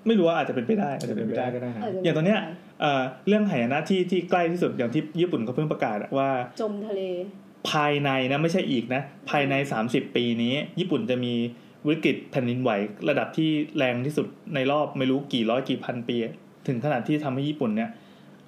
[0.08, 2.40] ไม่รู้ว่าอาจจะเป็นไปได้อาจจะเป็เป็นนไปไปได้ได้ก็ได้นะอย่างตอนเนี้ย
[2.82, 6.30] เอ่อเรื่องหายนะที่ที่ใกล้ที่สุดอย่างที่ญี่ปุ่นเขาเพิ่งประกาศอะว่า
[6.62, 7.02] จมทะเล
[7.70, 9.54] ภายในนะไม่ใช่อีกนะ ภายใน
[9.86, 11.34] 30ปีนี้ ญี่ปุ่นจะมี
[11.88, 12.72] วิกฤตแผ่นดินไหว
[13.10, 16.18] ระดับที่แรงที่สุดในรอบไม่รู้กี่ร้อยกี่พันปี
[16.68, 17.90] ถึงขนาดที่ทำให้ญี่ปุ่นเนี่ย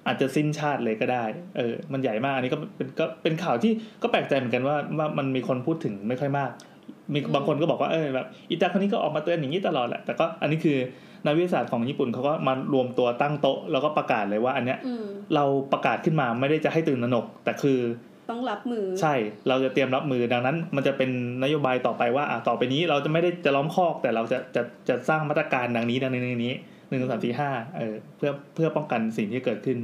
[0.06, 1.24] อาจจะสิ้นชาติเลยก็ได้
[1.56, 6.50] เออ มันใหญ่มาก อันนี้ก็เป็นก็เป็นข่าวที่ก็แปลกใจเหมือนกันว่าว่ามันมีคนพูดถึงไม่ค่อยมาก
[7.12, 10.78] มีบางคนก็บอกว่า เออ แบบอิตาคนนี้ก็ออกมาเตือนอย่างนี้ตลอดแหละ แต่ก็อันนี้คือ
[11.24, 17.78] นักวิทยาศาสตร์ของญี่ปุ่นเขาก็มารวมตัวตั้งโต๊ะแล้วก็ประกาศเลยว่า อันเนี้ยอืมเราประกาศขึ้นมาไม่ได้จะให้ตื่นตระหนก แต่คือ
[18.30, 19.14] ต้องรับมือ ใช่
[19.48, 21.10] เราจะเตรียมรับมือ ดังนั้น มันจะเป็น
[21.42, 26.54] นโยบายต่อไปว่า อะ ต่อไปนี้เราจะไม่ได้จะล้อมคอก แต่เราจะจะจะสร้างมาตรการดังนี้ดังนี้ดังนี้
[26.88, 29.78] หนึ่งสองสามสี่ห้าเออเพื่อเพื่อป้องกันสิ่งที่เกิดขึ้น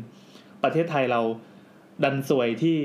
[0.63, 1.21] ประเทศไทยเรา
[2.05, 2.77] ดันสวยที่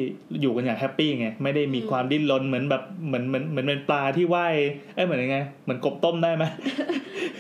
[0.41, 4.55] อยู่กันอย่าง happy ไงไม่ได้มีความดิ้นรนเหมือนแบบเหมือนเหมือนเหมือนเป็นปลาที่ว่าย
[4.95, 6.43] เอ้ยเหมือนยังไงเหมือนกบต้มได้ไหม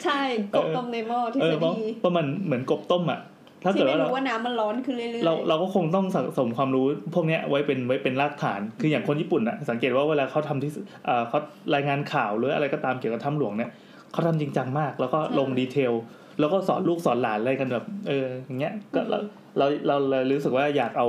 [0.03, 0.19] ใช่
[0.55, 3.19] กบต้มในหม้อที่เออสเพราะดีเพราะมันเหมือนกบต้มอะ
[3.63, 10.71] ถ้าเกิที่ดได้ว่าเรารู้ว่าน้ำมันร้อนขึ้นเรื่อยๆเราเราก็คงต้องสะสมความรู้พวกเนี้ยไว้เป็นไว้เป็นรากฐาน คืออย่างคนญี่ปุ่นอะสังเกตว่าเวลาเขาทำที่
[11.05, 11.39] เอ่อเขา
[11.75, 13.69] รายงานข่าวหรืออะไรก็ตามเกี่ยวกับถ้ำหลวงเนี่ย
[14.11, 15.93] เขาทำจริงจังมาก แล้วก็ลง detail
[16.39, 19.17] แล้วก็สอนลูกสอนหลานอะไรกันแบบ เออ อย่างเงี้ย ก็เรา
[19.57, 21.07] เราเราเลยรู้สึกว่าอยากเอา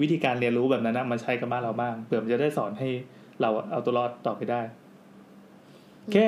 [0.00, 2.88] วิธีการเรียนรู้แบบนั้นนะมาใช้กับบ้านเราบ้างเผื่อมันจะได้สอนให้
[3.40, 4.60] เราเอาตัวรอดต่อไปได้
[6.00, 6.18] โอเค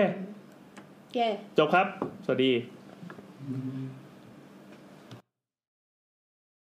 [1.15, 1.19] แก
[1.59, 1.87] จบครับ
[2.25, 2.53] สวัสดี
[4.01, 4.02] บ